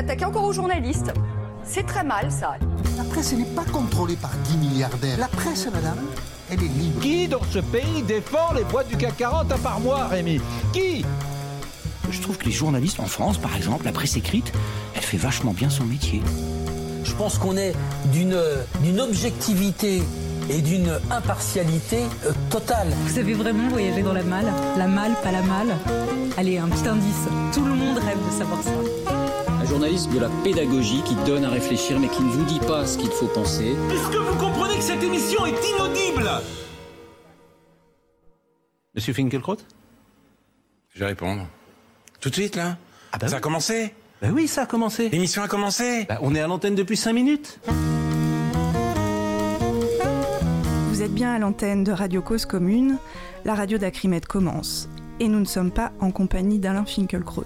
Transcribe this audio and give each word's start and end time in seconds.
attaquez 0.00 0.24
encore 0.24 0.44
aux 0.44 0.52
journalistes. 0.52 1.12
C'est 1.62 1.86
très 1.86 2.02
mal, 2.02 2.32
ça. 2.32 2.56
La 2.96 3.04
presse 3.04 3.32
n'est 3.32 3.44
pas 3.44 3.64
contrôlée 3.64 4.16
par 4.16 4.30
10 4.44 4.56
milliardaires. 4.56 5.18
La 5.18 5.28
presse, 5.28 5.68
madame, 5.72 5.98
elle 6.50 6.62
est 6.62 6.68
libre. 6.68 7.00
Qui 7.00 7.28
dans 7.28 7.44
ce 7.50 7.58
pays 7.58 8.02
défend 8.02 8.52
les 8.56 8.64
boîtes 8.64 8.88
du 8.88 8.96
CAC 8.96 9.18
40 9.18 9.52
à 9.52 9.58
part 9.58 9.78
moi, 9.80 10.06
Rémi? 10.06 10.40
Qui? 10.72 11.04
Je 12.10 12.20
trouve 12.20 12.38
que 12.38 12.46
les 12.46 12.50
journalistes 12.50 12.98
en 12.98 13.06
France, 13.06 13.38
par 13.38 13.54
exemple, 13.54 13.84
la 13.84 13.92
presse 13.92 14.16
écrite, 14.16 14.52
elle 14.96 15.02
fait 15.02 15.18
vachement 15.18 15.52
bien 15.52 15.70
son 15.70 15.84
métier. 15.84 16.22
Je 17.04 17.12
pense 17.14 17.38
qu'on 17.38 17.56
est 17.56 17.74
d'une 18.06 18.40
d'une 18.82 19.00
objectivité 19.00 20.02
et 20.48 20.62
d'une 20.62 20.98
impartialité 21.10 21.98
euh, 22.26 22.32
totale. 22.48 22.88
Vous 23.06 23.18
avez 23.18 23.34
vraiment 23.34 23.68
voyagé 23.68 24.02
dans 24.02 24.12
la 24.12 24.22
malle? 24.22 24.52
La 24.76 24.88
malle, 24.88 25.14
pas 25.22 25.30
la 25.30 25.42
malle? 25.42 25.76
Allez, 26.36 26.58
un 26.58 26.68
petit 26.68 26.88
indice. 26.88 27.28
Tout 27.54 27.64
le 27.64 27.74
monde 27.74 27.98
rêve 27.98 28.18
de 28.26 28.38
savoir 28.38 28.62
ça. 28.62 28.99
Journaliste 29.70 30.10
de 30.12 30.18
la 30.18 30.28
pédagogie 30.42 31.00
qui 31.04 31.14
donne 31.26 31.44
à 31.44 31.48
réfléchir 31.48 32.00
mais 32.00 32.08
qui 32.08 32.22
ne 32.22 32.28
vous 32.30 32.44
dit 32.44 32.58
pas 32.58 32.84
ce 32.86 32.98
qu'il 32.98 33.10
faut 33.10 33.28
penser. 33.28 33.76
Est-ce 33.92 34.10
que 34.10 34.16
vous 34.18 34.36
comprenez 34.36 34.74
que 34.74 34.82
cette 34.82 35.02
émission 35.02 35.46
est 35.46 35.54
inaudible? 35.70 36.28
Monsieur 38.96 39.12
Finkelkraut 39.12 39.58
Je 40.92 40.98
vais 40.98 41.06
répondre. 41.06 41.46
Tout 42.20 42.30
de 42.30 42.34
suite, 42.34 42.56
là? 42.56 42.78
Ah 43.12 43.18
bah 43.18 43.28
Ça 43.28 43.34
oui. 43.34 43.38
a 43.38 43.40
commencé? 43.40 43.94
Bah 44.20 44.28
oui, 44.32 44.48
ça 44.48 44.62
a 44.62 44.66
commencé. 44.66 45.08
L'émission 45.08 45.42
a 45.42 45.48
commencé? 45.48 46.04
Bah, 46.08 46.18
on 46.20 46.34
est 46.34 46.40
à 46.40 46.48
l'antenne 46.48 46.74
depuis 46.74 46.96
5 46.96 47.12
minutes. 47.12 47.60
Vous 50.88 51.02
êtes 51.02 51.14
bien 51.14 51.32
à 51.32 51.38
l'antenne 51.38 51.84
de 51.84 51.92
Radio 51.92 52.20
Cause 52.22 52.44
Commune, 52.44 52.98
la 53.44 53.54
radio 53.54 53.78
d'Acrimed 53.78 54.26
commence. 54.26 54.88
Et 55.20 55.28
nous 55.28 55.38
ne 55.38 55.44
sommes 55.44 55.70
pas 55.70 55.92
en 56.00 56.10
compagnie 56.10 56.58
d'Alain 56.58 56.84
Finkielkraut. 56.84 57.44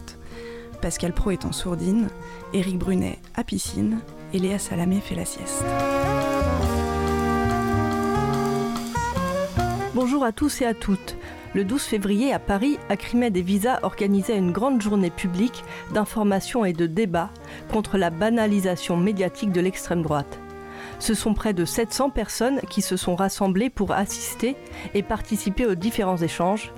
Pascal 0.84 1.14
Pro 1.14 1.30
est 1.30 1.46
en 1.46 1.52
sourdine, 1.52 2.08
Éric 2.52 2.76
Brunet 2.76 3.18
à 3.34 3.42
piscine 3.42 4.00
et 4.34 4.38
Léa 4.38 4.58
Salamé 4.58 5.00
fait 5.00 5.14
la 5.14 5.24
sieste. 5.24 5.64
Bonjour 9.94 10.24
à 10.24 10.32
tous 10.32 10.60
et 10.60 10.66
à 10.66 10.74
toutes. 10.74 11.16
Le 11.54 11.64
12 11.64 11.80
février 11.80 12.34
à 12.34 12.38
Paris, 12.38 12.76
Acrimed 12.90 13.34
et 13.34 13.40
Visa 13.40 13.78
organisaient 13.82 14.36
une 14.36 14.52
grande 14.52 14.82
journée 14.82 15.08
publique 15.08 15.64
d'information 15.94 16.66
et 16.66 16.74
de 16.74 16.86
débat 16.86 17.30
contre 17.72 17.96
la 17.96 18.10
banalisation 18.10 18.98
médiatique 18.98 19.52
de 19.52 19.62
l'extrême 19.62 20.02
droite. 20.02 20.38
Ce 21.04 21.12
sont 21.12 21.34
près 21.34 21.52
de 21.52 21.66
700 21.66 22.08
personnes 22.08 22.60
qui 22.70 22.80
se 22.80 22.96
sont 22.96 23.14
rassemblées 23.14 23.68
pour 23.68 23.92
assister 23.92 24.56
et 24.94 25.02
participer 25.02 25.66
aux 25.66 25.74
différents 25.74 26.16
échanges. 26.16 26.72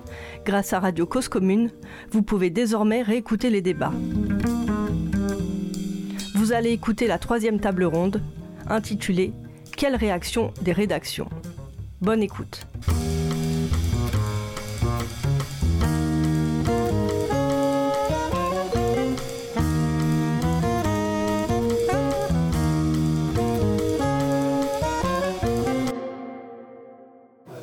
Grâce 0.45 0.73
à 0.73 0.81
Radio 0.81 1.07
Cause 1.07 1.29
Commune, 1.29 1.71
vous 2.11 2.23
pouvez 2.23 2.51
désormais 2.51 3.03
réécouter 3.03 3.51
les 3.51 3.61
débats. 3.61 3.93
Vous 6.35 6.53
allez 6.53 6.73
écouter 6.73 7.07
la 7.07 7.21
troisième 7.21 7.61
table 7.61 7.85
ronde, 7.85 8.21
intitulée 8.67 9.33
Quelle 9.77 9.95
réaction 9.95 10.53
des 10.61 10.73
rédactions? 10.73 11.29
Bonne 12.01 12.21
écoute. 12.21 12.67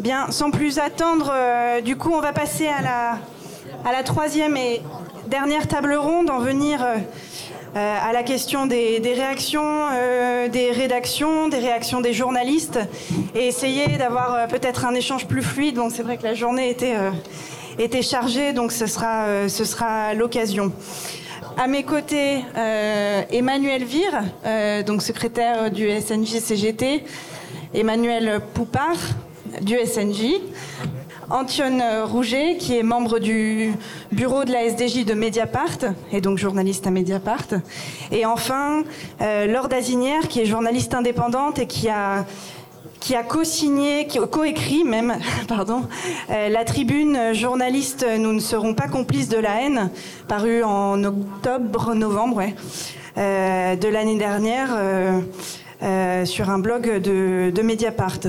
Bien, 0.03 0.31
sans 0.31 0.51
plus 0.51 0.79
attendre, 0.79 1.31
euh, 1.33 1.79
du 1.79 1.95
coup, 1.95 2.11
on 2.13 2.19
va 2.19 2.33
passer 2.33 2.67
à 2.67 2.81
la, 3.89 4.03
troisième 4.03 4.57
et 4.57 4.81
dernière 5.27 5.65
table 5.69 5.93
ronde, 5.93 6.29
en 6.29 6.39
venir 6.39 6.83
euh, 6.83 6.97
euh, 7.77 7.97
à 8.03 8.11
la 8.11 8.21
question 8.23 8.65
des, 8.65 8.99
réactions 9.01 9.87
des 10.51 10.71
rédactions, 10.71 11.47
des 11.47 11.59
réactions 11.59 12.01
des 12.01 12.11
journalistes, 12.11 12.81
et 13.33 13.47
essayer 13.47 13.95
d'avoir 13.95 14.49
peut-être 14.49 14.83
un 14.85 14.93
échange 14.93 15.25
plus 15.25 15.41
fluide. 15.41 15.79
C'est 15.89 16.03
vrai 16.03 16.17
que 16.17 16.23
la 16.23 16.33
journée 16.33 16.69
était, 16.69 18.01
chargée, 18.01 18.51
donc 18.51 18.73
ce 18.73 18.85
sera, 18.87 20.13
l'occasion. 20.15 20.73
À 21.55 21.67
mes 21.67 21.83
côtés, 21.83 22.43
Emmanuel 23.31 23.85
Vire, 23.85 24.21
donc 24.85 25.01
secrétaire 25.01 25.71
du 25.71 25.87
SNJ-CGT, 25.87 27.05
Emmanuel 27.73 28.41
Poupard, 28.53 28.97
du 29.61 29.75
SNJ, 29.77 30.41
Antionne 31.29 31.83
Rouget, 32.03 32.57
qui 32.57 32.77
est 32.77 32.83
membre 32.83 33.19
du 33.19 33.71
bureau 34.11 34.43
de 34.43 34.51
la 34.51 34.65
SDJ 34.65 35.05
de 35.05 35.13
Mediapart, 35.13 35.79
et 36.11 36.21
donc 36.21 36.37
journaliste 36.37 36.85
à 36.87 36.91
Mediapart, 36.91 37.47
et 38.11 38.25
enfin 38.25 38.83
euh, 39.21 39.47
Laure 39.47 39.69
Dazinière, 39.69 40.27
qui 40.27 40.41
est 40.41 40.45
journaliste 40.45 40.93
indépendante 40.93 41.59
et 41.59 41.67
qui 41.67 41.89
a 41.89 42.25
qui 42.99 43.15
a 43.15 43.23
co-signé, 43.23 44.07
coécrit 44.31 44.85
même, 44.85 45.15
pardon, 45.49 45.83
euh, 46.29 46.47
la 46.47 46.63
tribune 46.63 47.33
journaliste 47.33 48.05
Nous 48.17 48.31
ne 48.31 48.39
serons 48.39 48.73
pas 48.73 48.87
complices 48.87 49.27
de 49.27 49.37
la 49.37 49.61
haine, 49.61 49.89
parue 50.29 50.63
en 50.63 51.03
octobre-novembre 51.03 52.37
ouais, 52.37 52.55
euh, 53.17 53.75
de 53.75 53.87
l'année 53.89 54.17
dernière 54.17 54.69
sur 56.25 56.49
un 56.49 56.59
blog 56.59 57.01
de, 57.01 57.51
de 57.53 57.61
Mediapart. 57.61 58.19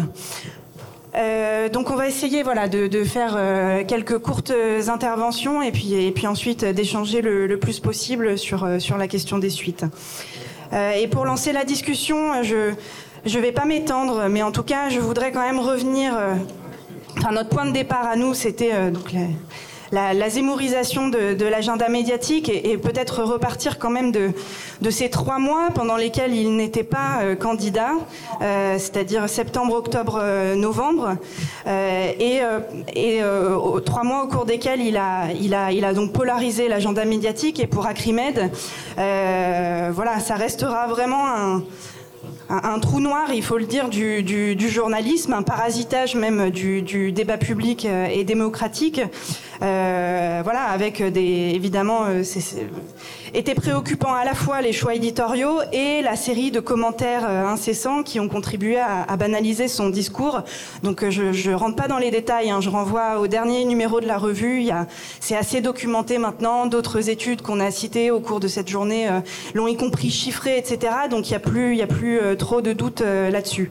Euh, 1.17 1.69
donc 1.69 1.91
on 1.91 1.95
va 1.95 2.09
essayer 2.09 2.43
voilà, 2.43 2.69
de, 2.69 2.89
de 2.89 3.05
faire 3.05 3.35
euh, 3.37 3.85
quelques 3.85 4.19
courtes 4.19 4.53
interventions 4.89 5.63
et 5.63 5.71
puis, 5.71 5.95
et 5.95 6.11
puis 6.11 6.27
ensuite 6.27 6.65
d'échanger 6.65 7.23
le, 7.23 7.47
le 7.47 7.59
plus 7.59 7.79
possible 7.81 8.37
sur, 8.37 8.65
euh, 8.65 8.79
sur 8.81 8.97
la 8.99 9.07
question 9.07 9.39
des 9.39 9.51
suites. 9.51 9.85
Euh, 10.73 10.93
et 10.93 11.07
pour 11.07 11.25
lancer 11.25 11.53
la 11.53 11.65
discussion, 11.65 12.43
je 12.43 12.73
ne 13.25 13.41
vais 13.41 13.53
pas 13.53 13.65
m'étendre, 13.65 14.27
mais 14.29 14.43
en 14.43 14.51
tout 14.51 14.65
cas 14.65 14.89
je 14.89 14.99
voudrais 14.99 15.31
quand 15.33 15.43
même 15.47 15.61
revenir... 15.61 16.17
euh, 16.17 16.35
Enfin, 17.17 17.31
notre 17.31 17.49
point 17.49 17.65
de 17.65 17.71
départ 17.71 18.05
à 18.09 18.17
nous, 18.17 18.35
c'était 18.35 18.73
euh, 18.75 18.91
donc 18.91 19.15
la, 19.93 20.15
la 20.15 20.29
zémorisation 20.31 21.09
de, 21.09 21.35
de 21.35 21.47
l'agenda 21.47 21.89
médiatique 21.89 22.49
et, 22.49 22.71
et 22.71 22.79
peut-être 22.79 23.23
repartir 23.23 23.79
quand 23.79 23.91
même 23.91 24.13
de, 24.13 24.31
de 24.81 24.91
ces 24.91 25.11
trois 25.11 25.39
mois 25.39 25.69
pendant 25.75 25.97
lesquels 25.97 26.35
il 26.35 26.57
n'était 26.57 26.83
pas 26.85 27.21
euh, 27.23 27.35
candidat, 27.37 27.93
euh, 28.43 28.79
c'est-à-dire 28.79 29.29
septembre, 29.29 29.75
octobre, 29.75 30.19
euh, 30.21 30.55
novembre, 30.55 31.17
euh, 31.67 32.13
et, 32.19 32.43
euh, 32.43 32.61
et 32.95 33.23
euh, 33.23 33.55
aux- 33.57 33.81
trois 33.81 34.03
mois 34.05 34.25
au 34.25 34.29
cours 34.29 34.45
desquels 34.47 34.81
il 34.81 34.97
a, 34.97 35.29
il 35.41 35.55
a, 35.55 35.73
il 35.73 35.85
a 35.85 35.93
donc 35.95 36.13
polarisé 36.13 36.69
l'agenda 36.69 37.05
médiatique. 37.05 37.61
Et 37.61 37.67
pour 37.67 37.87
Acrimed, 37.87 38.51
voilà, 38.97 40.21
ça 40.21 40.35
restera 40.35 40.87
vraiment 40.87 41.27
un 41.27 41.63
un, 42.49 42.79
trou 42.79 43.01
noir, 43.01 43.33
il 43.33 43.43
faut 43.43 43.59
le 43.59 43.65
dire, 43.65 43.89
du, 43.89 44.69
journalisme, 44.69 45.33
un 45.33 45.43
parasitage 45.43 46.15
même 46.15 46.51
du, 46.51 47.13
débat 47.13 47.39
public 47.39 47.87
euh, 47.87 48.07
et 48.07 48.25
démocratique. 48.25 49.01
Euh, 49.63 50.41
voilà, 50.43 50.65
avec 50.65 51.03
des 51.03 51.53
évidemment, 51.55 52.05
euh, 52.07 52.23
c'est- 52.23 52.67
étaient 53.33 53.55
préoccupants 53.55 54.13
à 54.13 54.25
la 54.25 54.35
fois 54.35 54.61
les 54.63 54.73
choix 54.73 54.95
éditoriaux 54.95 55.59
et 55.73 56.03
la 56.03 56.17
série 56.17 56.51
de 56.51 56.61
commentaires 56.61 57.27
incessants 57.29 58.03
qui 58.05 58.21
ont 58.21 58.29
contribué 58.29 58.79
à, 58.79 59.17
banaliser 59.17 59.67
son 59.67 59.89
discours. 59.89 60.43
Donc 60.85 61.09
je 61.09 61.49
ne 61.51 61.55
rentre 61.55 61.75
pas 61.75 61.89
dans 61.89 61.99
les 61.99 62.13
détails, 62.13 62.51
hein, 62.51 62.61
je 62.61 62.69
renvoie 62.71 63.19
au 63.19 63.27
dernier 63.27 63.65
numéro 63.65 64.01
de 64.01 64.07
la 64.07 64.19
revue. 64.19 64.59
Il 64.61 64.67
y 64.67 64.71
a- 64.71 64.87
C'est 65.19 65.37
assez 65.37 65.61
documenté 65.61 66.19
maintenant. 66.19 66.67
D'autres 66.67 67.09
études 67.09 67.43
qu'on 67.43 67.59
a 67.59 67.71
citées 67.73 68.13
au 68.13 68.21
cours 68.21 68.39
de 68.39 68.47
cette 68.47 68.69
journée 68.69 69.09
l'ont 69.55 69.67
y 69.67 69.77
compris 69.77 70.11
chiffré, 70.11 70.57
etc. 70.59 70.93
Donc 71.11 71.29
il 71.29 71.33
n'y 71.33 71.37
a 71.37 71.41
plus, 71.41 71.75
y 71.77 71.83
a 71.83 71.87
plus 71.89 72.34
trop 72.35 72.61
de 72.61 72.73
doutes 72.73 73.01
euh, 73.01 73.31
là-dessus. 73.31 73.71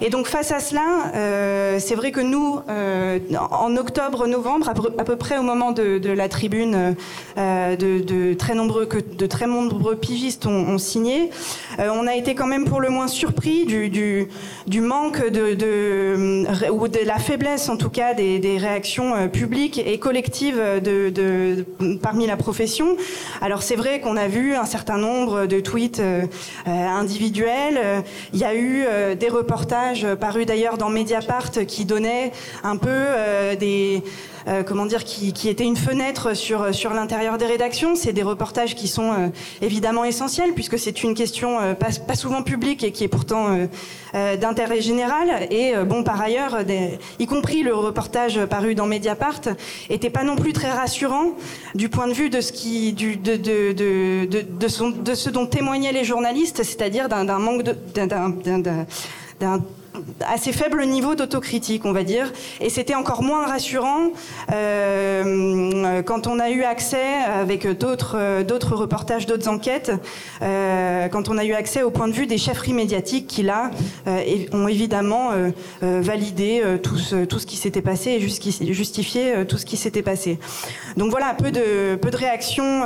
Et 0.00 0.10
donc 0.10 0.26
face 0.26 0.50
à 0.50 0.58
cela, 0.58 1.12
euh, 1.14 1.78
c'est 1.78 1.94
vrai 1.94 2.10
que 2.10 2.20
nous, 2.20 2.58
euh, 2.68 3.20
en 3.50 3.76
octobre-novembre, 3.76 4.68
à, 4.68 4.74
peu- 4.74 5.16
près 5.16 5.38
au 5.38 5.42
moment 5.42 5.70
de, 5.70 6.08
la 6.08 6.28
tribune, 6.28 6.96
de, 7.36 8.34
très 8.34 8.54
nombreux 8.54 8.86
que 8.86 8.98
de 8.98 9.26
très 9.26 9.46
nombreux 9.46 9.94
pigistes 9.94 10.46
ont, 10.46 10.78
signé, 10.78 11.30
on 11.78 12.06
a 12.08 12.16
été 12.16 12.34
quand 12.34 12.46
même 12.46 12.64
pour 12.64 12.80
le 12.80 12.88
moins 12.88 13.06
surpris 13.06 13.66
du, 13.66 14.80
manque 14.80 15.18
ou 15.18 16.88
de 16.88 17.06
la 17.06 17.18
faiblesse 17.18 17.68
en 17.68 17.76
tout 17.76 17.90
cas 17.90 18.14
des, 18.14 18.56
réactions 18.58 19.28
publiques 19.28 19.78
et 19.78 19.98
collectives 19.98 20.60
parmi 22.02 22.26
la 22.26 22.36
profession. 22.36 22.96
Alors 23.40 23.62
c'est 23.62 23.76
vrai 23.76 24.00
qu'on 24.00 24.16
a 24.16 24.26
vu 24.26 24.54
un 24.54 24.66
certain 24.66 24.96
nombre 24.96 25.46
de 25.46 25.60
tweets 25.60 26.02
individuels. 26.66 27.91
Euh, 27.92 28.00
Il 28.32 28.38
y 28.38 28.44
a 28.44 28.54
eu 28.54 28.84
euh, 28.86 29.14
des 29.14 29.28
reportages 29.28 30.04
euh, 30.04 30.16
parus 30.16 30.46
d'ailleurs 30.46 30.78
dans 30.78 30.88
Mediapart 30.88 31.50
qui 31.66 31.84
donnaient 31.84 32.32
un 32.62 32.76
peu 32.76 32.90
euh, 34.48 34.62
comment 34.62 34.86
dire, 34.86 35.04
qui, 35.04 35.48
était 35.48 35.64
une 35.64 35.76
fenêtre 35.76 36.34
sur, 36.34 36.74
sur 36.74 36.92
l'intérieur 36.94 37.38
des 37.38 37.46
rédactions. 37.46 37.94
C'est 37.94 38.12
des 38.12 38.22
reportages 38.22 38.74
qui 38.74 38.88
sont 38.88 39.32
évidemment 39.60 40.04
essentiels 40.04 40.52
puisque 40.54 40.78
c'est 40.78 41.02
une 41.02 41.14
question 41.14 41.74
pas, 41.74 42.14
souvent 42.14 42.42
publique 42.42 42.84
et 42.84 42.92
qui 42.92 43.04
est 43.04 43.08
pourtant 43.08 43.68
d'intérêt 44.12 44.80
général. 44.80 45.48
Et 45.50 45.74
bon, 45.84 46.02
par 46.04 46.20
ailleurs, 46.20 46.58
y 47.18 47.26
compris 47.26 47.62
le 47.62 47.74
reportage 47.74 48.44
paru 48.46 48.74
dans 48.74 48.86
Mediapart, 48.86 49.40
était 49.90 50.10
pas 50.10 50.24
non 50.24 50.36
plus 50.36 50.52
très 50.52 50.70
rassurant 50.70 51.32
du 51.74 51.88
point 51.88 52.08
de 52.08 52.12
vue 52.12 52.30
de 52.30 52.40
ce 52.40 52.52
qui, 52.52 52.92
de, 52.92 53.36
de, 53.36 53.72
de, 53.72 54.26
de, 54.26 55.02
de 55.02 55.14
ce 55.14 55.30
dont 55.30 55.46
témoignaient 55.46 55.92
les 55.92 56.04
journalistes, 56.04 56.62
c'est-à-dire 56.62 57.08
d'un 57.08 57.38
manque 57.38 57.64
d'un 57.94 59.60
assez 60.26 60.52
faible 60.52 60.84
niveau 60.84 61.14
d'autocritique, 61.14 61.84
on 61.84 61.92
va 61.92 62.04
dire. 62.04 62.32
Et 62.60 62.70
c'était 62.70 62.94
encore 62.94 63.22
moins 63.22 63.46
rassurant 63.46 64.10
euh, 64.52 66.02
quand 66.02 66.26
on 66.26 66.38
a 66.38 66.50
eu 66.50 66.62
accès, 66.62 67.14
avec 67.24 67.66
d'autres 67.66 68.42
d'autres 68.42 68.74
reportages, 68.74 69.26
d'autres 69.26 69.48
enquêtes, 69.48 69.92
euh, 70.42 71.08
quand 71.08 71.28
on 71.28 71.38
a 71.38 71.44
eu 71.44 71.52
accès 71.52 71.82
au 71.82 71.90
point 71.90 72.08
de 72.08 72.12
vue 72.12 72.26
des 72.26 72.38
chefferies 72.38 72.72
médiatiques 72.72 73.26
qui, 73.26 73.42
là, 73.42 73.70
euh, 74.06 74.44
ont 74.52 74.68
évidemment 74.68 75.32
euh, 75.32 75.50
euh, 75.82 76.00
validé 76.02 76.62
tout 76.82 76.96
ce, 76.96 77.24
tout 77.24 77.38
ce 77.38 77.46
qui 77.46 77.56
s'était 77.56 77.82
passé 77.82 78.10
et 78.10 78.20
justifié 78.20 79.44
tout 79.48 79.58
ce 79.58 79.66
qui 79.66 79.76
s'était 79.76 80.02
passé. 80.02 80.38
Donc 80.96 81.10
voilà, 81.10 81.34
peu 81.34 81.50
de, 81.50 81.96
peu 81.96 82.10
de 82.10 82.16
réactions 82.16 82.82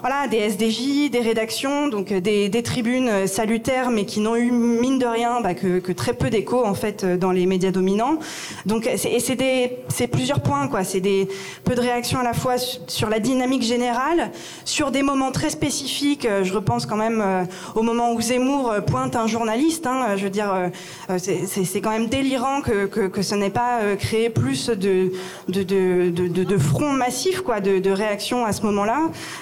voilà, 0.00 0.28
des 0.28 0.38
SDJ, 0.38 1.10
des 1.10 1.20
rédactions, 1.20 1.88
donc 1.88 2.12
des, 2.12 2.48
des 2.48 2.62
tribunes 2.62 3.26
salutaires, 3.26 3.90
mais 3.90 4.04
qui 4.04 4.20
n'ont 4.20 4.36
eu, 4.36 4.50
mine 4.50 4.98
de 4.98 5.06
rien, 5.06 5.40
bah, 5.40 5.54
que, 5.54 5.92
très 5.92 6.12
peu 6.12 6.30
d'écho 6.40 6.64
en 6.64 6.74
fait 6.74 7.04
euh, 7.04 7.16
dans 7.16 7.32
les 7.32 7.46
médias 7.46 7.70
dominants. 7.70 8.18
Donc 8.66 8.86
et 8.86 9.20
c'est 9.20 10.06
plusieurs 10.06 10.40
points 10.40 10.68
quoi. 10.68 10.84
C'est 10.84 11.00
des 11.00 11.28
peu 11.64 11.74
de 11.74 11.80
réactions 11.80 12.18
à 12.20 12.22
la 12.24 12.32
fois 12.32 12.56
sur 12.86 13.08
la 13.08 13.20
dynamique 13.20 13.62
générale, 13.62 14.30
sur 14.64 14.90
des 14.90 15.02
moments 15.02 15.32
très 15.32 15.50
spécifiques. 15.50 16.26
Euh, 16.26 16.44
je 16.44 16.52
repense 16.54 16.86
quand 16.86 16.96
même 16.96 17.20
euh, 17.20 17.44
au 17.74 17.82
moment 17.82 18.12
où 18.12 18.20
Zemmour 18.20 18.74
pointe 18.86 19.16
un 19.16 19.26
journaliste. 19.26 19.86
Hein, 19.86 20.16
je 20.16 20.24
veux 20.24 20.30
dire, 20.30 20.70
c'est 21.18 21.80
quand 21.80 21.90
même 21.90 22.08
délirant 22.08 22.60
que, 22.62 22.86
que, 22.86 23.08
que 23.08 23.22
ce 23.22 23.34
n'ait 23.34 23.50
pas 23.50 23.80
créé 23.98 24.30
plus 24.30 24.68
de 24.70 25.12
de, 25.48 25.62
de, 25.62 26.10
de, 26.10 26.44
de 26.44 26.58
front 26.58 26.92
massif 26.92 27.40
quoi, 27.40 27.60
de, 27.60 27.78
de 27.78 27.90
réactions 27.90 28.44
à 28.44 28.52
ce 28.52 28.62
moment-là. 28.62 29.00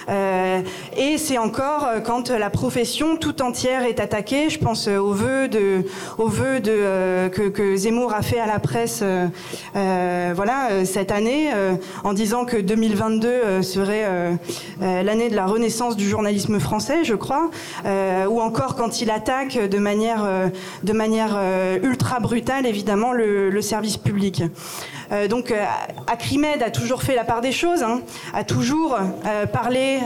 Euh, 0.08 0.60
et 0.96 1.18
c'est 1.18 1.38
encore 1.38 1.86
quand 2.04 2.30
la 2.30 2.50
profession 2.50 3.16
tout 3.16 3.42
entière 3.42 3.82
est 3.84 4.00
attaquée. 4.00 4.50
Je 4.50 4.58
pense 4.58 4.88
au 4.88 5.12
vœu 5.12 5.48
de 5.48 5.84
au 6.18 6.28
vœu 6.28 6.60
de 6.60 6.72
euh, 6.88 7.28
que, 7.28 7.76
Zemmour 7.76 8.14
a 8.14 8.22
fait 8.22 8.40
à 8.40 8.46
la 8.46 8.58
presse 8.58 9.00
euh, 9.02 9.26
euh, 9.76 10.32
voilà, 10.34 10.84
cette 10.84 11.12
année 11.12 11.50
en 12.04 12.12
disant 12.12 12.44
que 12.44 12.56
2022 12.56 13.62
serait 13.62 14.06
l'année 14.80 15.30
de 15.30 15.36
la 15.36 15.46
renaissance 15.46 15.96
du 15.96 16.08
journalisme 16.08 16.58
français, 16.58 17.04
je 17.04 17.14
crois, 17.14 17.50
ou 18.28 18.40
encore 18.40 18.76
quand 18.76 19.00
il 19.00 19.10
attaque 19.10 19.58
de 19.58 19.78
manière, 19.78 20.26
de 20.82 20.92
manière 20.92 21.38
ultra 21.82 22.20
brutale, 22.20 22.66
évidemment, 22.66 23.12
le, 23.12 23.60
service 23.60 23.96
public. 23.96 24.42
Donc, 25.28 25.54
Acrimed 26.06 26.62
a 26.62 26.70
toujours 26.70 27.02
fait 27.02 27.14
la 27.14 27.24
part 27.24 27.40
des 27.40 27.52
choses, 27.52 27.82
hein, 27.82 28.00
a 28.34 28.44
toujours 28.44 28.98
parlé 29.52 30.00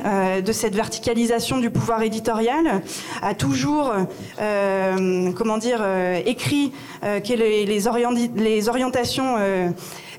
de 0.44 0.52
cette 0.52 0.74
verticalisation 0.74 1.58
du 1.58 1.70
pouvoir 1.70 2.02
éditorial, 2.02 2.82
a 3.22 3.34
toujours, 3.34 3.92
comment 4.38 5.58
dire, 5.58 5.84
écrit 6.26 6.72
euh, 7.04 7.20
que 7.20 7.32
les, 7.32 7.66
les, 7.66 7.80
les 8.36 8.68
orientations 8.68 9.36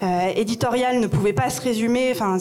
euh, 0.03 0.13
euh, 0.23 0.31
éditoriale 0.35 0.99
ne 0.99 1.07
pouvait 1.07 1.33
pas 1.33 1.49
se 1.49 1.61
résumer. 1.61 2.11
Enfin, 2.11 2.37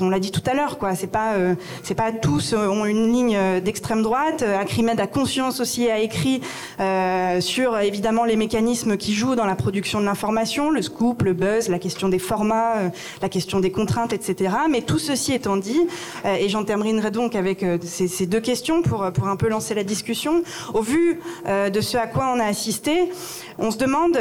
on 0.00 0.08
l'a 0.08 0.18
dit 0.18 0.30
tout 0.30 0.42
à 0.46 0.54
l'heure, 0.54 0.78
quoi. 0.78 0.94
C'est 0.94 1.06
pas, 1.06 1.34
euh, 1.34 1.54
c'est 1.82 1.94
pas 1.94 2.12
tous 2.12 2.54
ont 2.54 2.84
une 2.84 3.12
ligne 3.12 3.38
d'extrême 3.62 4.02
droite. 4.02 4.42
Acrimed 4.42 4.98
a 5.00 5.06
conscience 5.06 5.60
aussi 5.60 5.90
a 5.90 5.98
écrit 5.98 6.40
euh, 6.80 7.40
sur 7.40 7.78
évidemment 7.78 8.24
les 8.24 8.36
mécanismes 8.36 8.96
qui 8.96 9.14
jouent 9.14 9.34
dans 9.34 9.46
la 9.46 9.56
production 9.56 10.00
de 10.00 10.04
l'information, 10.04 10.70
le 10.70 10.82
scoop, 10.82 11.22
le 11.22 11.32
buzz, 11.32 11.68
la 11.68 11.78
question 11.78 12.08
des 12.08 12.18
formats, 12.18 12.90
la 13.22 13.28
question 13.28 13.60
des 13.60 13.70
contraintes, 13.70 14.12
etc. 14.12 14.54
Mais 14.70 14.82
tout 14.82 14.98
ceci 14.98 15.32
étant 15.32 15.56
dit, 15.56 15.80
et 16.24 16.48
j'en 16.48 16.64
terminerai 16.64 17.10
donc 17.10 17.34
avec 17.34 17.64
ces, 17.82 18.08
ces, 18.08 18.26
deux 18.26 18.40
questions 18.40 18.82
pour 18.82 19.10
pour 19.12 19.28
un 19.28 19.36
peu 19.36 19.48
lancer 19.48 19.74
la 19.74 19.84
discussion. 19.84 20.42
Au 20.74 20.82
vu 20.82 21.20
de 21.46 21.80
ce 21.80 21.96
à 21.96 22.06
quoi 22.06 22.32
on 22.34 22.40
a 22.40 22.44
assisté, 22.44 23.10
on 23.58 23.70
se 23.70 23.78
demande 23.78 24.18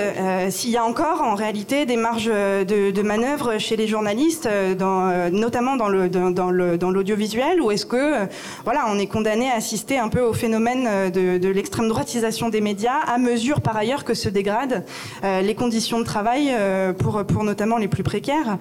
s'il 0.50 0.72
y 0.72 0.78
a 0.78 0.84
encore 0.84 1.22
en 1.22 1.36
réalité 1.36 1.86
des 1.86 1.98
marges 1.98 2.32
de, 2.66 2.92
de 2.92 3.02
manœuvre 3.02 3.58
chez 3.58 3.76
les 3.76 3.88
journalistes, 3.88 4.46
euh, 4.46 4.76
dans, 4.76 5.10
euh, 5.10 5.30
notamment 5.30 5.76
dans 5.76 5.88
le 5.88 6.10
dans, 6.10 6.32
dans 6.32 6.52
l'audiovisuel, 6.92 7.62
ou 7.62 7.72
est-ce 7.72 7.86
que 7.86 7.96
euh, 7.96 8.26
voilà, 8.64 8.86
on 8.90 9.00
est 9.00 9.08
condamné 9.08 9.50
à 9.50 9.56
assister 9.56 9.98
un 9.98 10.10
peu 10.10 10.22
au 10.22 10.34
phénomène 10.34 11.12
de, 11.12 11.38
de 11.38 11.50
l'extrême 11.50 11.88
droitisation 11.88 12.50
des 12.50 12.62
médias, 12.62 13.00
à 13.00 13.18
mesure 13.18 13.62
par 13.62 13.78
ailleurs 13.78 14.04
que 14.04 14.14
se 14.14 14.30
dégradent 14.30 14.84
les 15.24 15.56
conditions 15.56 16.00
de 16.00 16.04
travail 16.04 16.54
pour 17.00 17.24
pour 17.26 17.44
notamment 17.44 17.78
les 17.78 17.88
plus 17.88 18.04
précaires. 18.04 18.58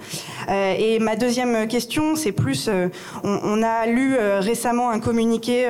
et 0.48 0.98
ma 0.98 1.16
deuxième 1.16 1.66
question, 1.68 2.16
c'est 2.16 2.32
plus, 2.32 2.68
on, 3.22 3.40
on, 3.42 3.62
a 3.62 3.86
lu 3.86 4.16
récemment 4.38 4.90
un 4.90 5.00
communiqué 5.00 5.68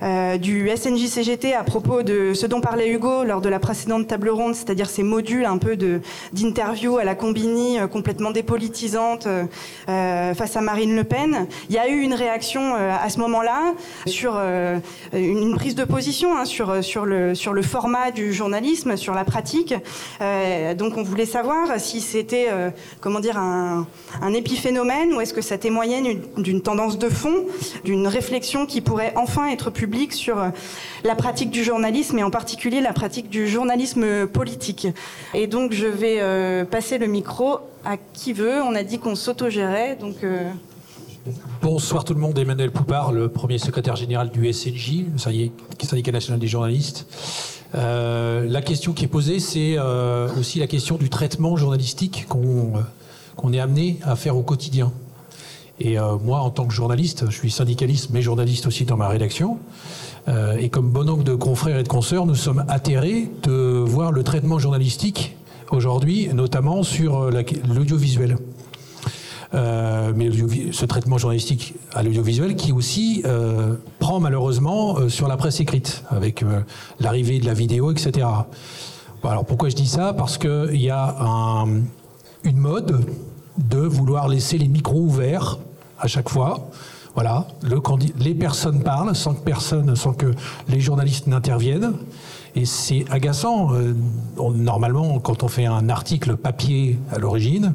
du 0.00 0.68
SNJ-CGT 0.68 1.54
à 1.54 1.64
propos 1.64 2.02
de 2.02 2.32
ce 2.34 2.46
dont 2.46 2.60
parlait 2.60 2.90
Hugo 2.90 3.24
lors 3.24 3.40
de 3.40 3.48
la 3.48 3.58
précédente 3.58 4.06
table 4.06 4.28
ronde, 4.28 4.54
c'est-à-dire 4.54 4.88
ces 4.88 5.02
modules 5.02 5.44
un 5.44 5.58
peu 5.58 5.76
d'interview 6.32 6.98
à 6.98 7.04
la 7.04 7.14
combinaison 7.14 7.38
euh, 7.38 7.86
complètement 7.86 8.30
dépolitisante 8.30 9.26
euh, 9.26 9.44
euh, 9.88 10.34
face 10.34 10.56
à 10.56 10.60
Marine 10.60 10.94
Le 10.94 11.04
Pen. 11.04 11.46
Il 11.68 11.74
y 11.74 11.78
a 11.78 11.88
eu 11.88 12.00
une 12.00 12.14
réaction 12.14 12.74
à 12.74 13.08
ce 13.08 13.18
moment-là 13.20 13.74
sur 14.06 14.38
une 15.12 15.54
prise 15.56 15.74
de 15.74 15.84
position 15.84 16.36
hein, 16.36 16.44
sur, 16.44 16.82
sur, 16.84 17.04
le, 17.04 17.34
sur 17.34 17.52
le 17.52 17.62
format 17.62 18.10
du 18.10 18.32
journalisme, 18.32 18.96
sur 18.96 19.14
la 19.14 19.24
pratique. 19.24 19.74
donc 20.76 20.96
on 20.96 21.02
voulait 21.02 21.26
savoir 21.26 21.78
si 21.78 22.00
c'était 22.00 22.48
un, 23.04 23.86
un 24.22 24.34
épiphénomène 24.34 25.12
ou 25.14 25.20
est-ce 25.20 25.34
que 25.34 25.40
ça 25.40 25.58
témoignait 25.58 26.20
d'une 26.36 26.60
tendance 26.60 26.98
de 26.98 27.08
fond, 27.08 27.44
d'une 27.84 28.06
réflexion 28.06 28.66
qui 28.66 28.80
pourrait 28.80 29.12
enfin 29.16 29.48
être 29.48 29.70
sur 30.12 30.36
la 31.04 31.14
pratique 31.14 31.50
du 31.50 31.64
journalisme 31.64 32.18
et 32.18 32.22
en 32.22 32.30
particulier 32.30 32.80
la 32.80 32.92
pratique 32.92 33.28
du 33.30 33.48
journalisme 33.48 34.26
politique. 34.26 34.88
Et 35.34 35.46
donc 35.46 35.72
je 35.72 35.86
vais 35.86 36.64
passer 36.66 36.98
le 36.98 37.06
micro 37.06 37.58
à 37.84 37.96
qui 37.96 38.32
veut. 38.32 38.62
On 38.62 38.74
a 38.74 38.82
dit 38.82 38.98
qu'on 38.98 39.14
s'autogérait, 39.14 39.96
donc. 39.96 40.16
Euh, 40.22 40.50
Bonsoir 41.60 42.04
tout 42.04 42.14
le 42.14 42.20
monde, 42.20 42.38
Emmanuel 42.38 42.70
Poupard, 42.70 43.12
le 43.12 43.28
premier 43.28 43.58
secrétaire 43.58 43.96
général 43.96 44.30
du 44.30 44.50
SNJ, 44.50 45.04
le 45.12 45.86
syndicat 45.86 46.12
national 46.12 46.40
des 46.40 46.46
journalistes. 46.46 47.06
Euh, 47.74 48.46
la 48.48 48.62
question 48.62 48.92
qui 48.92 49.04
est 49.04 49.08
posée, 49.08 49.40
c'est 49.40 49.74
euh, 49.76 50.28
aussi 50.38 50.58
la 50.58 50.66
question 50.66 50.96
du 50.96 51.10
traitement 51.10 51.56
journalistique 51.56 52.26
qu'on 52.28 53.52
est 53.52 53.60
amené 53.60 53.98
à 54.04 54.16
faire 54.16 54.36
au 54.36 54.42
quotidien. 54.42 54.90
Et 55.80 55.96
moi, 56.24 56.40
en 56.40 56.50
tant 56.50 56.66
que 56.66 56.74
journaliste, 56.74 57.26
je 57.30 57.36
suis 57.36 57.50
syndicaliste, 57.50 58.10
mais 58.10 58.20
journaliste 58.20 58.66
aussi 58.66 58.84
dans 58.84 58.96
ma 58.96 59.08
rédaction. 59.08 59.58
et 60.58 60.68
comme 60.70 60.90
bon 60.90 61.04
nombre 61.04 61.22
de 61.22 61.34
confrères 61.34 61.78
et 61.78 61.82
de 61.84 61.88
consoeurs, 61.88 62.26
nous 62.26 62.34
sommes 62.34 62.64
atterrés 62.68 63.30
de 63.44 63.84
voir 63.86 64.10
le 64.10 64.24
traitement 64.24 64.58
journalistique 64.58 65.36
aujourd'hui, 65.70 66.28
notamment 66.32 66.82
sur 66.82 67.22
euh, 67.22 67.42
l'audiovisuel. 67.68 68.36
Euh, 69.54 70.12
mais 70.14 70.28
ce 70.72 70.84
traitement 70.84 71.16
journalistique 71.16 71.74
à 71.94 72.02
l'audiovisuel 72.02 72.54
qui 72.54 72.70
aussi 72.70 73.22
euh, 73.24 73.76
prend 73.98 74.20
malheureusement 74.20 75.08
sur 75.08 75.26
la 75.26 75.38
presse 75.38 75.60
écrite, 75.60 76.04
avec 76.10 76.44
l'arrivée 77.00 77.38
de 77.38 77.46
la 77.46 77.54
vidéo, 77.54 77.90
etc. 77.90 78.26
alors 79.24 79.46
pourquoi 79.46 79.70
je 79.70 79.74
dis 79.74 79.86
ça? 79.86 80.12
Parce 80.12 80.36
qu'il 80.36 80.82
y 80.82 80.90
a 80.90 81.64
une 82.44 82.58
mode 82.58 83.06
de 83.56 83.78
vouloir 83.78 84.28
laisser 84.28 84.58
les 84.58 84.68
micros 84.68 85.00
ouverts 85.00 85.58
à 86.00 86.06
chaque 86.06 86.28
fois. 86.28 86.70
Voilà, 87.14 87.48
le, 87.62 87.80
les 88.20 88.34
personnes 88.34 88.82
parlent 88.82 89.14
sans 89.16 89.34
que 89.34 89.40
personne, 89.40 89.96
sans 89.96 90.12
que 90.12 90.26
les 90.68 90.78
journalistes 90.78 91.26
n'interviennent. 91.26 91.94
Et 92.54 92.64
c'est 92.64 93.04
agaçant. 93.10 93.74
Euh, 93.74 93.94
normalement, 94.36 95.18
quand 95.18 95.42
on 95.42 95.48
fait 95.48 95.66
un 95.66 95.88
article 95.88 96.36
papier 96.36 96.98
à 97.10 97.18
l'origine, 97.18 97.74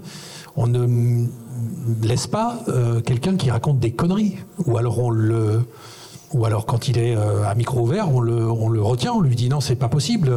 on 0.55 0.67
ne 0.67 1.27
laisse 2.01 2.27
pas 2.27 2.59
euh, 2.67 3.01
quelqu'un 3.01 3.35
qui 3.35 3.51
raconte 3.51 3.79
des 3.79 3.91
conneries. 3.91 4.37
Ou 4.65 4.77
alors 4.77 4.99
on 4.99 5.09
le, 5.09 5.61
ou 6.31 6.45
alors 6.45 6.65
quand 6.65 6.87
il 6.87 6.97
est 6.97 7.15
euh, 7.15 7.47
à 7.47 7.55
micro 7.55 7.81
ouvert, 7.81 8.13
on 8.13 8.21
le, 8.21 8.49
on 8.49 8.69
le 8.69 8.81
retient, 8.81 9.13
on 9.13 9.21
lui 9.21 9.35
dit 9.35 9.49
non, 9.49 9.61
c'est 9.61 9.75
pas 9.75 9.89
possible. 9.89 10.31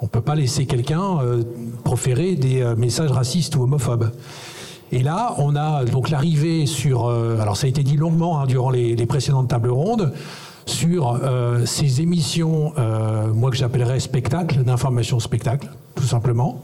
on 0.00 0.06
peut 0.06 0.20
pas 0.20 0.34
laisser 0.34 0.66
quelqu'un 0.66 1.18
proférer 1.84 2.36
des 2.36 2.64
messages 2.76 3.10
racistes 3.10 3.56
ou 3.56 3.62
homophobes. 3.62 4.10
Et 4.92 5.02
là, 5.02 5.34
on 5.38 5.54
a 5.56 5.84
donc 5.84 6.10
l'arrivée 6.10 6.66
sur. 6.66 7.08
alors 7.08 7.56
ça 7.56 7.66
a 7.66 7.70
été 7.70 7.82
dit 7.82 7.96
longuement 7.96 8.40
hein, 8.40 8.46
durant 8.46 8.70
les, 8.70 9.06
précédentes 9.06 9.48
tables 9.48 9.70
rondes 9.70 10.12
sur 10.68 11.18
euh, 11.22 11.64
ces 11.64 12.02
émissions, 12.02 12.74
euh, 12.78 13.32
moi 13.32 13.50
que 13.50 13.56
j'appellerais 13.56 14.00
spectacle, 14.00 14.62
d'information 14.64 15.18
spectacle, 15.18 15.68
tout 15.94 16.04
simplement, 16.04 16.60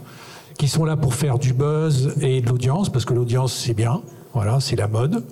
qui 0.58 0.68
sont 0.68 0.84
là 0.84 0.96
pour 0.96 1.14
faire 1.14 1.38
du 1.38 1.54
buzz 1.54 2.14
et 2.20 2.42
de 2.42 2.48
l'audience, 2.48 2.90
parce 2.90 3.06
que 3.06 3.14
l'audience 3.14 3.54
c'est 3.54 3.74
bien, 3.74 4.02
voilà, 4.34 4.60
c'est 4.60 4.76
la 4.76 4.88
mode. 4.88 5.24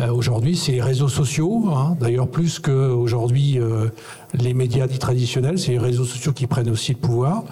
Euh, 0.00 0.12
aujourd'hui, 0.12 0.56
c'est 0.56 0.72
les 0.72 0.82
réseaux 0.82 1.08
sociaux, 1.08 1.66
hein. 1.68 1.96
d'ailleurs 2.00 2.26
plus 2.26 2.58
qu'aujourd'hui 2.58 3.60
euh, 3.60 3.90
les 4.34 4.52
médias 4.52 4.88
dits 4.88 4.98
traditionnels, 4.98 5.58
c'est 5.58 5.72
les 5.72 5.78
réseaux 5.78 6.04
sociaux 6.04 6.32
qui 6.32 6.48
prennent 6.48 6.70
aussi 6.70 6.92
le 6.92 6.98
pouvoir. 6.98 7.44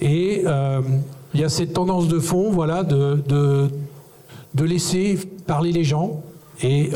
Et 0.00 0.42
euh, 0.46 0.82
il 1.34 1.40
y 1.40 1.44
a 1.44 1.48
cette 1.48 1.72
tendance 1.72 2.08
de 2.08 2.18
fond, 2.18 2.50
voilà, 2.50 2.84
de, 2.84 3.70
laisser 4.58 5.18
parler 5.46 5.72
les 5.72 5.84
gens. 5.84 6.22
Et 6.62 6.90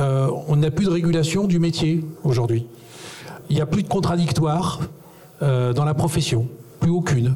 on 0.47 0.57
n'a 0.57 0.71
plus 0.71 0.87
de 0.87 0.91
régulation 0.91 1.45
du 1.45 1.59
métier 1.59 2.05
aujourd'hui. 2.23 2.67
Il 3.51 3.57
n'y 3.57 3.63
a 3.63 3.67
plus 3.67 3.83
de 3.83 3.89
contradictoire 3.89 4.81
dans 5.41 5.85
la 5.85 5.95
profession, 5.95 6.47
plus 6.79 6.91
aucune. 6.91 7.35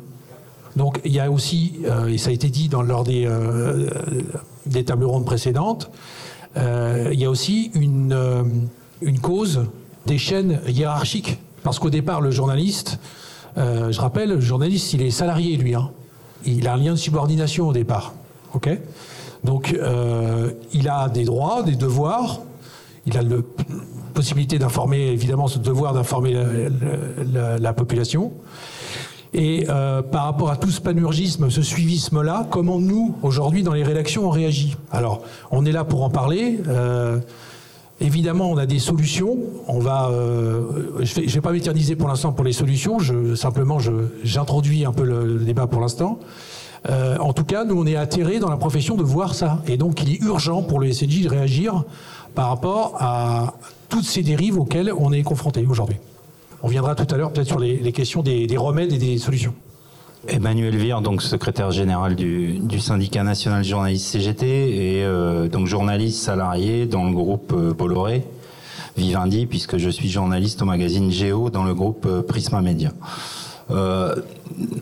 Donc 0.76 1.00
il 1.04 1.12
y 1.12 1.18
a 1.18 1.30
aussi, 1.30 1.80
et 2.09 2.18
ça 2.18 2.30
a 2.30 2.32
été 2.32 2.49
dit 2.49 2.68
dans, 2.68 2.82
lors 2.82 3.02
des, 3.02 3.28
des 4.66 4.85
tables 4.85 5.04
rondes 5.04 5.26
précédentes, 5.26 5.90
euh, 6.56 7.11
il 7.12 7.21
y 7.21 7.25
a 7.25 7.30
aussi 7.30 7.71
une, 7.75 8.12
euh, 8.12 8.42
une 9.00 9.21
cause 9.21 9.66
des 10.06 10.18
chaînes 10.18 10.61
hiérarchiques. 10.68 11.38
Parce 11.62 11.78
qu'au 11.78 11.90
départ, 11.90 12.21
le 12.21 12.30
journaliste, 12.30 12.99
euh, 13.56 13.92
je 13.92 14.00
rappelle, 14.00 14.30
le 14.30 14.40
journaliste, 14.40 14.92
il 14.92 15.02
est 15.02 15.11
salarié, 15.11 15.56
lui. 15.56 15.75
Hein. 15.75 15.90
Il 16.47 16.67
a 16.69 16.75
un 16.75 16.77
lien 16.77 16.93
de 16.93 16.97
subordination 16.97 17.69
au 17.69 17.73
départ. 17.73 18.15
OK? 18.55 18.69
Donc, 19.45 19.77
il 20.73 20.89
a 20.89 21.09
des 21.09 21.25
droits, 21.25 21.63
des 21.65 21.75
devoirs. 21.75 22.41
Il 23.07 23.17
a 23.19 23.23
la 23.23 23.39
possibilité 24.15 24.59
d'informer, 24.59 25.09
évidemment, 25.09 25.49
ce 25.49 25.59
devoir 25.59 25.95
d'informer 25.95 26.37
la, 27.33 27.73
population. 27.73 28.33
Et 29.35 29.67
euh, 29.69 30.03
par 30.03 30.25
rapport 30.25 30.51
à 30.51 30.57
tout 30.57 30.71
ce 30.71 30.81
panurgisme, 30.81 31.49
ce 31.49 31.63
suivisme-là, 31.63 32.47
comment 32.51 32.79
nous, 32.79 33.17
aujourd'hui, 33.23 33.63
dans 33.63 33.73
les 33.73 33.83
rédactions, 33.83 34.27
on 34.27 34.31
réagit? 34.31 34.77
Alors, 34.91 35.23
on 35.51 35.65
est 35.65 35.73
là 35.73 35.85
pour 35.85 36.03
en 36.03 36.11
parler. 36.11 36.61
Euh, 36.69 37.19
évidemment, 38.02 38.50
on 38.50 38.59
a 38.59 38.66
des 38.66 38.78
solutions. 38.78 39.38
On 39.68 39.78
va, 39.78 40.09
euh, 40.11 40.99
je 41.00 41.21
ne 41.21 41.26
vais, 41.26 41.40
pas 41.40 41.52
m'éterniser 41.52 41.97
pour 41.97 42.09
l'instant 42.09 42.32
pour 42.32 42.44
les 42.44 42.52
solutions. 42.52 42.99
Je, 42.99 43.35
simplement, 43.35 43.78
j'introduis 44.23 44.85
un 44.85 44.92
peu 44.92 45.04
le, 45.04 45.38
débat 45.38 45.66
pour 45.66 45.80
l'instant. 45.80 46.18
en 46.88 47.32
tout 47.32 47.44
cas, 47.44 47.64
nous, 47.64 47.80
on 47.80 47.87
est 47.87 47.97
atterrés 47.97 48.38
dans 48.38 48.50
la 48.50 48.56
profession 48.56 48.97
de 48.97 49.02
voir 49.02 49.35
ça. 49.35 49.62
Et 49.66 49.76
donc, 49.76 50.02
il 50.02 50.12
est 50.12 50.21
urgent 50.21 50.62
pour 50.62 50.80
le 50.80 50.92
SNJ 50.92 51.23
de 51.23 51.28
réagir 51.28 51.85
par 52.35 52.49
rapport 52.49 52.97
à 52.99 53.54
toutes 53.88 54.04
ces 54.04 54.23
dérives 54.23 54.59
auxquelles 54.59 54.92
on 54.97 55.12
est 55.12 55.23
confronté 55.23 55.66
aujourd'hui. 55.66 55.97
On 56.62 56.68
viendra 56.68 56.94
tout 56.94 57.12
à 57.12 57.18
l'heure 57.18 57.32
peut-être 57.32 57.49
sur 57.49 57.59
les, 57.59 57.92
questions 57.92 58.23
des, 58.23 58.47
remèdes 58.56 58.92
et 58.92 58.99
des 58.99 59.18
solutions. 59.18 59.54
Emmanuel 60.29 60.76
Vire, 60.76 61.00
donc 61.00 61.21
secrétaire 61.21 61.73
général 61.73 62.14
du, 62.14 62.79
syndicat 62.79 63.25
national 63.25 63.64
journaliste 63.64 64.07
CGT 64.07 64.47
et 64.47 65.05
euh, 65.05 65.49
donc 65.49 65.67
journaliste 65.67 66.23
salarié 66.23 66.87
dans 66.87 67.05
le 67.05 67.12
groupe 67.12 67.52
euh, 67.57 67.75
Bolloré, 67.75 68.25
Vivendi, 68.97 69.47
puisque 69.47 69.79
je 69.79 69.91
suis 69.91 70.09
journaliste 70.09 70.62
au 70.62 70.64
magazine 70.64 71.11
Géo 71.11 71.50
dans 71.50 71.64
le 71.64 71.75
groupe 71.75 72.07
euh, 72.07 72.23
Prisma 72.23 72.61
Media. 72.61 72.93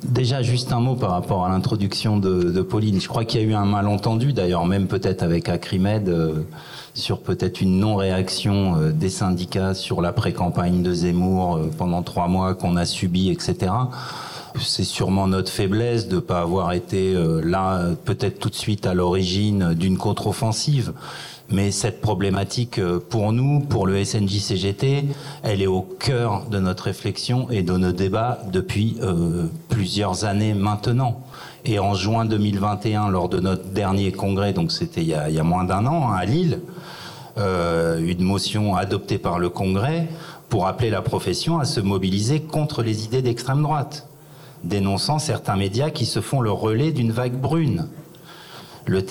déjà, 0.04 0.42
juste 0.42 0.72
un 0.72 0.80
mot 0.80 0.96
par 0.96 1.12
rapport 1.12 1.46
à 1.46 1.48
l'introduction 1.48 2.18
de, 2.18 2.60
Pauline. 2.60 3.00
Je 3.00 3.08
crois 3.08 3.24
qu'il 3.24 3.40
y 3.40 3.44
a 3.44 3.46
eu 3.46 3.54
un 3.54 3.64
malentendu, 3.64 4.34
d'ailleurs, 4.34 4.66
même 4.66 4.88
peut-être 4.88 5.22
avec 5.22 5.48
Acrimed 5.48 6.12
sur 6.92 7.20
peut-être 7.20 7.60
une 7.62 7.78
non-réaction 7.78 8.90
des 8.92 9.08
syndicats 9.10 9.74
sur 9.74 10.02
la 10.02 10.12
pré-campagne 10.12 10.82
de 10.82 10.92
Zemmour 10.92 11.60
pendant 11.78 12.02
trois 12.02 12.26
mois 12.26 12.54
qu'on 12.54 12.76
a 12.76 12.84
subi, 12.84 13.30
etc. 13.30 13.70
C'est 14.58 14.84
sûrement 14.84 15.26
notre 15.26 15.50
faiblesse 15.50 16.08
de 16.08 16.16
ne 16.16 16.20
pas 16.20 16.40
avoir 16.40 16.72
été 16.72 17.14
euh, 17.14 17.40
là 17.44 17.90
peut-être 18.04 18.38
tout 18.38 18.50
de 18.50 18.54
suite 18.54 18.86
à 18.86 18.94
l'origine 18.94 19.74
d'une 19.74 19.98
contre-offensive. 19.98 20.92
Mais 21.52 21.72
cette 21.72 22.00
problématique, 22.00 22.80
pour 23.08 23.32
nous, 23.32 23.58
pour 23.58 23.84
le 23.84 24.04
SNJ-CGT, 24.04 25.06
elle 25.42 25.62
est 25.62 25.66
au 25.66 25.82
cœur 25.82 26.46
de 26.48 26.60
notre 26.60 26.84
réflexion 26.84 27.50
et 27.50 27.62
de 27.62 27.76
nos 27.76 27.90
débats 27.90 28.38
depuis 28.52 29.00
plusieurs 29.68 30.24
années 30.24 30.54
maintenant. 30.54 31.22
Et 31.64 31.80
en 31.80 31.94
juin 31.94 32.24
2021, 32.24 33.08
lors 33.08 33.28
de 33.28 33.40
notre 33.40 33.64
dernier 33.64 34.12
congrès, 34.12 34.52
donc 34.52 34.70
c'était 34.70 35.02
il, 35.02 35.08
y 35.08 35.14
a 35.14 35.42
moins 35.42 35.64
d'un 35.64 35.86
an, 35.86 36.12
hein, 36.12 36.14
à 36.14 36.24
Lille, 36.24 36.60
euh, 37.38 37.98
une 38.04 38.22
motion 38.22 38.74
adoptée 38.74 39.18
par 39.18 39.38
le 39.38 39.48
Congrès 39.48 40.08
pour 40.48 40.66
appeler 40.66 40.90
la 40.90 41.00
profession 41.00 41.58
à 41.58 41.64
se 41.64 41.80
mobiliser 41.80 42.40
contre 42.40 42.82
les 42.82 43.04
idées 43.04 43.22
d'extrême 43.22 43.62
droite, 43.62 44.08
dénonçant 44.64 45.18
certains 45.18 45.56
médias 45.56 45.90
qui 45.90 46.06
se 46.06 46.20
font 46.20 46.40
le 46.40 46.50
relais 46.50 46.92
d'une 46.92 47.12
vague 47.12 47.38
brune. 47.38 47.88
Le, 48.86 49.02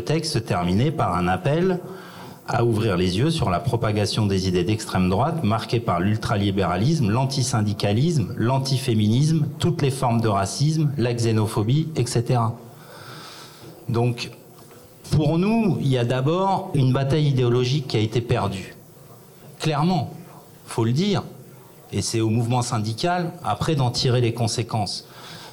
texte 0.00 0.32
se 0.32 0.38
terminait 0.38 0.90
par 0.90 1.14
un 1.14 1.28
appel 1.28 1.80
à 2.48 2.64
ouvrir 2.64 2.96
les 2.96 3.18
yeux 3.18 3.30
sur 3.30 3.48
la 3.48 3.60
propagation 3.60 4.26
des 4.26 4.48
idées 4.48 4.64
d'extrême 4.64 5.08
droite 5.08 5.44
marquées 5.44 5.78
par 5.78 6.00
l'ultralibéralisme, 6.00 7.10
l'antisyndicalisme, 7.10 8.34
l'antiféminisme, 8.36 9.46
toutes 9.58 9.82
les 9.82 9.90
formes 9.90 10.20
de 10.20 10.28
racisme, 10.28 10.90
la 10.96 11.14
xénophobie, 11.14 11.88
etc. 11.94 12.40
Donc 13.88 14.30
pour 15.10 15.38
nous, 15.38 15.78
il 15.80 15.88
y 15.88 15.98
a 15.98 16.04
d'abord 16.04 16.70
une 16.74 16.92
bataille 16.92 17.28
idéologique 17.28 17.88
qui 17.88 17.96
a 17.96 18.00
été 18.00 18.20
perdue. 18.20 18.74
Clairement, 19.58 20.14
faut 20.66 20.84
le 20.84 20.92
dire. 20.92 21.22
Et 21.92 22.02
c'est 22.02 22.20
au 22.20 22.30
mouvement 22.30 22.62
syndical, 22.62 23.32
après, 23.42 23.74
d'en 23.74 23.90
tirer 23.90 24.20
les 24.20 24.32
conséquences. 24.32 25.06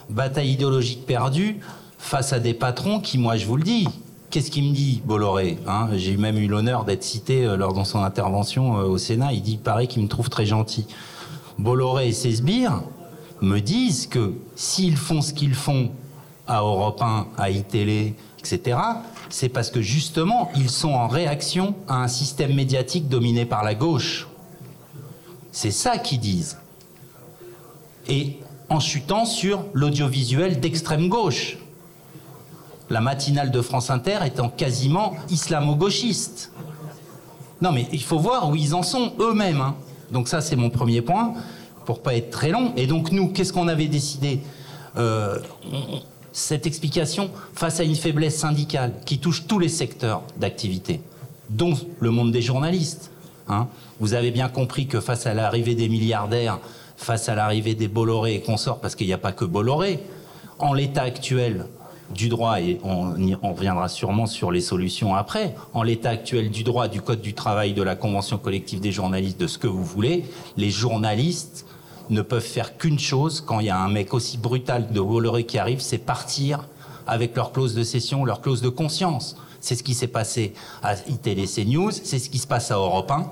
Bataille 0.10 0.52
idéologique 0.52 1.06
perdue 1.06 1.60
face 1.98 2.34
à 2.34 2.40
des 2.40 2.54
patrons 2.54 3.00
qui, 3.00 3.18
moi, 3.18 3.38
je 3.38 3.46
vous 3.46 3.58
le 3.58 3.64
dis, 3.64 3.88
qu'est-ce 4.30 4.52
qu'il 4.52 4.70
me 4.70 4.74
dit, 4.74 5.02
Bolloré 5.06 5.58
hein? 5.68 5.90
J'ai 5.96 6.18
même 6.18 6.38
eu 6.38 6.48
l'honneur 6.48 6.86
d'être 6.86 7.04
cité 7.04 7.46
euh, 7.46 7.58
lors 7.58 7.74
de 7.74 7.84
son 7.84 8.04
intervention 8.04 8.78
euh, 8.78 8.84
au 8.84 8.98
Sénat. 8.98 9.34
Il 9.34 9.42
dit, 9.42 9.60
il 9.82 9.88
qu'il 9.88 10.04
me 10.04 10.08
trouve 10.08 10.30
très 10.30 10.46
gentil. 10.46 10.86
Bolloré 11.58 12.10
et 12.10 12.14
ses 12.14 12.36
sbires 12.36 12.82
me 13.42 13.60
disent 13.60 14.08
que 14.08 14.34
s'ils 14.56 14.98
font 14.98 15.22
ce 15.22 15.34
qu'ils 15.34 15.56
font 15.56 15.92
à 16.48 16.62
Europe 16.62 17.02
1, 17.02 17.28
à 17.38 17.50
iTélé, 17.50 18.16
etc., 18.40 18.78
c'est 19.30 19.50
parce 19.50 19.70
que 19.70 19.82
justement, 19.82 20.50
ils 20.56 20.70
sont 20.70 20.94
en 20.94 21.08
réaction 21.08 21.76
à 21.88 22.02
un 22.02 22.08
système 22.08 22.54
médiatique 22.54 23.10
dominé 23.10 23.46
par 23.46 23.64
la 23.64 23.76
gauche. 23.76 24.28
C'est 25.52 25.72
ça 25.72 25.98
qu'ils 25.98 26.20
disent. 26.20 26.58
Et 28.08 28.40
en 28.70 28.80
chutant 28.80 29.26
sur 29.26 29.66
l'audiovisuel 29.74 30.60
d'extrême 30.60 31.10
gauche. 31.10 31.58
La 32.90 33.02
matinale 33.02 33.52
de 33.52 33.62
France 33.62 33.90
Inter 33.90 34.20
étant 34.26 34.50
quasiment 34.50 35.16
islamo-gauchiste. 35.30 36.52
Non 37.62 37.72
mais 37.72 37.88
il 37.92 38.04
faut 38.04 38.20
voir 38.20 38.50
où 38.50 38.56
ils 38.56 38.76
en 38.76 38.84
sont 38.84 39.14
eux-mêmes. 39.20 39.62
Hein. 39.62 39.76
Donc 40.12 40.28
ça 40.28 40.42
c'est 40.42 40.56
mon 40.56 40.70
premier 40.70 41.02
point, 41.02 41.34
pour 41.86 42.02
pas 42.02 42.16
être 42.16 42.30
très 42.30 42.50
long. 42.50 42.74
Et 42.78 42.88
donc 42.88 43.12
nous, 43.12 43.30
qu'est-ce 43.30 43.52
qu'on 43.52 43.68
avait 43.68 43.88
décidé 43.88 44.42
euh, 44.98 45.40
cette 46.32 46.66
explication 46.66 47.30
face 47.54 47.80
à 47.80 47.84
une 47.84 47.96
faiblesse 47.96 48.38
syndicale 48.38 48.94
qui 49.06 49.20
touche 49.20 49.48
tous 49.48 49.60
les 49.60 49.70
secteurs 49.70 50.22
d'activité, 50.38 51.02
dont 51.50 51.74
le 52.00 52.12
monde 52.12 52.32
des 52.32 52.42
journalistes. 52.42 53.12
Hein. 53.48 53.68
Vous 54.00 54.14
avez 54.14 54.32
bien 54.32 54.48
compris 54.48 54.88
que 54.88 55.00
face 55.00 55.26
à 55.26 55.34
l'arrivée 55.34 55.74
des 55.74 55.90
milliardaires, 55.90 56.60
face 56.98 57.30
à 57.30 57.36
l'arrivée 57.36 57.74
des 57.74 57.88
Bolloré 57.88 58.36
et 58.36 58.42
consorts, 58.42 58.80
parce 58.80 58.96
qu'il 58.96 59.08
n'y 59.08 59.14
a 59.14 59.18
pas 59.18 59.32
que 59.32 59.46
Bolloré, 59.46 60.00
en 60.60 60.74
l'état 60.74 61.04
actuel 61.04 61.66
du 62.14 62.30
droit, 62.30 62.62
et 62.62 62.80
on, 62.84 63.14
reviendra 63.54 63.90
sûrement 63.90 64.28
sur 64.28 64.52
les 64.52 64.62
solutions 64.62 65.16
après, 65.16 65.56
en 65.74 65.84
l'état 65.84 66.12
actuel 66.12 66.52
du 66.52 66.64
droit, 66.64 66.88
du 66.88 67.02
Code 67.02 67.22
du 67.22 67.34
travail, 67.34 67.74
de 67.74 67.82
la 67.82 67.96
Convention 67.96 68.38
collective 68.38 68.80
des 68.80 68.92
journalistes, 68.92 69.40
de 69.40 69.48
ce 69.48 69.58
que 69.58 69.68
vous 69.68 69.84
voulez, 69.84 70.26
les 70.58 70.70
journalistes 70.70 71.66
ne 72.10 72.22
peuvent 72.22 72.42
faire 72.42 72.78
qu'une 72.78 73.00
chose 73.00 73.42
quand 73.42 73.60
il 73.60 73.66
y 73.66 73.70
a 73.70 73.80
un 73.80 73.90
mec 73.90 74.14
aussi 74.14 74.38
brutal 74.38 74.92
de 74.92 75.02
Bolloré 75.02 75.44
qui 75.44 75.58
arrive, 75.58 75.82
c'est 75.82 75.98
partir 75.98 76.68
avec 77.08 77.36
leur 77.36 77.52
clause 77.52 77.74
de 77.74 77.84
cession, 77.84 78.26
leur 78.26 78.42
clause 78.42 78.62
de 78.62 78.70
conscience. 78.70 79.36
C'est 79.60 79.76
ce 79.76 79.84
qui 79.84 79.94
s'est 79.94 80.08
passé 80.08 80.54
à 80.84 80.96
ITL 81.10 81.46
CNews, 81.48 81.92
c'est 81.92 82.20
ce 82.20 82.30
qui 82.30 82.38
se 82.38 82.48
passe 82.48 82.72
à 82.72 82.76
Europe 82.76 83.12
1. 83.12 83.30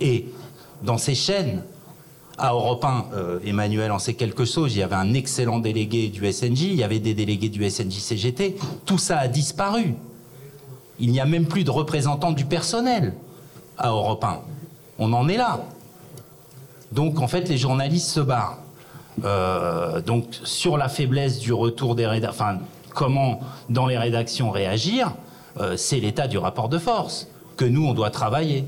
Et 0.00 0.26
dans 0.82 0.98
ces 0.98 1.14
chaînes, 1.14 1.62
à 2.38 2.52
Europe 2.52 2.84
1, 2.84 3.06
euh, 3.14 3.38
Emmanuel 3.44 3.90
en 3.90 3.98
sait 3.98 4.14
quelque 4.14 4.44
chose, 4.44 4.74
il 4.74 4.78
y 4.78 4.82
avait 4.82 4.94
un 4.94 5.12
excellent 5.14 5.58
délégué 5.58 6.08
du 6.08 6.30
SNJ, 6.32 6.62
il 6.62 6.76
y 6.76 6.84
avait 6.84 7.00
des 7.00 7.14
délégués 7.14 7.48
du 7.48 7.68
SNJ 7.68 7.98
CGT, 7.98 8.56
tout 8.86 8.98
ça 8.98 9.18
a 9.18 9.28
disparu. 9.28 9.94
Il 11.00 11.10
n'y 11.10 11.20
a 11.20 11.26
même 11.26 11.46
plus 11.46 11.64
de 11.64 11.70
représentants 11.70 12.32
du 12.32 12.44
personnel 12.44 13.14
à 13.76 13.88
Europe 13.88 14.22
1. 14.24 14.40
On 14.98 15.12
en 15.12 15.28
est 15.28 15.36
là. 15.36 15.60
Donc 16.92 17.20
en 17.20 17.28
fait, 17.28 17.48
les 17.48 17.58
journalistes 17.58 18.08
se 18.08 18.20
barrent. 18.20 18.58
Euh, 19.24 20.00
donc 20.00 20.26
sur 20.44 20.76
la 20.76 20.88
faiblesse 20.88 21.40
du 21.40 21.52
retour 21.52 21.96
des 21.96 22.06
rédactions, 22.06 22.44
enfin 22.44 22.58
comment 22.94 23.40
dans 23.68 23.86
les 23.86 23.98
rédactions 23.98 24.50
réagir, 24.50 25.12
euh, 25.58 25.76
c'est 25.76 25.98
l'état 25.98 26.28
du 26.28 26.38
rapport 26.38 26.68
de 26.68 26.78
force 26.78 27.26
que 27.56 27.64
nous 27.64 27.84
on 27.84 27.94
doit 27.94 28.10
travailler 28.10 28.64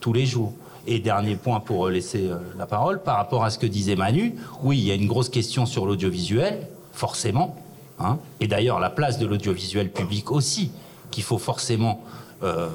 tous 0.00 0.12
les 0.12 0.26
jours. 0.26 0.52
Et 0.86 0.98
dernier 0.98 1.36
point 1.36 1.60
pour 1.60 1.88
laisser 1.88 2.28
euh, 2.28 2.36
la 2.58 2.66
parole, 2.66 3.02
par 3.02 3.16
rapport 3.16 3.44
à 3.44 3.50
ce 3.50 3.58
que 3.58 3.66
disait 3.66 3.96
Manu, 3.96 4.34
oui, 4.62 4.78
il 4.78 4.84
y 4.84 4.90
a 4.90 4.94
une 4.94 5.06
grosse 5.06 5.30
question 5.30 5.64
sur 5.64 5.86
l'audiovisuel, 5.86 6.66
forcément, 6.92 7.56
Hein. 7.98 8.18
Et 8.40 8.46
d'ailleurs, 8.46 8.80
la 8.80 8.90
place 8.90 9.18
de 9.18 9.26
l'audiovisuel 9.26 9.90
public 9.90 10.30
aussi, 10.30 10.70
qu'il 11.10 11.22
faut 11.22 11.38
forcément 11.38 12.02
euh, 12.42 12.68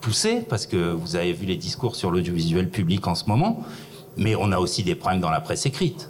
pousser, 0.00 0.40
parce 0.40 0.66
que 0.66 0.92
vous 0.92 1.16
avez 1.16 1.32
vu 1.32 1.46
les 1.46 1.56
discours 1.56 1.96
sur 1.96 2.10
l'audiovisuel 2.10 2.70
public 2.70 3.06
en 3.06 3.14
ce 3.14 3.24
moment, 3.26 3.64
mais 4.16 4.36
on 4.36 4.52
a 4.52 4.58
aussi 4.58 4.82
des 4.82 4.94
problèmes 4.94 5.20
dans 5.20 5.30
la 5.30 5.40
presse 5.40 5.66
écrite, 5.66 6.08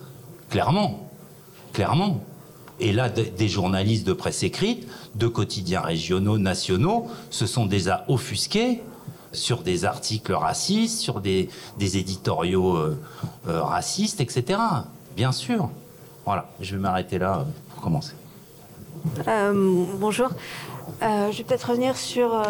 clairement, 0.50 1.08
clairement. 1.72 2.22
Et 2.80 2.92
là, 2.92 3.08
des 3.08 3.48
journalistes 3.48 4.06
de 4.06 4.12
presse 4.12 4.42
écrite, 4.42 4.88
de 5.14 5.28
quotidiens 5.28 5.82
régionaux, 5.82 6.38
nationaux, 6.38 7.06
se 7.30 7.46
sont 7.46 7.66
déjà 7.66 8.04
offusqués 8.08 8.82
sur 9.32 9.62
des 9.62 9.84
articles 9.84 10.32
racistes, 10.32 11.00
sur 11.00 11.20
des, 11.20 11.48
éditoriaux 11.78 12.76
euh, 12.76 12.98
euh, 13.48 13.62
racistes, 13.62 14.20
etc. 14.20 14.58
Bien 15.16 15.32
sûr. 15.32 15.70
Voilà, 16.24 16.46
je 16.60 16.76
vais 16.76 16.80
m'arrêter 16.80 17.18
là 17.18 17.44
pour 17.70 17.82
commencer. 17.82 18.12
Euh, 19.26 19.84
bonjour. 19.98 20.28
je 21.00 21.36
vais 21.36 21.44
peut-être 21.44 21.70
revenir 21.70 21.96
sur 21.96 22.40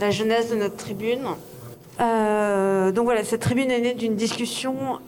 la 0.00 0.10
jeunesse 0.10 0.50
de 0.50 0.56
notre 0.56 0.76
tribune. 0.76 1.22
donc 1.98 3.04
voilà, 3.04 3.24
cette 3.24 3.40
tribune 3.40 3.70
est 3.70 3.80
née 3.80 3.94
d'une 3.94 4.16
discussion 4.16 4.98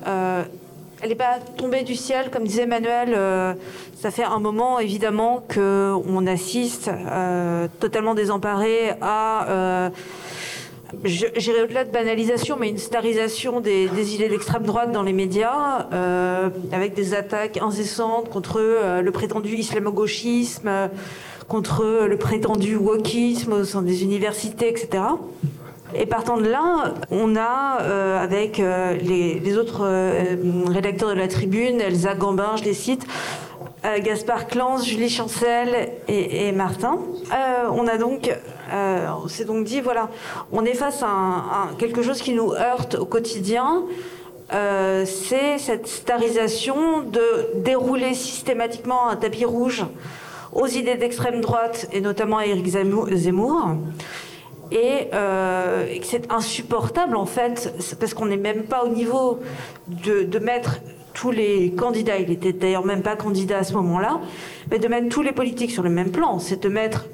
elle 1.02 1.10
n'est 1.10 1.14
pas 1.14 1.38
tombée 1.58 1.82
du 1.82 1.94
ciel, 1.94 2.30
comme 2.30 2.44
disait 2.44 2.62
Emmanuel. 2.62 3.58
ça 4.00 4.10
fait 4.10 4.24
un 4.24 4.38
moment, 4.38 4.78
évidemment, 4.78 5.44
qu'on 5.54 6.26
assiste 6.26 6.90
totalement 7.78 8.14
désemparé 8.14 8.92
à 9.02 9.90
J'irai 11.04 11.62
au-delà 11.62 11.84
de 11.84 11.90
banalisation, 11.90 12.56
mais 12.58 12.68
une 12.68 12.78
starisation 12.78 13.60
des, 13.60 14.14
idées 14.14 14.28
d'extrême 14.28 14.62
droite 14.62 14.92
dans 14.92 15.02
les 15.02 15.12
médias, 15.12 15.88
euh, 15.92 16.48
avec 16.72 16.94
des 16.94 17.12
attaques 17.12 17.58
incessantes 17.60 18.30
contre 18.30 18.60
euh, 18.60 19.02
le 19.02 19.10
prétendu 19.10 19.56
islamo-gauchisme, 19.56 20.70
contre 21.48 22.06
le 22.08 22.16
prétendu 22.16 22.76
wokisme 22.76 23.52
au 23.52 23.64
sein 23.64 23.82
des 23.82 24.04
universités, 24.04 24.68
etc. 24.68 25.02
Et 25.94 26.06
partant 26.06 26.36
de 26.36 26.48
là, 26.48 26.94
on 27.10 27.34
a, 27.36 27.80
euh, 27.82 28.22
avec 28.22 28.58
les, 28.58 29.58
autres 29.58 29.88
rédacteurs 30.68 31.10
de 31.10 31.14
la 31.14 31.28
tribune, 31.28 31.80
Elsa 31.80 32.14
Gambin, 32.14 32.56
je 32.56 32.64
les 32.64 32.74
cite, 32.74 33.06
Gaspard 34.02 34.48
Clans, 34.48 34.78
Julie 34.78 35.08
Chancel 35.08 35.90
et, 36.08 36.50
Martin, 36.50 36.98
on 37.70 37.86
a 37.86 37.98
donc 37.98 38.32
euh, 38.72 39.08
on 39.24 39.28
s'est 39.28 39.44
donc 39.44 39.64
dit, 39.64 39.80
voilà, 39.80 40.08
on 40.52 40.64
est 40.64 40.74
face 40.74 41.02
à, 41.02 41.70
quelque 41.78 42.02
chose 42.02 42.20
qui 42.20 42.32
nous 42.32 42.52
heurte 42.52 42.96
au 42.96 43.04
quotidien. 43.04 43.84
Euh, 44.52 45.04
c'est 45.04 45.58
cette 45.58 45.88
starisation 45.88 47.02
de 47.02 47.60
dérouler 47.62 48.14
systématiquement 48.14 49.08
un 49.08 49.16
tapis 49.16 49.44
rouge 49.44 49.84
aux 50.52 50.66
idées 50.66 50.94
d'extrême 50.94 51.40
droite 51.40 51.88
et 51.92 52.00
notamment 52.00 52.38
à 52.38 52.46
Éric 52.46 52.66
Zemmour. 52.68 53.08
Et, 54.72 55.08
euh, 55.14 55.86
c'est 56.02 56.32
insupportable 56.32 57.16
en 57.16 57.26
fait, 57.26 57.72
parce 58.00 58.14
qu'on 58.14 58.26
n'est 58.26 58.36
même 58.36 58.64
pas 58.64 58.84
au 58.84 58.88
niveau 58.88 59.40
de, 59.86 60.24
de, 60.24 60.38
mettre 60.40 60.80
tous 61.14 61.30
les 61.30 61.70
candidats, 61.72 62.18
il 62.18 62.30
était 62.32 62.52
d'ailleurs 62.52 62.84
même 62.84 63.02
pas 63.02 63.16
candidat 63.16 63.58
à 63.58 63.64
ce 63.64 63.74
moment-là, 63.74 64.20
mais 64.70 64.78
de 64.78 64.88
mettre 64.88 65.08
tous 65.08 65.22
les 65.22 65.32
politiques 65.32 65.70
sur 65.70 65.84
le 65.84 65.90
même 65.90 66.10
plan, 66.10 66.40
c'est 66.40 66.62
de 66.62 66.68
mettre 66.68 67.06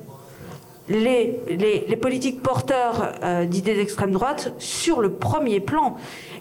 les, 0.89 1.41
les, 1.89 1.97
politiques 1.97 2.43
porteurs 2.43 3.12
euh, 3.23 3.45
d'idées 3.45 3.75
d'extrême 3.75 4.11
droite 4.11 4.53
sur 4.59 5.01
le 5.01 5.12
premier 5.12 5.61
plan 5.61 5.97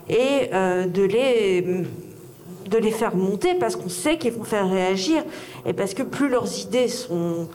et 0.08 0.50
euh, 0.52 0.86
de, 0.86 1.02
les, 1.02 1.62
de 2.66 2.78
les 2.78 2.90
faire 2.90 3.14
monter 3.14 3.54
parce 3.54 3.76
qu'on 3.76 3.88
sait 3.88 4.18
qu'ils 4.18 4.32
vont 4.32 4.44
faire 4.44 4.68
réagir 4.68 5.22
et 5.64 5.72
parce 5.72 5.94
que 5.94 6.02
plus 6.02 6.28
leurs 6.28 6.58
idées 6.58 6.88
sont, 6.88 7.48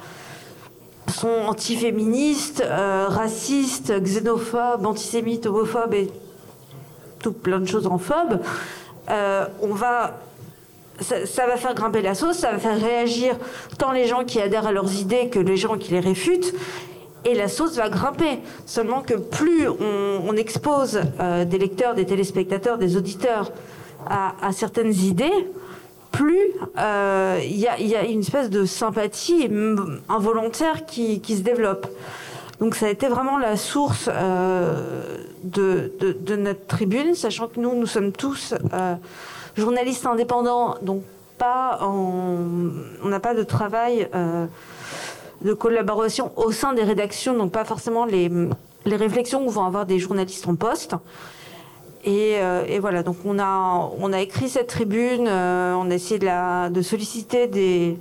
sont 1.13 1.44
antiféministes, 1.48 2.63
euh, 2.65 3.08
racistes, 3.10 3.94
xénophobes, 4.01 4.86
antisémites, 4.86 5.46
homophobes 5.46 5.94
et 5.94 6.10
tout 7.20 7.34
plein 7.34 7.60
de 7.60 7.65
choses 7.65 7.88
en 7.88 7.98
phobes, 7.98 8.39
on 9.10 9.74
va 9.74 10.20
ça, 11.01 11.46
va 11.46 11.58
faire 11.58 11.74
grimper 11.74 12.01
la 12.01 12.16
sauce, 12.16 12.38
ça 12.38 12.51
va 12.51 12.60
faire 12.60 12.80
réagir 12.80 13.38
tant 13.77 13.92
les 13.92 14.08
gens 14.08 14.24
qui 14.24 14.42
adhèrent 14.42 14.68
à 14.68 14.72
leurs 14.72 15.00
idées 15.00 15.30
que 15.30 15.39
les 15.39 15.58
gens 15.58 15.77
qui 15.77 15.92
les 15.92 16.00
réfutent. 16.00 16.54
Et 17.25 17.34
la 17.34 17.48
sauce 17.48 17.75
va 17.75 17.89
grimper. 17.89 18.39
Seulement 18.66 19.01
que 19.01 19.16
plus 19.16 19.68
on, 19.68 20.34
expose 20.38 21.01
euh, 21.20 21.46
des 21.46 21.58
lecteurs, 21.58 21.94
des 21.94 22.06
téléspectateurs, 22.06 22.77
des 22.77 22.96
auditeurs 22.96 23.51
à, 24.10 24.51
certaines 24.53 24.94
idées, 24.94 25.50
plus 26.12 26.51
euh, 26.77 27.40
il 27.44 27.57
y, 27.57 27.68
a 27.68 28.05
une 28.05 28.22
espèce 28.22 28.50
de 28.50 28.66
sympathie 28.66 29.50
involontaire 30.07 30.86
qui, 30.86 31.22
se 31.27 31.42
développe. 31.42 31.88
Donc 32.60 32.75
ça 32.75 32.86
a 32.86 32.90
été 32.90 33.07
vraiment 33.07 33.38
la 33.38 33.57
source 33.57 34.10
euh, 34.12 35.18
de, 35.44 35.92
de, 36.00 36.36
notre 36.38 36.66
tribune, 36.66 37.14
sachant 37.14 37.48
que 37.48 37.60
nous, 37.60 37.75
nous 37.75 37.86
sommes 37.86 38.14
tous 38.14 38.53
journaliste 39.57 40.05
indépendant, 40.05 40.75
donc 40.81 41.03
pas 41.37 41.79
on 41.81 43.07
n'a 43.07 43.20
pas 43.20 43.33
de 43.33 43.43
travail 43.43 44.07
euh, 44.15 44.46
de 45.41 45.53
collaboration 45.53 46.31
au 46.35 46.51
sein 46.51 46.74
des 46.74 46.83
rédactions, 46.83 47.35
donc 47.35 47.51
pas 47.51 47.65
forcément 47.65 48.05
les, 48.05 48.31
les 48.85 48.96
réflexions 48.96 49.46
que 49.46 49.51
vont 49.51 49.65
avoir 49.65 49.85
des 49.85 50.00
journalistes 50.00 50.48
en 50.48 50.55
poste. 50.55 50.96
Et, 52.03 52.35
euh, 52.37 52.77
voilà, 52.79 53.03
donc 53.03 53.17
on 53.25 53.37
a, 53.37 53.91
on 54.00 54.13
a 54.13 54.22
écrit 54.22 54.50
cette 54.50 54.67
tribune, 54.67 55.27
euh, 55.27 55.74
on 55.74 55.91
a 55.91 55.96
essayé 55.96 56.20
de, 56.20 56.81
solliciter 56.81 57.48
des, 57.48 57.98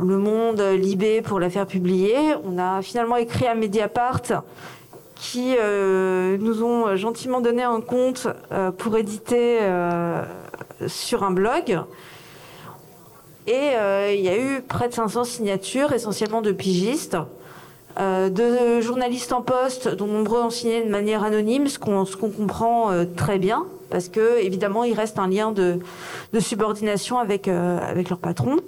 Le 0.00 0.18
Monde, 0.18 0.60
Libé 0.60 1.20
pour 1.22 1.40
la 1.40 1.50
faire 1.50 1.66
publier. 1.66 2.14
On 2.44 2.56
a 2.58 2.80
finalement 2.82 3.16
écrit 3.16 3.46
à 3.46 3.54
Mediapart 3.54 4.22
qui 5.18 5.56
euh, 5.58 6.38
nous 6.38 6.62
ont 6.62 6.94
gentiment 6.96 7.40
donné 7.40 7.62
un 7.62 7.80
compte 7.80 8.28
euh, 8.52 8.70
pour 8.70 8.96
éditer 8.96 9.58
euh, 9.60 10.22
sur 10.86 11.24
un 11.24 11.32
blog. 11.32 11.80
Et 13.46 13.70
il 14.14 14.20
y 14.20 14.28
a 14.28 14.36
eu 14.38 14.60
près 14.60 14.90
de 14.90 14.92
500 14.92 15.24
signatures, 15.24 15.94
essentiellement 15.94 16.42
de 16.42 16.52
pigistes, 16.52 17.16
de 17.98 18.80
journalistes 18.82 19.32
en 19.32 19.40
poste, 19.40 19.88
dont 19.88 20.06
nombreux 20.06 20.42
ont 20.42 20.50
signé 20.50 20.84
de 20.84 20.90
manière 20.90 21.24
anonyme, 21.24 21.66
ce 21.66 21.78
qu'on 21.78 22.04
comprend 22.04 22.90
très 23.16 23.38
bien, 23.38 23.64
parce 23.88 24.10
que 24.10 24.38
évidemment 24.38 24.84
il 24.84 24.92
reste 24.92 25.18
un 25.18 25.28
lien 25.28 25.50
de, 25.50 25.78
de 26.34 26.40
subordination 26.40 27.18
avec, 27.18 27.48
avec 27.48 28.10
leur 28.10 28.18
patron. 28.18 28.58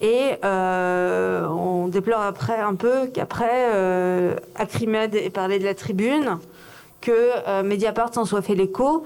Et 0.00 0.34
euh, 0.44 1.46
on 1.48 1.88
déplore 1.88 2.20
après 2.22 2.58
un 2.58 2.74
peu 2.74 3.08
qu'après, 3.12 3.72
euh, 3.74 4.36
Acrimed 4.54 5.14
ait 5.14 5.30
parlé 5.30 5.58
de 5.58 5.64
la 5.64 5.74
tribune, 5.74 6.38
que 7.00 7.10
euh, 7.12 7.62
Mediapart 7.64 8.14
s'en 8.14 8.24
soit 8.24 8.42
fait 8.42 8.54
l'écho, 8.54 9.02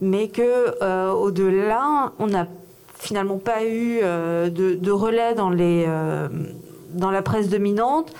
mais 0.00 0.28
que 0.28 0.76
euh, 0.82 1.10
au-delà, 1.10 2.12
on 2.20 2.28
n'a 2.28 2.46
finalement 2.94 3.38
pas 3.38 3.64
eu 3.64 4.00
de, 4.00 4.74
de, 4.74 4.90
relais 4.90 5.34
dans, 5.34 5.48
les, 5.48 5.86
dans 6.92 7.10
la 7.10 7.22
presse 7.22 7.48
dominante, 7.48 8.12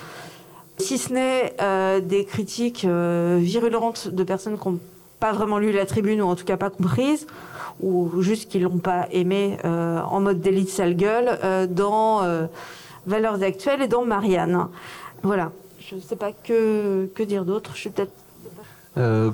si 0.79 0.96
ce 0.96 1.12
n'est 1.12 2.01
des 2.01 2.25
critiques 2.25 2.87
virulentes 2.87 4.09
de 4.09 4.25
personnes 4.25 4.59
qui 4.59 4.68
n'ont 4.68 4.79
pas 5.20 5.33
vraiment 5.33 5.59
lu 5.59 5.70
la 5.70 5.85
tribune 5.85 6.23
ou 6.23 6.25
en 6.25 6.35
tout 6.35 6.46
cas 6.46 6.57
pas 6.57 6.70
comprises 6.70 7.27
ou 7.83 8.21
juste 8.21 8.51
qu'ils 8.51 8.62
l'ont 8.62 8.79
pas 8.79 9.07
aimé 9.11 9.59
euh, 9.64 10.01
en 10.01 10.21
mode 10.21 10.40
d'élite 10.40 10.69
sale 10.69 10.95
gueule 10.95 11.38
euh, 11.45 11.66
dans 11.66 12.23
euh, 12.23 12.47
Valeurs 13.07 13.43
actuelles 13.43 13.83
et 13.83 13.88
dans 13.88 14.05
Marianne. 14.05 14.69
Voilà. 15.23 15.53
Je 15.79 15.97
ne 15.97 16.01
sais 16.01 16.16
pas 16.16 16.33
que, 16.33 17.07
que 17.14 17.23
dire 17.23 17.45
d'autre. 17.45 17.73
Je 17.75 17.81
suis 17.81 17.90
peut-être. 17.90 18.12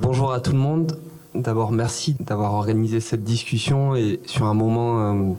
bonjour 0.00 0.32
à 0.32 0.40
tout 0.40 0.52
le 0.52 0.58
monde. 0.58 0.98
D'abord, 1.34 1.70
merci 1.70 2.16
d'avoir 2.18 2.54
organisé 2.54 3.00
cette 3.00 3.24
discussion 3.24 3.94
et 3.94 4.20
sur 4.24 4.46
un 4.46 4.54
moment 4.54 5.36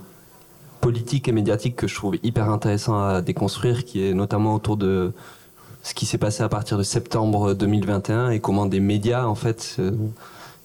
politique 0.79 1.27
et 1.27 1.31
médiatique 1.31 1.75
que 1.75 1.87
je 1.87 1.95
trouve 1.95 2.17
hyper 2.21 2.51
intéressant 2.51 3.03
à 3.03 3.21
déconstruire, 3.21 3.83
qui 3.83 4.05
est 4.05 4.13
notamment 4.13 4.53
autour 4.53 4.77
de 4.77 5.11
ce 5.81 5.95
qui 5.95 6.05
s'est 6.05 6.19
passé 6.19 6.43
à 6.43 6.49
partir 6.49 6.77
de 6.77 6.83
septembre 6.83 7.55
2021 7.55 8.29
et 8.29 8.39
comment 8.39 8.67
des 8.67 8.79
médias, 8.79 9.25
en 9.25 9.35
fait, 9.35 9.77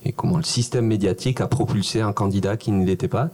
et 0.04 0.12
comment 0.12 0.36
le 0.36 0.42
système 0.42 0.86
médiatique 0.86 1.40
a 1.40 1.46
propulsé 1.46 2.00
un 2.00 2.12
candidat 2.12 2.56
qui 2.56 2.72
ne 2.72 2.84
l'était 2.84 3.08
pas 3.08 3.30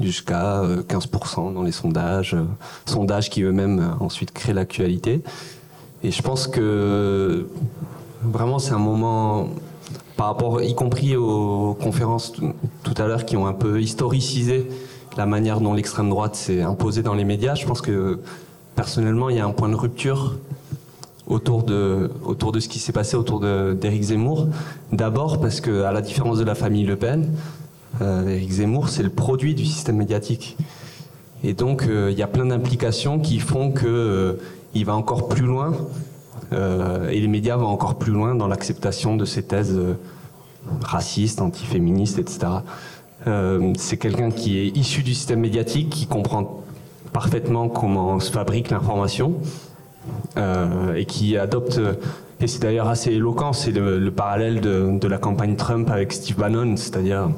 jusqu'à 0.00 0.62
15% 0.88 1.50
euh, 1.50 1.52
dans 1.52 1.62
les 1.62 1.72
sondages, 1.72 2.34
euh, 2.34 2.44
sondages 2.86 3.30
qui 3.30 3.42
eux-mêmes 3.42 3.80
euh, 3.80 4.04
ensuite 4.04 4.32
créent 4.32 4.54
l'actualité. 4.54 5.22
Et 6.02 6.10
je 6.10 6.22
pense 6.22 6.46
que 6.46 7.48
vraiment 8.22 8.58
c'est 8.58 8.72
un 8.72 8.78
moment 8.78 9.48
par 10.16 10.26
rapport, 10.26 10.62
y 10.62 10.74
compris 10.74 11.16
aux 11.16 11.76
conférences 11.80 12.32
tout 12.32 12.94
à 12.96 13.06
l'heure 13.06 13.24
qui 13.24 13.36
ont 13.36 13.46
un 13.46 13.52
peu 13.52 13.80
historicisé 13.80 14.68
la 15.16 15.26
manière 15.26 15.60
dont 15.60 15.74
l'extrême 15.74 16.10
droite 16.10 16.36
s'est 16.36 16.62
imposée 16.62 17.02
dans 17.02 17.14
les 17.14 17.24
médias. 17.24 17.54
Je 17.54 17.66
pense 17.66 17.80
que 17.80 18.20
personnellement 18.74 19.30
il 19.30 19.36
y 19.36 19.40
a 19.40 19.46
un 19.46 19.50
point 19.50 19.68
de 19.68 19.74
rupture 19.74 20.36
autour 21.28 21.62
de, 21.62 22.10
autour 22.24 22.52
de 22.52 22.60
ce 22.60 22.68
qui 22.68 22.78
s'est 22.78 22.92
passé 22.92 23.16
autour 23.16 23.40
d'Éric 23.40 24.02
Zemmour. 24.02 24.48
D'abord 24.92 25.40
parce 25.40 25.60
que, 25.60 25.82
à 25.82 25.92
la 25.92 26.00
différence 26.00 26.38
de 26.38 26.44
la 26.44 26.54
famille 26.54 26.84
Le 26.84 26.96
Pen, 26.96 27.30
euh, 28.00 28.28
Éric 28.28 28.50
Zemmour, 28.50 28.88
c'est 28.88 29.02
le 29.02 29.10
produit 29.10 29.54
du 29.54 29.64
système 29.64 29.96
médiatique. 29.96 30.56
Et 31.44 31.52
donc, 31.52 31.86
il 31.88 32.18
y 32.18 32.22
a 32.22 32.26
plein 32.26 32.46
d'implications 32.46 33.20
qui 33.20 33.38
font 33.38 33.72
qu'il 33.72 34.84
va 34.84 34.96
encore 34.96 35.28
plus 35.28 35.46
loin 35.46 35.72
et 36.50 37.20
les 37.20 37.28
médias 37.28 37.56
vont 37.56 37.68
encore 37.68 37.94
plus 37.94 38.10
loin 38.10 38.34
dans 38.34 38.48
l'acceptation 38.48 39.16
de 39.16 39.24
ces 39.24 39.44
thèses 39.44 39.78
racistes, 40.82 41.40
antiféministes, 41.40 42.18
etc. 42.18 42.48
c'est 43.76 43.98
quelqu'un 43.98 44.32
qui 44.32 44.58
est 44.58 44.76
issu 44.76 45.04
du 45.04 45.14
système 45.14 45.38
médiatique, 45.38 45.90
qui 45.90 46.08
comprend 46.08 46.64
parfaitement 47.12 47.68
comment 47.68 48.18
se 48.18 48.32
fabrique 48.32 48.70
l'information 48.70 49.34
et 50.96 51.04
qui 51.04 51.36
adopte 51.36 51.80
et 52.40 52.46
c'est 52.46 52.62
d'ailleurs 52.62 52.88
assez 52.88 53.10
éloquent, 53.12 53.52
c'est 53.52 53.72
le, 53.72 54.10
parallèle 54.10 54.60
de, 54.60 55.08
la 55.08 55.18
campagne 55.18 55.56
Trump 55.56 55.90
avec 55.90 56.12
Steve 56.12 56.36
Bannon, 56.36 56.76
c'est-à-dire 56.76 57.30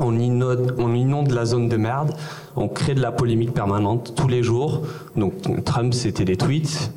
on 0.00 0.16
inonde, 0.16 0.76
on 0.78 0.94
inonde 0.94 1.32
la 1.32 1.44
zone 1.44 1.68
de 1.68 1.76
merde, 1.76 2.12
on 2.54 2.68
crée 2.68 2.94
de 2.94 3.00
la 3.00 3.10
polémique 3.10 3.52
permanente 3.52 4.12
tous 4.14 4.28
les 4.28 4.44
jours. 4.44 4.82
Donc 5.16 5.64
Trump, 5.64 5.92
c'était 5.92 6.24
des 6.24 6.36
tweets. 6.36 6.92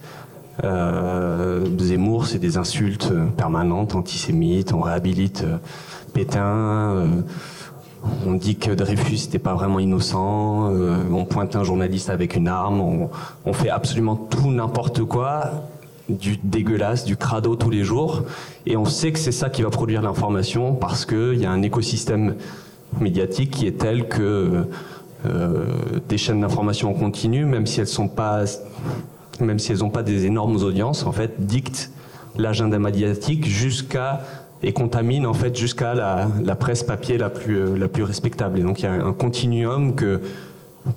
Euh, 0.64 1.66
Zemmour, 1.80 2.28
c'est 2.28 2.38
des 2.38 2.58
insultes 2.58 3.12
permanentes, 3.38 3.96
antisémites. 3.96 4.74
On 4.74 4.82
réhabilite 4.82 5.44
euh, 5.44 5.58
Pétain. 6.14 6.46
Euh, 6.46 7.08
on 8.26 8.34
dit 8.34 8.56
que 8.56 8.72
Dreyfus 8.72 9.26
n'était 9.26 9.40
pas 9.40 9.54
vraiment 9.54 9.80
innocent. 9.80 10.72
on 11.12 11.26
pointe 11.26 11.56
un 11.56 11.64
journaliste 11.64 12.10
avec 12.10 12.36
une 12.36 12.48
arme. 12.48 12.82
On, 12.82 13.10
on 13.46 13.54
fait 13.54 13.70
absolument 13.70 14.16
tout 14.16 14.52
n'importe 14.52 15.04
quoi 15.04 15.52
du 16.10 16.38
dégueulasse, 16.44 17.06
du 17.06 17.18
crado 17.18 17.56
tous 17.56 17.70
les 17.70 17.84
jours. 17.84 18.24
Et 18.66 18.78
on 18.78 18.86
sait 18.86 19.12
que 19.12 19.20
c'est 19.20 19.32
ça 19.32 19.50
qui 19.50 19.62
va 19.62 19.70
produire 19.70 20.02
l'information 20.02 20.74
parce 20.74 21.06
qu'il 21.06 21.40
y 21.40 21.46
a 21.46 21.52
un 21.52 21.62
écosystème 21.62 22.36
médiatique 23.00 23.52
qui 23.52 23.68
est 23.68 23.80
tel 23.80 24.08
que 24.08 24.66
euh, 25.26 25.66
des 26.10 26.18
chaînes 26.18 26.42
d'information 26.42 26.90
en 26.90 26.94
continu, 26.94 27.46
même 27.46 27.66
si 27.66 27.80
elles 27.80 27.88
sont 27.88 28.08
pas, 28.08 28.44
même 29.40 29.60
si 29.60 29.72
elles 29.72 29.80
n'ont 29.80 29.90
pas 29.90 30.04
des 30.04 30.26
énormes 30.26 30.58
audiences, 30.58 31.06
en 31.06 31.12
fait, 31.12 31.46
dictent 31.46 31.92
l'agenda 32.38 32.80
médiatique 32.80 33.46
jusqu'à 33.46 34.22
et 34.64 34.74
contaminent 34.74 35.26
en 35.30 35.34
fait 35.34 35.56
jusqu'à 35.56 35.94
la, 35.94 36.56
presse 36.56 36.84
papier 36.84 37.18
la 37.18 37.30
plus, 37.30 37.58
euh, 37.58 37.78
la 37.78 37.88
plus 37.88 38.04
respectable. 38.04 38.60
Et 38.60 38.64
donc 38.64 38.82
il 38.82 38.84
y 38.84 38.88
a 38.88 38.94
un 38.94 39.14
continuum 39.14 39.96
que 39.96 40.22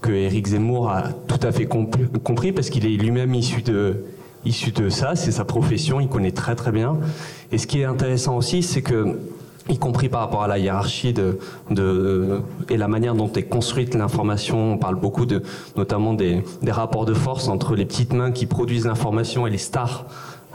que 0.01 0.11
Éric 0.11 0.47
Zemmour 0.47 0.91
a 0.91 1.11
tout 1.29 1.41
à 1.43 1.53
fait 1.53 1.67
compris 1.67 2.53
parce 2.53 2.71
qu'il 2.71 2.87
est 2.87 2.97
lui-même 2.97 3.35
issu 3.35 3.61
de 3.61 4.05
issu 4.45 4.73
de 4.73 4.89
ça, 4.89 5.17
c'est 5.17 5.31
sa 5.31 5.45
profession, 5.45 6.01
il 6.01 6.09
connaît 6.09 6.31
très 6.31 6.55
très 6.55 6.71
bien. 6.71 6.99
Et 7.53 7.59
ce 7.59 7.67
qui 7.67 7.81
est 7.81 7.85
intéressant 7.85 8.37
aussi, 8.37 8.63
c'est 8.63 8.83
que 8.83 9.19
y 9.71 9.79
compris 9.79 10.11
par 10.11 10.21
rapport 10.21 10.43
à 10.43 10.49
la 10.49 10.59
hiérarchie 10.59 11.15
de, 11.15 11.39
de, 11.71 12.43
et 12.69 12.77
la 12.77 12.87
manière 12.87 13.15
dont 13.15 13.33
est 13.33 13.45
construite 13.45 13.95
l'information. 13.95 14.75
On 14.75 14.79
parle 14.79 14.97
beaucoup 14.97 15.25
de, 15.25 15.43
notamment 15.77 16.13
des, 16.13 16.43
des 16.61 16.71
rapports 16.71 17.07
de 17.07 17.15
force 17.15 17.49
entre 17.49 17.75
les 17.75 17.87
petites 17.87 18.13
mains 18.13 18.31
qui 18.31 18.45
produisent 18.45 18.85
l'information 18.85 19.47
et 19.47 19.51
les 19.51 19.59
stars 19.59 20.05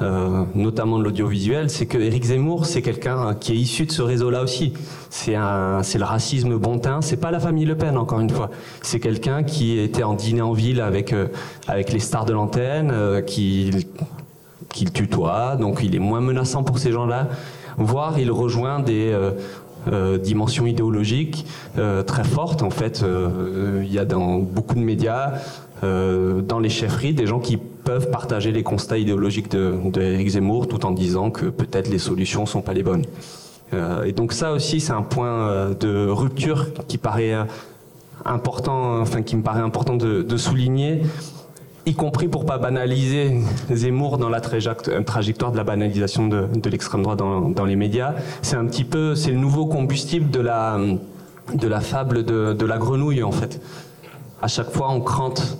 euh, 0.01 0.45
notamment 0.55 0.97
de 0.97 1.03
l'audiovisuel, 1.03 1.69
c'est 1.69 1.85
que 1.85 1.97
Éric 1.97 2.25
Zemmour, 2.25 2.65
c'est 2.65 2.81
quelqu'un 2.81 3.35
qui 3.35 3.51
est 3.53 3.55
issu 3.55 3.85
de 3.85 3.91
ce 3.91 4.01
réseau-là 4.01 4.41
aussi. 4.43 4.73
C'est 5.09 5.35
le 5.35 6.03
racisme 6.03 6.57
bontain. 6.57 7.01
C'est 7.01 7.17
pas 7.17 7.31
la 7.31 7.39
famille 7.39 7.65
Le 7.65 7.75
Pen, 7.75 7.97
encore 7.97 8.19
une 8.19 8.29
fois. 8.29 8.49
C'est 8.81 8.99
quelqu'un 8.99 9.43
qui 9.43 9.77
était 9.77 10.03
en 10.03 10.13
dîner 10.13 10.41
en 10.41 10.53
ville 10.53 10.81
avec 10.81 11.11
euh, 11.11 11.27
les 11.67 11.99
stars 11.99 12.25
de 12.25 12.33
l'antenne, 12.33 12.91
euh, 12.91 13.21
qui 13.21 13.71
qui 14.71 14.85
le 14.85 14.91
tutoie, 14.91 15.55
donc 15.55 15.79
il 15.81 15.95
est 15.95 15.99
moins 15.99 16.21
menaçant 16.21 16.63
pour 16.63 16.77
ces 16.77 16.91
gens-là. 16.91 17.27
Voire 17.77 18.19
il 18.19 18.29
rejoint 18.29 18.79
des 18.79 19.17
dimensions 20.21 20.67
idéologiques 20.67 21.47
très 22.05 22.23
fortes. 22.23 22.61
En 22.61 22.69
fait, 22.69 23.03
il 23.81 23.91
y 23.91 23.97
a 23.97 24.05
dans 24.05 24.37
beaucoup 24.37 24.75
de 24.75 24.81
médias, 24.81 25.33
dans 25.81 26.59
les 26.61 26.69
chefferies, 26.69 27.13
des 27.13 27.25
gens 27.25 27.39
qui 27.39 27.57
peuvent 27.89 28.11
partager 28.11 28.51
les 28.51 28.61
constats 28.61 28.99
idéologiques 28.99 29.49
de, 29.49 29.73
Zemmour 30.27 30.67
tout 30.67 30.85
en 30.85 30.91
disant 30.91 31.31
que 31.31 31.47
peut-être 31.47 31.89
les 31.89 31.97
solutions 31.97 32.45
sont 32.45 32.61
pas 32.61 32.73
les 32.73 32.83
bonnes. 32.83 33.05
Euh, 33.73 34.03
et 34.03 34.11
donc 34.11 34.31
ça 34.31 34.51
aussi, 34.51 34.79
c'est 34.79 34.93
un 34.93 35.01
point 35.01 35.49
euh, 35.49 35.73
de 35.73 36.07
rupture 36.07 36.67
qui 36.87 36.99
paraît 36.99 37.33
euh, 37.33 37.45
important, 38.25 38.99
enfin 39.01 39.23
qui 39.23 39.35
me 39.35 39.41
paraît 39.41 39.61
important 39.61 39.95
de, 39.95 40.37
souligner, 40.37 41.01
y 41.87 41.95
compris 41.95 42.27
pour 42.27 42.45
pas 42.45 42.59
banaliser 42.59 43.41
Zemmour 43.71 44.19
dans 44.19 44.29
la 44.29 44.39
trajectoire 44.39 45.51
de 45.51 45.57
la 45.57 45.63
banalisation 45.63 46.27
de, 46.27 46.69
l'extrême 46.69 47.01
droite 47.01 47.17
dans, 47.17 47.65
les 47.65 47.75
médias. 47.75 48.13
C'est 48.43 48.55
un 48.55 48.67
petit 48.67 48.83
peu, 48.83 49.15
c'est 49.15 49.31
le 49.31 49.39
nouveau 49.39 49.65
combustible 49.65 50.29
de 50.29 50.41
la 50.41 50.77
de 51.55 51.69
fable 51.79 52.23
de, 52.23 52.53
de 52.53 52.65
la 52.67 52.77
grenouille 52.77 53.23
en 53.23 53.31
fait. 53.31 53.59
À 54.43 54.47
chaque 54.47 54.69
fois, 54.69 54.91
on 54.91 55.01
crante 55.01 55.57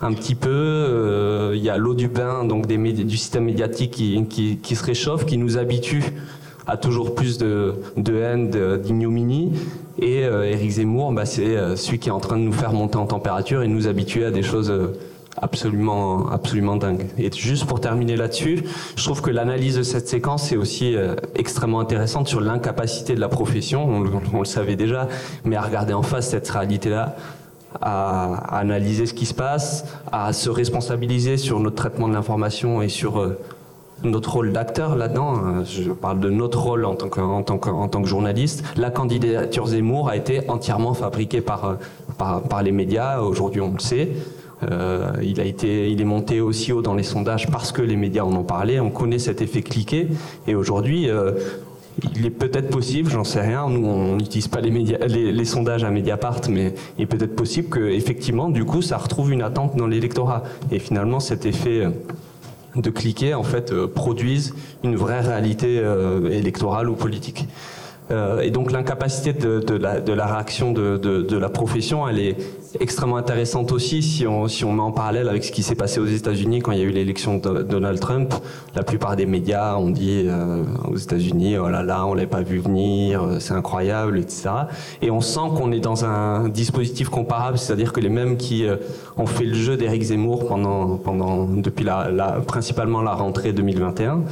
un 0.00 0.12
petit 0.12 0.34
peu. 0.34 0.50
Euh, 0.50 1.52
il 1.54 1.62
y 1.62 1.70
a 1.70 1.76
l'eau 1.76 1.94
du 1.94 2.08
bain, 2.08 2.44
donc 2.44 2.66
du 2.66 3.16
système 3.16 3.44
médiatique 3.44 3.92
qui, 3.92 4.76
se 4.76 4.84
réchauffe, 4.84 5.26
qui 5.26 5.38
nous 5.38 5.58
habitue 5.58 6.04
à 6.66 6.76
toujours 6.76 7.14
plus 7.14 7.38
de, 7.38 7.74
haine, 7.96 8.50
d'ignominie. 8.80 9.52
Et 9.98 10.24
euh, 10.24 10.44
Éric 10.44 10.72
Zemmour, 10.72 11.12
bah, 11.12 11.24
c'est 11.24 11.56
euh, 11.56 11.76
celui 11.76 11.98
qui 11.98 12.08
est 12.08 12.12
en 12.12 12.20
train 12.20 12.36
de 12.36 12.42
nous 12.42 12.52
faire 12.52 12.72
monter 12.72 12.98
en 12.98 13.06
température 13.06 13.62
et 13.62 13.68
nous 13.68 13.86
habituer 13.86 14.24
à 14.24 14.30
des 14.30 14.42
choses 14.42 14.72
absolument, 15.40 16.28
absolument 16.28 16.76
dingues. 16.76 17.06
Et 17.18 17.30
juste 17.32 17.66
pour 17.66 17.80
terminer 17.80 18.16
là-dessus, 18.16 18.64
je 18.96 19.04
trouve 19.04 19.22
que 19.22 19.30
l'analyse 19.30 19.76
de 19.76 19.82
cette 19.82 20.08
séquence 20.08 20.50
est 20.52 20.56
aussi 20.56 20.96
extrêmement 21.34 21.80
intéressante 21.80 22.26
sur 22.26 22.40
l'incapacité 22.40 23.14
de 23.14 23.20
la 23.20 23.28
profession, 23.28 23.88
on, 23.88 24.04
on, 24.34 24.38
le 24.40 24.44
savait 24.44 24.76
déjà, 24.76 25.08
mais 25.44 25.56
à 25.56 25.62
regarder 25.62 25.92
en 25.92 26.02
face 26.02 26.30
cette 26.30 26.48
réalité-là, 26.48 27.16
à, 27.80 28.58
analyser 28.58 29.06
ce 29.06 29.14
qui 29.14 29.26
se 29.26 29.34
passe, 29.34 29.84
à 30.12 30.32
se 30.32 30.50
responsabiliser 30.50 31.36
sur 31.36 31.60
notre 31.60 31.76
traitement 31.76 32.08
de 32.08 32.14
l'information 32.14 32.82
et 32.82 32.88
sur 32.88 33.18
euh, 33.18 33.38
notre 34.02 34.34
rôle 34.34 34.52
d'acteur 34.52 34.96
là-dedans. 34.96 35.34
Euh, 35.36 35.64
je 35.64 35.90
parle 35.90 36.20
de 36.20 36.30
notre 36.30 36.60
rôle 36.60 36.84
en 36.84 36.94
tant 36.94 37.08
que, 37.08 37.42
tant 37.42 37.58
que, 37.58 37.88
tant 37.88 38.02
que 38.02 38.08
journaliste. 38.08 38.64
La 38.76 38.90
candidature 38.90 39.66
Zemmour 39.66 40.08
a 40.08 40.16
été 40.16 40.48
entièrement 40.48 40.94
fabriquée 40.94 41.40
par, 41.40 41.64
euh, 41.64 41.74
par, 42.16 42.62
les 42.62 42.72
médias. 42.72 43.20
Aujourd'hui, 43.20 43.60
on 43.60 43.72
le 43.72 43.80
sait. 43.80 44.12
Il 45.22 45.38
a 45.38 45.44
été, 45.44 45.90
il 45.90 46.00
est 46.00 46.06
monté 46.06 46.40
aussi 46.40 46.72
haut 46.72 46.80
dans 46.80 46.94
les 46.94 47.02
sondages 47.02 47.46
parce 47.50 47.72
que 47.72 47.82
les 47.82 47.94
médias 47.94 48.24
en 48.24 48.34
ont 48.34 48.42
parlé. 48.42 48.80
On 48.80 48.88
connaît 48.88 49.18
cet 49.18 49.42
effet 49.42 49.60
cliqué. 49.60 50.08
Et 50.48 50.54
aujourd'hui, 50.54 51.10
il 52.14 52.26
est 52.26 52.30
peut-être 52.30 52.68
possible, 52.68 53.10
j'en 53.10 53.24
sais 53.24 53.40
rien, 53.40 53.68
nous 53.68 53.86
on 53.86 54.16
n'utilise 54.16 54.48
pas 54.48 54.60
les, 54.60 54.70
médias, 54.70 54.98
les, 55.06 55.44
sondages 55.44 55.84
à 55.84 55.90
Mediapart, 55.90 56.42
mais 56.50 56.74
il 56.98 57.02
est 57.02 57.06
peut-être 57.06 57.34
possible 57.34 57.68
que 57.68 57.80
effectivement, 57.80 58.50
du 58.50 58.64
coup, 58.64 58.82
ça 58.82 58.98
retrouve 58.98 59.32
une 59.32 59.42
attente 59.42 59.76
dans 59.76 59.86
l'électorat. 59.86 60.42
Et 60.70 60.78
finalement, 60.78 61.20
cet 61.20 61.46
effet 61.46 61.84
euh, 61.84 61.90
de 62.76 62.90
cliquer, 62.90 63.34
en 63.34 63.42
fait, 63.42 63.72
euh, 63.72 63.86
produise 63.86 64.54
une 64.84 64.96
vraie 64.96 65.20
réalité 65.20 65.78
euh, 65.78 66.30
électorale 66.30 66.90
ou 66.90 66.94
politique. 66.94 67.46
Et 68.10 68.50
donc 68.50 68.70
l'incapacité 68.70 69.32
de, 69.32 69.74
la, 69.76 70.26
réaction 70.26 70.72
de, 70.72 71.36
la 71.36 71.48
profession, 71.48 72.06
elle 72.06 72.20
est 72.20 72.36
extrêmement 72.80 73.16
intéressante 73.16 73.72
aussi 73.72 74.02
si 74.02 74.26
on, 74.26 74.46
met 74.72 74.80
en 74.80 74.92
parallèle 74.92 75.28
avec 75.28 75.44
ce 75.44 75.52
qui 75.52 75.62
s'est 75.62 75.74
passé 75.74 76.00
aux 76.00 76.06
États-Unis 76.06 76.60
quand 76.60 76.72
il 76.72 76.78
y 76.78 76.82
a 76.82 76.84
eu 76.84 76.90
l'élection 76.90 77.38
de 77.38 77.62
Donald 77.62 78.00
Trump. 78.00 78.34
La 78.74 78.82
plupart 78.82 79.16
des 79.16 79.26
médias 79.26 79.76
ont 79.76 79.90
dit 79.90 80.24
euh, 80.26 80.64
aux 80.88 80.96
États-Unis, 80.96 81.58
oh 81.58 81.68
là 81.68 81.82
là, 81.82 82.06
on 82.06 82.14
l'a 82.14 82.26
pas 82.26 82.42
vu 82.42 82.58
venir, 82.58 83.22
euh, 83.22 83.38
c'est 83.40 83.54
incroyable, 83.54 84.18
etc. 84.18 84.50
Et 85.02 85.10
on 85.10 85.20
sent 85.20 85.48
qu'on 85.56 85.72
est 85.72 85.80
dans 85.80 86.04
un 86.04 86.48
dispositif 86.48 87.08
comparable, 87.08 87.58
c'est-à-dire 87.58 87.92
que 87.92 88.00
les 88.00 88.08
mêmes 88.08 88.36
qui 88.36 88.66
euh, 88.66 88.76
ont 89.16 89.26
fait 89.26 89.44
le 89.44 89.54
jeu 89.54 89.76
d'Éric 89.76 90.02
Zemmour 90.02 90.46
pendant, 90.46 91.46
depuis 91.46 91.84
la, 91.84 92.40
principalement 92.46 93.02
la 93.02 93.14
rentrée 93.14 93.52
2021, 93.52 94.22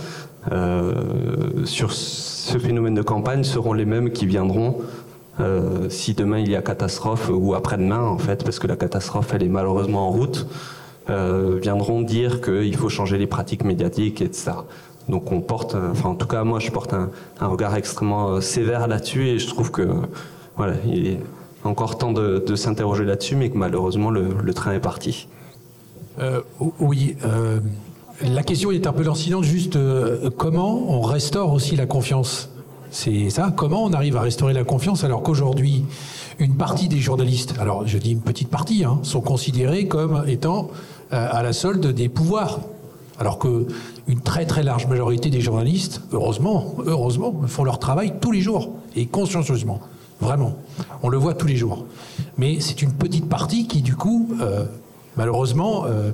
sur 1.65 1.93
ce 2.45 2.59
phénomène 2.59 2.95
de 2.95 3.03
campagne 3.03 3.43
seront 3.43 3.73
les 3.73 3.87
mêmes 3.87 4.11
qui 4.11 4.27
viendront 4.27 4.77
euh, 5.41 5.89
si 5.89 6.13
demain 6.13 6.39
il 6.39 6.51
y 6.51 6.57
a 6.57 6.61
catastrophe 6.61 7.31
ou 7.33 7.55
après-demain 7.55 8.03
en 8.03 8.19
fait, 8.19 8.45
parce 8.45 8.59
que 8.59 8.67
la 8.67 8.77
catastrophe 8.77 9.33
elle 9.35 9.43
est 9.43 9.49
malheureusement 9.49 10.07
en 10.07 10.11
route, 10.11 10.47
euh, 11.09 11.59
viendront 11.61 12.03
dire 12.03 12.43
qu'il 12.43 12.77
faut 12.77 12.91
changer 12.91 13.17
les 13.17 13.27
pratiques 13.27 13.65
médiatiques, 13.65 14.21
etc. 14.21 14.53
Donc 15.09 15.33
on 15.33 15.41
porte, 15.41 15.75
enfin 15.75 16.11
en 16.11 16.15
tout 16.15 16.27
cas 16.27 16.45
moi 16.45 16.61
je 16.61 16.71
porte 16.71 16.93
un, 16.93 17.47
regard 17.47 17.75
extrêmement 17.77 18.29
euh, 18.29 18.41
sévère 18.43 18.89
là-dessus 18.89 19.27
et 19.27 19.39
je 19.39 19.49
trouve 19.49 19.71
que 19.71 19.89
voilà, 20.57 20.75
il 20.87 21.07
est 21.07 21.21
encore 21.65 21.97
temps 21.97 22.13
de, 22.13 22.57
s'interroger 22.57 23.05
là-dessus, 23.05 23.37
mais 23.37 23.49
que 23.49 23.57
malheureusement 23.57 24.11
le, 24.11 24.53
train 24.53 24.75
est 24.75 24.81
parti. 24.81 25.29
oui. 26.79 27.17
La 28.23 28.43
question 28.43 28.71
est 28.71 28.87
un 28.87 28.93
peu 28.93 29.03
lancinante, 29.03 29.45
juste 29.45 29.79
comment 30.37 30.91
on 30.91 31.01
restaure 31.01 31.53
aussi 31.53 31.77
la 31.77 31.87
confiance? 31.87 32.49
C'est 32.95 33.29
ça. 33.29 33.53
Comment 33.57 33.83
on 33.83 33.93
arrive 33.93 34.17
à 34.17 34.21
restaurer 34.21 34.53
la 34.53 34.63
confiance 34.63 35.03
alors 35.03 35.25
qu'aujourd'hui, 35.25 35.85
une 36.39 36.55
partie 36.55 36.87
des 36.87 37.01
journalistes, 37.01 37.55
alors 37.59 37.87
je 37.89 37.99
dis 37.99 38.13
une 38.13 38.21
petite 38.21 38.49
partie, 38.49 38.85
hein, 38.85 39.01
sont 39.03 39.21
considérés 39.21 39.89
comme 39.89 40.23
étant 40.29 40.71
euh, 41.13 41.29
à 41.31 41.43
la 41.43 41.53
solde 41.53 41.87
des 41.89 42.09
pouvoirs. 42.09 42.61
Alors 43.19 43.39
que 43.39 43.67
une 44.07 44.21
très 44.21 44.47
très 44.47 44.63
large 44.63 44.87
majorité 44.87 45.29
des 45.29 45.41
journalistes, 45.41 46.03
heureusement, 46.13 46.77
heureusement, 46.87 47.35
font 47.49 47.65
leur 47.65 47.81
travail 47.81 48.15
tous 48.21 48.31
les 48.31 48.41
jours 48.41 48.71
et 48.95 49.07
consciencieusement. 49.07 49.81
Vraiment. 50.21 50.57
On 51.03 51.09
le 51.09 51.19
voit 51.19 51.35
tous 51.35 51.49
les 51.49 51.57
jours. 51.57 51.87
Mais 52.39 52.61
c'est 52.61 52.81
une 52.81 52.93
petite 52.93 53.29
partie 53.29 53.67
qui, 53.67 53.83
du 53.83 53.97
coup, 53.97 54.29
euh, 54.41 54.65
malheureusement, 55.17 55.85
euh, 55.87 56.13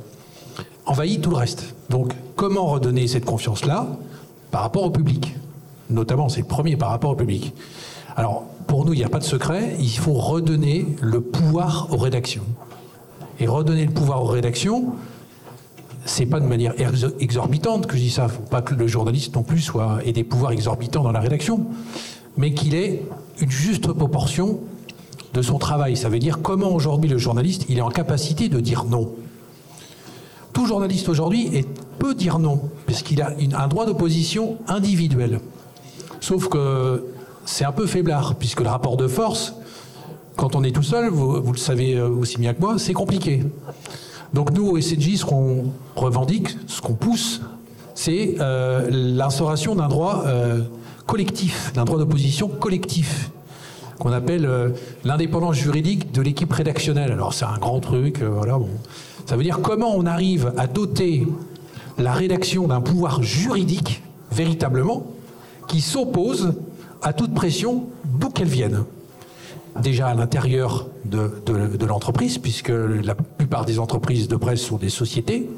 envahit 0.90 1.22
tout 1.22 1.30
le 1.30 1.36
reste. 1.36 1.74
Donc, 1.88 2.12
comment 2.34 2.66
redonner 2.66 3.06
cette 3.06 3.24
confiance-là 3.24 3.86
par 4.50 4.62
rapport 4.62 4.82
au 4.82 4.90
public? 4.90 5.36
Notamment, 5.88 6.28
c'est 6.28 6.40
le 6.40 6.46
premier 6.46 6.76
par 6.76 6.90
rapport 6.90 7.12
au 7.12 7.14
public. 7.14 7.54
Alors, 8.16 8.44
pour 8.66 8.84
nous, 8.84 8.92
il 8.92 8.98
n'y 8.98 9.04
a 9.04 9.08
pas 9.08 9.20
de 9.20 9.24
secret. 9.24 9.76
Il 9.78 9.88
faut 9.88 10.14
redonner 10.14 10.86
le 11.00 11.20
pouvoir 11.20 11.88
aux 11.92 11.96
rédactions. 11.96 12.42
Et 13.38 13.46
redonner 13.46 13.86
le 13.86 13.92
pouvoir 13.92 14.24
aux 14.24 14.26
rédactions, 14.26 14.94
c'est 16.04 16.26
pas 16.26 16.40
de 16.40 16.46
manière 16.46 16.74
exorbitante 17.20 17.86
que 17.86 17.96
je 17.96 18.02
dis 18.02 18.10
ça. 18.10 18.26
Faut 18.26 18.42
pas 18.42 18.60
que 18.60 18.74
le 18.74 18.88
journaliste 18.88 19.36
non 19.36 19.44
plus 19.44 19.60
soit 19.60 20.00
ait 20.04 20.12
des 20.12 20.24
pouvoirs 20.24 20.50
exorbitants 20.50 21.04
dans 21.04 21.12
la 21.12 21.20
rédaction, 21.20 21.66
mais 22.36 22.52
qu'il 22.52 22.74
ait 22.74 23.02
une 23.40 23.50
juste 23.50 23.92
proportion 23.92 24.58
de 25.34 25.42
son 25.42 25.58
travail. 25.58 25.96
Ça 25.96 26.08
veut 26.08 26.18
dire 26.18 26.40
comment 26.42 26.70
aujourd'hui 26.70 27.08
le 27.08 27.18
journaliste 27.18 27.66
il 27.68 27.78
est 27.78 27.82
en 27.82 27.90
capacité 27.90 28.48
de 28.48 28.58
dire 28.58 28.84
non. 28.84 29.12
Tout 30.52 30.66
journaliste 30.66 31.08
aujourd'hui 31.08 31.64
peut 31.98 32.14
dire 32.14 32.38
non, 32.38 32.60
puisqu'il 32.86 33.22
a 33.22 33.32
un 33.54 33.68
droit 33.68 33.86
d'opposition 33.86 34.58
individuel. 34.66 35.40
Sauf 36.20 36.48
que 36.48 37.04
c'est 37.44 37.64
un 37.64 37.72
peu 37.72 37.86
faiblard, 37.86 38.34
puisque 38.36 38.60
le 38.60 38.68
rapport 38.68 38.96
de 38.96 39.08
force, 39.08 39.54
quand 40.36 40.56
on 40.56 40.62
est 40.62 40.72
tout 40.72 40.82
seul, 40.82 41.08
vous, 41.10 41.52
le 41.52 41.58
savez 41.58 41.94
euh, 41.96 42.08
aussi 42.08 42.38
bien 42.38 42.54
que 42.54 42.60
moi, 42.60 42.78
c'est 42.78 42.92
compliqué. 42.92 43.42
Donc 44.32 44.52
nous, 44.52 44.66
au 44.66 44.80
SNJ, 44.80 45.16
ce 45.16 45.24
qu'on 45.24 45.72
revendique, 45.96 46.56
ce 46.66 46.80
qu'on 46.80 46.94
pousse, 46.94 47.42
c'est 47.94 48.36
euh, 48.40 48.88
l'instauration 48.90 49.74
d'un 49.74 49.88
droit 49.88 50.24
euh, 50.26 50.62
collectif, 51.06 51.72
d'un 51.74 51.84
droit 51.84 51.98
d'opposition 51.98 52.48
collectif, 52.48 53.30
qu'on 53.98 54.12
appelle 54.12 54.48
l'indépendance 55.04 55.56
juridique 55.56 56.10
de 56.10 56.22
l'équipe 56.22 56.50
rédactionnelle. 56.50 57.12
Alors 57.12 57.34
c'est 57.34 57.44
un 57.44 57.58
grand 57.58 57.80
truc, 57.80 58.22
voilà. 58.22 58.56
Bon. 58.56 58.70
Ça 59.30 59.36
veut 59.36 59.44
dire 59.44 59.60
comment 59.62 59.94
on 59.94 60.06
arrive 60.06 60.52
à 60.56 60.66
doter 60.66 61.24
la 61.98 62.12
rédaction 62.12 62.66
d'un 62.66 62.80
pouvoir 62.80 63.22
juridique, 63.22 64.02
véritablement, 64.32 65.06
qui 65.68 65.80
s'oppose 65.80 66.54
à 67.00 67.12
toute 67.12 67.32
pression, 67.32 67.84
d'où 68.04 68.30
qu'elle 68.30 68.48
vienne 68.48 68.82
déjà 69.80 70.08
à 70.08 70.14
l'intérieur 70.14 70.88
de, 71.04 71.86
l'entreprise, 71.86 72.38
puisque 72.38 72.72
la 72.72 73.14
plupart 73.14 73.64
des 73.64 73.78
entreprises 73.78 74.26
de 74.26 74.34
presse 74.34 74.62
sont 74.62 74.78
des 74.78 74.88
sociétés. 74.88 75.48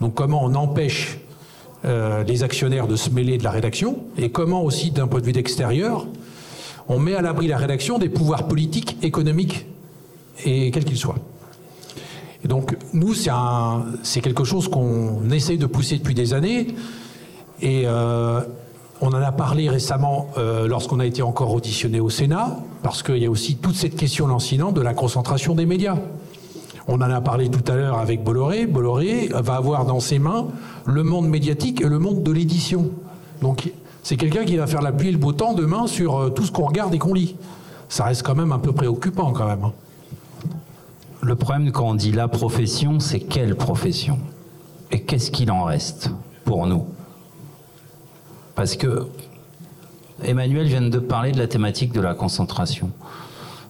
Donc 0.00 0.14
comment 0.14 0.44
on 0.44 0.54
empêche 0.54 1.18
euh, 1.86 2.22
les 2.22 2.44
actionnaires 2.44 2.86
de 2.86 2.94
se 2.94 3.10
mêler 3.10 3.38
de 3.38 3.42
la 3.42 3.50
rédaction, 3.50 4.04
et 4.18 4.30
comment 4.30 4.62
aussi, 4.62 4.92
d'un 4.92 5.08
point 5.08 5.18
de 5.18 5.26
vue 5.26 5.36
extérieur, 5.36 6.06
on 6.88 7.00
met 7.00 7.16
à 7.16 7.22
l'abri 7.22 7.48
la 7.48 7.58
rédaction 7.58 7.98
des 7.98 8.08
pouvoirs 8.08 8.46
politiques, 8.46 8.98
économiques, 9.02 9.66
et 10.44 10.70
quels 10.70 10.84
qu'ils 10.84 10.96
soient. 10.96 11.18
Nous, 12.92 13.14
c'est 13.14 14.20
quelque 14.20 14.44
chose 14.44 14.68
qu'on 14.68 15.30
essaye 15.30 15.58
de 15.58 15.66
pousser 15.66 15.98
depuis 15.98 16.14
des 16.14 16.34
années, 16.34 16.68
et 17.62 17.82
euh, 17.86 18.40
on 19.00 19.08
en 19.08 19.22
a 19.22 19.32
parlé 19.32 19.68
récemment 19.68 20.28
euh, 20.36 20.66
lorsqu'on 20.66 21.00
a 21.00 21.06
été 21.06 21.22
encore 21.22 21.54
auditionné 21.54 22.00
au 22.00 22.10
Sénat, 22.10 22.58
parce 22.82 23.02
qu'il 23.02 23.18
y 23.18 23.26
a 23.26 23.30
aussi 23.30 23.56
toute 23.56 23.74
cette 23.74 23.96
question 23.96 24.26
lancinante 24.26 24.74
de 24.74 24.80
la 24.80 24.94
concentration 24.94 25.54
des 25.54 25.66
médias. 25.66 25.96
On 26.88 26.96
en 26.96 27.02
a 27.02 27.20
parlé 27.20 27.48
tout 27.48 27.70
à 27.70 27.76
l'heure 27.76 27.98
avec 27.98 28.24
Bolloré. 28.24 28.66
Bolloré 28.66 29.28
va 29.32 29.54
avoir 29.54 29.84
dans 29.84 30.00
ses 30.00 30.18
mains 30.18 30.48
le 30.86 31.02
monde 31.02 31.28
médiatique 31.28 31.82
et 31.82 31.88
le 31.88 31.98
monde 31.98 32.22
de 32.22 32.32
l'édition. 32.32 32.90
Donc 33.42 33.70
c'est 34.02 34.16
quelqu'un 34.16 34.44
qui 34.44 34.56
va 34.56 34.66
faire 34.66 34.82
la 34.82 34.92
pluie 34.92 35.08
et 35.08 35.12
le 35.12 35.18
beau 35.18 35.32
temps 35.32 35.54
demain 35.54 35.86
sur 35.86 36.18
euh, 36.18 36.30
tout 36.30 36.44
ce 36.44 36.52
qu'on 36.52 36.66
regarde 36.66 36.94
et 36.94 36.98
qu'on 36.98 37.14
lit. 37.14 37.36
Ça 37.88 38.04
reste 38.04 38.22
quand 38.22 38.34
même 38.34 38.52
un 38.52 38.58
peu 38.58 38.72
préoccupant 38.72 39.32
quand 39.32 39.46
même. 39.46 39.70
Le 41.22 41.36
problème 41.36 41.70
quand 41.70 41.88
on 41.88 41.94
dit 41.94 42.12
la 42.12 42.28
profession, 42.28 42.98
c'est 42.98 43.20
quelle 43.20 43.54
profession 43.54 44.18
Et 44.90 45.02
qu'est-ce 45.02 45.30
qu'il 45.30 45.50
en 45.50 45.64
reste 45.64 46.10
pour 46.44 46.66
nous? 46.66 46.86
Parce 48.54 48.76
que 48.76 49.06
Emmanuel 50.22 50.66
vient 50.66 50.82
de 50.82 50.98
parler 50.98 51.32
de 51.32 51.38
la 51.38 51.46
thématique 51.46 51.92
de 51.92 52.00
la 52.00 52.14
concentration. 52.14 52.90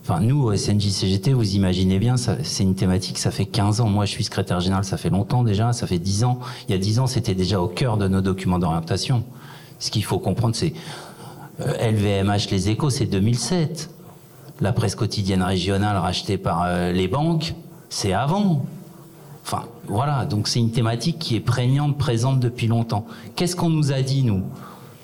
Enfin, 0.03 0.21
nous, 0.21 0.43
au 0.43 0.55
SNJ-CGT, 0.55 1.33
vous 1.33 1.55
imaginez 1.55 1.99
bien, 1.99 2.17
c'est 2.17 2.63
une 2.63 2.75
thématique, 2.75 3.19
ça 3.19 3.31
fait 3.31 3.47
15 3.47 3.81
ans. 3.81 3.89
Moi, 3.89 4.07
je 4.07 4.11
suis 4.13 4.25
secrétaire 4.25 4.61
général, 4.61 4.85
ça 4.85 4.97
fait 4.97 5.11
longtemps 5.11 5.45
déjà, 5.45 5.73
ça 5.73 5.87
fait 5.87 5.99
10 5.99 6.25
ans. 6.25 6.41
Il 6.69 6.73
y 6.73 6.75
a 6.75 6.79
10 6.79 7.01
ans, 7.01 7.07
c'était 7.07 7.35
déjà 7.35 7.61
au 7.61 7.69
cœur 7.69 7.97
de 7.97 8.09
nos 8.09 8.21
documents 8.21 8.59
d'orientation. 8.59 9.25
Ce 9.79 9.91
qu'il 9.91 10.05
faut 10.05 10.19
comprendre, 10.19 10.57
c'est 10.57 10.73
LVMH, 11.59 12.31
euh, 12.31 12.51
les 12.51 12.71
échos, 12.71 12.91
c'est 12.91 13.07
2007. 13.07 13.91
La 14.61 14.73
presse 14.73 14.95
quotidienne 14.95 15.43
régionale 15.43 15.97
rachetée 15.97 16.37
par 16.37 16.65
euh, 16.65 16.93
les 16.93 17.09
banques, 17.09 17.55
c'est 17.89 18.13
avant. 18.13 18.67
Enfin, 19.43 19.65
voilà, 19.87 20.27
donc 20.27 20.49
c'est 20.49 20.59
une 20.59 20.71
thématique 20.71 21.19
qui 21.19 21.35
est 21.35 21.41
prégnante, 21.41 21.97
présente 21.97 22.41
depuis 22.41 22.67
longtemps. 22.67 23.07
Qu'est-ce 23.37 23.57
qu'on 23.57 23.71
nous 23.71 23.93
a 23.93 24.03
dit, 24.03 24.23
nous 24.23 24.43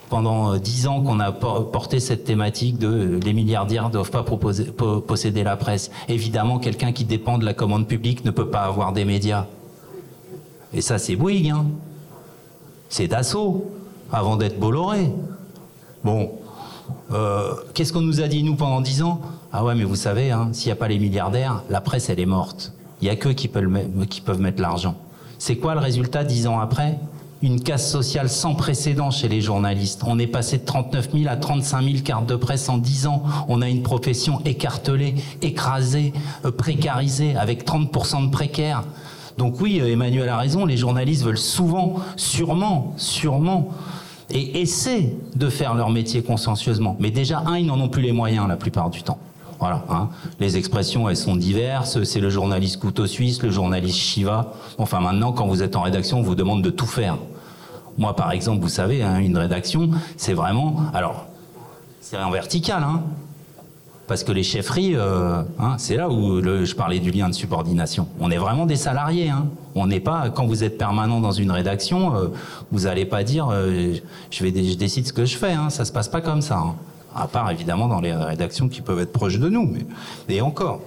pendant 0.09 0.53
euh, 0.53 0.59
dix 0.59 0.87
ans 0.87 1.03
qu'on 1.03 1.19
a 1.19 1.33
porté 1.33 1.99
cette 1.99 2.23
thématique 2.23 2.79
de 2.79 2.87
euh, 2.87 3.21
les 3.21 3.33
milliardaires 3.33 3.89
ne 3.89 3.93
doivent 3.93 4.13
pas 4.13 4.23
posséder 4.25 5.43
la 5.43 5.57
presse? 5.57 5.91
Évidemment, 6.09 6.59
quelqu'un 6.59 6.93
qui 6.93 7.05
dépend 7.05 7.39
de 7.39 7.45
la 7.45 7.55
commande 7.55 7.89
publique 7.89 8.25
ne 8.25 8.31
peut 8.31 8.49
pas 8.49 8.65
avoir 8.65 8.93
des 8.93 9.05
médias. 9.05 9.47
Et 10.75 10.81
ça, 10.81 10.99
c'est 10.99 11.17
Bouygues. 11.17 11.51
Hein. 11.51 11.67
C'est 12.89 13.09
Dassault, 13.09 13.69
avant 14.13 14.37
d'être 14.37 14.61
Bolloré. 14.61 15.11
Bon, 16.05 16.31
qu'est-ce 17.75 17.93
qu'on 17.93 18.01
nous 18.03 18.21
a 18.21 18.29
dit, 18.29 18.45
nous, 18.45 18.55
pendant 18.55 18.81
dix 18.81 19.03
ans? 19.03 19.21
Ah 19.59 19.65
ouais, 19.65 19.75
mais 19.75 19.85
vous 19.85 19.97
savez, 19.97 20.33
hein, 20.33 20.51
s'il 20.53 20.69
n'y 20.69 20.73
a 20.73 20.77
pas 20.77 20.87
les 20.87 20.99
milliardaires, 20.99 21.63
la 21.71 21.81
presse, 21.81 22.11
elle 22.11 22.21
est 22.21 22.27
morte. 22.27 22.75
Il 23.01 23.07
n'y 23.07 23.11
a 23.11 23.17
qu'eux 23.17 23.33
qui 23.33 23.49
peuvent 23.49 24.39
mettre 24.39 24.61
l'argent. 24.61 24.97
C'est 25.39 25.57
quoi 25.57 25.73
le 25.73 25.81
résultat 25.81 26.25
dix 26.25 26.47
ans 26.47 26.61
après? 26.61 26.99
Une 27.41 27.63
casse 27.63 27.91
sociale 27.91 28.29
sans 28.29 28.55
précédent 28.55 29.11
chez 29.11 29.29
les 29.29 29.41
journalistes. 29.41 30.03
On 30.07 30.19
est 30.19 30.27
passé 30.27 30.59
de 30.59 30.67
39 30.67 31.09
000 31.11 31.25
à 31.31 31.37
35 31.37 31.83
000 31.83 31.97
cartes 32.05 32.27
de 32.27 32.37
presse 32.37 32.69
en 32.69 32.77
10 32.77 33.07
ans. 33.07 33.23
On 33.49 33.63
a 33.63 33.69
une 33.71 33.83
profession 33.83 34.43
écartelée, 34.45 35.15
écrasée, 35.41 36.13
euh, 36.45 36.51
précarisée, 36.51 37.35
avec 37.35 37.65
30% 37.65 38.27
de 38.27 38.31
précaires. 38.31 38.85
Donc 39.39 39.59
oui, 39.63 39.81
euh, 39.81 39.91
Emmanuel 39.91 40.29
a 40.29 40.37
raison, 40.37 40.67
les 40.67 40.77
journalistes 40.77 41.25
veulent 41.25 41.39
souvent, 41.39 41.95
sûrement, 42.17 42.93
sûrement, 42.99 43.71
et 44.29 44.61
essaient 44.61 45.17
de 45.35 45.49
faire 45.49 45.73
leur 45.73 45.89
métier 45.89 46.23
consciencieusement. 46.23 46.99
Mais 47.01 47.11
déjà, 47.11 47.43
un, 47.47 47.57
ils 47.57 47.65
n'en 47.65 47.81
ont 47.81 47.89
plus 47.89 48.03
les 48.03 48.13
moyens 48.13 48.47
la 48.47 48.57
plupart 48.57 48.91
du 48.91 49.03
temps. 49.03 49.17
Voilà. 49.59 49.85
Hein. 49.89 50.09
Les 50.41 50.57
expressions, 50.57 51.09
elles 51.09 51.17
sont 51.17 51.37
diverses. 51.37 52.03
C'est 52.05 52.21
le 52.21 52.31
journaliste 52.31 52.81
couteau 52.81 53.07
suisse, 53.07 53.43
le 53.43 53.51
journaliste 53.51 53.97
Shiva. 53.97 54.53
Enfin, 54.79 55.01
maintenant, 55.01 55.33
quand 55.33 55.47
vous 55.47 55.63
êtes 55.63 55.77
en 55.77 55.83
rédaction, 55.83 56.21
on 56.21 56.23
vous 56.23 56.35
demande 56.35 56.63
de 56.63 56.71
tout 56.71 56.87
faire. 56.87 57.17
Moi, 57.99 58.15
par 58.15 58.33
exemple, 58.33 58.61
vous 58.61 58.69
savez, 58.69 59.03
hein, 59.03 59.19
une 59.19 59.39
rédaction, 59.39 59.91
c'est 60.17 60.35
vraiment. 60.35 60.77
Alors, 60.93 61.27
c'est 62.01 62.19
en 62.19 62.31
vertical, 62.31 62.83
hein. 62.83 63.03
Parce 64.07 64.23
que 64.23 64.31
les 64.31 64.45
chefferies, 64.45 64.95
euh, 64.95 65.43
hein, 65.59 65.75
c'est 65.79 65.97
là 65.97 66.09
où 66.09 66.41
je 66.41 66.75
parlais 66.77 67.01
du 67.01 67.11
lien 67.11 67.29
de 67.29 67.35
subordination. 67.35 68.07
On 68.21 68.31
est 68.31 68.37
vraiment 68.37 68.65
des 68.65 68.77
salariés. 68.77 69.31
Hein. 69.31 69.47
On 69.75 69.89
n'est 69.89 70.01
pas, 70.01 70.31
quand 70.31 70.47
vous 70.47 70.63
êtes 70.63 70.79
permanent 70.79 71.21
dans 71.21 71.33
une 71.33 71.51
rédaction, 71.51 72.15
euh, 72.15 72.29
vous 72.71 72.83
n'allez 72.83 73.05
pas 73.05 73.25
dire 73.25 73.49
euh, 73.51 73.95
je, 74.31 74.47
décide 74.47 75.09
ce 75.09 75.13
que 75.13 75.25
je 75.25 75.37
fais. 75.37 75.53
Hein. 75.53 75.71
Ça 75.71 75.85
se 75.85 75.91
passe 75.91 76.09
pas 76.09 76.21
comme 76.21 76.41
ça. 76.41 76.63
À 77.17 77.29
part 77.29 77.51
évidemment 77.51 77.89
dans 77.89 78.01
les 78.01 78.13
rédactions 78.13 78.69
qui 78.69 78.83
peuvent 78.83 78.99
être 78.99 79.13
proches 79.13 79.39
de 79.39 79.49
nous, 79.49 79.67
mais 79.67 79.87
et 80.35 80.43
encore. 80.43 80.81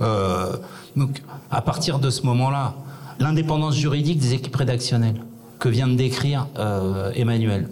Euh, 0.00 0.56
donc, 0.96 1.22
à 1.50 1.62
partir 1.62 2.00
de 2.00 2.10
ce 2.10 2.26
moment-là, 2.26 2.74
l'indépendance 3.20 3.76
juridique 3.76 4.18
des 4.18 4.34
équipes 4.34 4.56
rédactionnelles 4.56 5.20
que 5.60 5.68
vient 5.68 5.86
de 5.86 5.94
décrire 5.94 6.48
euh, 6.58 7.12
Emmanuel, 7.14 7.68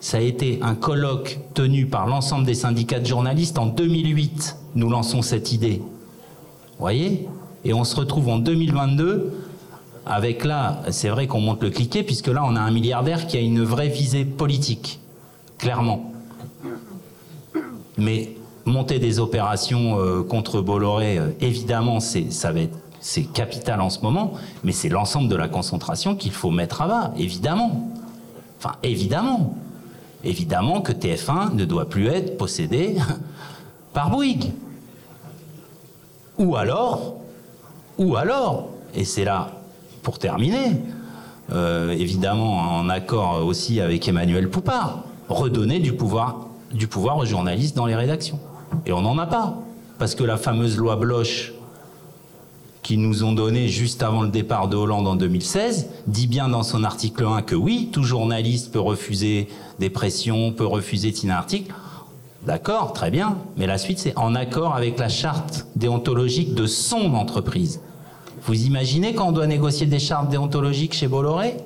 ça 0.00 0.18
a 0.18 0.20
été 0.20 0.58
un 0.62 0.74
colloque 0.74 1.38
tenu 1.54 1.86
par 1.86 2.06
l'ensemble 2.06 2.44
des 2.44 2.54
syndicats 2.54 3.00
de 3.00 3.06
journalistes 3.06 3.58
en 3.58 3.66
2008. 3.66 4.56
Nous 4.74 4.90
lançons 4.90 5.22
cette 5.22 5.52
idée. 5.52 5.80
Vous 5.80 6.80
voyez? 6.80 7.26
Et 7.64 7.72
on 7.72 7.84
se 7.84 7.96
retrouve 7.96 8.28
en 8.28 8.38
2022 8.38 9.32
avec 10.06 10.44
là, 10.44 10.82
c'est 10.90 11.10
vrai 11.10 11.26
qu'on 11.26 11.40
monte 11.40 11.62
le 11.62 11.70
cliquet, 11.70 12.02
puisque 12.02 12.28
là, 12.28 12.42
on 12.44 12.56
a 12.56 12.60
un 12.60 12.70
milliardaire 12.70 13.26
qui 13.26 13.36
a 13.36 13.40
une 13.40 13.62
vraie 13.62 13.88
visée 13.88 14.24
politique, 14.24 15.00
clairement. 15.58 16.12
Mais 17.98 18.36
monter 18.64 18.98
des 18.98 19.18
opérations 19.18 19.98
euh, 19.98 20.22
contre 20.22 20.60
Bolloré, 20.60 21.18
euh, 21.18 21.30
évidemment, 21.40 21.98
c'est 22.00 23.22
capital 23.34 23.80
en 23.80 23.90
ce 23.90 24.00
moment, 24.00 24.34
mais 24.64 24.72
c'est 24.72 24.88
l'ensemble 24.88 25.28
de 25.28 25.36
la 25.36 25.48
concentration 25.48 26.14
qu'il 26.14 26.32
faut 26.32 26.50
mettre 26.50 26.82
à 26.82 26.88
bas, 26.88 27.12
évidemment. 27.18 27.90
Enfin, 28.58 28.76
évidemment. 28.82 29.56
Évidemment 30.24 30.80
que 30.80 30.92
TF1 30.92 31.54
ne 31.54 31.64
doit 31.64 31.88
plus 31.88 32.06
être 32.08 32.36
possédé 32.36 32.96
par 33.92 34.10
Bouygues. 34.10 34.52
Ou 36.38 36.56
alors, 36.56 37.16
ou 37.98 38.16
alors, 38.16 38.68
et 38.94 39.04
c'est 39.04 39.24
là 39.24 39.52
pour 40.02 40.18
terminer, 40.18 40.76
euh, 41.52 41.90
évidemment 41.90 42.58
en 42.58 42.88
accord 42.88 43.44
aussi 43.44 43.80
avec 43.80 44.06
Emmanuel 44.06 44.48
Poupard, 44.48 45.04
redonner 45.28 45.80
du 45.80 45.92
pouvoir 45.92 46.47
du 46.72 46.86
pouvoir 46.86 47.18
aux 47.18 47.26
journalistes 47.26 47.76
dans 47.76 47.86
les 47.86 47.94
rédactions. 47.94 48.38
Et 48.86 48.92
on 48.92 49.02
n'en 49.02 49.18
a 49.18 49.26
pas. 49.26 49.58
Parce 49.98 50.14
que 50.14 50.24
la 50.24 50.36
fameuse 50.36 50.76
loi 50.76 50.96
Bloch 50.96 51.52
qu'ils 52.82 53.02
nous 53.02 53.22
ont 53.22 53.32
donnée 53.32 53.68
juste 53.68 54.02
avant 54.02 54.22
le 54.22 54.28
départ 54.28 54.68
de 54.68 54.76
Hollande 54.76 55.06
en 55.06 55.16
2016 55.16 55.90
dit 56.06 56.26
bien 56.26 56.48
dans 56.48 56.62
son 56.62 56.84
article 56.84 57.26
1 57.26 57.42
que 57.42 57.54
oui, 57.54 57.90
tout 57.92 58.02
journaliste 58.02 58.72
peut 58.72 58.80
refuser 58.80 59.48
des 59.78 59.90
pressions, 59.90 60.52
peut 60.52 60.64
refuser 60.64 61.12
un 61.24 61.30
article. 61.30 61.74
D'accord, 62.46 62.94
très 62.94 63.10
bien. 63.10 63.36
Mais 63.58 63.66
la 63.66 63.76
suite, 63.76 63.98
c'est 63.98 64.16
en 64.16 64.34
accord 64.34 64.74
avec 64.74 64.98
la 64.98 65.10
charte 65.10 65.66
déontologique 65.76 66.54
de 66.54 66.66
son 66.66 67.12
entreprise. 67.14 67.80
Vous 68.44 68.64
imaginez 68.64 69.14
quand 69.14 69.28
on 69.28 69.32
doit 69.32 69.46
négocier 69.46 69.86
des 69.86 69.98
chartes 69.98 70.30
déontologiques 70.30 70.94
chez 70.94 71.08
Bolloré? 71.08 71.56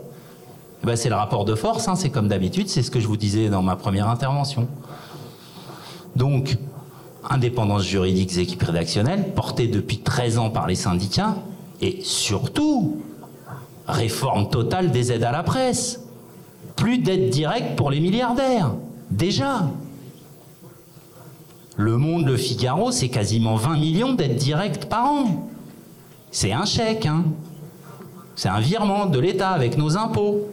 Eh 0.83 0.87
ben, 0.87 0.97
C'est 0.97 1.09
le 1.09 1.15
rapport 1.15 1.45
de 1.45 1.55
force, 1.55 1.87
hein, 1.87 1.95
c'est 1.95 2.11
comme 2.11 2.27
d'habitude, 2.27 2.69
c'est 2.69 2.83
ce 2.83 2.91
que 2.91 2.99
je 2.99 3.07
vous 3.07 3.17
disais 3.17 3.49
dans 3.49 3.63
ma 3.63 3.77
première 3.77 4.09
intervention. 4.09 4.67
Donc, 6.17 6.57
indépendance 7.29 7.85
juridique 7.85 8.31
des 8.31 8.41
équipes 8.41 8.63
rédactionnelles, 8.63 9.33
portée 9.35 9.69
depuis 9.69 9.99
13 9.99 10.39
ans 10.39 10.51
par 10.51 10.67
les 10.67 10.75
syndicats, 10.75 11.37
et 11.81 12.01
surtout, 12.03 13.03
réforme 13.87 14.49
totale 14.49 14.91
des 14.91 15.13
aides 15.13 15.25
à 15.25 15.33
la 15.33 15.43
presse. 15.43 16.01
Plus 16.77 16.99
d'aides 16.99 17.31
directes 17.31 17.77
pour 17.77 17.91
les 17.91 18.01
milliardaires. 18.01 18.73
Déjà. 19.11 19.69
Le 21.77 21.97
Monde, 21.97 22.27
le 22.27 22.37
Figaro, 22.37 22.91
c'est 22.91 23.09
quasiment 23.09 23.57
20 23.57 23.77
millions 23.77 24.13
d'aides 24.15 24.37
directes 24.37 24.87
par 24.87 25.07
an. 25.07 25.49
C'est 26.31 26.53
un 26.53 26.65
chèque, 26.65 27.07
hein. 27.07 27.25
C'est 28.37 28.49
un 28.49 28.61
virement 28.61 29.07
de 29.07 29.19
l'État 29.19 29.51
avec 29.51 29.77
nos 29.77 29.97
impôts. 29.97 30.49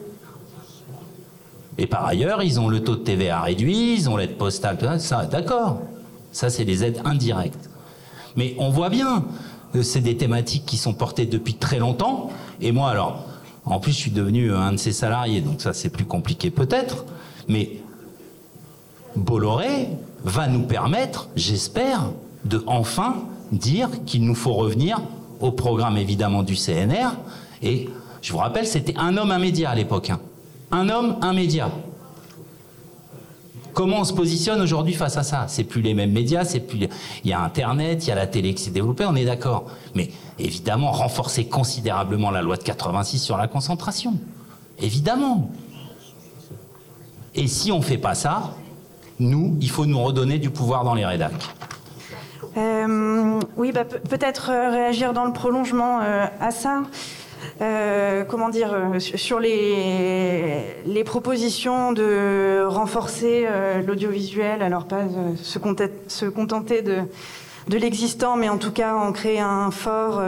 Et 1.80 1.88
par 1.88 2.06
ailleurs, 2.06 2.44
ils 2.44 2.60
ont 2.60 2.68
le 2.68 2.84
taux 2.84 2.98
de 2.98 3.04
TVA 3.04 3.40
réduit, 3.40 3.96
ils 3.96 4.10
ont 4.10 4.18
l'aide 4.18 4.36
postale, 4.36 5.00
ça, 5.00 5.26
d'accord. 5.26 5.80
Ça, 6.34 6.50
c'est 6.50 6.66
des 6.66 6.84
aides 6.84 7.02
indirectes. 7.06 7.70
Mais 8.36 8.54
on 8.60 8.70
voit 8.70 8.90
bien 8.90 9.24
que 9.72 9.82
c'est 9.82 10.02
des 10.02 10.18
thématiques 10.18 10.66
qui 10.66 10.76
sont 10.76 10.94
portées 10.94 11.26
depuis 11.26 11.54
très 11.54 11.80
longtemps. 11.80 12.32
Et 12.60 12.74
moi, 12.74 12.90
alors, 12.90 13.26
en 13.64 13.80
plus, 13.80 13.94
je 13.94 13.98
suis 13.98 14.12
devenu 14.12 14.54
un 14.54 14.74
de 14.74 14.78
ses 14.78 14.92
salariés, 14.92 15.40
donc 15.40 15.62
ça, 15.62 15.72
c'est 15.72 15.90
plus 15.90 16.04
compliqué 16.04 16.50
peut-être. 16.50 17.06
Mais 17.48 17.78
Bolloré 19.16 19.88
va 20.26 20.48
nous 20.48 20.64
permettre, 20.64 21.30
j'espère, 21.38 22.12
de 22.44 22.62
enfin 22.68 23.24
dire 23.54 23.90
qu'il 24.06 24.26
nous 24.26 24.36
faut 24.36 24.54
revenir 24.54 25.00
au 25.40 25.54
programme 25.54 25.96
évidemment 25.96 26.44
du 26.44 26.56
CNR. 26.56 27.16
Et 27.64 27.88
je 28.22 28.34
vous 28.34 28.40
rappelle, 28.40 28.68
c'était 28.68 28.98
un 28.98 29.16
homme, 29.16 29.32
un 29.32 29.40
média 29.40 29.70
à 29.70 29.76
l'époque. 29.76 30.10
Hein. 30.10 30.20
Un 30.72 30.90
homme, 30.90 31.18
un 31.22 31.34
média. 31.34 31.70
Comment 33.74 34.00
on 34.00 34.04
se 34.04 34.14
positionne 34.14 34.62
aujourd'hui 34.62 34.94
face 34.94 35.18
à 35.18 35.24
ça? 35.24 35.46
C'est 35.48 35.64
plus 35.64 35.82
les 35.82 35.94
mêmes 35.94 36.12
médias, 36.12 36.44
c'est 36.44 36.60
plus. 36.60 36.88
Il 37.24 37.30
y 37.30 37.34
a 37.34 37.42
Internet, 37.42 38.06
il 38.06 38.10
y 38.10 38.12
a 38.12 38.16
la 38.16 38.28
télé 38.28 38.54
qui 38.54 38.64
s'est 38.64 38.72
développée, 38.72 39.06
on 39.06 39.16
est 39.16 39.26
d'accord. 39.26 39.68
Mais 39.96 40.10
évidemment, 40.38 40.92
renforcer 40.92 41.46
considérablement 41.46 42.30
la 42.32 42.42
loi 42.42 42.58
de 42.58 42.64
86 42.64 43.20
sur 43.20 43.38
la 43.38 43.48
concentration. 43.48 44.16
Évidemment. 44.80 45.50
Et 47.36 47.48
si 47.48 47.72
on 47.72 47.78
ne 47.78 47.84
fait 47.84 47.98
pas 47.98 48.16
ça, 48.16 48.56
nous, 49.20 49.58
il 49.62 49.70
faut 49.70 49.86
nous 49.86 50.02
redonner 50.02 50.40
du 50.40 50.50
pouvoir 50.50 50.84
dans 50.84 50.94
les 50.94 51.06
rédacs. 51.06 51.50
Euh, 52.58 53.40
oui, 53.58 53.72
bah, 53.72 53.86
peut-être 53.86 54.50
euh, 54.50 54.72
réagir 54.72 55.14
dans 55.14 55.26
le 55.26 55.34
prolongement 55.34 56.00
euh, 56.02 56.26
à 56.40 56.52
ça. 56.52 56.84
Comment 58.28 58.50
dire, 58.50 58.76
sur 59.00 59.40
les, 59.40 60.62
les, 60.86 61.04
propositions 61.04 61.92
de 61.92 62.64
renforcer 62.66 63.48
l'audiovisuel, 63.86 64.62
alors 64.62 64.86
pas 64.86 65.04
se, 65.42 65.60
contenter, 65.60 66.82
de, 66.82 66.98
de 67.68 67.78
l'existant, 67.78 68.36
mais 68.38 68.50
en 68.50 68.58
tout 68.58 68.72
cas 68.72 68.96
en 68.96 69.12
créer 69.12 69.40
un 69.40 69.72
fort 69.72 70.22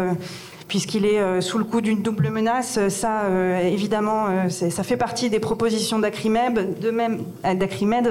puisqu'il 0.67 1.05
est 1.05 1.41
sous 1.41 1.57
le 1.57 1.65
coup 1.65 1.81
d'une 1.81 2.01
double 2.01 2.29
menace. 2.29 2.79
Ça, 2.87 3.23
évidemment, 3.61 4.49
ça 4.49 4.83
fait 4.83 4.97
partie 4.97 5.29
des 5.29 5.39
propositions 5.39 5.99
d'Acrimed, 5.99 6.79
de 6.79 6.91
même 6.91 7.23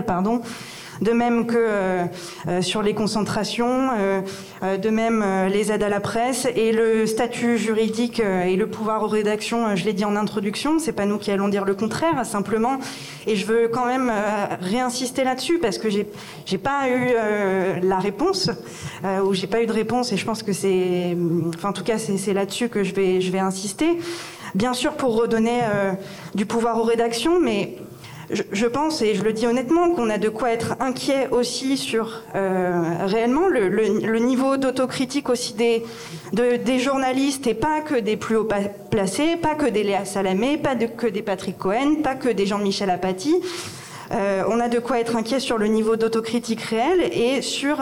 pardon, 0.07 0.43
de 1.01 1.13
même 1.13 1.47
que 1.47 1.57
euh, 1.57 2.05
euh, 2.49 2.63
sur 2.63 2.83
les 2.83 2.95
concentrations, 2.95 3.91
euh, 3.99 4.77
de 4.77 4.91
même 4.91 5.25
les 5.51 5.73
aides 5.73 5.83
à 5.83 5.89
la 5.89 6.01
presse 6.01 6.47
et 6.55 6.73
le 6.73 7.07
statut 7.07 7.59
juridique 7.59 8.21
et 8.21 8.57
le 8.57 8.67
pouvoir 8.67 9.03
aux 9.03 9.09
rédactions, 9.09 9.75
je 9.77 9.85
l'ai 9.85 9.93
dit 9.93 10.05
en 10.05 10.17
introduction, 10.17 10.79
c'est 10.79 10.93
pas 10.93 11.07
nous 11.07 11.19
qui 11.19 11.31
allons 11.31 11.49
dire 11.49 11.65
le 11.65 11.75
contraire, 11.75 12.25
simplement, 12.27 12.79
et 13.27 13.37
je 13.37 13.47
veux 13.47 13.69
quand 13.69 13.87
même 13.87 14.13
réinsister 14.61 15.25
là-dessus 15.25 15.59
parce 15.59 15.79
que 15.79 15.89
j'ai 15.89 16.07
j'ai 16.45 16.59
pas 16.59 16.89
eu 16.89 17.15
la 17.83 17.99
réponse 17.99 18.51
ou 19.25 19.33
j'ai 19.33 19.47
pas 19.47 19.63
eu 19.63 19.67
de 19.67 19.73
réponse 19.73 20.13
et 20.13 20.17
je 20.17 20.25
pense 20.25 20.43
que 20.43 20.53
c'est, 20.53 21.17
enfin 21.55 21.71
en 21.71 21.73
tout 21.73 21.85
cas 21.85 21.99
c'est 21.99 22.35
là-dessus 22.35 22.69
que 22.69 22.85
je 22.85 22.95
vais 22.95 23.21
je 23.21 23.31
vais 23.33 23.39
insister. 23.39 23.99
Bien 24.55 24.75
sûr 24.75 24.93
pour 24.93 25.17
redonner 25.17 25.61
du 26.35 26.45
pouvoir 26.45 26.79
aux 26.79 26.85
rédactions, 26.85 27.41
mais 27.41 27.77
je, 28.31 28.67
pense, 28.67 29.03
et 29.03 29.15
je 29.15 29.23
le 29.23 29.33
dis 29.33 29.47
honnêtement, 29.47 29.91
qu'on 29.91 30.09
a 30.11 30.19
de 30.19 30.29
quoi 30.29 30.51
être 30.51 30.77
inquiet 30.81 31.29
aussi 31.31 31.77
sur 31.77 32.23
euh, 32.35 33.07
réellement 33.07 33.49
le, 33.49 34.19
niveau 34.19 34.57
d'autocritique 34.57 35.29
aussi 35.29 35.55
des, 35.55 36.79
journalistes 36.79 37.47
et 37.47 37.55
pas 37.55 37.81
que 37.81 37.95
des 37.97 38.17
plus 38.17 38.37
haut 38.37 38.49
placés, 38.91 39.37
pas 39.37 39.55
que 39.55 39.67
des 39.67 39.83
Léa 39.83 40.05
Salamé, 40.05 40.59
pas 40.59 40.75
que 40.77 41.07
des 41.07 41.23
Patrick 41.23 41.59
Cohen, 41.59 41.97
pas 42.03 42.15
que 42.15 42.29
des 42.29 42.47
Jean-Michel 42.47 42.91
Apathy. 42.91 43.35
Euh, 44.13 44.43
on 44.49 44.59
a 44.61 44.69
de 44.69 44.79
quoi 44.79 44.99
être 44.99 45.17
inquiet 45.17 45.41
sur 45.41 45.59
le 45.59 45.67
niveau 45.67 45.97
d'autocritique 45.97 46.63
réel 46.63 47.11
et 47.13 47.43
sur 47.43 47.81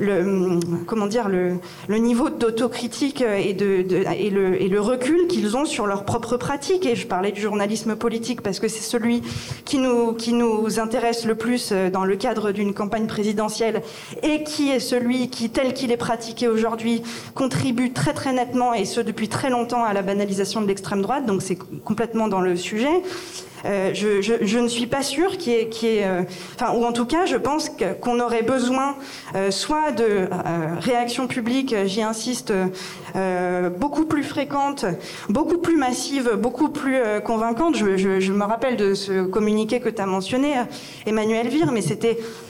le, 0.00 0.60
comment 0.86 1.06
dire, 1.06 1.28
le, 1.28 1.58
le 1.88 1.96
niveau 1.98 2.30
d'autocritique 2.30 3.22
et, 3.22 3.54
de, 3.54 3.84
et, 4.16 4.30
le, 4.30 4.60
et 4.60 4.68
le 4.68 4.80
recul 4.80 5.26
qu'ils 5.26 5.56
ont 5.56 5.64
sur 5.64 5.86
leurs 5.86 6.04
propres 6.04 6.36
pratiques. 6.36 6.86
Et 6.86 6.96
je 6.96 7.06
parlais 7.06 7.32
du 7.32 7.40
journalisme 7.40 7.96
politique 7.96 8.40
parce 8.42 8.60
que 8.60 8.68
c'est 8.68 8.82
celui 8.82 9.22
qui 9.64 9.78
nous, 9.78 10.12
qui 10.12 10.32
nous 10.32 10.80
intéresse 10.80 11.24
le 11.24 11.34
plus 11.34 11.70
euh, 11.72 11.90
dans 11.90 12.04
le 12.04 12.16
cadre 12.16 12.52
d'une 12.52 12.74
campagne 12.74 13.06
présidentielle 13.06 13.82
et 14.22 14.42
qui 14.42 14.70
est 14.70 14.80
celui 14.80 15.28
qui, 15.30 15.50
tel 15.50 15.74
qu'il 15.74 15.92
est 15.92 15.96
pratiqué 15.96 16.48
aujourd'hui, 16.48 17.02
contribue 17.34 17.92
très 17.92 18.12
très 18.12 18.32
nettement 18.32 18.74
et 18.74 18.84
ce 18.84 19.00
depuis 19.00 19.28
très 19.28 19.50
longtemps 19.50 19.84
à 19.84 19.92
la 19.92 20.02
banalisation 20.02 20.60
de 20.60 20.66
l'extrême 20.66 21.02
droite. 21.02 21.26
Donc 21.26 21.42
c'est 21.42 21.58
complètement 21.84 22.28
dans 22.28 22.40
le 22.40 22.56
sujet. 22.56 23.02
Euh, 23.64 23.90
je, 23.94 24.58
ne 24.58 24.68
suis 24.68 24.86
pas 24.86 25.02
sûre 25.02 25.38
qu'il 25.38 25.52
y 25.52 25.56
ait, 25.56 26.04
euh, 26.04 26.22
enfin, 26.54 26.72
ou 26.74 26.84
en 26.84 26.92
tout 26.92 27.06
cas, 27.06 27.26
je 27.26 27.36
pense 27.36 27.70
qu'on 28.02 28.20
aurait 28.20 28.42
besoin 28.42 28.96
euh, 29.34 29.50
soit 29.50 29.92
de 29.92 30.28
réactions 30.80 31.26
publiques, 31.26 31.74
j'y 31.86 32.02
insiste, 32.02 32.52
beaucoup 33.78 34.04
plus 34.04 34.22
fréquentes, 34.22 34.84
beaucoup 35.28 35.58
plus 35.58 35.76
massives, 35.76 36.36
beaucoup 36.36 36.68
plus 36.68 36.98
convaincantes. 37.24 37.76
Je, 37.76 37.96
je, 37.96 38.32
me 38.32 38.44
rappelle 38.44 38.76
de 38.76 38.94
ce 38.94 39.24
communiqué 39.24 39.80
que 39.80 39.88
tu 39.88 40.02
as 40.02 40.06
mentionné, 40.06 40.54
Emmanuel 41.06 41.48
Vire, 41.48 41.72
mais 41.72 41.80
c'était 41.80 42.18
euh, 42.18 42.45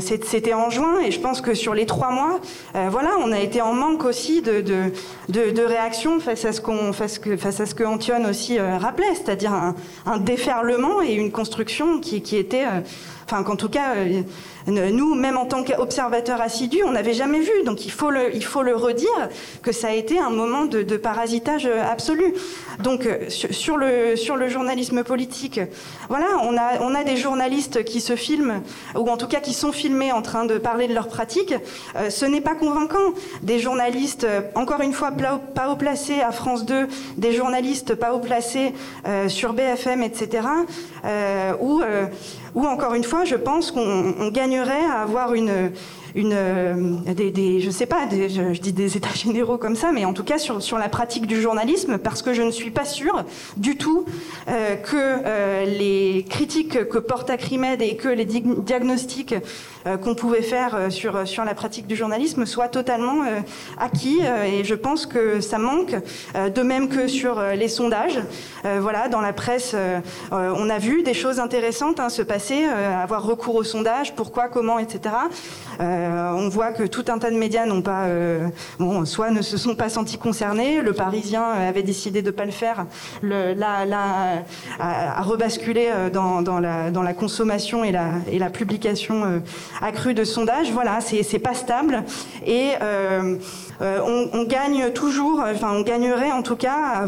c'était 0.00 0.54
en 0.54 0.70
juin 0.70 1.00
et 1.04 1.10
je 1.10 1.20
pense 1.20 1.40
que 1.40 1.54
sur 1.54 1.74
les 1.74 1.86
trois 1.86 2.10
mois, 2.10 2.40
euh, 2.74 2.88
voilà, 2.90 3.10
on 3.20 3.30
a 3.30 3.38
été 3.38 3.60
en 3.60 3.72
manque 3.72 4.04
aussi 4.04 4.42
de, 4.42 4.60
de, 4.60 4.90
de, 5.28 5.62
réaction 5.62 6.18
face 6.18 6.44
à 6.44 6.52
ce 6.52 6.60
qu'on 6.60 6.92
face, 6.92 7.20
face 7.38 7.60
à 7.60 7.66
ce 7.66 7.74
que 7.74 7.84
Antione 7.84 8.26
aussi 8.26 8.58
euh, 8.58 8.76
rappelait, 8.76 9.14
c'est-à-dire 9.14 9.52
un, 9.52 9.74
un, 10.06 10.18
déferlement 10.18 11.00
et 11.00 11.14
une 11.14 11.30
construction 11.30 12.00
qui, 12.00 12.22
qui 12.22 12.36
était 12.36 12.64
enfin 13.28 13.42
qu'en 13.42 13.56
tout 13.56 13.68
cas, 13.68 13.94
euh, 13.96 14.22
nous, 14.68 15.14
même 15.14 15.36
en 15.36 15.46
tant 15.46 15.64
qu'observateurs 15.64 16.40
assidus, 16.40 16.82
on 16.84 16.92
n'avait 16.92 17.14
jamais 17.14 17.40
vu. 17.40 17.52
Donc 17.64 17.86
il 17.86 17.92
faut, 17.92 18.10
le, 18.10 18.34
il 18.34 18.44
faut 18.44 18.62
le 18.62 18.74
redire 18.76 19.28
que 19.62 19.72
ça 19.72 19.88
a 19.88 19.92
été 19.92 20.18
un 20.18 20.30
moment 20.30 20.64
de, 20.64 20.96
parasitage 20.96 21.66
absolu. 21.66 22.34
Donc 22.82 23.06
euh, 23.06 23.28
sur 23.28 23.76
le, 23.76 24.16
sur 24.16 24.36
le 24.36 24.48
journalisme 24.48 25.04
politique, 25.04 25.60
voilà, 26.08 26.26
on 26.42 26.56
a, 26.56 26.80
on 26.80 26.94
a 26.94 27.04
des 27.04 27.16
journalistes 27.16 27.84
qui 27.84 28.00
se 28.00 28.16
filment, 28.16 28.62
ou 28.94 29.08
en 29.08 29.16
tout 29.16 29.28
cas 29.28 29.40
qui 29.40 29.54
sont 29.54 29.72
filmés 29.72 30.12
en 30.12 30.22
train 30.22 30.44
de 30.44 30.58
parler 30.58 30.88
de 30.88 30.94
leur 30.94 31.08
pratique. 31.08 31.54
Euh, 31.96 32.10
ce 32.10 32.26
n'est 32.26 32.40
pas 32.40 32.54
convaincant. 32.54 33.14
Des 33.42 33.58
journalistes, 33.58 34.26
encore 34.54 34.80
une 34.80 34.92
fois, 34.92 35.12
pas 35.54 35.70
haut 35.70 35.76
placés 35.76 36.20
à 36.20 36.32
France 36.32 36.64
2, 36.64 36.88
des 37.16 37.32
journalistes 37.32 37.94
pas 37.94 38.12
haut 38.12 38.18
placés 38.18 38.72
sur 39.28 39.52
BFM, 39.52 40.02
etc., 40.02 40.42
ou 41.60 41.82
ou 42.54 42.66
encore 42.66 42.94
une 42.94 43.04
fois, 43.04 43.24
je 43.24 43.36
pense 43.36 43.70
qu'on 43.70 44.28
gagnerait 44.28 44.84
à 44.90 45.02
avoir 45.02 45.34
une, 45.34 45.72
une, 46.18 46.32
euh, 46.34 46.74
des, 47.14 47.60
je 47.60 47.70
sais 47.70 47.86
pas, 47.86 48.08
je, 48.10 48.60
dis 48.60 48.72
des 48.72 48.96
états 48.96 49.08
généraux 49.14 49.56
comme 49.56 49.76
ça, 49.76 49.92
mais 49.92 50.04
en 50.04 50.12
tout 50.12 50.24
cas 50.24 50.38
sur, 50.38 50.60
sur 50.60 50.76
la 50.76 50.88
pratique 50.88 51.26
du 51.26 51.40
journalisme, 51.40 51.96
parce 51.96 52.22
que 52.22 52.34
je 52.34 52.42
ne 52.42 52.50
suis 52.50 52.72
pas 52.72 52.84
sûre 52.84 53.24
du 53.56 53.76
tout 53.76 54.04
euh, 54.48 54.74
que 54.74 54.96
euh, 54.96 55.64
les 55.64 56.26
critiques 56.28 56.88
que 56.88 56.98
porte 56.98 57.30
Acrimed 57.30 57.80
et 57.80 57.96
que 57.96 58.08
les 58.08 58.24
diagnostics 58.24 59.34
qu'on 60.02 60.14
pouvait 60.14 60.42
faire 60.42 60.90
sur, 60.90 61.26
sur 61.26 61.44
la 61.44 61.54
pratique 61.54 61.86
du 61.86 61.96
journalisme 61.96 62.44
soient 62.44 62.68
totalement 62.68 63.22
acquis, 63.78 64.18
et 64.44 64.62
je 64.62 64.74
pense 64.74 65.06
que 65.06 65.40
ça 65.40 65.56
manque, 65.56 65.94
de 66.34 66.62
même 66.62 66.88
que 66.88 67.08
sur 67.08 67.40
les 67.40 67.68
sondages. 67.68 68.20
voilà, 68.64 69.08
dans 69.08 69.22
la 69.22 69.32
presse, 69.32 69.74
on 70.30 70.68
a 70.68 70.78
vu 70.78 71.02
des 71.02 71.14
choses 71.14 71.38
intéressantes 71.38 72.00
hein, 72.00 72.10
se 72.10 72.20
passer 72.20 72.64
avoir 72.64 73.22
recours 73.22 73.54
au 73.54 73.64
sondage, 73.64 74.14
pourquoi, 74.14 74.48
comment, 74.48 74.78
etc. 74.78 75.14
on 76.08 76.48
voit 76.48 76.72
que 76.72 76.84
tout 76.84 77.04
un 77.08 77.18
tas 77.18 77.30
de 77.30 77.36
médias 77.36 77.66
n'ont 77.66 77.82
pas, 77.82 78.06
bon, 78.78 79.04
soit 79.04 79.30
ne 79.30 79.42
se 79.42 79.56
sont 79.56 79.74
pas 79.74 79.88
sentis 79.88 80.18
concernés, 80.18 80.80
le 80.80 80.92
Parisien 80.92 81.42
avait 81.42 81.82
décidé 81.82 82.22
de 82.22 82.30
pas 82.30 82.44
le 82.44 82.50
faire, 82.50 82.86
le, 83.22 83.54
là, 83.54 84.44
a, 84.78 85.22
rebasculé 85.22 85.90
dans, 86.12 86.42
la, 86.60 87.14
consommation 87.14 87.84
et 87.84 87.92
la, 87.92 88.50
publication 88.50 89.42
accrue 89.80 90.14
de 90.14 90.24
sondages. 90.24 90.72
Voilà, 90.72 91.00
c'est 91.00 91.38
pas 91.38 91.54
stable. 91.54 92.04
Et 92.46 92.72
on, 93.80 94.44
gagne 94.44 94.90
toujours, 94.92 95.42
enfin 95.44 95.72
on 95.72 95.82
gagnerait 95.82 96.32
en 96.32 96.42
tout 96.42 96.56
cas 96.56 97.06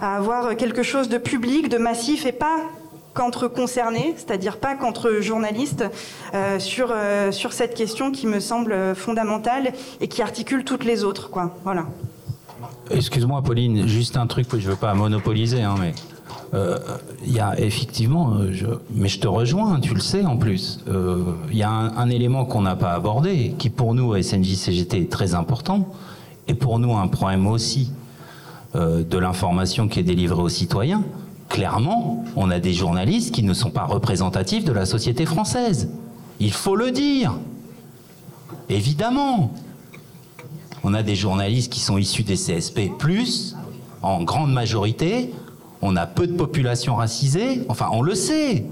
à 0.00 0.16
avoir 0.16 0.56
quelque 0.56 0.82
chose 0.82 1.08
de 1.08 1.18
public, 1.18 1.68
de 1.68 1.78
massif 1.78 2.26
et 2.26 2.32
pas 2.32 2.58
qu'entre 3.14 3.48
concernés, 3.48 4.14
c'est-à-dire 4.16 4.58
pas 4.58 4.76
qu'entre 4.76 5.20
journalistes, 5.20 5.84
euh, 6.34 6.58
sur, 6.58 6.90
euh, 6.90 7.32
sur 7.32 7.52
cette 7.52 7.74
question 7.74 8.12
qui 8.12 8.26
me 8.26 8.40
semble 8.40 8.94
fondamentale 8.94 9.72
et 10.00 10.08
qui 10.08 10.22
articule 10.22 10.64
toutes 10.64 10.84
les 10.84 11.04
autres. 11.04 11.30
Quoi. 11.30 11.56
Voilà. 11.64 11.86
Excuse-moi 12.90 13.42
Pauline, 13.42 13.86
juste 13.86 14.16
un 14.16 14.26
truc, 14.26 14.46
je 14.52 14.56
ne 14.56 14.72
veux 14.72 14.76
pas 14.76 14.94
monopoliser, 14.94 15.62
hein, 15.62 15.76
mais 15.80 15.94
euh, 16.54 16.78
il 17.24 17.32
y 17.32 17.40
a 17.40 17.58
effectivement, 17.58 18.36
mais 18.90 19.08
je 19.08 19.20
te 19.20 19.28
rejoins, 19.28 19.80
tu 19.80 19.94
le 19.94 20.00
sais 20.00 20.24
en 20.24 20.36
plus, 20.36 20.80
il 21.50 21.56
y 21.56 21.62
a 21.62 21.70
un, 21.70 22.10
élément 22.10 22.44
qu'on 22.44 22.62
n'a 22.62 22.76
pas 22.76 22.92
abordé, 22.92 23.54
qui 23.58 23.70
pour 23.70 23.94
nous, 23.94 24.20
SNJ-CGT, 24.20 25.02
est 25.02 25.10
très 25.10 25.34
important, 25.34 25.88
et 26.48 26.54
pour 26.54 26.78
nous 26.80 26.96
un 26.96 27.06
problème 27.06 27.46
aussi 27.46 27.92
de 28.74 29.18
l'information 29.18 29.88
qui 29.88 30.00
est 30.00 30.04
délivrée 30.04 30.42
aux 30.42 30.48
citoyens, 30.48 31.04
clairement, 31.50 32.24
on 32.36 32.50
a 32.50 32.60
des 32.60 32.72
journalistes 32.72 33.34
qui 33.34 33.42
ne 33.42 33.52
sont 33.52 33.70
pas 33.70 33.84
représentatifs 33.84 34.64
de 34.64 34.72
la 34.72 34.86
société 34.86 35.26
française. 35.26 35.90
Il 36.38 36.52
faut 36.52 36.76
le 36.76 36.90
dire. 36.90 37.34
Évidemment. 38.70 39.52
On 40.82 40.94
a 40.94 41.02
des 41.02 41.16
journalistes 41.16 41.70
qui 41.70 41.80
sont 41.80 41.98
issus 41.98 42.22
des 42.22 42.36
CSP, 42.36 42.92
en 44.00 44.22
grande 44.22 44.52
majorité. 44.52 45.34
On 45.82 45.96
a 45.96 46.06
peu 46.06 46.26
de 46.26 46.32
population 46.32 46.94
racisée. 46.96 47.62
Enfin, 47.68 47.88
on 47.92 48.00
le 48.00 48.14
sait. 48.14 48.64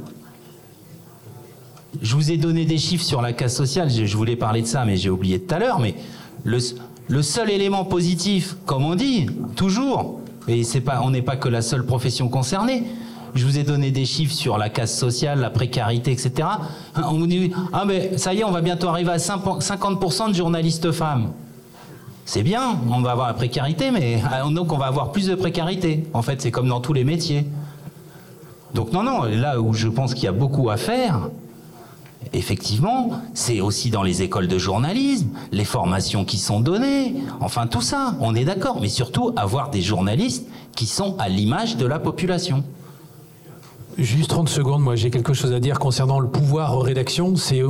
Je 2.01 2.15
vous 2.15 2.31
ai 2.31 2.39
donné 2.39 2.65
des 2.65 2.79
chiffres 2.79 3.05
sur 3.05 3.21
la 3.21 3.35
casse 3.35 3.57
sociale. 3.57 3.91
Je 3.91 4.17
voulais 4.17 4.37
parler 4.37 4.63
de 4.63 4.67
ça, 4.67 4.87
mais 4.87 4.97
j'ai 4.97 5.11
oublié 5.11 5.41
tout 5.41 5.55
à 5.55 5.59
l'heure. 5.59 5.81
Mais 5.81 5.97
le, 6.45 6.59
le 7.09 7.23
seul 7.23 7.51
élément 7.51 7.85
positif, 7.85 8.57
comme 8.65 8.85
on 8.85 8.95
dit, 8.95 9.27
toujours, 9.57 10.21
et 10.49 10.65
c'est 10.65 10.81
pas, 10.81 11.01
on 11.05 11.11
n'est 11.11 11.23
pas 11.23 11.37
que 11.37 11.49
la 11.49 11.63
seule 11.63 11.85
profession 11.85 12.29
concernée. 12.29 12.85
Je 13.35 13.45
vous 13.45 13.59
ai 13.59 13.63
donné 13.63 13.91
des 13.91 14.07
chiffres 14.07 14.33
sur 14.33 14.57
la 14.57 14.71
casse 14.71 14.97
sociale, 14.97 15.41
la 15.41 15.51
précarité, 15.51 16.11
etc. 16.13 16.49
On 16.97 17.19
vous 17.19 17.27
dit, 17.27 17.53
ah 17.73 17.85
mais 17.87 18.17
ça 18.17 18.33
y 18.33 18.41
est, 18.41 18.45
on 18.45 18.51
va 18.51 18.63
bientôt 18.63 18.89
arriver 18.89 19.11
à 19.11 19.17
50% 19.19 20.31
de 20.31 20.35
journalistes 20.35 20.91
femmes. 20.93 21.33
C'est 22.25 22.43
bien, 22.43 22.79
on 22.91 23.01
va 23.01 23.13
avoir 23.13 23.29
la 23.29 23.35
précarité, 23.35 23.91
mais 23.91 24.23
ah, 24.31 24.43
donc 24.51 24.73
on 24.73 24.79
va 24.79 24.87
avoir 24.87 25.13
plus 25.13 25.27
de 25.27 25.35
précarité. 25.35 26.05
En 26.15 26.23
fait, 26.23 26.41
c'est 26.41 26.51
comme 26.51 26.69
dans 26.69 26.81
tous 26.81 26.93
les 26.93 27.05
métiers. 27.05 27.47
Donc 28.75 28.93
non, 28.93 29.03
non, 29.03 29.23
là 29.23 29.61
où 29.61 29.73
je 29.73 29.89
pense 29.89 30.15
qu'il 30.15 30.25
y 30.25 30.29
a 30.29 30.33
beaucoup 30.33 30.69
à 30.71 30.77
faire, 30.77 31.31
effectivement, 32.33 33.11
c'est 33.35 33.61
aussi 33.61 33.91
dans 33.91 34.03
les 34.03 34.23
écoles 34.23 34.49
de 34.49 34.59
journalisme, 34.59 35.29
les 35.53 35.65
formations 35.65 36.25
qui 36.25 36.39
sont 36.39 36.61
données, 36.61 37.15
enfin 37.41 37.67
tout 37.67 37.81
ça, 37.81 38.15
on 38.21 38.35
est 38.35 38.45
d'accord, 38.45 38.81
mais 38.81 38.89
surtout 38.89 39.33
avoir 39.37 39.71
des 39.71 39.83
journalistes 39.83 40.47
qui 40.75 40.87
sont 40.87 41.17
à 41.19 41.29
l'image 41.29 41.77
de 41.77 41.87
la 41.87 41.99
population. 41.99 42.65
Juste 43.97 44.31
30 44.31 44.49
secondes, 44.49 44.83
moi 44.83 44.95
j'ai 44.95 45.11
quelque 45.11 45.33
chose 45.33 45.53
à 45.53 45.61
dire 45.61 45.79
concernant 45.79 46.21
le 46.21 46.29
pouvoir 46.29 46.77
aux 46.77 46.81
rédactions. 46.81 47.35
C'est, 47.35 47.63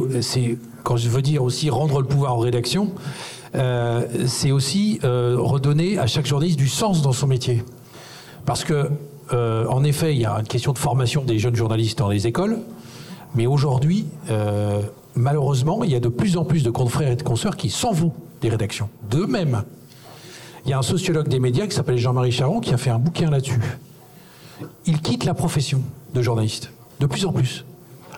quand 0.83 0.97
je 0.97 1.09
veux 1.09 1.23
dire 1.23 1.43
aussi 1.43 1.71
rendre 1.71 2.01
le 2.01 2.07
pouvoir 2.07 2.37
aux 2.37 2.41
rédactions, 2.41 2.91
euh, 3.55 4.07
c'est 4.27 4.51
aussi 4.51 5.01
euh, 5.05 5.37
redonner 5.39 5.99
à 5.99 6.07
chaque 6.07 6.27
journaliste 6.27 6.59
du 6.59 6.69
sens 6.69 7.01
dans 7.01 7.13
son 7.13 7.27
métier. 7.27 7.65
Parce 8.45 8.65
que, 8.65 8.91
euh, 9.33 9.67
en 9.69 9.85
effet, 9.85 10.15
il 10.15 10.21
y 10.21 10.27
a 10.27 10.35
une 10.35 10.47
question 10.47 10.73
de 10.73 10.79
formation 10.79 11.23
des 11.23 11.39
jeunes 11.39 11.57
journalistes 11.57 11.99
dans 11.99 12.09
les 12.09 12.27
écoles. 12.27 12.59
Mais 13.35 13.47
aujourd'hui, 13.47 14.07
euh, 14.31 14.83
malheureusement, 15.15 15.85
il 15.85 15.91
y 15.91 15.95
a 15.95 16.01
de 16.01 16.09
plus 16.09 16.37
en 16.37 16.45
plus 16.45 16.63
de 16.63 16.71
confrères 16.71 17.11
et 17.11 17.17
de 17.17 17.23
consoeurs 17.23 17.57
qui 17.57 17.71
s'en 17.71 17.93
vont 17.93 18.13
des 18.41 18.49
rédactions, 18.49 18.89
d'eux-mêmes. 19.11 19.63
Il 20.65 20.71
y 20.71 20.75
a 20.75 20.79
un 20.79 20.83
sociologue 20.83 21.29
des 21.29 21.41
médias 21.41 21.67
qui 21.67 21.75
s'appelle 21.75 21.99
Jean-Marie 21.99 22.33
Charon 22.33 22.61
qui 22.61 22.73
a 22.73 22.77
fait 22.77 22.91
un 22.91 22.99
bouquin 22.99 23.31
là-dessus. 23.31 23.61
Il 24.87 25.01
quitte 25.01 25.25
la 25.25 25.35
profession 25.35 25.83
de 26.15 26.23
journaliste, 26.23 26.73
de 27.01 27.07
plus 27.07 27.25
en 27.25 27.33
plus. 27.33 27.65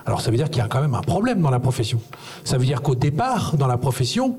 Alors 0.05 0.21
ça 0.21 0.31
veut 0.31 0.37
dire 0.37 0.49
qu'il 0.49 0.57
y 0.57 0.65
a 0.65 0.67
quand 0.67 0.81
même 0.81 0.95
un 0.95 1.01
problème 1.01 1.41
dans 1.41 1.51
la 1.51 1.59
profession. 1.59 2.01
Ça 2.43 2.57
veut 2.57 2.65
dire 2.65 2.81
qu'au 2.81 2.95
départ, 2.95 3.55
dans 3.57 3.67
la 3.67 3.77
profession, 3.77 4.37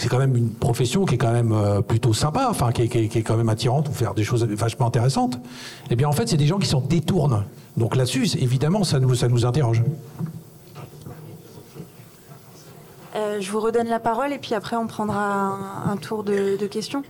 c'est 0.00 0.08
quand 0.08 0.18
même 0.18 0.34
une 0.34 0.50
profession 0.50 1.04
qui 1.04 1.16
est 1.16 1.18
quand 1.18 1.32
même 1.32 1.52
euh, 1.52 1.82
plutôt 1.82 2.14
sympa, 2.14 2.46
enfin 2.48 2.72
qui 2.72 2.82
est, 2.82 3.22
quand 3.22 3.36
même 3.36 3.50
attirante 3.50 3.86
ou 3.90 3.92
faire 3.92 4.14
des 4.14 4.24
choses 4.24 4.44
vachement 4.44 4.86
intéressantes. 4.86 5.38
Eh 5.90 5.96
bien 5.96 6.08
en 6.08 6.12
fait, 6.12 6.26
c'est 6.26 6.38
des 6.38 6.46
gens 6.46 6.58
qui 6.58 6.66
s'en 6.66 6.80
détournent. 6.80 7.44
Donc 7.76 7.96
là-dessus, 7.96 8.26
évidemment, 8.38 8.82
ça 8.82 8.98
nous, 8.98 9.44
interroge. 9.44 9.82
Euh, 13.14 13.40
je 13.40 13.50
vous 13.50 13.60
redonne 13.60 13.88
la 13.88 14.00
parole 14.00 14.32
et 14.32 14.38
puis 14.38 14.54
après 14.54 14.76
on 14.76 14.86
prendra 14.86 15.58
un, 15.86 15.96
tour 15.98 16.24
de, 16.24 16.56
questions. 16.66 17.02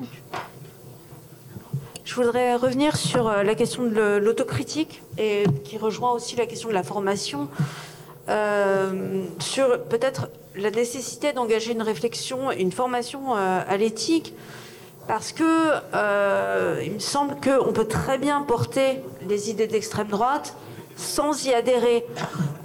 Je 2.04 2.14
voudrais 2.16 2.56
revenir 2.56 2.96
sur 2.96 3.28
euh, 3.28 3.44
la 3.44 3.54
question 3.54 3.84
de 3.84 4.16
l'autocritique 4.16 5.02
et 5.16 5.44
qui 5.62 5.78
rejoint 5.78 6.10
aussi 6.10 6.34
la 6.34 6.46
question 6.46 6.70
de 6.70 6.74
la 6.74 6.82
formation. 6.82 7.48
Sur 8.28 9.82
peut-être 9.84 10.28
la 10.56 10.70
nécessité 10.70 11.32
d'engager 11.32 11.72
une 11.72 11.82
réflexion, 11.82 12.50
une 12.52 12.72
formation 12.72 13.36
euh, 13.36 13.60
à 13.66 13.76
l'éthique, 13.76 14.34
parce 15.06 15.32
que 15.32 15.44
euh, 15.94 16.82
il 16.84 16.92
me 16.92 16.98
semble 16.98 17.34
qu'on 17.40 17.72
peut 17.72 17.86
très 17.86 18.18
bien 18.18 18.42
porter 18.42 19.00
les 19.28 19.50
idées 19.50 19.66
d'extrême 19.66 20.08
droite 20.08 20.54
sans 20.96 21.46
y 21.46 21.54
adhérer. 21.54 22.04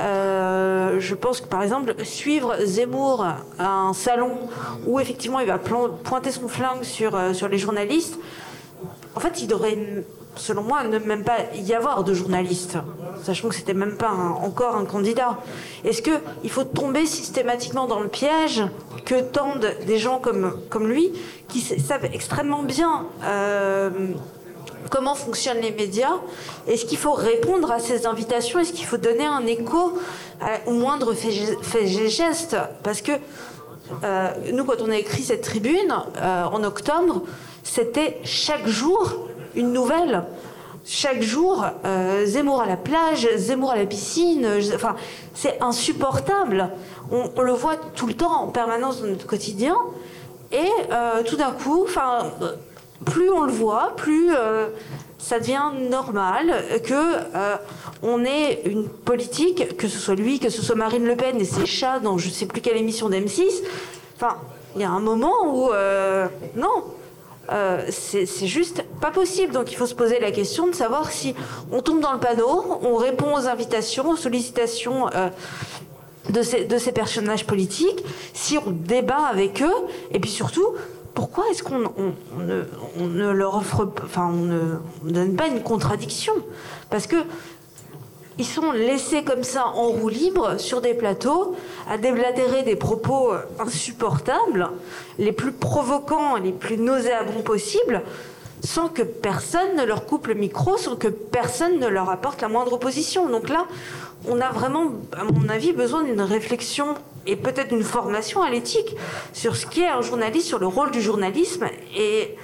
Euh, 0.01 0.99
je 0.99 1.16
pense 1.16 1.39
que 1.39 1.47
par 1.47 1.64
exemple, 1.64 1.95
suivre 2.03 2.58
Zemmour 2.64 3.26
à 3.58 3.72
un 3.72 3.93
salon 3.93 4.38
où 4.86 4.99
effectivement 4.99 5.39
il 5.39 5.47
va 5.47 5.58
pointer 5.58 6.32
son 6.32 6.49
flingue 6.49 6.84
sur, 6.84 7.18
sur 7.34 7.47
les 7.47 7.58
journalistes, 7.58 8.20
en 9.16 9.22
fait, 9.22 9.41
il 9.41 9.47
devrait 9.47 9.78
selon 10.36 10.64
moi, 10.64 10.84
ne 10.84 11.00
même 11.00 11.24
pas 11.24 11.38
y 11.56 11.74
avoir 11.74 12.04
de 12.04 12.14
journalistes, 12.14 12.78
sachant 13.24 13.50
que 13.50 13.56
c'était 13.56 13.74
même 13.74 13.98
pas 13.98 14.12
encore 14.12 14.76
un 14.76 14.86
candidat. 14.86 15.38
Est-ce 15.84 16.02
qu'il 16.02 16.50
faut 16.50 16.64
tomber 16.64 17.06
systématiquement 17.06 17.88
dans 17.88 18.00
le 18.00 18.08
piège 18.08 18.64
que 19.06 19.22
tendent 19.22 19.72
des 19.86 19.98
gens 19.98 20.20
comme, 20.20 20.58
comme 20.70 20.88
lui, 20.88 21.12
qui 21.48 21.62
savent 21.62 22.06
extrêmement 22.06 22.64
bien 22.64 23.06
euh, 23.24 23.90
comment 24.90 25.16
fonctionnent 25.16 25.62
les 25.62 25.72
médias? 25.72 26.16
Est-ce 26.68 26.86
qu'il 26.86 26.98
faut 26.98 27.14
répondre 27.14 27.72
à 27.72 27.80
ces 27.80 28.06
invitations? 28.06 28.60
Est-ce 28.60 28.74
qu'il 28.74 28.86
faut 28.86 28.98
donner 28.98 29.26
un 29.26 29.46
écho 29.46 29.98
au 30.66 30.72
moindre 30.72 31.14
fait, 31.14 31.88
geste? 31.88 32.58
Parce 32.84 33.02
que 33.02 33.14
euh, 34.04 34.30
nous, 34.52 34.66
quand 34.66 34.82
on 34.82 34.90
a 34.90 34.98
écrit 34.98 35.24
cette 35.24 35.42
tribune 35.42 35.96
euh, 36.18 36.44
en 36.46 36.64
octobre, 36.64 37.22
c'était 37.64 38.20
chaque 38.24 38.68
jour 38.68 39.24
une 39.56 39.72
nouvelle. 39.72 40.24
Chaque 40.88 41.24
jour, 41.24 41.66
euh, 41.84 42.28
Zemmour 42.28 42.62
à 42.62 42.68
la 42.68 42.78
plage, 42.78 43.28
Zemmour 43.38 43.72
à 43.72 43.76
la 43.76 43.88
piscine, 43.88 44.47
enfin, 44.76 44.95
c'est 45.34 45.60
insupportable. 45.60 46.70
On, 47.12 47.41
le 47.41 47.53
voit 47.53 47.76
tout 47.76 48.06
le 48.06 48.14
temps 48.14 48.43
en 48.43 48.47
permanence 48.49 49.01
dans 49.01 49.08
notre 49.08 49.26
quotidien. 49.26 49.76
Et 50.51 50.70
euh, 50.91 51.24
tout 51.24 51.38
d'un 51.38 51.51
coup, 51.51 51.84
enfin, 51.84 52.32
plus 53.03 53.32
on 53.32 53.45
le 53.45 53.51
voit, 53.51 53.93
plus 53.97 54.30
euh, 54.36 54.68
ça 55.18 55.39
devient 55.39 55.72
normal 55.89 56.53
que 56.84 57.16
on 58.03 58.24
ait 58.24 58.62
une 58.66 58.88
politique, 58.88 59.76
que 59.78 59.88
ce 59.88 59.97
soit 59.97 60.14
lui, 60.14 60.38
que 60.38 60.49
ce 60.49 60.62
soit 60.62 60.76
Marine 60.76 61.06
Le 61.06 61.16
Pen 61.16 61.41
et 61.41 61.45
ses 61.45 61.66
chats 61.66 61.97
dans 61.97 62.20
je 62.20 62.28
ne 62.28 62.34
sais 62.34 62.45
plus 62.45 62.62
quelle 62.62 62.78
émission 62.78 63.10
d'M6. 63.10 63.64
Enfin, 64.18 64.38
il 64.76 64.84
y 64.84 64.86
a 64.86 64.91
un 64.91 64.99
moment 64.99 65.34
où 65.45 65.72
non, 66.56 66.84
euh, 67.52 67.86
c'est 67.89 68.48
juste 68.48 68.84
pas 69.02 69.12
possible. 69.12 69.54
Donc 69.54 69.72
il 69.72 69.76
faut 69.76 69.86
se 69.86 69.96
poser 69.96 70.20
la 70.20 70.32
question 70.32 70.68
de 70.68 70.74
savoir 70.74 71.12
si 71.12 71.36
on 71.72 71.82
tombe 71.82 72.02
dans 72.02 72.14
le 72.14 72.20
panneau, 72.20 72.80
on 72.82 72.96
répond 72.96 73.36
aux 73.36 73.48
invitations, 73.48 74.10
aux 74.10 74.16
sollicitations 74.16 75.08
euh, 75.14 75.30
de, 76.30 76.41
ces, 76.41 76.91
personnages 76.91 77.46
politiques, 77.46 78.04
si 78.34 78.58
on 78.58 78.72
débat 78.72 79.26
avec 79.30 79.62
eux, 79.62 79.76
et 80.12 80.20
puis 80.20 80.32
surtout, 80.32 80.66
pourquoi 81.14 81.46
est-ce 81.52 81.64
qu'on 81.64 81.84
ne, 82.39 83.30
leur 83.32 83.56
offre, 83.56 83.88
enfin 84.04 84.30
on 84.34 85.06
ne 85.06 85.12
donne 85.12 85.36
pas 85.36 85.48
une 85.48 85.62
contradiction? 85.62 86.34
Parce 86.89 87.08
que 87.08 87.18
ils 88.38 88.46
sont 88.46 88.72
laissés 88.72 89.24
comme 89.24 89.44
ça 89.44 89.68
en 89.68 89.88
roue 89.88 90.10
libre 90.10 90.60
sur 90.60 90.82
des 90.82 90.94
plateaux 90.94 91.56
à 91.90 91.98
déblatérer 91.98 92.64
des 92.64 92.76
propos 92.76 93.32
insupportables, 93.60 94.70
les 95.18 95.32
plus 95.32 95.52
provocants, 95.52 96.36
les 96.36 96.52
plus 96.52 96.78
nauséabonds 96.78 97.44
possibles, 97.44 98.02
sans 98.64 98.90
que 98.90 99.04
personne 99.04 99.76
ne 99.78 99.84
leur 99.84 100.06
coupe 100.06 100.28
le 100.28 100.34
micro, 100.34 100.78
sans 100.78 100.96
que 100.96 101.08
personne 101.08 101.80
ne 101.80 101.88
leur 101.88 102.10
apporte 102.10 102.42
la 102.42 102.50
moindre 102.50 102.74
opposition. 102.74 103.30
Donc 103.30 103.48
là, 103.48 103.68
on 104.28 104.42
a 104.42 104.50
vraiment, 104.50 104.92
à 105.18 105.24
mon 105.24 105.48
avis, 105.50 105.72
besoin 105.72 106.04
d'une 106.04 106.22
réflexion 106.22 106.96
et 107.28 107.36
peut-être 107.36 107.70
d'une 107.70 107.84
formation 107.84 108.42
à 108.42 108.50
l'éthique 108.50 108.96
sur 109.34 109.56
ce 109.56 109.66
qu'est 109.66 109.88
un 109.88 110.02
journaliste, 110.02 110.48
sur 110.48 110.60
le 110.60 110.68
rôle 110.68 110.92
du 110.92 111.02
journalisme 111.02 111.68
et 111.96 112.36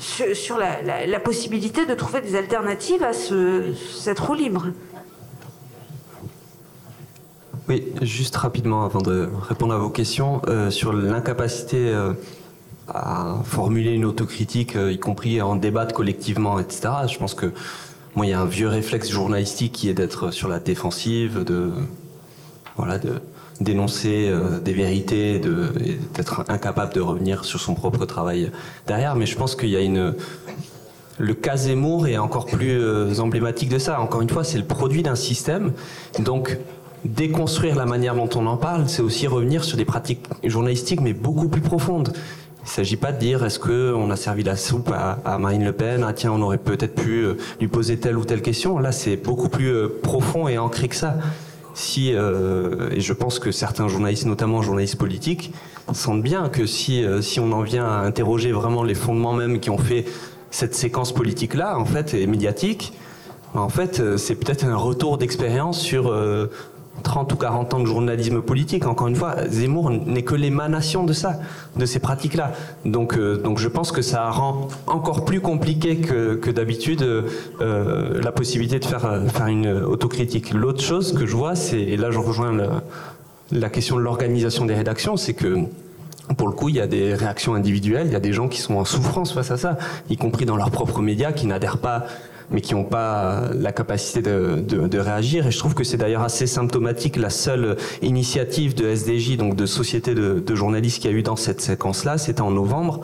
sur, 0.00 0.58
la, 0.58 1.20
possibilité 1.20 1.86
de 1.86 1.94
trouver 1.94 2.20
des 2.20 2.36
alternatives 2.36 3.02
à 3.02 3.12
ce, 3.12 3.72
cette 3.74 4.18
roue 4.18 4.34
libre. 4.34 4.66
Oui, 7.68 7.84
juste 8.02 8.36
rapidement 8.36 8.84
avant 8.84 9.00
de 9.00 9.28
répondre 9.48 9.72
à 9.72 9.78
vos 9.78 9.88
questions, 9.88 10.42
euh, 10.48 10.70
sur 10.70 10.92
l'incapacité 10.92 11.88
euh, 11.88 12.12
à 12.88 13.36
formuler 13.44 13.92
une 13.92 14.04
autocritique, 14.04 14.76
euh, 14.76 14.92
y 14.92 14.98
compris 14.98 15.40
en 15.40 15.56
débattre 15.56 15.94
collectivement, 15.94 16.58
etc. 16.58 16.90
Je 17.10 17.16
pense 17.16 17.34
que 17.34 17.52
moi, 18.14 18.26
il 18.26 18.30
y 18.30 18.32
a 18.32 18.40
un 18.40 18.46
vieux 18.46 18.68
réflexe 18.68 19.08
journalistique 19.08 19.72
qui 19.72 19.88
est 19.88 19.94
d'être 19.94 20.30
sur 20.30 20.48
la 20.48 20.60
défensive, 20.60 21.42
de 21.42 21.72
voilà, 22.76 22.98
de 22.98 23.20
dénoncer 23.60 24.32
des 24.64 24.72
vérités, 24.72 25.40
d'être 26.14 26.44
incapable 26.48 26.92
de 26.92 27.00
revenir 27.00 27.44
sur 27.44 27.60
son 27.60 27.74
propre 27.74 28.04
travail 28.04 28.50
derrière. 28.86 29.14
Mais 29.16 29.26
je 29.26 29.36
pense 29.36 29.54
qu'il 29.54 29.70
y 29.70 29.76
a 29.76 29.80
une 29.80 30.14
le 31.18 31.34
cas 31.34 31.56
Zemmour 31.56 32.08
est 32.08 32.18
encore 32.18 32.46
plus 32.46 33.20
emblématique 33.20 33.68
de 33.68 33.78
ça. 33.78 34.00
Encore 34.00 34.20
une 34.20 34.30
fois, 34.30 34.42
c'est 34.42 34.58
le 34.58 34.64
produit 34.64 35.02
d'un 35.02 35.14
système. 35.14 35.72
Donc, 36.18 36.58
déconstruire 37.04 37.76
la 37.76 37.86
manière 37.86 38.14
dont 38.14 38.28
on 38.34 38.46
en 38.46 38.56
parle, 38.56 38.88
c'est 38.88 39.02
aussi 39.02 39.26
revenir 39.26 39.64
sur 39.64 39.76
des 39.76 39.84
pratiques 39.84 40.26
journalistiques, 40.42 41.00
mais 41.00 41.12
beaucoup 41.12 41.48
plus 41.48 41.60
profondes. 41.60 42.12
Il 42.60 42.64
ne 42.64 42.70
s'agit 42.70 42.96
pas 42.96 43.12
de 43.12 43.18
dire 43.18 43.44
est-ce 43.44 43.58
qu'on 43.58 44.10
a 44.10 44.16
servi 44.16 44.42
la 44.42 44.56
soupe 44.56 44.90
à, 44.90 45.38
Marine 45.38 45.64
Le 45.64 45.72
Pen, 45.72 46.02
ah 46.06 46.14
tiens, 46.14 46.32
on 46.32 46.40
aurait 46.40 46.58
peut-être 46.58 46.94
pu 46.94 47.22
euh, 47.22 47.34
lui 47.60 47.68
poser 47.68 47.98
telle 47.98 48.16
ou 48.16 48.24
telle 48.24 48.40
question. 48.40 48.78
Là, 48.78 48.90
c'est 48.90 49.16
beaucoup 49.16 49.50
plus 49.50 49.68
euh, 49.68 50.00
profond 50.02 50.48
et 50.48 50.56
ancré 50.56 50.88
que 50.88 50.96
ça. 50.96 51.18
Si, 51.74 52.14
euh, 52.14 52.90
et 52.90 53.00
je 53.00 53.12
pense 53.12 53.38
que 53.38 53.50
certains 53.52 53.88
journalistes, 53.88 54.26
notamment 54.26 54.62
journalistes 54.62 54.96
politiques, 54.96 55.52
sentent 55.92 56.22
bien 56.22 56.48
que 56.48 56.66
si, 56.66 57.04
si 57.20 57.40
on 57.40 57.52
en 57.52 57.62
vient 57.62 57.86
à 57.86 57.98
interroger 57.98 58.52
vraiment 58.52 58.82
les 58.84 58.94
fondements 58.94 59.34
même 59.34 59.60
qui 59.60 59.70
ont 59.70 59.78
fait 59.78 60.06
cette 60.50 60.74
séquence 60.74 61.12
politique-là, 61.12 61.78
en 61.78 61.84
fait, 61.84 62.14
et 62.14 62.26
médiatique, 62.26 62.94
en 63.54 63.68
fait, 63.68 64.16
c'est 64.16 64.36
peut-être 64.36 64.64
un 64.64 64.76
retour 64.76 65.18
d'expérience 65.18 65.80
sur 65.80 66.12
30 67.02 67.32
ou 67.32 67.36
40 67.36 67.74
ans 67.74 67.80
de 67.80 67.86
journalisme 67.86 68.40
politique. 68.40 68.86
Encore 68.86 69.08
une 69.08 69.16
fois, 69.16 69.48
Zemmour 69.48 69.90
n'est 69.90 70.22
que 70.22 70.34
l'émanation 70.34 71.04
de 71.04 71.12
ça, 71.12 71.38
de 71.76 71.86
ces 71.86 71.98
pratiques-là. 71.98 72.52
Donc, 72.84 73.16
euh, 73.16 73.36
donc 73.36 73.58
je 73.58 73.68
pense 73.68 73.92
que 73.92 74.02
ça 74.02 74.30
rend 74.30 74.68
encore 74.86 75.24
plus 75.24 75.40
compliqué 75.40 75.96
que, 75.96 76.34
que 76.34 76.50
d'habitude 76.50 77.02
euh, 77.02 78.20
la 78.22 78.32
possibilité 78.32 78.78
de 78.78 78.84
faire, 78.84 79.20
faire 79.28 79.46
une 79.46 79.68
autocritique. 79.68 80.52
L'autre 80.54 80.82
chose 80.82 81.12
que 81.12 81.26
je 81.26 81.36
vois, 81.36 81.54
c'est, 81.54 81.80
et 81.80 81.96
là 81.96 82.10
je 82.10 82.18
rejoins 82.18 82.52
la 83.52 83.68
question 83.68 83.96
de 83.96 84.00
l'organisation 84.00 84.64
des 84.64 84.74
rédactions, 84.74 85.16
c'est 85.16 85.34
que 85.34 85.66
pour 86.38 86.48
le 86.48 86.54
coup, 86.54 86.70
il 86.70 86.76
y 86.76 86.80
a 86.80 86.86
des 86.86 87.14
réactions 87.14 87.54
individuelles, 87.54 88.06
il 88.06 88.12
y 88.12 88.16
a 88.16 88.20
des 88.20 88.32
gens 88.32 88.48
qui 88.48 88.60
sont 88.60 88.76
en 88.76 88.84
souffrance 88.84 89.32
face 89.32 89.50
à 89.50 89.58
ça, 89.58 89.76
y 90.08 90.16
compris 90.16 90.46
dans 90.46 90.56
leurs 90.56 90.70
propres 90.70 91.02
médias, 91.02 91.32
qui 91.32 91.46
n'adhèrent 91.46 91.78
pas 91.78 92.06
mais 92.50 92.60
qui 92.60 92.74
n'ont 92.74 92.84
pas 92.84 93.50
la 93.54 93.72
capacité 93.72 94.22
de, 94.22 94.62
de, 94.66 94.86
de, 94.86 94.98
réagir. 94.98 95.46
Et 95.46 95.50
je 95.50 95.58
trouve 95.58 95.74
que 95.74 95.84
c'est 95.84 95.96
d'ailleurs 95.96 96.22
assez 96.22 96.46
symptomatique 96.46 97.16
la 97.16 97.30
seule 97.30 97.76
initiative 98.02 98.74
de 98.74 98.86
SDJ, 98.86 99.36
donc 99.36 99.56
de 99.56 99.66
société 99.66 100.14
de, 100.14 100.42
de 100.44 100.54
journalistes 100.54 101.00
qu'il 101.00 101.10
y 101.10 101.14
a 101.14 101.16
eu 101.16 101.22
dans 101.22 101.36
cette 101.36 101.60
séquence-là, 101.60 102.18
c'était 102.18 102.42
en 102.42 102.50
novembre. 102.50 103.00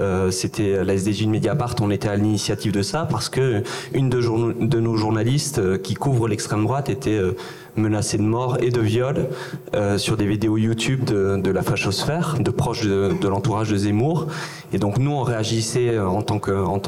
Euh, 0.00 0.30
c'était 0.30 0.84
la 0.84 0.94
SDJ 0.94 1.26
de 1.26 1.30
Mediapart, 1.30 1.74
on 1.80 1.90
était 1.90 2.08
à 2.08 2.16
l'initiative 2.16 2.72
de 2.72 2.82
ça 2.82 3.06
parce 3.10 3.28
que 3.28 3.62
une 3.92 4.08
de, 4.08 4.80
nos 4.80 4.96
journalistes 4.96 5.58
euh, 5.58 5.78
qui 5.78 5.94
couvre 5.94 6.28
l'extrême 6.28 6.64
droite 6.64 6.88
était 6.88 7.10
euh, 7.10 7.36
menacés 7.76 8.18
de 8.18 8.22
mort 8.22 8.58
et 8.60 8.70
de 8.70 8.80
viol 8.80 9.28
sur 9.96 10.18
des 10.18 10.26
vidéos 10.26 10.58
YouTube 10.58 11.04
de, 11.04 11.38
de, 11.38 11.50
la 11.50 11.62
fachosphère, 11.62 12.36
de 12.38 12.50
proches 12.50 12.82
de, 12.82 13.26
l'entourage 13.26 13.70
de 13.70 13.76
Zemmour. 13.76 14.26
Et 14.74 14.78
donc 14.78 14.98
nous, 14.98 15.10
on 15.10 15.22
réagissait 15.22 15.98
en 15.98 16.20
tant 16.20 16.38
que, 16.38 16.52
en 16.52 16.82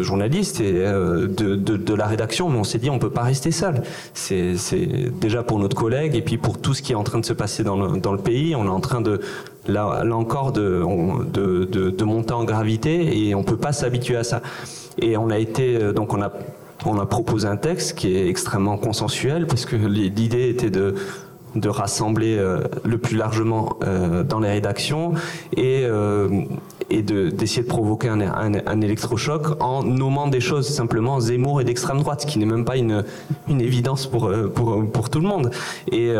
journaliste 0.00 0.60
et 0.60 0.74
de, 0.74 1.94
la 1.94 2.06
rédaction, 2.06 2.50
mais 2.50 2.58
on 2.58 2.62
s'est 2.62 2.78
dit 2.78 2.88
on 2.88 3.00
peut 3.00 3.10
pas 3.10 3.24
rester 3.24 3.50
seul. 3.50 3.82
C'est 4.14 4.54
déjà 5.20 5.42
pour 5.42 5.58
notre 5.58 5.74
collègue 5.74 6.14
et 6.14 6.22
puis 6.22 6.38
pour 6.38 6.58
tout 6.58 6.72
ce 6.72 6.82
qui 6.82 6.92
est 6.92 6.96
en 6.96 7.02
train 7.02 7.18
de 7.18 7.26
se 7.26 7.32
passer 7.32 7.64
dans 7.64 7.76
le, 7.76 7.98
dans 7.98 8.12
le 8.12 8.18
pays. 8.18 8.54
On 8.54 8.64
est 8.64 8.68
en 8.68 8.78
train 8.78 9.00
de 9.00 9.20
là, 9.68 10.02
encore 10.12 10.52
de, 10.52 10.82
de, 11.32 11.90
de, 11.90 12.04
monter 12.04 12.32
en 12.32 12.44
gravité 12.44 13.26
et 13.26 13.34
on 13.34 13.42
peut 13.42 13.56
pas 13.56 13.72
s'habituer 13.72 14.16
à 14.16 14.24
ça. 14.24 14.42
Et 15.00 15.16
on 15.16 15.30
a 15.30 15.38
été 15.38 15.76
euh, 15.76 15.92
donc 15.92 16.12
on 16.14 16.22
a 16.22 16.32
on 16.86 16.98
a 16.98 17.06
proposé 17.06 17.46
un 17.46 17.56
texte 17.56 17.98
qui 17.98 18.16
est 18.16 18.28
extrêmement 18.28 18.78
consensuel 18.78 19.46
parce 19.46 19.66
que 19.66 19.76
l'idée 19.76 20.48
était 20.48 20.70
de 20.70 20.94
de 21.54 21.68
rassembler 21.68 22.36
euh, 22.36 22.60
le 22.84 22.98
plus 22.98 23.16
largement 23.16 23.78
euh, 23.82 24.22
dans 24.22 24.38
les 24.38 24.50
rédactions 24.50 25.14
et, 25.56 25.86
et 26.90 27.02
d'essayer 27.02 27.62
de, 27.62 27.68
provoquer 27.68 28.08
un, 28.08 28.20
un, 28.20 28.80
électrochoc 28.80 29.60
en 29.60 29.82
nommant 29.82 30.26
des 30.28 30.40
choses 30.40 30.68
simplement 30.68 31.20
Zemmour 31.20 31.60
et 31.60 31.64
d'extrême 31.64 31.98
droite, 31.98 32.22
ce 32.22 32.26
qui 32.26 32.38
n'est 32.38 32.46
même 32.46 32.64
pas 32.64 32.76
une, 32.76 33.04
évidence 33.48 34.06
pour, 34.06 34.32
pour, 34.54 34.90
pour, 34.90 35.10
tout 35.10 35.20
le 35.20 35.28
monde. 35.28 35.50
Et, 35.92 36.12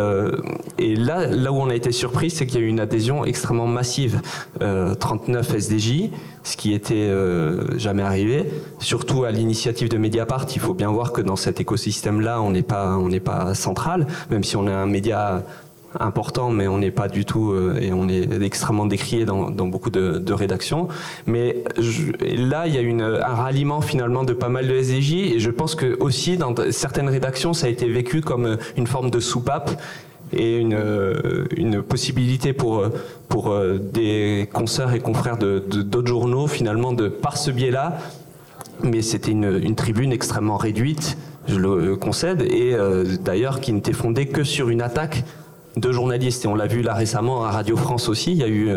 et 0.78 0.96
là, 0.96 1.26
là 1.26 1.52
où 1.52 1.56
on 1.56 1.70
a 1.70 1.74
été 1.74 1.92
surpris, 1.92 2.30
c'est 2.30 2.46
qu'il 2.46 2.60
y 2.60 2.62
a 2.62 2.66
eu 2.66 2.68
une 2.68 2.80
adhésion 2.80 3.24
extrêmement 3.24 3.66
massive. 3.66 4.20
39 4.58 5.54
SDJ, 5.54 6.10
ce 6.42 6.56
qui 6.56 6.74
était 6.74 7.10
jamais 7.76 8.02
arrivé, 8.02 8.50
surtout 8.78 9.24
à 9.24 9.30
l'initiative 9.30 9.88
de 9.88 9.96
Mediapart. 9.96 10.46
Il 10.54 10.60
faut 10.60 10.74
bien 10.74 10.90
voir 10.90 11.12
que 11.12 11.20
dans 11.20 11.36
cet 11.36 11.60
écosystème-là, 11.60 12.40
on 12.42 12.50
n'est 12.50 12.62
pas, 12.62 12.96
on 12.96 13.08
n'est 13.08 13.20
pas 13.20 13.54
central, 13.54 14.06
même 14.30 14.44
si 14.44 14.56
on 14.56 14.66
est 14.66 14.72
un 14.72 14.86
média 14.86 15.44
important, 15.99 16.51
mais 16.51 16.68
on 16.68 16.78
n'est 16.78 16.91
pas 16.91 17.09
du 17.09 17.24
tout, 17.24 17.51
euh, 17.51 17.78
et 17.80 17.93
on 17.93 18.09
est 18.09 18.43
extrêmement 18.43 18.86
décrié 18.86 19.24
dans, 19.24 19.51
beaucoup 19.51 19.91
de, 19.91 20.32
rédactions. 20.32 20.89
Mais 21.26 21.64
là, 22.20 22.66
il 22.66 22.74
y 22.74 22.78
a 22.78 22.82
une, 22.82 23.03
un 23.03 23.34
ralliement 23.34 23.80
finalement 23.80 24.24
de 24.24 24.32
pas 24.32 24.49
mal 24.49 24.68
de 24.68 24.74
SDJ, 24.74 25.14
et 25.14 25.41
je 25.41 25.51
pense 25.51 25.74
que 25.74 25.97
aussi 26.01 26.36
dans 26.36 26.55
certaines 26.70 27.09
rédactions, 27.09 27.55
ça 27.55 27.66
a 27.66 27.70
été 27.70 27.89
vécu 27.89 28.20
comme 28.20 28.59
une 28.76 28.86
forme 28.86 29.11
de 29.11 29.20
soupape 29.20 29.70
et 30.32 30.59
une, 30.59 30.74
euh, 30.74 31.82
possibilité 31.89 32.53
pour, 32.53 32.84
pour 33.28 33.51
euh, 33.51 33.78
des 33.78 34.49
consoeurs 34.53 34.93
et 34.93 35.01
confrères 35.01 35.39
de, 35.39 35.59
d'autres 35.59 36.09
journaux, 36.09 36.47
finalement, 36.47 36.93
de 36.93 37.09
par 37.09 37.36
ce 37.36 37.51
biais-là, 37.51 37.99
mais 38.82 39.03
c'était 39.03 39.32
une, 39.32 39.61
une 39.62 39.74
tribune 39.74 40.12
extrêmement 40.12 40.57
réduite 40.57 41.16
je 41.49 41.57
le 41.57 41.97
concède, 41.97 42.43
et 42.43 42.74
euh, 42.74 43.05
d'ailleurs 43.20 43.61
qui 43.61 43.72
n'était 43.72 43.93
fondé 43.93 44.26
que 44.26 44.45
sur 44.45 44.68
une 44.68 44.82
attaque 44.82 45.24
de 45.78 45.92
journalistes. 45.92 46.44
Et 46.44 46.48
on 46.48 46.54
l'a 46.54 46.66
vu 46.66 46.82
là 46.82 46.94
récemment 46.94 47.44
à 47.44 47.50
Radio 47.50 47.76
France 47.76 48.08
aussi. 48.08 48.32
Il 48.32 48.38
y 48.38 48.44
a 48.44 48.48
eu, 48.48 48.70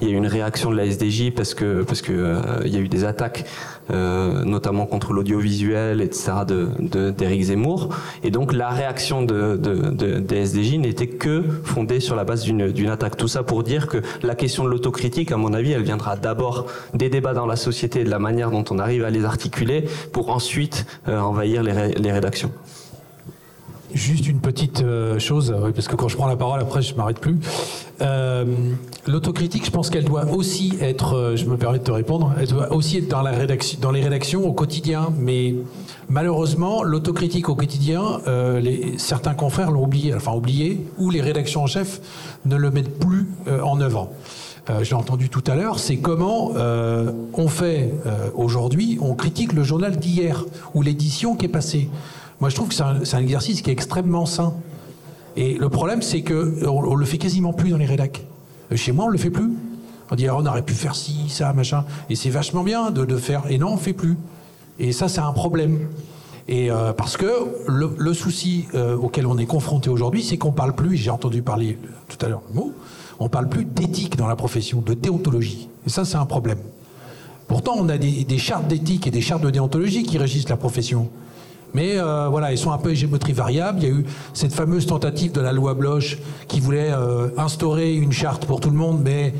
une 0.00 0.26
réaction 0.26 0.70
de 0.70 0.76
la 0.76 0.84
SDJ 0.84 1.30
parce 1.30 1.54
que 1.54 1.84
euh, 2.10 2.40
il 2.64 2.74
y 2.74 2.76
a 2.76 2.80
eu 2.80 2.88
des 2.88 3.04
attaques, 3.04 3.44
euh, 3.90 4.44
notamment 4.44 4.84
contre 4.86 5.12
l'audiovisuel, 5.12 6.00
etc. 6.00 6.32
de 6.46 7.10
d'Éric 7.10 7.42
Zemmour. 7.44 7.88
Et 8.24 8.30
donc 8.30 8.52
la 8.52 8.70
réaction 8.70 9.22
de, 9.22 9.56
de, 9.56 9.90
de 9.90 10.18
des 10.18 10.36
SDJ 10.46 10.78
n'était 10.78 11.06
que 11.06 11.44
fondée 11.64 12.00
sur 12.00 12.16
la 12.16 12.24
base 12.24 12.42
d'une 12.42 12.90
attaque. 12.90 13.16
Tout 13.16 13.28
ça 13.28 13.42
pour 13.42 13.62
dire 13.62 13.86
que 13.86 13.98
la 14.22 14.34
question 14.34 14.64
de 14.64 14.70
l'autocritique, 14.70 15.30
à 15.30 15.36
mon 15.36 15.52
avis, 15.52 15.72
elle 15.72 15.82
viendra 15.82 16.16
d'abord 16.16 16.66
des 16.94 17.08
débats 17.08 17.34
dans 17.34 17.46
la 17.46 17.56
société 17.56 18.00
et 18.00 18.04
de 18.04 18.10
la 18.10 18.18
manière 18.18 18.50
dont 18.50 18.64
on 18.70 18.78
arrive 18.78 19.04
à 19.04 19.10
les 19.10 19.24
articuler 19.24 19.84
pour 20.12 20.30
ensuite 20.30 20.86
euh, 21.08 21.20
envahir 21.20 21.62
les 21.62 22.12
rédactions. 22.12 22.50
Juste 23.94 24.26
une 24.26 24.40
petite 24.40 24.82
euh, 24.82 25.18
chose, 25.18 25.54
parce 25.74 25.86
que 25.86 25.96
quand 25.96 26.08
je 26.08 26.16
prends 26.16 26.26
la 26.26 26.36
parole, 26.36 26.60
après, 26.60 26.80
je 26.80 26.94
m'arrête 26.94 27.18
plus. 27.18 27.38
Euh, 28.00 28.44
L'autocritique, 29.06 29.66
je 29.66 29.70
pense 29.70 29.90
qu'elle 29.90 30.04
doit 30.04 30.30
aussi 30.30 30.78
être, 30.80 31.14
euh, 31.14 31.36
je 31.36 31.44
me 31.44 31.56
permets 31.56 31.78
de 31.78 31.84
te 31.84 31.90
répondre, 31.90 32.32
elle 32.40 32.46
doit 32.46 32.72
aussi 32.72 32.98
être 32.98 33.08
dans, 33.08 33.20
les 33.20 34.00
rédactions 34.00 34.46
au 34.46 34.52
quotidien. 34.52 35.12
Mais 35.18 35.54
malheureusement, 36.08 36.82
l'autocritique 36.82 37.48
au 37.48 37.54
quotidien, 37.54 38.20
certains 38.96 39.34
confrères 39.34 39.70
l'ont 39.70 39.84
oublié, 39.84 40.14
enfin 40.14 40.32
oublié, 40.32 40.86
ou 40.98 41.10
les 41.10 41.20
rédactions 41.20 41.62
en 41.62 41.66
chef 41.66 42.00
ne 42.46 42.56
le 42.56 42.70
mettent 42.70 42.98
plus 42.98 43.26
en 43.62 43.80
œuvre. 43.80 44.10
Euh, 44.70 44.84
je 44.84 44.90
l'ai 44.90 44.96
entendu 44.96 45.28
tout 45.28 45.42
à 45.48 45.56
l'heure, 45.56 45.78
c'est 45.78 45.96
comment 45.96 46.52
on 47.34 47.48
fait 47.48 47.92
aujourd'hui, 48.34 48.98
on 49.00 49.14
critique 49.14 49.52
le 49.52 49.64
journal 49.64 49.96
d'hier 49.96 50.44
ou 50.74 50.82
l'édition 50.82 51.34
qui 51.34 51.46
est 51.46 51.48
passée. 51.48 51.88
Moi, 52.42 52.48
je 52.48 52.56
trouve 52.56 52.70
que 52.70 52.74
c'est 52.74 53.14
un, 53.14 53.20
exercice 53.20 53.62
qui 53.62 53.70
est 53.70 53.72
extrêmement 53.72 54.26
sain. 54.26 54.54
Et 55.36 55.54
le 55.54 55.68
problème, 55.68 56.02
c'est 56.02 56.22
que 56.22 56.66
on, 56.66 56.96
le 56.96 57.06
fait 57.06 57.16
quasiment 57.16 57.52
plus 57.52 57.70
dans 57.70 57.76
les 57.76 57.86
rédacs. 57.86 58.26
Euh, 58.72 58.76
chez 58.76 58.90
moi, 58.90 59.04
on 59.04 59.08
le 59.10 59.16
fait 59.16 59.30
plus. 59.30 59.52
On 60.10 60.16
dit, 60.16 60.28
on 60.28 60.44
aurait 60.44 60.64
pu 60.64 60.74
faire 60.74 60.96
ci, 60.96 61.28
ça, 61.28 61.52
machin. 61.52 61.84
Et 62.10 62.16
c'est 62.16 62.30
vachement 62.30 62.64
bien 62.64 62.90
de, 62.90 63.16
faire. 63.16 63.44
Et 63.48 63.58
non, 63.58 63.74
on 63.74 63.76
fait 63.76 63.92
plus. 63.92 64.16
Et 64.80 64.90
ça, 64.90 65.06
c'est 65.06 65.20
un 65.20 65.30
problème. 65.30 65.86
Et 66.48 66.68
euh, 66.68 66.92
parce 66.92 67.16
que 67.16 67.30
le, 67.68 68.12
souci 68.12 68.66
euh, 68.74 68.96
auquel 68.96 69.28
on 69.28 69.38
est 69.38 69.46
confronté 69.46 69.88
aujourd'hui, 69.88 70.24
c'est 70.24 70.36
qu'on 70.36 70.50
parle 70.50 70.74
plus. 70.74 70.96
J'ai 70.96 71.10
entendu 71.10 71.42
parler 71.42 71.78
tout 72.08 72.26
à 72.26 72.28
l'heure 72.28 72.42
le 72.48 72.56
mot. 72.56 72.72
On 73.20 73.28
parle 73.28 73.48
plus 73.48 73.64
d'éthique 73.64 74.16
dans 74.16 74.26
la 74.26 74.34
profession, 74.34 74.80
de 74.80 74.94
déontologie. 74.94 75.68
Et 75.86 75.90
ça, 75.90 76.04
c'est 76.04 76.16
un 76.16 76.26
problème. 76.26 76.58
Pourtant, 77.46 77.74
on 77.78 77.88
a 77.88 77.98
des 77.98 78.38
chartes 78.38 78.66
d'éthique 78.66 79.06
et 79.06 79.12
des 79.12 79.20
chartes 79.20 79.44
de 79.44 79.50
déontologie 79.50 80.02
qui 80.02 80.18
régissent 80.18 80.48
la 80.48 80.56
profession. 80.56 81.08
Mais 81.74 81.98
euh, 81.98 82.28
voilà, 82.28 82.52
ils 82.52 82.58
sont 82.58 82.72
un 82.72 82.78
peu 82.78 82.92
géométrie 82.94 83.32
variable. 83.32 83.78
Il 83.82 83.88
y 83.88 83.92
a 83.92 83.94
eu 83.94 84.04
cette 84.34 84.52
fameuse 84.52 84.86
tentative 84.86 85.32
de 85.32 85.40
la 85.40 85.52
loi 85.52 85.74
Bloch 85.74 86.18
qui 86.48 86.60
voulait 86.60 86.90
euh, 86.92 87.28
instaurer 87.38 87.94
une 87.94 88.12
charte 88.12 88.44
pour 88.46 88.60
tout 88.60 88.70
le 88.70 88.76
monde, 88.76 89.00
mais 89.02 89.32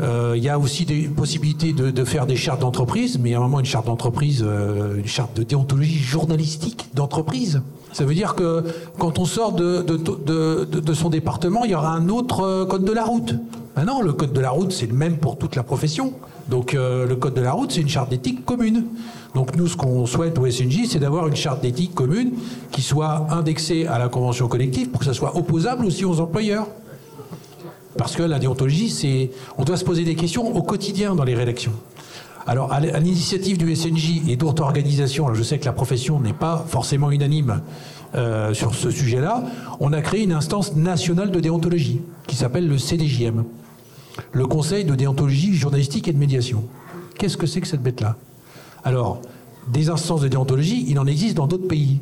euh, 0.00 0.34
il 0.36 0.42
y 0.42 0.48
a 0.48 0.58
aussi 0.58 0.84
des 0.84 1.02
possibilités 1.02 1.72
de, 1.72 2.04
faire 2.04 2.26
des 2.26 2.36
chartes 2.36 2.60
d'entreprise, 2.60 3.18
mais 3.18 3.34
à 3.34 3.38
un 3.38 3.40
moment, 3.40 3.60
une 3.60 3.66
charte 3.66 3.86
d'entreprise, 3.86 4.42
une 4.42 5.06
charte 5.06 5.36
de 5.36 5.42
déontologie 5.42 5.98
journalistique 5.98 6.88
d'entreprise. 6.94 7.62
Ça 7.92 8.04
veut 8.04 8.14
dire 8.14 8.34
que 8.34 8.64
quand 8.98 9.18
on 9.18 9.26
sort 9.26 9.52
de, 9.52 9.82
de, 9.82 10.94
son 10.94 11.10
département, 11.10 11.64
il 11.64 11.72
y 11.72 11.74
aura 11.74 11.92
un 11.92 12.08
autre 12.08 12.64
code 12.64 12.84
de 12.84 12.92
la 12.92 13.04
route. 13.04 13.34
Maintenant, 13.76 14.00
le 14.00 14.12
code 14.12 14.32
de 14.32 14.40
la 14.40 14.50
route, 14.50 14.72
c'est 14.72 14.86
le 14.86 14.94
même 14.94 15.18
pour 15.18 15.36
toute 15.36 15.56
la 15.56 15.62
profession. 15.62 16.14
Donc 16.48 16.72
le 16.72 17.14
code 17.14 17.34
de 17.34 17.42
la 17.42 17.52
route, 17.52 17.72
c'est 17.72 17.82
une 17.82 17.88
charte 17.88 18.08
d'éthique 18.10 18.46
commune. 18.46 18.84
Donc 19.34 19.56
nous, 19.56 19.66
ce 19.66 19.76
qu'on 19.76 20.04
souhaite 20.06 20.38
au 20.38 20.50
SNJ, 20.50 20.86
c'est 20.88 20.98
d'avoir 20.98 21.26
une 21.26 21.36
charte 21.36 21.62
d'éthique 21.62 21.94
commune 21.94 22.32
qui 22.70 22.82
soit 22.82 23.26
indexée 23.30 23.86
à 23.86 23.98
la 23.98 24.08
convention 24.08 24.46
collective 24.48 24.90
pour 24.90 25.00
que 25.00 25.06
ça 25.06 25.14
soit 25.14 25.36
opposable 25.36 25.86
aussi 25.86 26.04
aux 26.04 26.20
employeurs. 26.20 26.66
Parce 27.96 28.14
que 28.14 28.22
la 28.22 28.38
déontologie, 28.38 28.90
c'est, 28.90 29.30
on 29.58 29.64
doit 29.64 29.76
se 29.76 29.84
poser 29.84 30.04
des 30.04 30.14
questions 30.14 30.54
au 30.54 30.62
quotidien 30.62 31.14
dans 31.14 31.24
les 31.24 31.34
rédactions. 31.34 31.72
Alors, 32.46 32.72
à 32.72 32.80
l'initiative 32.80 33.56
du 33.56 33.74
SNJ 33.74 34.28
et 34.28 34.36
d'autres 34.36 34.64
organisations, 34.64 35.32
je 35.32 35.42
sais 35.42 35.58
que 35.58 35.64
la 35.64 35.72
profession 35.72 36.18
n'est 36.18 36.32
pas 36.32 36.64
forcément 36.66 37.10
unanime 37.10 37.62
euh, 38.14 38.52
sur 38.52 38.74
ce 38.74 38.90
sujet-là, 38.90 39.44
on 39.78 39.92
a 39.92 40.02
créé 40.02 40.24
une 40.24 40.32
instance 40.32 40.74
nationale 40.74 41.30
de 41.30 41.40
déontologie 41.40 42.00
qui 42.26 42.34
s'appelle 42.34 42.68
le 42.68 42.78
CDJM, 42.78 43.44
le 44.32 44.46
Conseil 44.46 44.84
de 44.84 44.94
déontologie 44.94 45.54
journalistique 45.54 46.08
et 46.08 46.12
de 46.12 46.18
médiation. 46.18 46.64
Qu'est-ce 47.16 47.36
que 47.36 47.46
c'est 47.46 47.60
que 47.60 47.68
cette 47.68 47.82
bête-là? 47.82 48.16
Alors, 48.84 49.20
des 49.68 49.90
instances 49.90 50.20
de 50.20 50.28
déontologie, 50.28 50.84
il 50.88 50.98
en 50.98 51.06
existe 51.06 51.36
dans 51.36 51.46
d'autres 51.46 51.68
pays 51.68 52.00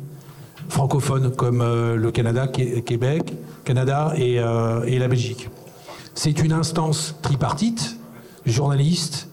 francophones 0.69 1.31
comme 1.31 1.61
euh, 1.61 1.95
le 1.95 2.11
Canada, 2.11 2.47
Québec, 2.47 3.33
Canada 3.65 4.13
euh, 4.17 4.83
et, 4.85 4.97
la 4.97 5.07
Belgique. 5.07 5.49
C'est 6.15 6.41
une 6.41 6.53
instance 6.53 7.15
tripartite, 7.21 7.97
journaliste, 8.45 9.27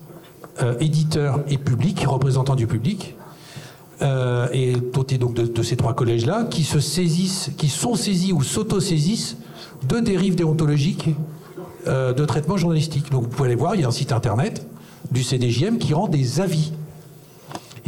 euh, 0.62 0.74
éditeur 0.80 1.40
et 1.48 1.56
public, 1.56 2.04
représentant 2.06 2.54
du 2.54 2.66
public, 2.66 3.14
et 4.52 4.74
doté 4.74 5.18
donc 5.18 5.34
de, 5.34 5.62
ces 5.64 5.76
trois 5.76 5.92
collèges-là, 5.92 6.44
qui 6.44 6.62
se 6.62 6.78
saisissent, 6.78 7.50
qui 7.58 7.68
sont 7.68 7.96
saisis 7.96 8.32
ou 8.32 8.44
s'auto-saisissent 8.44 9.36
de 9.88 9.98
dérives 9.98 10.36
déontologiques 10.36 11.10
de 11.84 12.24
traitement 12.24 12.56
journalistique. 12.56 13.10
Donc 13.10 13.24
vous 13.24 13.28
pouvez 13.28 13.48
aller 13.48 13.56
voir, 13.56 13.74
il 13.74 13.80
y 13.80 13.84
a 13.84 13.88
un 13.88 13.90
site 13.90 14.12
internet 14.12 14.64
du 15.10 15.24
CDJM 15.24 15.78
qui 15.78 15.94
rend 15.94 16.06
des 16.06 16.40
avis 16.40 16.70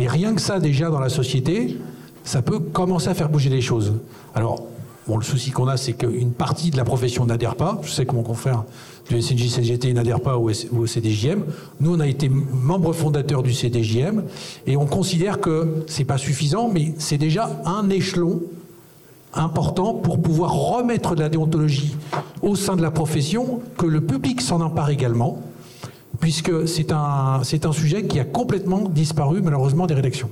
et 0.00 0.08
rien 0.08 0.34
que 0.34 0.40
ça, 0.40 0.58
déjà, 0.58 0.88
dans 0.88 0.98
la 0.98 1.10
société, 1.10 1.76
ça 2.24 2.40
peut 2.40 2.58
commencer 2.58 3.08
à 3.08 3.14
faire 3.14 3.28
bouger 3.28 3.50
les 3.50 3.60
choses. 3.60 3.92
Alors, 4.34 4.64
le 5.06 5.22
souci 5.22 5.50
qu'on 5.50 5.68
a, 5.68 5.76
c'est 5.76 5.92
qu'une 5.92 6.32
partie 6.32 6.70
de 6.70 6.78
la 6.78 6.84
profession 6.84 7.26
n'adhère 7.26 7.54
pas. 7.54 7.78
Je 7.82 7.90
sais 7.90 8.06
que 8.06 8.14
mon 8.14 8.22
confrère 8.22 8.64
du 9.10 9.20
SNJ-CGT 9.20 9.92
n'adhère 9.92 10.20
pas 10.20 10.38
au, 10.38 10.50
CDJM. 10.86 11.44
Nous, 11.80 11.94
on 11.94 12.00
a 12.00 12.06
été 12.06 12.30
membre 12.30 12.94
fondateur 12.94 13.42
du 13.42 13.52
CDJM 13.52 14.22
et 14.66 14.78
on 14.78 14.86
considère 14.86 15.38
que 15.38 15.84
c'est 15.86 16.04
pas 16.04 16.16
suffisant, 16.16 16.70
mais 16.72 16.94
c'est 16.96 17.18
déjà 17.18 17.60
un 17.66 17.90
échelon 17.90 18.40
important 19.34 19.92
pour 19.92 20.22
pouvoir 20.22 20.54
remettre 20.54 21.14
de 21.14 21.20
la 21.20 21.28
déontologie 21.28 21.94
au 22.40 22.56
sein 22.56 22.74
de 22.74 22.82
la 22.82 22.90
profession, 22.90 23.60
que 23.76 23.86
le 23.86 24.00
public 24.00 24.40
s'en 24.40 24.62
empare 24.62 24.88
également 24.88 25.42
puisque 26.20 26.68
c'est 26.68 26.92
un, 26.92 27.40
c'est 27.42 27.66
un 27.66 27.72
sujet 27.72 28.04
qui 28.04 28.20
a 28.20 28.24
complètement 28.24 28.80
disparu 28.80 29.40
malheureusement 29.42 29.86
des 29.86 29.94
rédactions. 29.94 30.30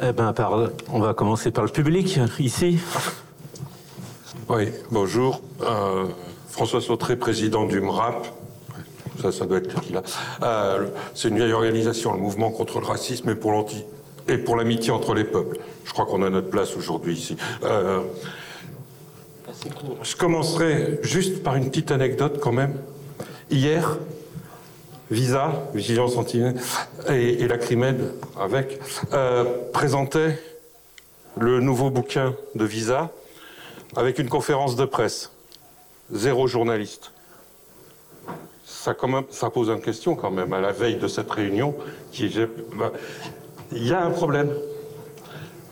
Eh 0.00 0.12
ben, 0.12 0.34
on 0.90 1.00
va 1.00 1.14
commencer 1.14 1.50
par 1.50 1.64
le 1.64 1.70
public, 1.70 2.18
ici. 2.40 2.78
Oui, 4.48 4.68
bonjour. 4.90 5.40
Euh, 5.60 6.06
François 6.48 6.80
Sautré, 6.80 7.16
président 7.16 7.66
du 7.66 7.80
MRAP. 7.80 8.26
Ça, 9.20 9.30
ça 9.30 9.46
doit 9.46 9.58
être 9.58 9.92
là. 9.92 10.02
Euh, 10.42 10.88
c'est 11.14 11.28
une 11.28 11.36
vieille 11.36 11.52
organisation, 11.52 12.14
le 12.14 12.18
mouvement 12.18 12.50
contre 12.50 12.80
le 12.80 12.86
racisme 12.86 13.30
et 13.30 13.34
pour 13.34 13.52
l'anti 13.52 13.84
et 14.28 14.38
pour 14.38 14.56
l'amitié 14.56 14.90
entre 14.90 15.14
les 15.14 15.24
peuples. 15.24 15.58
Je 15.84 15.92
crois 15.92 16.06
qu'on 16.06 16.22
a 16.22 16.30
notre 16.30 16.50
place 16.50 16.76
aujourd'hui 16.76 17.14
ici. 17.14 17.36
Euh, 17.64 18.00
je 20.02 20.16
commencerai 20.16 20.98
juste 21.02 21.42
par 21.42 21.54
une 21.54 21.68
petite 21.68 21.90
anecdote 21.90 22.40
quand 22.40 22.52
même. 22.52 22.74
Hier, 23.52 23.98
Visa, 25.10 25.68
Vigilance 25.74 26.16
Anti 26.16 26.42
et, 27.06 27.46
la 27.46 27.58
Crimed 27.58 28.14
avec, 28.40 28.80
euh, 29.12 29.44
présentaient 29.74 30.38
le 31.36 31.60
nouveau 31.60 31.90
bouquin 31.90 32.34
de 32.54 32.64
Visa 32.64 33.10
avec 33.94 34.18
une 34.18 34.30
conférence 34.30 34.74
de 34.74 34.86
presse. 34.86 35.32
Zéro 36.10 36.46
journaliste. 36.46 37.12
Ça, 38.64 38.94
pose 38.94 39.68
une 39.68 39.82
question 39.82 40.14
quand 40.14 40.30
même 40.30 40.54
à 40.54 40.60
la 40.60 40.72
veille 40.72 40.96
de 40.96 41.06
cette 41.06 41.30
réunion. 41.30 41.74
Bah, 42.78 42.90
il 43.70 43.86
y 43.86 43.92
a 43.92 44.02
un 44.02 44.10
problème. 44.10 44.50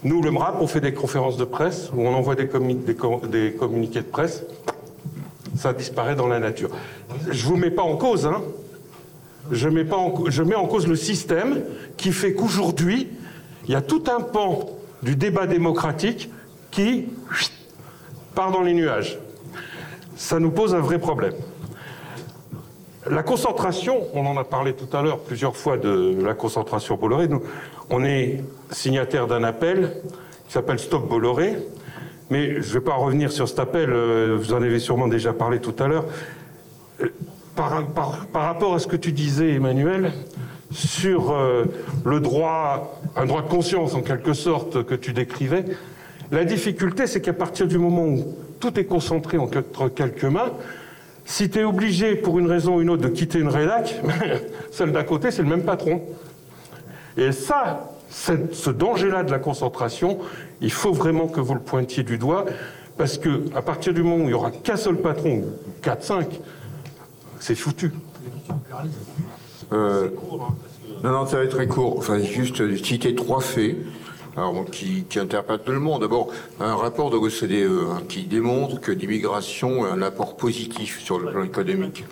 Nous, 0.02 0.20
le 0.20 0.30
MRAP, 0.30 0.60
on 0.60 0.66
fait 0.66 0.82
des 0.82 0.92
conférences 0.92 1.38
de 1.38 1.44
presse 1.44 1.90
où 1.94 2.02
on 2.02 2.14
envoie 2.14 2.34
des 2.34 2.46
communiqués 2.46 4.02
de 4.02 4.10
presse. 4.10 4.44
Ça 5.56 5.72
disparaît 5.72 6.14
dans 6.14 6.28
la 6.28 6.38
nature. 6.38 6.70
Je 7.30 7.44
vous 7.46 7.56
mets 7.56 7.70
pas 7.70 7.82
en 7.82 7.96
cause, 7.96 8.26
hein. 8.26 8.42
Je 9.50 9.68
mets, 9.68 9.84
pas 9.84 9.96
je 10.26 10.42
mets 10.42 10.54
en 10.54 10.66
cause 10.66 10.86
le 10.86 10.94
système 10.94 11.62
qui 11.96 12.12
fait 12.12 12.34
qu'aujourd'hui, 12.34 13.08
il 13.64 13.72
y 13.72 13.74
a 13.74 13.82
tout 13.82 14.04
un 14.14 14.20
pan 14.20 14.66
du 15.02 15.16
débat 15.16 15.46
démocratique 15.46 16.30
qui 16.70 17.06
part 18.34 18.52
dans 18.52 18.62
les 18.62 18.74
nuages. 18.74 19.18
Ça 20.14 20.38
nous 20.38 20.50
pose 20.50 20.74
un 20.74 20.80
vrai 20.80 20.98
problème. 20.98 21.34
La 23.08 23.22
concentration, 23.22 24.06
on 24.14 24.26
en 24.26 24.36
a 24.36 24.44
parlé 24.44 24.74
tout 24.74 24.94
à 24.96 25.02
l'heure 25.02 25.20
plusieurs 25.20 25.56
fois 25.56 25.78
de 25.78 26.18
la 26.22 26.34
concentration 26.34 26.96
Bolloré. 26.96 27.28
Nous, 27.28 27.42
on 27.88 28.04
est 28.04 28.44
signataire 28.70 29.26
d'un 29.26 29.42
appel 29.42 29.96
qui 30.46 30.52
s'appelle 30.52 30.78
Stop 30.78 31.08
Bolloré. 31.08 31.56
Mais 32.30 32.62
je 32.62 32.68
ne 32.68 32.74
vais 32.74 32.80
pas 32.80 32.94
revenir 32.94 33.32
sur 33.32 33.48
cet 33.48 33.58
appel, 33.58 33.90
euh, 33.90 34.36
vous 34.38 34.52
en 34.52 34.62
avez 34.62 34.78
sûrement 34.78 35.08
déjà 35.08 35.32
parlé 35.32 35.58
tout 35.58 35.74
à 35.80 35.88
l'heure. 35.88 36.04
Euh, 37.02 37.08
par, 37.56 37.84
par, 38.32 38.42
rapport 38.42 38.74
à 38.74 38.78
ce 38.78 38.86
que 38.86 38.96
tu 38.96 39.12
disais, 39.12 39.54
Emmanuel, 39.54 40.12
sur 40.70 41.32
euh, 41.32 41.64
le 42.04 42.20
droit, 42.20 43.00
un 43.16 43.26
droit 43.26 43.42
de 43.42 43.48
conscience 43.48 43.94
en 43.94 44.00
quelque 44.00 44.32
sorte 44.32 44.84
que 44.84 44.94
tu 44.94 45.12
décrivais, 45.12 45.64
la 46.30 46.44
difficulté, 46.44 47.08
c'est 47.08 47.20
qu'à 47.20 47.32
partir 47.32 47.66
du 47.66 47.76
moment 47.76 48.04
où 48.04 48.36
tout 48.60 48.78
est 48.78 48.84
concentré 48.84 49.36
entre 49.36 49.88
quelques 49.88 50.24
mains, 50.24 50.52
si 51.24 51.50
tu 51.50 51.58
es 51.58 51.64
obligé, 51.64 52.14
pour 52.14 52.38
une 52.38 52.46
raison 52.46 52.76
ou 52.76 52.80
une 52.80 52.90
autre, 52.90 53.02
de 53.02 53.08
quitter 53.08 53.40
une 53.40 53.48
rédac, 53.48 54.00
celle 54.70 54.92
d'à 54.92 55.02
côté, 55.02 55.32
c'est 55.32 55.42
le 55.42 55.48
même 55.48 55.64
patron. 55.64 56.00
Et 57.16 57.32
ça, 57.32 57.89
ce 58.10 58.70
danger-là 58.70 59.22
de 59.22 59.30
la 59.30 59.38
concentration, 59.38 60.18
il 60.60 60.72
faut 60.72 60.92
vraiment 60.92 61.28
que 61.28 61.40
vous 61.40 61.54
le 61.54 61.60
pointiez 61.60 62.02
du 62.02 62.18
doigt, 62.18 62.44
parce 62.98 63.18
que 63.18 63.44
à 63.54 63.62
partir 63.62 63.94
du 63.94 64.02
moment 64.02 64.16
où 64.16 64.20
il 64.22 64.26
n'y 64.28 64.34
aura 64.34 64.50
qu'un 64.50 64.76
seul 64.76 64.96
patron, 64.96 65.44
4-5, 65.82 66.26
c'est 67.38 67.54
foutu. 67.54 67.92
Euh, 69.72 70.10
non, 71.02 71.12
non, 71.12 71.26
ça 71.26 71.38
va 71.38 71.44
être 71.44 71.56
très 71.56 71.66
court. 71.66 71.96
Enfin, 71.98 72.18
juste 72.18 72.62
citer 72.84 73.14
trois 73.14 73.40
faits 73.40 73.76
qui, 74.72 75.06
interpellent 75.18 75.60
tout 75.64 75.72
le 75.72 75.80
monde. 75.80 76.02
D'abord, 76.02 76.28
un 76.60 76.74
rapport 76.74 77.10
de 77.10 77.16
l'OCDE 77.16 77.70
hein, 77.90 78.02
qui 78.08 78.24
démontre 78.24 78.80
que 78.80 78.92
l'immigration 78.92 79.84
a 79.84 79.88
un 79.90 80.02
apport 80.02 80.36
positif 80.36 81.00
sur 81.02 81.18
le 81.18 81.30
plan 81.30 81.44
économique. 81.44 82.04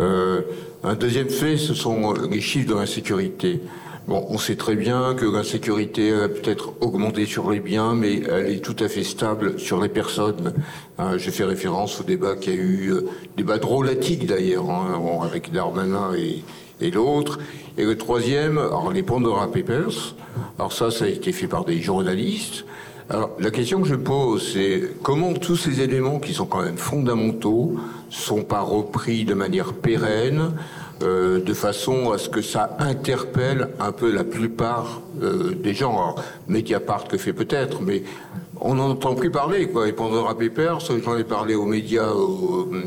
Euh, 0.00 0.42
un 0.84 0.94
deuxième 0.94 1.28
fait, 1.28 1.56
ce 1.56 1.74
sont 1.74 2.14
les 2.14 2.40
chiffres 2.40 2.68
de 2.68 2.74
l'insécurité. 2.74 3.60
Bon, 4.08 4.26
on 4.28 4.36
sait 4.36 4.56
très 4.56 4.74
bien 4.74 5.14
que 5.14 5.24
l'insécurité 5.24 6.12
a 6.12 6.28
peut-être 6.28 6.72
augmenté 6.80 7.24
sur 7.24 7.48
les 7.52 7.60
biens, 7.60 7.94
mais 7.94 8.20
elle 8.28 8.50
est 8.50 8.60
tout 8.60 8.74
à 8.80 8.88
fait 8.88 9.04
stable 9.04 9.60
sur 9.60 9.80
les 9.80 9.88
personnes. 9.88 10.54
Hein, 10.98 11.18
J'ai 11.18 11.30
fait 11.30 11.44
référence 11.44 12.00
au 12.00 12.02
débat 12.02 12.34
qui 12.34 12.50
a 12.50 12.54
eu, 12.54 12.90
euh, 12.90 13.08
débat 13.36 13.58
drôlatique 13.58 14.26
d'ailleurs, 14.26 14.68
hein, 14.70 15.20
avec 15.22 15.52
Darmanin 15.52 16.10
et, 16.14 16.90
l'autre. 16.90 17.38
Et 17.78 17.84
le 17.84 17.96
troisième, 17.96 18.60
les 18.92 19.04
Pandora 19.04 19.46
Papers. 19.46 20.16
Alors 20.58 20.72
ça, 20.72 20.90
ça 20.90 21.04
a 21.04 21.08
été 21.08 21.30
fait 21.30 21.46
par 21.46 21.64
des 21.64 21.80
journalistes. 21.80 22.64
Alors 23.08 23.30
la 23.38 23.52
question 23.52 23.82
que 23.82 23.86
je 23.86 23.94
pose, 23.94 24.52
c'est 24.52 24.82
comment 25.04 25.32
tous 25.32 25.54
ces 25.54 25.80
éléments 25.80 26.18
qui 26.18 26.34
sont 26.34 26.46
quand 26.46 26.62
même 26.62 26.76
fondamentaux 26.76 27.76
sont 28.10 28.42
pas 28.42 28.62
repris 28.62 29.24
de 29.24 29.34
manière 29.34 29.74
pérenne 29.74 30.54
euh, 31.02 31.40
de 31.40 31.54
façon 31.54 32.12
à 32.12 32.18
ce 32.18 32.28
que 32.28 32.42
ça 32.42 32.76
interpelle 32.78 33.70
un 33.80 33.92
peu 33.92 34.12
la 34.12 34.24
plupart 34.24 35.00
euh, 35.22 35.54
des 35.54 35.74
gens. 35.74 35.92
Alors, 35.92 36.22
Mediapart 36.48 37.04
le 37.10 37.18
fait 37.18 37.32
peut-être, 37.32 37.80
mais 37.80 38.02
on 38.60 38.74
n'en 38.74 38.90
entend 38.90 39.14
plus 39.14 39.30
parler. 39.30 39.68
Quoi. 39.68 39.88
Et 39.88 39.92
pendant 39.92 40.24
Papers, 40.34 40.78
j'en 40.80 41.16
ai 41.16 41.24
parlé 41.24 41.54
aux 41.54 41.66
médias, 41.66 42.10
aux, 42.10 42.68
euh, 42.72 42.82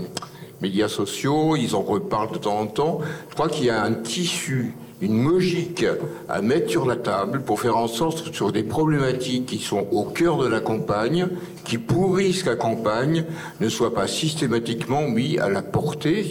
médias 0.62 0.88
sociaux, 0.88 1.56
ils 1.56 1.76
en 1.76 1.82
reparlent 1.82 2.32
de 2.32 2.38
temps 2.38 2.60
en 2.60 2.68
temps. 2.68 3.00
Je 3.30 3.36
crois 3.36 3.50
qu'il 3.50 3.66
y 3.66 3.70
a 3.70 3.84
un 3.84 3.94
tissu 3.94 4.74
une 5.02 5.28
logique 5.28 5.86
à 6.30 6.42
mettre 6.42 6.70
sur 6.70 6.86
la 6.86 6.96
table 6.96 7.42
pour 7.42 7.60
faire 7.60 7.78
en 7.78 7.88
sorte 7.88 8.34
sur 8.34 8.52
des 8.52 8.64
problématiques 8.64 9.46
qui 9.46 9.60
sont 9.60 9.88
au 9.92 10.06
cœur 10.06 10.38
de 10.38 10.48
la 10.48 10.62
campagne, 10.62 11.28
qui 11.64 11.78
pourrissent 11.78 12.46
la 12.46 12.56
campagne, 12.56 13.26
ne 13.60 13.70
soient 13.70 13.94
pas 13.94 14.08
systématiquement 14.08 15.08
mis 15.08 15.38
à 15.38 15.50
la 15.50 15.62
portée 15.62 16.24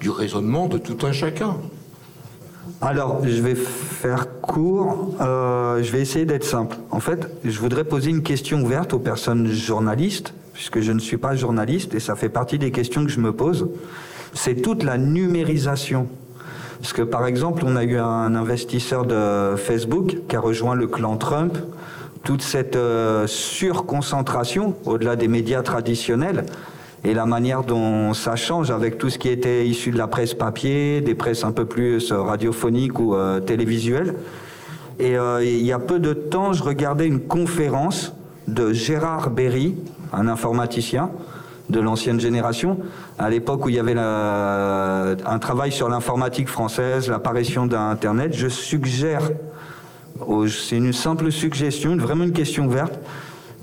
du, 0.00 0.10
raisonnement 0.10 0.66
de 0.66 0.78
tout 0.78 1.06
un 1.06 1.12
chacun. 1.12 1.56
Alors, 2.80 3.24
je 3.24 3.40
vais 3.40 3.54
faire 3.54 4.40
court. 4.40 5.14
Euh, 5.20 5.82
je 5.82 5.92
vais 5.92 6.00
essayer 6.00 6.24
d'être 6.24 6.44
simple. 6.44 6.76
En 6.90 7.00
fait, 7.00 7.28
je 7.44 7.58
voudrais 7.58 7.84
poser 7.84 8.10
une 8.10 8.22
question 8.22 8.60
ouverte 8.62 8.92
aux 8.92 8.98
personnes 8.98 9.46
journalistes, 9.46 10.34
puisque 10.52 10.80
je 10.80 10.90
ne 10.90 10.98
suis 10.98 11.16
pas 11.16 11.36
journaliste 11.36 11.94
et 11.94 12.00
ça 12.00 12.16
fait 12.16 12.28
partie 12.28 12.58
des 12.58 12.72
questions 12.72 13.04
que 13.04 13.10
je 13.10 13.20
me 13.20 13.32
pose. 13.32 13.68
C'est 14.34 14.60
toute 14.60 14.82
la 14.82 14.98
numérisation. 14.98 16.08
Parce 16.82 16.94
que, 16.94 17.02
par 17.02 17.28
exemple, 17.28 17.62
on 17.64 17.76
a 17.76 17.84
eu 17.84 17.96
un 17.96 18.34
investisseur 18.34 19.06
de 19.06 19.54
Facebook 19.56 20.16
qui 20.26 20.34
a 20.34 20.40
rejoint 20.40 20.74
le 20.74 20.88
clan 20.88 21.16
Trump. 21.16 21.56
Toute 22.24 22.42
cette 22.42 22.74
euh, 22.74 23.28
surconcentration, 23.28 24.74
au-delà 24.84 25.14
des 25.14 25.28
médias 25.28 25.62
traditionnels, 25.62 26.44
et 27.04 27.14
la 27.14 27.24
manière 27.24 27.62
dont 27.62 28.14
ça 28.14 28.34
change 28.34 28.72
avec 28.72 28.98
tout 28.98 29.10
ce 29.10 29.18
qui 29.18 29.28
était 29.28 29.64
issu 29.64 29.92
de 29.92 29.98
la 29.98 30.08
presse 30.08 30.34
papier, 30.34 31.00
des 31.00 31.14
presses 31.14 31.44
un 31.44 31.52
peu 31.52 31.66
plus 31.66 32.10
radiophoniques 32.10 32.98
ou 32.98 33.14
euh, 33.14 33.38
télévisuelles. 33.38 34.16
Et 34.98 35.16
euh, 35.16 35.44
il 35.44 35.64
y 35.64 35.70
a 35.70 35.78
peu 35.78 36.00
de 36.00 36.12
temps, 36.12 36.52
je 36.52 36.64
regardais 36.64 37.06
une 37.06 37.20
conférence 37.20 38.12
de 38.48 38.72
Gérard 38.72 39.30
Berry, 39.30 39.76
un 40.12 40.26
informaticien 40.26 41.10
de 41.70 41.80
l'ancienne 41.80 42.20
génération, 42.20 42.78
à 43.18 43.30
l'époque 43.30 43.64
où 43.64 43.68
il 43.68 43.76
y 43.76 43.78
avait 43.78 43.94
un 43.96 45.38
travail 45.38 45.72
sur 45.72 45.88
l'informatique 45.88 46.48
française, 46.48 47.08
l'apparition 47.08 47.66
d'Internet. 47.66 48.34
Je 48.34 48.48
suggère, 48.48 49.30
c'est 50.48 50.76
une 50.76 50.92
simple 50.92 51.30
suggestion, 51.30 51.96
vraiment 51.96 52.24
une 52.24 52.32
question 52.32 52.66
ouverte, 52.66 52.98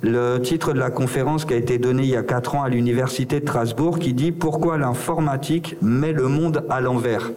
le 0.02 0.38
titre 0.38 0.74
de 0.74 0.80
la 0.80 0.90
conférence 0.90 1.46
qui 1.46 1.54
a 1.54 1.58
été 1.58 1.78
donnée 1.78 2.04
il 2.04 2.10
y 2.10 2.16
a 2.16 2.24
quatre 2.24 2.56
ans 2.56 2.64
à 2.64 2.70
l'université 2.70 3.42
de 3.42 3.46
Strasbourg 3.46 4.00
qui 4.00 4.14
dit 4.14 4.32
Pourquoi 4.32 4.78
l'informatique 4.78 5.76
met 5.82 6.14
le 6.14 6.28
monde 6.28 6.64
à 6.70 6.80
l'envers? 6.80 7.32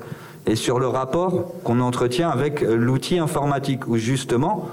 Et 0.46 0.56
sur 0.56 0.78
le 0.78 0.86
rapport 0.86 1.52
qu'on 1.64 1.80
entretient 1.80 2.30
avec 2.30 2.60
l'outil 2.60 3.18
informatique, 3.18 3.86
où 3.88 3.96
justement, 3.96 4.68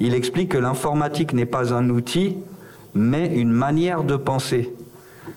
il 0.00 0.14
explique 0.14 0.50
que 0.50 0.58
l'informatique 0.58 1.32
n'est 1.32 1.46
pas 1.46 1.74
un 1.74 1.88
outil, 1.90 2.36
mais 2.94 3.26
une 3.26 3.50
manière 3.50 4.02
de 4.02 4.16
penser. 4.16 4.72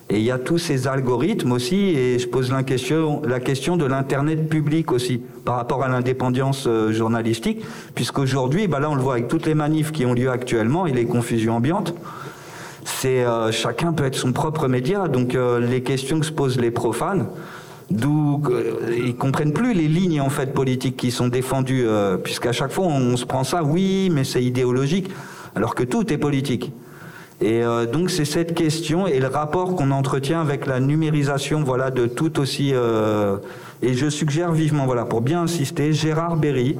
Et 0.09 0.17
il 0.17 0.23
y 0.23 0.31
a 0.31 0.37
tous 0.37 0.57
ces 0.57 0.87
algorithmes 0.87 1.53
aussi, 1.53 1.75
et 1.75 2.19
je 2.19 2.27
pose 2.27 2.51
la 2.51 2.63
question, 2.63 3.21
la 3.25 3.39
question 3.39 3.77
de 3.77 3.85
l'Internet 3.85 4.49
public 4.49 4.91
aussi, 4.91 5.21
par 5.45 5.55
rapport 5.55 5.83
à 5.83 5.87
l'indépendance 5.87 6.65
euh, 6.67 6.91
journalistique, 6.91 7.63
puisqu'aujourd'hui, 7.95 8.67
bah 8.67 8.79
là 8.79 8.89
on 8.89 8.95
le 8.95 9.01
voit 9.01 9.13
avec 9.13 9.27
toutes 9.27 9.45
les 9.45 9.55
manifs 9.55 9.91
qui 9.91 10.05
ont 10.05 10.13
lieu 10.13 10.29
actuellement 10.29 10.85
et 10.85 10.91
les 10.91 11.05
confusions 11.05 11.55
ambiantes, 11.55 11.95
c'est 12.83 13.23
euh, 13.23 13.51
chacun 13.51 13.93
peut 13.93 14.03
être 14.03 14.15
son 14.15 14.33
propre 14.33 14.67
média, 14.67 15.07
donc 15.07 15.35
euh, 15.35 15.59
les 15.59 15.81
questions 15.81 16.19
que 16.19 16.25
se 16.25 16.31
posent 16.33 16.59
les 16.59 16.71
profanes, 16.71 17.27
d'où 17.89 18.43
ils 18.95 19.15
comprennent 19.15 19.53
plus 19.53 19.73
les 19.73 19.87
lignes 19.87 20.19
en 20.19 20.29
fait 20.29 20.53
politiques 20.53 20.97
qui 20.97 21.11
sont 21.11 21.27
défendues, 21.27 21.85
puisqu'à 22.23 22.51
chaque 22.51 22.71
fois 22.71 22.85
on 22.85 23.15
se 23.17 23.25
prend 23.25 23.43
ça, 23.43 23.63
oui, 23.63 24.09
mais 24.11 24.23
c'est 24.23 24.43
idéologique, 24.43 25.09
alors 25.55 25.75
que 25.75 25.83
tout 25.83 26.11
est 26.11 26.17
politique. 26.17 26.71
Et 27.43 27.61
euh, 27.61 27.85
donc 27.85 28.09
c'est 28.09 28.23
cette 28.23 28.55
question 28.55 29.05
et 29.05 29.19
le 29.19 29.27
rapport 29.27 29.75
qu'on 29.75 29.91
entretient 29.91 30.39
avec 30.39 30.65
la 30.65 30.79
numérisation, 30.79 31.61
voilà, 31.61 31.91
de 31.91 32.05
tout 32.05 32.39
aussi. 32.39 32.71
Euh, 32.73 33.35
et 33.81 33.93
je 33.95 34.09
suggère 34.09 34.53
vivement, 34.53 34.85
voilà, 34.85 35.03
pour 35.03 35.19
bien 35.19 35.41
insister, 35.41 35.91
Gérard 35.91 36.37
Berry, 36.37 36.77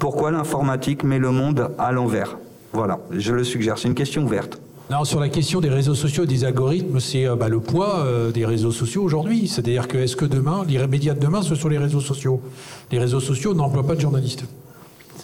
pourquoi 0.00 0.32
l'informatique 0.32 1.04
met 1.04 1.20
le 1.20 1.30
monde 1.30 1.70
à 1.78 1.92
l'envers. 1.92 2.36
Voilà, 2.72 2.98
je 3.12 3.32
le 3.32 3.44
suggère. 3.44 3.78
C'est 3.78 3.86
une 3.86 3.94
question 3.94 4.24
ouverte. 4.24 4.60
Non, 4.90 5.04
sur 5.04 5.20
la 5.20 5.28
question 5.28 5.60
des 5.60 5.68
réseaux 5.68 5.94
sociaux 5.94 6.24
et 6.24 6.26
des 6.26 6.44
algorithmes, 6.44 6.98
c'est 6.98 7.28
euh, 7.28 7.36
bah, 7.36 7.48
le 7.48 7.60
poids 7.60 8.04
des 8.34 8.44
réseaux 8.44 8.72
sociaux 8.72 9.04
aujourd'hui. 9.04 9.46
C'est-à-dire 9.46 9.86
que 9.86 9.98
est-ce 9.98 10.16
que 10.16 10.24
demain, 10.24 10.64
les 10.68 10.84
médias 10.88 11.14
de 11.14 11.20
demain, 11.20 11.42
ce 11.42 11.54
sont 11.54 11.68
les 11.68 11.78
réseaux 11.78 12.00
sociaux? 12.00 12.40
Les 12.90 12.98
réseaux 12.98 13.20
sociaux 13.20 13.54
n'emploient 13.54 13.86
pas 13.86 13.94
de 13.94 14.00
journalistes. 14.00 14.44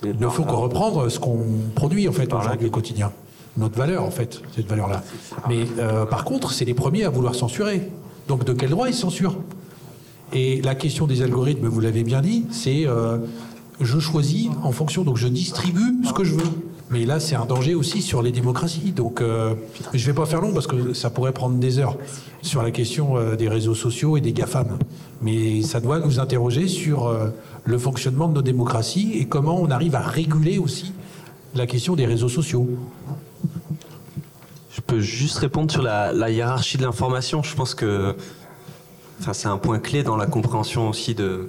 Il 0.05 0.17
ne 0.17 0.29
faut 0.29 0.45
qu'on 0.45 0.61
reprendre 0.61 1.09
ce 1.09 1.19
qu'on 1.19 1.45
produit 1.75 2.09
en 2.09 2.13
fait 2.13 2.33
aujourd'hui 2.33 2.69
au 2.69 2.71
quotidien 2.71 3.11
notre 3.57 3.77
valeur, 3.77 4.05
en 4.05 4.11
fait, 4.11 4.43
cette 4.55 4.67
valeur-là. 4.69 5.03
Mais 5.49 5.67
euh, 5.79 6.07
par 6.07 6.25
contre, 6.25 6.53
c'est 6.53 6.65
les 6.65 6.75
premiers 6.75 7.05
à 7.05 7.11
vouloir 7.11 7.35
censurer. 7.35 7.89
Donc 8.29 8.45
de 8.45 8.53
quel 8.53 8.71
droit 8.71 8.89
ils 8.89 8.95
censurent? 8.95 9.37
Et 10.33 10.63
la 10.63 10.75
question 10.75 11.07
des 11.07 11.23
algorithmes, 11.23 11.67
vous 11.67 11.81
l'avez 11.81 12.05
bien 12.05 12.21
dit, 12.21 12.47
c'est 12.51 12.87
euh, 12.87 13.19
je 13.81 13.99
choisis 13.99 14.49
en 14.63 14.71
fonction, 14.71 15.03
donc 15.03 15.17
je 15.17 15.27
distribue 15.27 16.07
ce 16.07 16.13
que 16.13 16.23
je 16.23 16.35
veux. 16.35 16.51
Mais 16.91 17.05
là, 17.05 17.21
c'est 17.21 17.37
un 17.37 17.45
danger 17.45 17.75
aussi 17.75 18.03
sur 18.03 18.21
les 18.21 18.33
démocraties. 18.33 18.93
Donc, 18.93 19.21
euh, 19.21 19.55
je 19.95 20.01
ne 20.01 20.07
vais 20.07 20.13
pas 20.13 20.27
faire 20.27 20.41
long 20.41 20.53
parce 20.53 20.67
que 20.67 20.93
ça 20.93 21.11
pourrait 21.11 21.33
prendre 21.33 21.57
des 21.57 21.79
heures 21.79 21.97
sur 22.43 22.63
la 22.63 22.71
question 22.73 23.15
des 23.37 23.49
réseaux 23.49 23.75
sociaux 23.75 24.17
et 24.17 24.21
des 24.21 24.33
GAFAM. 24.33 24.79
Mais 25.23 25.63
ça 25.63 25.81
doit 25.81 26.01
nous 26.01 26.19
interroger 26.19 26.67
sur 26.67 27.17
le 27.65 27.79
fonctionnement 27.79 28.27
de 28.27 28.35
nos 28.35 28.43
démocraties 28.43 29.13
et 29.15 29.27
comment 29.27 29.61
on 29.61 29.71
arrive 29.71 29.95
à 29.95 30.01
réguler 30.01 30.59
aussi 30.59 30.93
la 31.55 31.67
question 31.67 31.95
des 31.95 32.07
réseaux 32.07 32.29
sociaux. 32.29 32.69
Peux 34.91 34.99
juste 34.99 35.39
répondre 35.39 35.71
sur 35.71 35.83
la, 35.83 36.31
hiérarchie 36.31 36.77
de 36.77 36.83
l'information. 36.83 37.45
Je 37.45 37.55
pense 37.55 37.77
que 37.77 38.17
enfin, 39.21 39.33
c'est 39.33 39.47
un 39.47 39.57
point 39.57 39.79
clé 39.79 40.03
dans 40.03 40.17
la 40.17 40.27
compréhension 40.27 40.89
aussi 40.89 41.15
de 41.15 41.49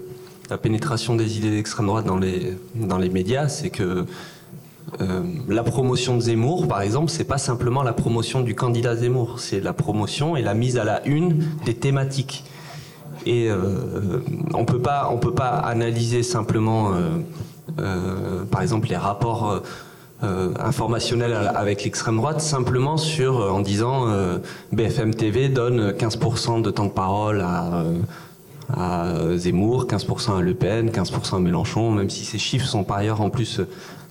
la 0.52 0.60
pénétration 0.60 1.16
des 1.16 1.40
idées 1.40 1.50
d'extrême 1.50 1.88
droite 1.88 2.06
dans 2.06 2.20
les, 2.20 2.56
dans 2.76 3.00
les 3.00 3.10
médias. 3.10 3.48
C'est 3.48 3.72
que 3.72 4.06
euh, 5.02 5.24
la 5.48 5.64
promotion 5.64 6.18
de 6.18 6.22
Zemmour, 6.22 6.68
par 6.68 6.84
exemple, 6.84 7.10
c'est 7.10 7.24
pas 7.24 7.40
simplement 7.40 7.82
la 7.82 7.94
promotion 7.94 8.42
du 8.42 8.54
candidat 8.54 8.96
Zemmour, 8.96 9.40
c'est 9.40 9.60
la 9.60 9.74
promotion 9.74 10.38
et 10.38 10.44
la 10.44 10.54
mise 10.54 10.78
à 10.78 10.84
la 10.84 11.04
une 11.08 11.44
des 11.66 11.74
thématiques. 11.74 12.44
Et 13.26 13.50
euh, 13.50 14.20
on 14.54 14.66
peut 14.66 14.82
pas, 14.82 15.10
on 15.12 15.18
peut 15.18 15.34
pas 15.34 15.50
analyser 15.50 16.22
simplement, 16.22 16.92
euh, 17.80 18.44
par 18.52 18.62
exemple, 18.62 18.88
les 18.90 18.98
rapports 18.98 19.64
informationnel 20.24 21.34
avec 21.56 21.84
l'extrême 21.84 22.18
droite 22.18 22.42
simplement 22.42 22.98
sur 22.98 23.40
euh, 23.40 23.50
en 23.50 23.60
disant 23.62 24.08
euh, 24.08 24.38
BFM 24.72 25.16
TV 25.16 25.50
donne 25.50 25.92
15% 25.92 26.62
de 26.62 26.70
temps 26.70 26.86
de 26.86 26.92
parole 26.92 27.42
à, 27.42 27.86
à 28.74 29.36
Zemmour, 29.36 29.86
15% 29.86 30.38
à 30.38 30.42
Le 30.42 30.54
Pen, 30.54 30.90
15% 30.90 31.36
à 31.36 31.40
Mélenchon, 31.40 31.92
même 31.92 32.10
si 32.10 32.24
ces 32.24 32.38
chiffres 32.38 32.68
sont 32.68 32.84
par 32.84 32.98
ailleurs 32.98 33.22
en 33.22 33.30
plus 33.30 33.62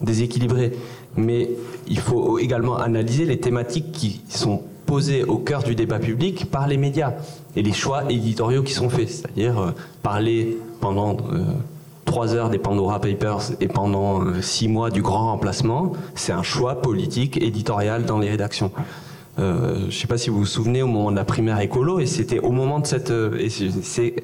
déséquilibrés. 0.01 0.73
Mais 1.17 1.51
il 1.89 1.99
faut 1.99 2.39
également 2.39 2.77
analyser 2.77 3.25
les 3.25 3.39
thématiques 3.39 3.93
qui 3.93 4.21
sont 4.29 4.63
posées 4.87 5.25
au 5.25 5.39
cœur 5.39 5.63
du 5.63 5.75
débat 5.75 5.99
public 5.99 6.51
par 6.51 6.67
les 6.67 6.77
médias 6.77 7.15
et 7.55 7.63
les 7.63 7.73
choix 7.73 8.11
éditoriaux 8.11 8.63
qui 8.63 8.73
sont 8.73 8.91
faits, 8.91 9.09
c'est-à-dire 9.09 9.75
parler 10.03 10.59
pendant 10.81 11.17
trois 12.05 12.35
heures 12.35 12.51
des 12.51 12.59
Pandora 12.59 13.01
Papers 13.01 13.53
et 13.61 13.69
pendant 13.69 14.23
euh, 14.23 14.41
six 14.43 14.69
mois 14.69 14.91
du 14.91 15.03
grand 15.03 15.27
remplacement, 15.31 15.93
c'est 16.15 16.33
un 16.33 16.43
choix 16.43 16.83
politique, 16.83 17.41
éditorial 17.41 18.05
dans 18.05 18.19
les 18.19 18.31
rédactions. 18.31 18.73
Euh, 19.39 19.81
je 19.83 19.87
ne 19.87 19.91
sais 19.91 20.07
pas 20.07 20.19
si 20.19 20.29
vous 20.31 20.39
vous 20.39 20.47
souvenez 20.47 20.83
au 20.83 20.87
moment 20.87 21.11
de 21.11 21.17
la 21.17 21.25
primaire 21.25 21.61
écolo, 21.61 22.01
et 22.01 22.07
c'était 22.07 22.41
au 22.41 22.51
moment 22.51 22.81
de 22.81 22.87
cette... 22.87 23.11
Euh, 23.11 23.49
c'est 23.49 24.15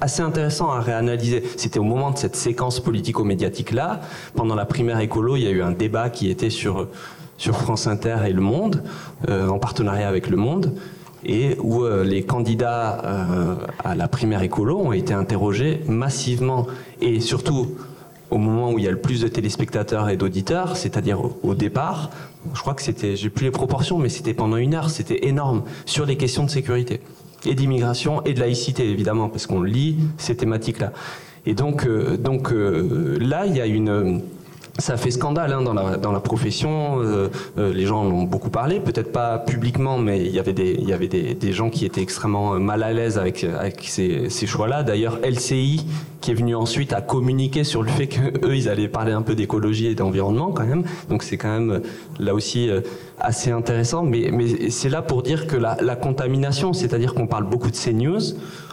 assez 0.00 0.22
intéressant 0.22 0.70
à 0.70 0.80
réanalyser. 0.80 1.42
C'était 1.56 1.78
au 1.78 1.84
moment 1.84 2.10
de 2.10 2.18
cette 2.18 2.36
séquence 2.36 2.80
politico-médiatique-là, 2.80 4.00
pendant 4.34 4.54
la 4.54 4.64
primaire 4.64 5.00
écolo, 5.00 5.36
il 5.36 5.42
y 5.42 5.46
a 5.46 5.50
eu 5.50 5.62
un 5.62 5.72
débat 5.72 6.08
qui 6.08 6.30
était 6.30 6.50
sur, 6.50 6.88
sur 7.36 7.56
France 7.56 7.86
Inter 7.86 8.16
et 8.26 8.32
Le 8.32 8.40
Monde, 8.40 8.82
en 9.28 9.58
partenariat 9.58 10.08
avec 10.08 10.30
Le 10.30 10.38
Monde, 10.38 10.72
et 11.24 11.56
où 11.60 11.84
euh, 11.84 12.04
les 12.04 12.22
candidats 12.22 13.00
euh, 13.04 13.54
à 13.84 13.94
la 13.94 14.08
primaire 14.08 14.42
écolo 14.42 14.78
ont 14.78 14.92
été 14.92 15.12
interrogés 15.12 15.80
massivement 15.86 16.66
et 17.00 17.20
surtout 17.20 17.76
au 18.30 18.38
moment 18.38 18.72
où 18.72 18.78
il 18.78 18.84
y 18.84 18.88
a 18.88 18.92
le 18.92 19.00
plus 19.00 19.20
de 19.20 19.28
téléspectateurs 19.28 20.08
et 20.08 20.16
d'auditeurs, 20.16 20.76
c'est-à-dire 20.76 21.20
au, 21.42 21.54
départ, 21.54 22.10
je 22.54 22.60
crois 22.60 22.74
que 22.74 22.82
c'était, 22.82 23.16
j'ai 23.16 23.28
plus 23.28 23.46
les 23.46 23.50
proportions, 23.50 23.98
mais 23.98 24.08
c'était 24.08 24.34
pendant 24.34 24.56
une 24.56 24.74
heure, 24.74 24.88
c'était 24.88 25.26
énorme, 25.26 25.64
sur 25.84 26.06
les 26.06 26.16
questions 26.16 26.44
de 26.44 26.50
sécurité 26.50 27.00
et 27.44 27.54
d'immigration 27.54 28.22
et 28.24 28.34
de 28.34 28.40
laïcité 28.40 28.88
évidemment, 28.88 29.28
parce 29.28 29.46
qu'on 29.46 29.62
lit 29.62 29.96
ces 30.16 30.36
thématiques-là. 30.36 30.92
Et 31.44 31.54
donc, 31.54 31.86
euh, 31.86 32.16
donc 32.16 32.52
là, 32.52 33.46
il 33.46 33.56
y 33.56 33.60
a 33.60 33.66
une 33.66 34.22
ça 34.80 34.96
fait 34.96 35.10
scandale 35.10 35.52
hein, 35.52 35.62
dans, 35.62 36.12
la, 36.12 36.20
profession. 36.20 37.00
Euh, 37.00 37.28
euh, 37.58 37.72
les 37.72 37.86
gens 37.86 38.02
en 38.02 38.06
ont 38.06 38.22
beaucoup 38.24 38.50
parlé, 38.50 38.80
peut-être 38.80 39.12
pas 39.12 39.38
publiquement, 39.38 39.98
mais 39.98 40.20
il 40.24 40.34
y 40.34 40.38
avait 40.38 40.52
des, 40.52 41.52
gens 41.52 41.70
qui 41.70 41.84
étaient 41.84 42.02
extrêmement 42.02 42.58
mal 42.58 42.82
à 42.82 42.92
l'aise 42.92 43.18
avec, 43.18 43.46
ces, 43.80 44.46
choix-là. 44.46 44.82
D'ailleurs, 44.82 45.18
LCI, 45.22 45.84
qui 46.20 46.30
est 46.30 46.34
venu 46.34 46.54
ensuite 46.54 46.92
à 46.92 47.00
communiquer 47.00 47.64
sur 47.64 47.82
le 47.82 47.88
fait 47.88 48.06
qu'eux, 48.06 48.54
ils 48.54 48.68
allaient 48.68 48.88
parler 48.88 49.12
un 49.12 49.22
peu 49.22 49.34
d'écologie 49.34 49.86
et 49.86 49.94
d'environnement 49.94 50.50
quand 50.52 50.66
même. 50.66 50.84
Donc 51.08 51.22
c'est 51.22 51.36
quand 51.36 51.48
même 51.48 51.80
là 52.18 52.34
aussi 52.34 52.70
assez 53.18 53.50
intéressant. 53.50 54.02
Mais, 54.02 54.30
c'est 54.70 54.88
là 54.88 55.02
pour 55.02 55.22
dire 55.22 55.46
que 55.46 55.56
la, 55.56 55.96
contamination, 55.96 56.72
c'est-à-dire 56.72 57.14
qu'on 57.14 57.26
parle 57.26 57.44
beaucoup 57.44 57.70
de 57.70 57.76
CNews, 57.76 58.20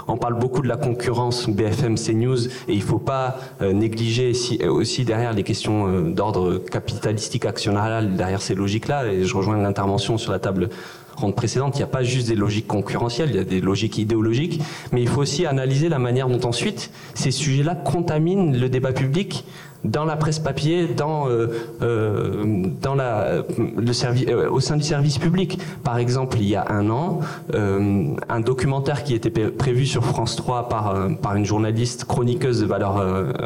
on 0.10 0.16
parle 0.16 0.39
beaucoup 0.39 0.62
de 0.62 0.70
la 0.70 0.78
concurrence 0.78 1.49
BFM 1.49 1.95
CNews 1.95 2.47
et 2.47 2.74
il 2.74 2.80
ne 2.80 2.84
faut 2.84 2.99
pas 2.99 3.39
négliger 3.62 4.32
aussi 4.68 5.03
derrière 5.03 5.34
les 5.34 5.43
questions 5.43 5.88
d'ordre 6.02 6.58
capitalistique 6.58 7.45
actionnarial, 7.45 8.16
derrière 8.16 8.41
ces 8.41 8.56
logiques-là. 8.56 9.12
Et 9.12 9.24
je 9.24 9.36
rejoins 9.36 9.58
l'intervention 9.58 10.18
sur 10.18 10.32
la 10.32 10.39
table 10.39 10.70
ronde 11.18 11.36
précédente, 11.36 11.76
il 11.76 11.80
n'y 11.80 11.84
a 11.84 11.88
pas 11.88 12.04
juste 12.04 12.28
des 12.28 12.36
logiques 12.36 12.68
concurrentielles, 12.68 13.30
il 13.32 13.36
y 13.36 13.39
a 13.39 13.43
des 13.43 13.60
logiques 13.60 13.98
idéologiques, 13.98 14.62
mais 14.91 15.02
il 15.02 15.08
faut 15.08 15.22
aussi 15.22 15.45
analyser 15.45 15.89
la 15.89 15.98
manière 16.00 16.30
dont 16.30 16.48
ensuite 16.48 16.91
ces 17.16 17.32
sujets-là 17.32 17.76
contaminent 17.76 18.56
le 18.56 18.70
débat 18.70 18.91
public 18.91 19.43
dans 19.84 20.05
la 20.05 20.15
presse 20.15 20.39
papier, 20.39 20.88
dans, 20.88 21.28
euh, 21.28 21.47
euh, 21.82 22.65
dans 22.82 22.95
la, 22.95 23.43
le 23.57 24.30
euh, 24.30 24.49
au 24.49 24.59
sein 24.59 24.78
du 24.78 24.84
service 24.84 25.17
public. 25.17 25.59
Par 25.84 25.97
exemple, 25.97 26.38
il 26.39 26.47
y 26.47 26.55
a 26.55 26.65
un 26.69 26.89
an, 26.89 27.19
un 27.53 28.39
documentaire 28.39 29.03
qui 29.03 29.13
était 29.13 29.30
prévu 29.30 29.86
sur 29.86 30.03
France 30.03 30.36
3 30.36 30.69
par, 30.69 31.07
par 31.21 31.36
une 31.36 31.45
journaliste 31.45 32.05
chroniqueuse 32.05 32.61
de 32.61 32.65
valeurs, 32.65 33.03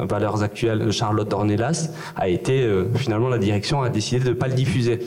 valeurs 0.08 0.44
actuelles, 0.44 0.92
Charlotte 0.92 1.28
Dornelas, 1.28 1.90
a 2.16 2.30
été, 2.30 2.68
finalement, 2.96 3.30
la 3.30 3.38
direction 3.38 3.82
a 3.82 3.90
décidé 3.90 4.24
de 4.24 4.30
ne 4.30 4.34
pas 4.34 4.48
le 4.48 4.54
diffuser. 4.54 5.00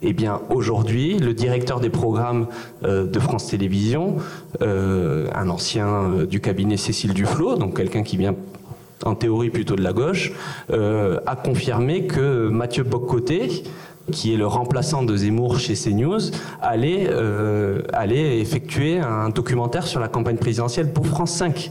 Eh 0.00 0.12
bien, 0.12 0.40
aujourd'hui, 0.50 1.18
le 1.18 1.34
directeur 1.34 1.80
des 1.80 1.90
programmes 1.90 2.46
de 2.82 3.18
France 3.18 3.48
Télévisions, 3.48 4.16
un 4.60 5.48
ancien 5.48 6.24
du 6.28 6.40
cabinet 6.40 6.76
Cécile 6.76 7.14
Duflot, 7.14 7.56
donc 7.56 7.76
quelqu'un 7.76 8.02
qui 8.02 8.16
vient 8.16 8.34
en 9.04 9.14
théorie 9.14 9.50
plutôt 9.50 9.76
de 9.76 9.82
la 9.82 9.92
gauche, 9.92 10.32
euh, 10.70 11.20
a 11.26 11.36
confirmé 11.36 12.06
que 12.06 12.48
Mathieu 12.48 12.82
Boccoté, 12.84 13.64
qui 14.12 14.32
est 14.32 14.36
le 14.36 14.46
remplaçant 14.46 15.02
de 15.02 15.16
Zemmour 15.16 15.58
chez 15.58 15.74
CNews, 15.74 16.30
allait, 16.62 17.08
euh, 17.10 17.82
allait 17.92 18.40
effectuer 18.40 18.98
un 18.98 19.28
documentaire 19.28 19.86
sur 19.86 20.00
la 20.00 20.08
campagne 20.08 20.36
présidentielle 20.36 20.92
pour 20.92 21.06
France 21.06 21.32
5. 21.32 21.70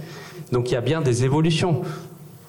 Donc 0.52 0.70
il 0.72 0.76
y 0.76 0.78
a 0.78 0.82
bien 0.82 1.02
des 1.02 1.26
évolutions. 1.26 1.82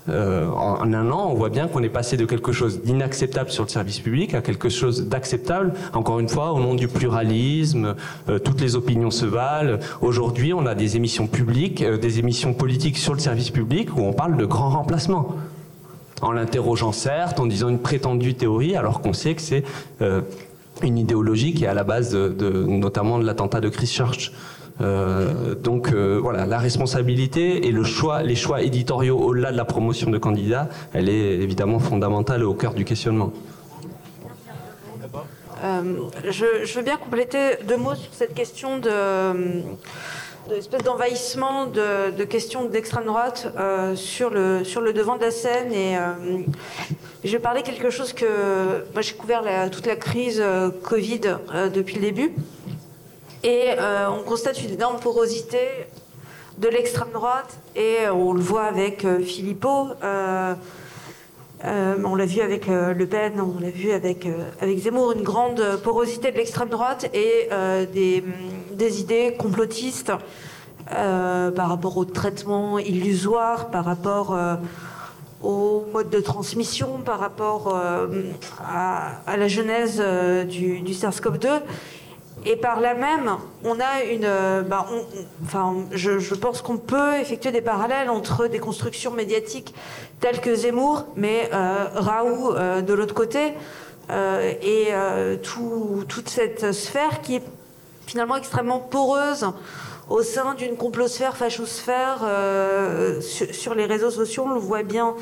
Euh, 0.09 0.49
en, 0.51 0.93
un 0.93 1.11
an, 1.11 1.29
on 1.31 1.35
voit 1.35 1.51
bien 1.51 1.69
qu'on 1.69 1.83
est 1.83 1.89
passé 1.89 2.17
de 2.17 2.25
quelque 2.25 2.53
chose 2.53 2.83
d'inacceptable 2.83 3.51
sur 3.51 3.65
le 3.65 3.69
service 3.69 4.01
public 4.01 4.35
à 4.35 4.41
quelque 4.41 4.69
chose 4.69 5.09
d'acceptable, 5.09 5.75
encore 5.93 6.21
une 6.21 6.29
fois, 6.29 6.53
au 6.53 6.61
nom 6.61 6.75
du 6.75 6.89
pluralisme, 6.89 7.95
euh, 8.29 8.39
toutes 8.39 8.61
les 8.61 8.77
opinions 8.77 9.11
se 9.11 9.27
valent. 9.27 9.79
Aujourd'hui, 10.01 10.55
on 10.55 10.67
a 10.67 10.75
des 10.75 10.97
émissions 10.97 11.27
publiques, 11.27 11.83
euh, 11.83 11.99
des 11.99 12.19
émissions 12.19 12.55
politiques 12.55 12.99
sur 12.99 13.13
le 13.13 13.21
service 13.21 13.51
public 13.51 13.97
où 13.97 14.01
on 14.01 14.13
parle 14.13 14.37
de 14.37 14.47
grand 14.47 14.71
remplacement. 14.71 15.37
En 16.23 16.33
l'interrogeant 16.33 16.93
certes, 16.93 17.39
en 17.39 17.47
disant 17.47 17.69
une 17.69 17.79
prétendue 17.79 18.35
théorie, 18.35 18.77
alors 18.77 19.01
qu'on 19.01 19.13
sait 19.13 19.35
que 19.35 19.43
c'est 19.43 19.63
une 20.83 20.99
idéologie 20.99 21.55
qui 21.55 21.63
est 21.63 21.69
à 21.69 21.75
la 21.75 21.85
base 21.85 22.13
notamment 22.17 23.21
de 23.21 23.25
l'attentat 23.25 23.61
de 23.61 23.69
Christchurch. 23.69 24.33
Euh, 24.81 25.55
donc 25.55 25.93
euh, 25.93 26.19
voilà, 26.23 26.47
la 26.47 26.59
responsabilité 26.59 27.67
et 27.67 27.73
les 27.73 28.37
choix 28.37 28.63
éditoriaux 28.63 29.19
au-delà 29.19 29.51
de 29.51 29.57
la 29.57 29.65
promotion 29.65 30.11
de 30.11 30.19
candidats, 30.19 30.69
elle 30.93 31.09
est 31.09 31.35
évidemment 31.35 31.79
fondamentale 31.79 32.45
au 32.45 32.55
cœur 32.55 32.75
du 32.75 32.85
questionnement. 32.85 33.33
Euh, 35.65 35.83
je, 36.31 36.77
veux 36.77 36.85
bien 36.85 36.97
compléter 36.97 37.57
deux 37.67 37.77
mots 37.77 37.97
sur 37.97 38.15
cette 38.15 38.33
question 38.33 38.79
de, 38.79 40.53
espèce 40.57 40.85
d'envahissement 40.85 41.67
de, 41.67 42.23
questions 42.25 42.67
d'extrême 42.67 43.07
droite 43.07 43.53
sur, 43.97 44.31
le, 44.31 44.63
sur 44.63 44.81
le 44.81 44.93
devant 44.93 45.17
de 45.17 45.23
la 45.23 45.33
scène. 45.33 45.73
Et 45.73 45.97
je 47.25 47.33
vais 47.33 47.41
parler 47.41 47.63
quelque 47.63 47.91
chose 47.91 48.13
que 48.13 48.85
moi 48.93 49.03
j'ai 49.03 49.15
couvert 49.15 49.43
toute 49.73 49.87
la 49.87 49.97
crise 49.97 50.41
Covid 50.85 51.23
depuis 51.75 51.97
le 51.97 52.03
début. 52.03 52.33
Et 53.45 53.71
euh, 53.79 54.09
on 54.11 54.25
constate 54.25 54.63
une 54.63 54.73
énorme 54.73 54.99
porosité 54.99 55.69
de 56.59 56.69
l'extrême 56.69 57.11
droite, 57.13 57.57
et 57.77 57.99
euh, 58.03 58.13
on 58.13 58.33
le 58.33 58.41
voit 58.41 58.65
avec 58.65 59.05
euh, 59.05 59.21
Philippot, 59.21 59.91
on 62.05 62.15
l'a 62.15 62.27
vu 62.27 62.41
avec 62.41 62.67
Le 62.67 63.07
Pen, 63.07 63.41
on 63.41 63.61
l'a 63.61 63.71
vu 63.71 63.93
avec, 63.93 64.29
avec 64.61 64.79
Zemmour, 64.79 65.13
une 65.13 65.23
grande 65.23 65.61
porosité 65.83 66.31
de 66.31 66.37
l'extrême 66.37 66.69
droite 66.69 67.11
et 67.13 67.49
des, 67.93 69.01
idées 69.01 69.35
complotistes 69.37 70.13
par 70.87 71.69
rapport 71.69 71.97
au 71.97 72.05
traitement 72.05 72.79
illusoire, 72.79 73.71
par 73.71 73.85
rapport 73.85 74.39
au 75.43 75.85
mode 75.93 76.11
de 76.11 76.21
transmission, 76.21 77.01
par 77.05 77.19
rapport 77.19 77.77
à, 78.65 79.21
à, 79.27 79.37
la 79.37 79.49
genèse 79.49 80.01
du, 80.49 80.81
du 80.81 80.93
SARS-CoV-2. 80.93 81.61
Et 82.45 82.57
par 82.57 82.81
là 82.81 82.95
même, 82.95 83.37
on 83.65 83.79
a 83.81 84.05
une. 84.05 84.25
Euh, 84.25 84.63
bah, 84.63 84.87
enfin, 85.45 85.75
je, 85.93 86.35
pense 86.35 86.63
qu'on 86.63 86.79
peut 86.79 87.17
effectuer 87.21 87.51
des 87.51 87.61
parallèles 87.61 88.11
entre 88.11 88.47
des 88.47 88.59
constructions 88.59 89.11
médiatiques 89.11 89.75
telles 90.21 90.41
que 90.41 90.55
Zemmour, 90.55 91.07
mais 91.17 91.51
euh, 91.53 91.87
Raoult 91.95 92.55
euh, 92.55 92.81
de 92.81 92.95
l'autre 92.95 93.15
côté, 93.15 93.55
et 94.11 94.89
toute 95.43 96.29
cette 96.31 96.73
sphère 96.73 97.21
qui 97.21 97.37
est 97.37 97.43
finalement 98.07 98.37
extrêmement 98.37 98.79
poreuse 98.79 99.47
au 100.09 100.23
sein 100.23 100.55
d'une 100.55 100.77
complosphère, 100.77 101.37
fachosphère, 101.37 102.25
sur, 103.21 103.75
les 103.75 103.85
réseaux 103.85 104.11
sociaux, 104.11 104.45
on 104.47 104.55
le 104.55 104.61
voit 104.61 104.83
bien. 104.83 105.15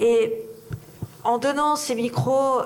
Et 0.00 0.32
en 1.22 1.38
donnant 1.38 1.76
ces 1.76 1.94
micros 1.94 2.62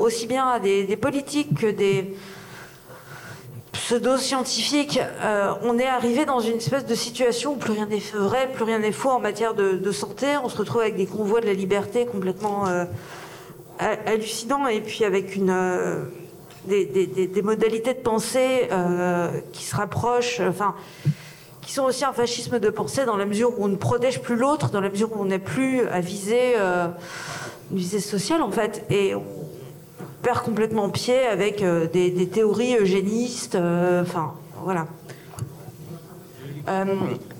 aussi 0.00 0.26
bien 0.26 0.48
à 0.48 0.60
des 0.60 0.96
politiques 0.96 1.60
que 1.60 1.66
des 1.66 2.16
pseudo-scientifique, 3.76 4.98
euh, 5.20 5.52
on 5.62 5.78
est 5.78 5.86
arrivé 5.86 6.24
dans 6.24 6.40
une 6.40 6.56
espèce 6.56 6.86
de 6.86 6.94
situation 6.94 7.52
où 7.52 7.56
plus 7.56 7.72
rien 7.72 7.86
n'est 7.86 8.02
vrai, 8.14 8.50
plus 8.52 8.64
rien 8.64 8.78
n'est 8.78 8.92
faux 8.92 9.10
en 9.10 9.20
matière 9.20 9.54
de, 9.54 9.92
santé. 9.92 10.26
On 10.42 10.48
se 10.48 10.56
retrouve 10.56 10.80
avec 10.80 10.96
des 10.96 11.06
convois 11.06 11.40
de 11.40 11.46
la 11.46 11.52
liberté 11.52 12.06
complètement 12.06 12.66
euh, 12.66 12.84
hallucinants 13.78 14.66
et 14.66 14.80
puis 14.80 15.04
avec 15.04 15.36
euh, 15.38 16.04
des, 16.66 17.42
modalités 17.42 17.94
de 17.94 18.00
pensée 18.00 18.68
qui 19.52 19.64
se 19.64 19.76
rapprochent, 19.76 20.40
enfin, 20.40 20.74
qui 21.60 21.72
sont 21.72 21.84
aussi 21.84 22.04
un 22.04 22.12
fascisme 22.12 22.58
de 22.58 22.70
pensée 22.70 23.04
dans 23.04 23.16
la 23.16 23.26
mesure 23.26 23.58
où 23.58 23.64
on 23.64 23.68
ne 23.68 23.76
protège 23.76 24.20
plus 24.20 24.36
l'autre, 24.36 24.70
dans 24.70 24.80
la 24.80 24.88
mesure 24.88 25.10
où 25.14 25.20
on 25.20 25.26
n'est 25.26 25.38
plus 25.38 25.86
à 25.88 26.00
viser 26.00 26.56
une 26.56 27.76
visée 27.76 28.00
sociale 28.00 28.42
en 28.42 28.50
fait. 28.50 28.84
Complètement 30.34 30.88
pied 30.88 31.18
avec 31.20 31.62
euh, 31.62 31.86
des, 31.86 32.26
théories 32.26 32.76
eugénistes. 32.76 33.54
Euh, 33.54 34.02
enfin, 34.02 34.32
voilà. 34.62 34.86
Euh, 36.68 36.84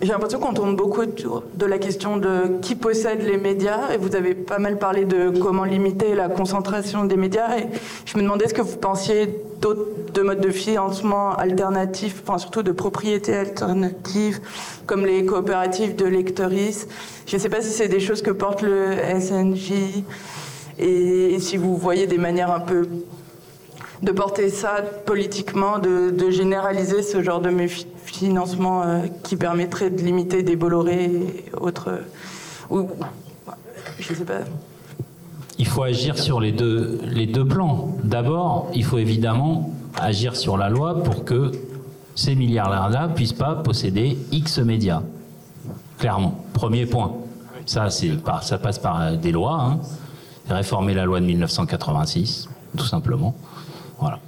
j'ai 0.02 0.12
l'impression 0.12 0.38
qu'on 0.38 0.54
tourne 0.54 0.76
beaucoup 0.76 1.04
de 1.04 1.66
la 1.66 1.78
question 1.78 2.16
de 2.16 2.58
qui 2.62 2.76
possède 2.76 3.22
les 3.22 3.38
médias, 3.38 3.92
et 3.92 3.96
vous 3.96 4.14
avez 4.14 4.34
pas 4.34 4.58
mal 4.58 4.78
parlé 4.78 5.04
de 5.04 5.30
comment 5.30 5.64
limiter 5.64 6.14
la 6.14 6.28
concentration 6.28 7.04
des 7.04 7.16
médias. 7.16 7.58
Et 7.58 7.66
je 8.04 8.16
me 8.16 8.22
demandais 8.22 8.46
ce 8.46 8.54
que 8.54 8.62
vous 8.62 8.76
pensiez 8.76 9.28
d'autres 9.60 9.86
de 10.14 10.22
modes 10.22 10.40
de 10.40 10.50
financement 10.50 11.34
alternatifs, 11.34 12.22
enfin 12.22 12.38
surtout 12.38 12.62
de 12.62 12.72
propriété 12.72 13.34
alternative, 13.34 14.40
comme 14.86 15.04
les 15.04 15.26
coopératives 15.26 15.96
de 15.96 16.06
lectoris. 16.06 16.86
Je 17.26 17.36
ne 17.36 17.40
sais 17.40 17.48
pas 17.48 17.60
si 17.60 17.70
c'est 17.70 17.88
des 17.88 18.00
choses 18.00 18.22
que 18.22 18.30
porte 18.30 18.62
le 18.62 18.92
SNJ, 19.20 20.04
et, 20.78 21.38
si 21.40 21.56
vous 21.56 21.76
voyez 21.76 22.06
des 22.06 22.18
manières 22.18 22.50
un 22.50 22.60
peu 22.60 22.88
de 24.02 24.12
porter 24.12 24.50
ça 24.50 24.82
politiquement, 25.06 25.78
de, 25.78 26.30
généraliser 26.30 27.02
ce 27.02 27.22
genre 27.22 27.40
de 27.40 27.50
financement 28.04 28.82
euh, 28.82 29.06
qui 29.22 29.36
permettrait 29.36 29.90
de 29.90 30.02
limiter 30.02 30.42
des 30.42 30.56
Bolloré 30.56 31.04
et 31.04 31.44
autres. 31.58 32.00
Ou, 32.70 32.88
je 33.98 34.14
sais 34.14 34.24
pas. 34.24 34.40
Il 35.58 35.66
faut 35.66 35.82
agir 35.82 36.18
sur 36.18 36.40
les 36.40 36.52
deux, 36.52 37.00
les 37.04 37.26
deux 37.26 37.46
plans. 37.46 37.96
D'abord, 38.04 38.70
il 38.74 38.84
faut 38.84 38.98
évidemment 38.98 39.70
agir 39.98 40.36
sur 40.36 40.58
la 40.58 40.68
loi 40.68 41.02
pour 41.02 41.24
que 41.24 41.52
ces 42.14 42.34
milliardaires-là 42.34 43.08
puissent 43.08 43.32
pas 43.32 43.54
posséder 43.54 44.18
X 44.32 44.58
médias. 44.58 45.02
Clairement. 45.98 46.44
Premier 46.52 46.84
point. 46.84 47.14
Ça, 47.64 47.88
ça 47.90 48.58
passe 48.58 48.78
par 48.78 49.16
des 49.16 49.32
lois. 49.32 49.58
Hein 49.60 49.80
réformer 50.48 50.94
la 50.94 51.04
loi 51.04 51.20
de 51.20 51.26
1986, 51.26 52.48
tout 52.76 52.86
simplement. 52.86 53.34
Voilà. 53.98 54.20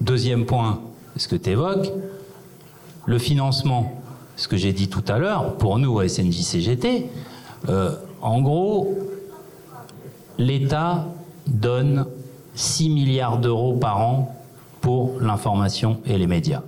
Deuxième 0.00 0.46
point, 0.46 0.80
ce 1.16 1.28
que 1.28 1.36
tu 1.36 1.50
évoques, 1.50 1.92
le 3.06 3.18
financement, 3.18 4.00
ce 4.36 4.48
que 4.48 4.56
j'ai 4.56 4.72
dit 4.72 4.88
tout 4.88 5.04
à 5.08 5.18
l'heure, 5.18 5.56
pour 5.56 5.78
nous, 5.78 6.00
SNJ-CGT, 6.00 7.06
euh, 7.68 7.94
en 8.20 8.40
gros, 8.40 8.96
l'État 10.38 11.06
donne 11.46 12.06
6 12.54 12.90
milliards 12.90 13.38
d'euros 13.38 13.74
par 13.74 14.00
an 14.00 14.36
pour 14.80 15.20
l'information 15.20 16.00
et 16.06 16.18
les 16.18 16.26
médias. 16.26 16.62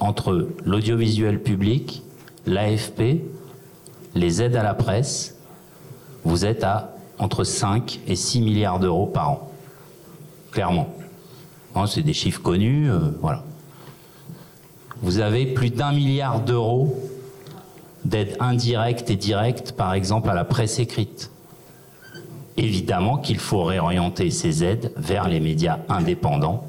Entre 0.00 0.48
l'audiovisuel 0.64 1.42
public, 1.42 2.02
l'AFP 2.46 3.22
les 4.14 4.42
aides 4.42 4.56
à 4.56 4.62
la 4.62 4.74
presse, 4.74 5.36
vous 6.24 6.44
êtes 6.44 6.64
à 6.64 6.94
entre 7.18 7.44
5 7.44 8.00
et 8.06 8.16
6 8.16 8.40
milliards 8.40 8.78
d'euros 8.78 9.06
par 9.06 9.30
an. 9.30 9.50
Clairement. 10.50 10.88
Hein, 11.74 11.86
c'est 11.86 12.02
des 12.02 12.12
chiffres 12.12 12.42
connus, 12.42 12.90
euh, 12.90 12.98
voilà. 13.20 13.42
Vous 15.02 15.20
avez 15.20 15.46
plus 15.46 15.70
d'un 15.70 15.92
milliard 15.92 16.40
d'euros 16.40 16.98
d'aides 18.04 18.36
indirectes 18.40 19.10
et 19.10 19.16
directes, 19.16 19.72
par 19.72 19.94
exemple, 19.94 20.28
à 20.28 20.34
la 20.34 20.44
presse 20.44 20.78
écrite. 20.78 21.30
Évidemment 22.56 23.18
qu'il 23.18 23.38
faut 23.38 23.62
réorienter 23.62 24.30
ces 24.30 24.64
aides 24.64 24.92
vers 24.96 25.28
les 25.28 25.38
médias 25.38 25.78
indépendants 25.88 26.64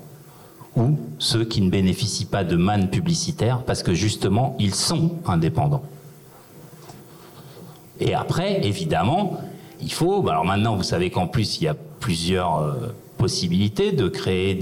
ou 0.75 0.99
ceux 1.17 1.45
qui 1.45 1.61
ne 1.61 1.69
bénéficient 1.71 2.25
pas 2.25 2.43
de 2.43 2.55
manne 2.55 2.89
publicitaire 2.89 3.63
parce 3.63 3.81
que 3.81 3.95
justement, 3.95 4.55
ils 4.59 4.75
sont 4.75 5.15
indépendants. 5.25 5.83
Et 7.99 8.13
après, 8.13 8.65
évidemment, 8.65 9.39
il 9.81 9.91
faut. 9.91 10.21
bah 10.21 10.31
Alors 10.31 10.45
maintenant, 10.45 10.75
vous 10.75 10.83
savez 10.83 11.09
qu'en 11.09 11.27
plus, 11.27 11.59
il 11.59 11.65
y 11.65 11.67
a 11.67 11.75
plusieurs 11.99 12.57
euh, 12.57 12.73
possibilités 13.17 13.91
de 13.91 14.07
créer 14.07 14.55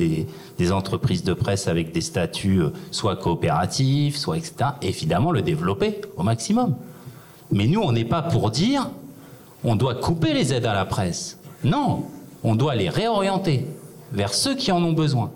des, 0.58 0.72
entreprises 0.72 1.24
de 1.24 1.34
presse 1.34 1.68
avec 1.68 1.94
des 1.94 2.02
statuts 2.02 2.62
euh, 2.62 2.70
soit 2.92 3.16
coopératifs, 3.16 4.18
soit 4.18 4.38
etc. 4.38 4.72
Évidemment, 4.82 5.32
le 5.32 5.42
développer 5.42 6.02
au 6.18 6.24
maximum. 6.24 6.76
Mais 7.52 7.68
nous, 7.68 7.82
on 7.82 7.92
n'est 7.92 8.06
pas 8.06 8.22
pour 8.22 8.52
dire 8.52 8.90
on 9.64 9.76
doit 9.76 9.96
couper 9.96 10.34
les 10.34 10.54
aides 10.54 10.66
à 10.66 10.74
la 10.74 10.86
presse. 10.86 11.40
Non, 11.64 12.06
on 12.44 12.56
doit 12.56 12.76
les 12.76 12.90
réorienter 12.90 13.66
vers 14.12 14.34
ceux 14.34 14.56
qui 14.56 14.72
en 14.72 14.84
ont 14.84 14.94
besoin, 14.94 15.32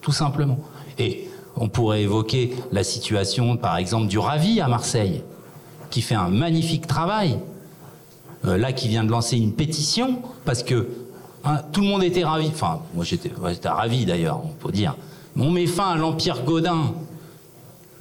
tout 0.00 0.12
simplement. 0.12 0.58
Et 0.98 1.28
on 1.56 1.68
pourrait 1.68 2.02
évoquer 2.02 2.54
la 2.72 2.84
situation, 2.84 3.56
par 3.56 3.76
exemple, 3.76 4.06
du 4.06 4.18
Ravi 4.18 4.60
à 4.60 4.68
Marseille, 4.68 5.22
qui 5.90 6.00
fait 6.00 6.14
un 6.14 6.28
magnifique 6.28 6.86
travail, 6.86 7.38
euh, 8.46 8.56
là, 8.56 8.72
qui 8.72 8.88
vient 8.88 9.04
de 9.04 9.10
lancer 9.10 9.36
une 9.36 9.52
pétition, 9.52 10.20
parce 10.44 10.62
que 10.62 10.88
hein, 11.44 11.58
tout 11.72 11.80
le 11.80 11.86
monde 11.86 12.02
était 12.02 12.24
ravi, 12.24 12.48
enfin, 12.48 12.80
moi 12.94 13.04
j'étais 13.04 13.30
ravi 13.68 14.04
d'ailleurs, 14.04 14.40
on 14.44 14.54
peut 14.54 14.72
dire. 14.72 14.96
On 15.38 15.50
met 15.50 15.66
fin 15.66 15.90
à 15.90 15.96
l'Empire 15.96 16.44
Godin. 16.44 16.92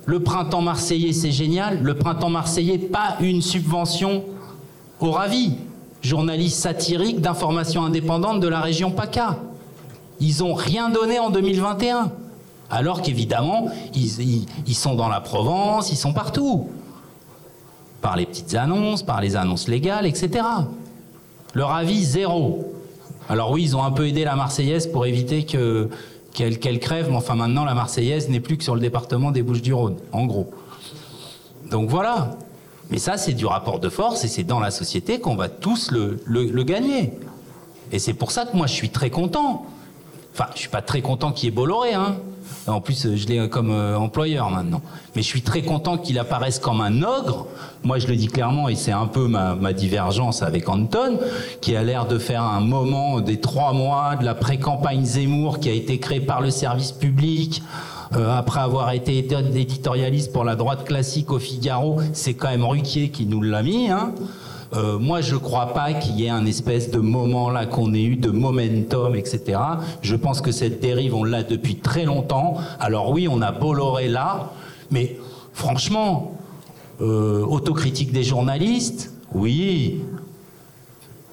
Le 0.06 0.20
printemps 0.22 0.62
marseillais, 0.62 1.14
c'est 1.14 1.32
génial. 1.32 1.82
Le 1.84 1.94
printemps 1.94 2.30
marseillais, 2.30 2.78
pas 2.78 3.18
une 3.22 3.42
subvention 3.42 4.24
au 5.00 5.12
Ravi. 5.12 5.54
Journaliste 6.02 6.60
satirique 6.60 7.22
d'information 7.22 7.84
indépendante 7.84 8.40
de 8.40 8.48
la 8.48 8.62
région 8.62 8.92
PACA. 8.92 9.38
Ils 10.20 10.44
ont 10.44 10.54
rien 10.54 10.90
donné 10.90 11.20
en 11.20 11.30
2021. 11.30 12.12
Alors 12.72 13.02
qu'évidemment, 13.02 13.70
ils 13.96 14.76
sont 14.76 14.96
dans 14.96 15.08
la 15.08 15.22
Provence, 15.22 15.92
ils 15.92 15.98
sont 15.98 16.14
partout. 16.14 16.70
Par 18.02 18.16
les 18.16 18.26
petites 18.26 18.56
annonces, 18.56 19.04
par 19.04 19.22
les 19.22 19.36
annonces 19.36 19.68
légales, 19.68 20.06
etc. 20.06 20.44
Leur 21.54 21.72
avis, 21.72 22.04
zéro. 22.04 22.74
Alors 23.28 23.52
oui, 23.52 23.64
ils 23.64 23.76
ont 23.76 23.84
un 23.84 23.92
peu 23.92 24.08
aidé 24.08 24.24
la 24.24 24.36
Marseillaise 24.36 24.88
pour 24.88 25.06
éviter 25.06 25.44
que- 25.46 25.90
qu'elle 26.34 26.80
crève, 26.80 27.08
mais 27.10 27.18
enfin 27.18 27.36
maintenant, 27.36 27.66
la 27.66 27.74
Marseillaise 27.74 28.30
n'est 28.30 28.40
plus 28.40 28.58
que 28.58 28.64
sur 28.64 28.76
le 28.76 28.82
département 28.82 29.32
des 29.32 29.42
Bouches-du-Rhône, 29.42 29.98
en 30.14 30.26
gros. 30.26 30.50
Donc 31.70 31.90
voilà. 31.90 32.38
Mais 32.90 32.98
ça, 32.98 33.18
c'est 33.18 33.34
du 33.34 33.46
rapport 33.46 33.80
de 33.80 33.90
force 33.90 34.24
et 34.24 34.28
c'est 34.28 34.44
dans 34.44 34.60
la 34.60 34.72
société 34.72 35.20
qu'on 35.20 35.36
va 35.36 35.50
tous 35.50 35.92
le 35.92 36.64
gagner. 36.64 37.14
Et 37.92 38.00
c'est 38.00 38.14
pour 38.14 38.32
ça 38.32 38.46
que 38.46 38.56
moi, 38.56 38.66
je 38.68 38.74
suis 38.74 38.90
très 38.90 39.10
content. 39.10 39.66
Enfin, 40.40 40.52
je 40.56 40.60
suis 40.60 40.70
pas 40.70 40.82
très 40.82 41.02
content 41.02 41.34
qu'il 41.34 41.46
y 41.46 41.48
ait 41.50 41.56
Bolloré, 41.56 41.94
hein. 41.94 42.16
En 42.66 42.80
plus, 42.80 43.14
je 43.16 43.28
l'ai 43.28 43.50
comme 43.50 43.72
euh, 43.72 43.98
employeur 43.98 44.50
maintenant. 44.50 44.82
Mais 45.16 45.22
je 45.22 45.28
suis 45.28 45.42
très 45.42 45.64
content 45.64 45.98
qu'il 45.98 46.18
apparaisse 46.18 46.60
comme 46.60 46.80
un 46.80 47.04
ogre. 47.04 47.48
Moi, 47.84 48.00
je 48.00 48.08
le 48.08 48.16
dis 48.16 48.28
clairement, 48.28 48.70
et 48.70 48.76
c'est 48.76 48.94
un 48.94 49.08
peu 49.08 49.28
ma, 49.28 49.74
divergence 49.74 50.42
avec 50.42 50.70
Anton, 50.70 51.20
qui 51.60 51.76
a 51.76 51.84
l'air 51.84 52.06
de 52.08 52.18
faire 52.18 52.44
un 52.44 52.62
moment 52.62 53.20
des 53.20 53.42
trois 53.42 53.74
mois 53.74 54.16
de 54.16 54.24
la 54.24 54.34
pré-campagne 54.34 55.04
Zemmour 55.04 55.60
qui 55.60 55.70
a 55.70 55.74
été 55.74 56.00
créée 56.00 56.22
par 56.22 56.40
le 56.40 56.52
service 56.52 56.94
public. 56.94 57.62
euh, 58.16 58.36
après 58.36 58.62
avoir 58.62 58.92
été 58.92 59.22
édi- 59.22 59.56
éditorialiste 59.58 60.32
pour 60.32 60.44
la 60.44 60.56
droite 60.56 60.84
classique 60.86 61.32
au 61.32 61.38
Figaro, 61.38 62.00
c'est 62.14 62.34
quand 62.34 62.50
même 62.50 62.66
Ruquier 62.66 63.10
qui 63.10 63.26
nous 63.28 63.42
l'a 63.42 63.62
mis. 63.62 63.90
Hein. 63.90 64.14
Euh, 64.74 65.00
moi, 65.00 65.22
je 65.22 65.36
crois 65.36 65.74
pas 65.74 65.94
qu'il 65.94 66.20
y 66.20 66.26
ait 66.26 66.30
un 66.30 66.46
espèce 66.46 66.92
de 66.92 67.00
moment 67.00 67.50
là 67.50 67.66
qu'on 67.66 67.94
ait 67.94 68.04
eu 68.04 68.16
de 68.16 68.30
momentum, 68.30 69.16
etc. 69.16 69.60
Je 70.02 70.16
pense 70.16 70.42
que 70.42 70.52
cette 70.52 70.80
dérive, 70.80 71.16
on 71.16 71.24
l'a 71.24 71.44
depuis 71.44 71.78
très 71.78 72.06
longtemps. 72.06 72.58
Alors 72.80 73.10
oui, 73.12 73.28
on 73.28 73.42
a 73.42 73.52
Bolloré 73.52 74.08
là, 74.08 74.52
mais 74.92 75.18
franchement, 75.54 76.38
euh, 77.02 77.44
autocritique 77.46 78.12
des 78.12 78.24
journalistes, 78.24 79.14
oui. 79.34 80.02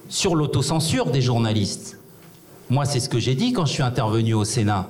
Sur 0.09 0.37
l'autocensure 0.37 1.11
des 1.11 1.20
journalistes. 1.20 1.99
Moi, 2.70 2.84
c'est 2.84 3.01
ce 3.01 3.09
que 3.09 3.18
j'ai 3.18 3.34
dit 3.34 3.53
quand 3.53 3.66
je 3.66 3.72
suis 3.72 3.82
intervenu 3.82 4.34
au 4.34 4.45
Sénat. 4.45 4.89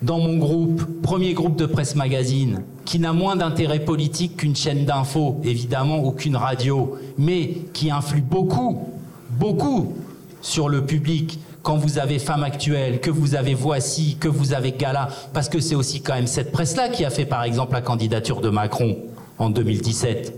Dans 0.00 0.18
mon 0.18 0.36
groupe, 0.36 1.02
premier 1.02 1.34
groupe 1.34 1.56
de 1.56 1.66
presse 1.66 1.96
magazine, 1.96 2.62
qui 2.84 3.00
n'a 3.00 3.12
moins 3.12 3.34
d'intérêt 3.34 3.80
politique 3.80 4.36
qu'une 4.36 4.54
chaîne 4.54 4.84
d'info, 4.84 5.40
évidemment, 5.42 6.04
ou 6.04 6.12
qu'une 6.12 6.36
radio, 6.36 6.96
mais 7.18 7.54
qui 7.72 7.90
influe 7.90 8.22
beaucoup, 8.22 8.88
beaucoup 9.30 9.96
sur 10.40 10.68
le 10.68 10.86
public. 10.86 11.40
Quand 11.62 11.76
vous 11.76 11.98
avez 11.98 12.20
Femme 12.20 12.44
Actuelle, 12.44 13.00
que 13.00 13.10
vous 13.10 13.34
avez 13.34 13.54
Voici, 13.54 14.16
que 14.20 14.28
vous 14.28 14.54
avez 14.54 14.70
Gala, 14.70 15.08
parce 15.32 15.48
que 15.48 15.58
c'est 15.58 15.74
aussi 15.74 16.00
quand 16.00 16.14
même 16.14 16.28
cette 16.28 16.52
presse-là 16.52 16.88
qui 16.90 17.04
a 17.04 17.10
fait, 17.10 17.26
par 17.26 17.42
exemple, 17.42 17.72
la 17.72 17.80
candidature 17.80 18.40
de 18.40 18.50
Macron 18.50 18.96
en 19.38 19.50
2017. 19.50 20.32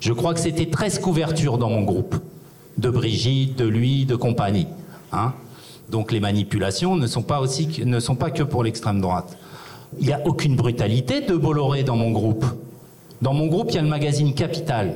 Je 0.00 0.12
crois 0.14 0.32
que 0.32 0.40
c'était 0.40 0.70
13 0.70 1.00
couvertures 1.00 1.58
dans 1.58 1.68
mon 1.68 1.82
groupe, 1.82 2.16
de 2.78 2.88
Brigitte, 2.88 3.58
de 3.58 3.66
lui, 3.66 4.06
de 4.06 4.16
compagnie. 4.16 4.68
Hein 5.12 5.34
Donc 5.90 6.12
les 6.12 6.20
manipulations 6.20 6.96
ne 6.96 7.06
sont 7.06 7.22
pas, 7.22 7.40
que- 8.30 8.42
pour 8.42 8.64
l'extrême 8.64 9.00
droite. 9.00 9.36
Il 10.00 10.06
n'y 10.06 10.12
a 10.12 10.20
aucune 10.26 10.56
brutalité 10.56 11.20
de 11.20 11.36
Bolloré 11.36 11.84
dans 11.84 11.96
mon 11.96 12.10
groupe. 12.10 12.44
Dans 13.22 13.32
mon 13.32 13.46
groupe, 13.46 13.68
il 13.70 13.76
y 13.76 13.78
a 13.78 13.82
le 13.82 13.88
magazine 13.88 14.34
Capital, 14.34 14.94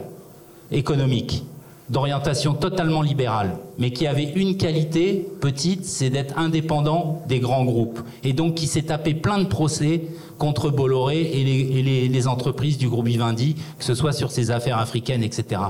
économique, 0.73 1.45
d'orientation 1.89 2.55
totalement 2.55 3.03
libérale, 3.03 3.57
mais 3.79 3.93
qui 3.93 4.07
avait 4.07 4.31
une 4.37 4.57
qualité 4.57 5.27
petite, 5.41 5.85
c'est 5.85 6.11
d'être 6.11 6.39
indépendant 6.39 7.23
des 7.29 7.41
grands 7.41 7.65
groupes. 7.65 8.01
Et 8.23 8.33
donc 8.33 8.55
qui 8.55 8.67
s'est 8.67 8.83
tapé 8.83 9.15
plein 9.15 9.39
de 9.39 9.47
procès 9.47 10.03
contre 10.39 10.71
Bolloré 10.71 11.21
et 11.21 12.09
les 12.09 12.29
entreprises 12.29 12.79
du 12.79 12.89
groupe 12.89 13.07
Vivendi, 13.07 13.57
que 13.79 13.85
ce 13.85 13.95
soit 13.95 14.13
sur 14.13 14.31
ses 14.31 14.51
affaires 14.51 14.79
africaines, 14.79 15.23
etc. 15.25 15.61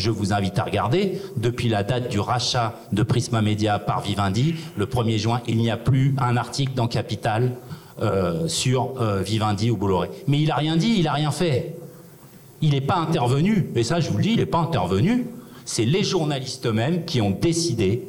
Je 0.00 0.10
vous 0.10 0.32
invite 0.32 0.58
à 0.58 0.64
regarder, 0.64 1.20
depuis 1.36 1.68
la 1.68 1.82
date 1.82 2.08
du 2.08 2.18
rachat 2.20 2.74
de 2.90 3.02
Prisma 3.02 3.42
Media 3.42 3.78
par 3.78 4.00
Vivendi, 4.00 4.54
le 4.78 4.86
1er 4.86 5.18
juin, 5.18 5.42
il 5.46 5.58
n'y 5.58 5.70
a 5.70 5.76
plus 5.76 6.14
un 6.18 6.38
article 6.38 6.72
dans 6.74 6.88
Capital 6.88 7.52
euh, 8.00 8.48
sur 8.48 8.94
euh, 8.98 9.20
Vivendi 9.20 9.70
ou 9.70 9.76
Bolloré. 9.76 10.08
Mais 10.26 10.40
il 10.40 10.48
n'a 10.48 10.54
rien 10.54 10.78
dit, 10.78 10.94
il 10.96 11.04
n'a 11.04 11.12
rien 11.12 11.30
fait. 11.30 11.76
Il 12.62 12.70
n'est 12.70 12.80
pas 12.80 12.96
intervenu. 12.96 13.68
Et 13.76 13.82
ça, 13.82 14.00
je 14.00 14.08
vous 14.08 14.16
le 14.16 14.22
dis, 14.22 14.30
il 14.30 14.38
n'est 14.38 14.46
pas 14.46 14.60
intervenu. 14.60 15.26
C'est 15.66 15.84
les 15.84 16.02
journalistes 16.02 16.64
eux-mêmes 16.64 17.04
qui 17.04 17.20
ont 17.20 17.30
décidé 17.30 18.08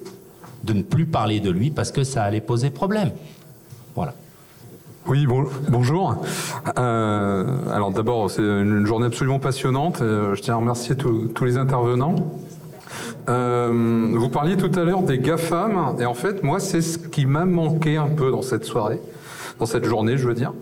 de 0.63 0.71
ne 0.71 0.83
plus 0.83 1.05
parler 1.05 1.41
de 1.41 1.49
lui 1.49 1.71
parce 1.71 1.91
que 1.91 2.05
ça 2.05 2.23
allait 2.23 2.39
poser 2.39 2.69
problème. 2.69 3.11
Voilà. 3.95 4.13
Oui, 5.07 5.25
bon- 5.25 5.45
bonjour. 5.69 6.23
Euh, 6.77 7.45
alors 7.73 7.91
d'abord, 7.91 8.29
c'est 8.29 8.41
une 8.41 8.85
journée 8.85 9.07
absolument 9.07 9.39
passionnante. 9.39 10.01
Euh, 10.01 10.35
je 10.35 10.41
tiens 10.41 10.55
à 10.55 10.57
remercier 10.57 10.95
tous 10.95 11.43
les 11.45 11.57
intervenants. 11.57 12.15
Euh, 13.29 14.11
vous 14.15 14.29
parliez 14.29 14.57
tout 14.57 14.71
à 14.79 14.83
l'heure 14.83 15.01
des 15.03 15.19
GAFAM, 15.19 15.95
et 15.99 16.05
en 16.05 16.13
fait, 16.13 16.43
moi, 16.43 16.59
c'est 16.59 16.81
ce 16.81 16.97
qui 16.97 17.25
m'a 17.25 17.45
manqué 17.45 17.97
un 17.97 18.07
peu 18.07 18.31
dans 18.31 18.41
cette 18.41 18.65
soirée, 18.65 18.99
dans 19.59 19.65
cette 19.65 19.85
journée, 19.85 20.17
je 20.17 20.27
veux 20.27 20.33
dire. 20.33 20.53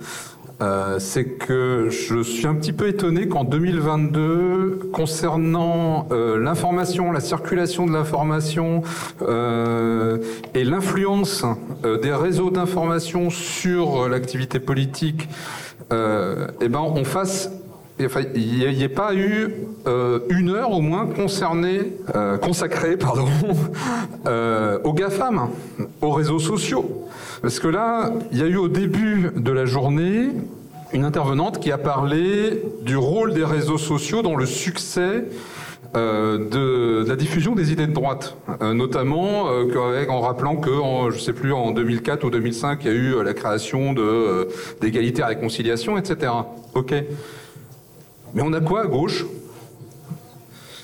Euh, 0.61 0.99
c'est 0.99 1.23
que 1.23 1.87
je 1.89 2.21
suis 2.21 2.45
un 2.45 2.55
petit 2.55 2.73
peu 2.73 2.89
étonné 2.89 3.29
qu'en 3.29 3.45
2022, 3.45 4.89
concernant 4.91 6.07
euh, 6.11 6.37
l'information, 6.37 7.13
la 7.13 7.21
circulation 7.21 7.85
de 7.85 7.93
l'information 7.93 8.83
euh, 9.21 10.17
et 10.53 10.65
l'influence 10.65 11.45
des 11.83 12.13
réseaux 12.13 12.49
d'information 12.49 13.29
sur 13.29 14.09
l'activité 14.09 14.59
politique, 14.59 15.29
eh 15.91 16.67
ben, 16.67 16.79
on 16.79 17.03
fasse 17.03 17.49
il 17.99 18.75
n'y 18.77 18.83
a, 18.85 18.89
pas 18.89 19.13
eu 19.13 19.55
une 20.29 20.49
heure 20.51 20.71
au 20.71 20.79
moins 20.79 21.05
concernée, 21.05 21.93
consacrée 22.41 22.95
pardon, 22.97 23.27
aux 24.83 24.93
GAFAM, 24.93 25.49
aux 26.01 26.11
réseaux 26.11 26.39
sociaux. 26.39 27.08
Parce 27.41 27.59
que 27.59 27.67
là, 27.67 28.11
il 28.31 28.37
y 28.37 28.41
a 28.41 28.47
eu 28.47 28.57
au 28.57 28.67
début 28.67 29.31
de 29.35 29.51
la 29.51 29.65
journée 29.65 30.29
une 30.91 31.05
intervenante 31.05 31.59
qui 31.59 31.71
a 31.71 31.77
parlé 31.77 32.63
du 32.81 32.97
rôle 32.97 33.33
des 33.33 33.45
réseaux 33.45 33.77
sociaux 33.77 34.21
dans 34.21 34.35
le 34.35 34.45
succès 34.45 35.25
euh, 35.95 36.49
de, 36.49 37.07
la 37.07 37.15
diffusion 37.15 37.55
des 37.55 37.71
idées 37.71 37.87
de 37.87 37.93
droite, 37.93 38.35
Euh, 38.61 38.73
notamment 38.73 39.49
euh, 39.49 40.05
en 40.09 40.19
rappelant 40.19 40.57
que, 40.57 40.69
en, 40.69 41.09
je 41.11 41.19
sais 41.19 41.33
plus, 41.33 41.53
en 41.53 41.71
2004 41.71 42.25
ou 42.25 42.29
2005, 42.29 42.83
il 42.83 42.87
y 42.87 42.89
a 42.91 42.93
eu 42.93 43.23
la 43.23 43.33
création 43.33 43.93
de 43.93 44.49
d'égalité 44.81 45.21
et 45.21 45.25
réconciliation, 45.25 45.97
etc. 45.97 46.31
Ok. 46.75 46.93
Mais 48.33 48.41
on 48.43 48.53
a 48.53 48.59
quoi 48.59 48.81
à 48.81 48.85
gauche? 48.85 49.25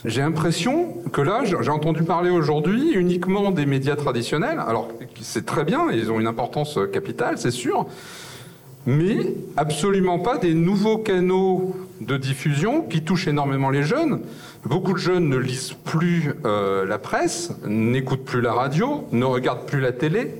J'ai 0.06 0.22
l'impression 0.22 0.93
que 1.12 1.22
là, 1.22 1.41
j'ai 1.45 1.72
entendu 1.72 2.03
parler 2.03 2.30
aujourd'hui 2.30 2.91
uniquement 2.91 3.49
des 3.49 3.66
médias 3.66 3.95
traditionnels. 3.95 4.60
Alors, 4.60 4.89
c'est 5.22 5.45
très 5.45 5.64
bien, 5.64 5.88
ils 5.91 6.12
ont 6.12 6.20
une 6.20 6.28
importance 6.28 6.78
capitale, 6.93 7.39
c'est 7.39 7.49
sûr, 7.49 7.88
mais 8.86 9.18
absolument 9.58 10.20
pas 10.20 10.38
des 10.38 10.53
nouveaux 10.53 10.99
canaux 10.99 11.76
de 12.01 12.18
diffusion 12.18 12.84
qui 12.84 13.01
touchent 13.01 13.28
énormément 13.28 13.72
les 13.72 13.82
jeunes. 13.82 14.22
Beaucoup 14.64 14.93
de 14.93 14.99
jeunes 14.99 15.28
ne 15.28 15.38
lisent 15.38 15.74
plus 15.86 16.34
euh, 16.45 16.86
la 16.86 16.99
presse, 16.99 17.51
n'écoutent 17.66 18.26
plus 18.26 18.41
la 18.41 18.53
radio, 18.53 19.08
ne 19.12 19.26
regardent 19.26 19.66
plus 19.66 19.80
la 19.80 19.91
télé. 19.91 20.36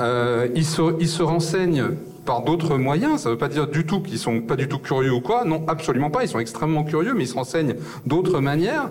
Euh, 0.00 0.46
ils, 0.54 0.66
se, 0.66 0.94
ils 1.00 1.08
se 1.08 1.22
renseignent 1.22 1.84
par 2.30 2.42
d'autres 2.42 2.76
moyens. 2.76 3.22
Ça 3.22 3.28
ne 3.28 3.34
veut 3.34 3.38
pas 3.38 3.48
dire 3.48 3.66
du 3.66 3.84
tout 3.84 4.00
qu'ils 4.00 4.16
sont 4.16 4.40
pas 4.40 4.54
du 4.54 4.68
tout 4.68 4.78
curieux 4.78 5.12
ou 5.12 5.20
quoi. 5.20 5.44
Non, 5.44 5.64
absolument 5.66 6.10
pas. 6.10 6.22
Ils 6.22 6.28
sont 6.28 6.38
extrêmement 6.38 6.84
curieux, 6.84 7.12
mais 7.12 7.24
ils 7.24 7.26
se 7.26 7.34
renseignent 7.34 7.74
d'autres 8.06 8.38
manières. 8.38 8.90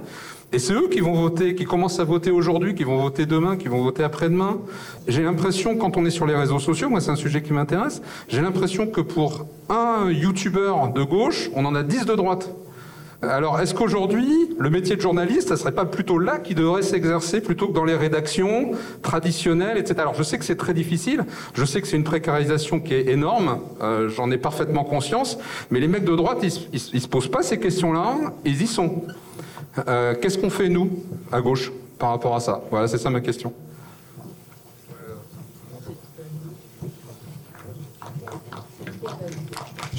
Et 0.51 0.59
c'est 0.59 0.73
eux 0.73 0.89
qui 0.91 0.99
vont 0.99 1.13
voter, 1.13 1.55
qui 1.55 1.63
commencent 1.63 2.01
à 2.01 2.03
voter 2.03 2.31
aujourd'hui, 2.31 2.75
qui 2.75 2.83
vont 2.83 2.97
voter 2.97 3.25
demain, 3.25 3.55
qui 3.55 3.69
vont 3.69 3.81
voter 3.81 4.03
après-demain. 4.03 4.57
J'ai 5.07 5.23
l'impression, 5.23 5.77
quand 5.77 5.95
on 5.95 6.05
est 6.05 6.09
sur 6.09 6.25
les 6.25 6.35
réseaux 6.35 6.59
sociaux, 6.59 6.89
moi 6.89 6.99
c'est 6.99 7.11
un 7.11 7.15
sujet 7.15 7.41
qui 7.41 7.53
m'intéresse, 7.53 8.01
j'ai 8.27 8.41
l'impression 8.41 8.87
que 8.87 8.99
pour 8.99 9.45
un 9.69 10.09
youtubeur 10.11 10.91
de 10.91 11.03
gauche, 11.03 11.49
on 11.55 11.63
en 11.63 11.75
a 11.75 11.83
dix 11.83 12.05
de 12.05 12.15
droite. 12.15 12.53
Alors, 13.21 13.59
est-ce 13.59 13.73
qu'aujourd'hui, 13.73 14.55
le 14.57 14.69
métier 14.69 14.95
de 14.95 15.01
journaliste, 15.01 15.49
ça 15.49 15.57
serait 15.57 15.73
pas 15.73 15.83
plutôt 15.83 16.19
là 16.19 16.39
qui 16.39 16.55
devrait 16.55 16.83
s'exercer 16.83 17.41
plutôt 17.41 17.67
que 17.67 17.73
dans 17.73 17.83
les 17.83 17.95
rédactions 17.95 18.71
traditionnelles, 19.01 19.77
etc. 19.77 19.95
Alors, 19.99 20.13
je 20.13 20.23
sais 20.23 20.37
que 20.37 20.45
c'est 20.45 20.55
très 20.55 20.73
difficile, 20.73 21.25
je 21.53 21.65
sais 21.65 21.81
que 21.81 21.87
c'est 21.87 21.97
une 21.97 22.05
précarisation 22.05 22.79
qui 22.79 22.93
est 22.93 23.07
énorme, 23.07 23.59
euh, 23.81 24.07
j'en 24.07 24.31
ai 24.31 24.37
parfaitement 24.37 24.85
conscience, 24.85 25.37
mais 25.69 25.81
les 25.81 25.89
mecs 25.89 26.05
de 26.05 26.15
droite, 26.15 26.37
ils, 26.43 26.53
ils, 26.71 27.01
se 27.01 27.07
posent 27.09 27.29
pas 27.29 27.41
ces 27.41 27.59
questions-là, 27.59 28.15
ils 28.45 28.61
y 28.61 28.67
sont. 28.67 29.03
Euh, 29.89 30.15
Qu'est-ce 30.21 30.37
qu'on 30.37 30.49
fait 30.49 30.69
nous, 30.69 30.89
à 31.29 31.41
gauche, 31.41 31.73
par 31.97 32.11
rapport 32.11 32.35
à 32.37 32.39
ça? 32.39 32.61
Voilà, 32.71 32.87
c'est 32.87 32.97
ça 32.97 33.09
ma 33.09 33.19
question. 33.19 33.53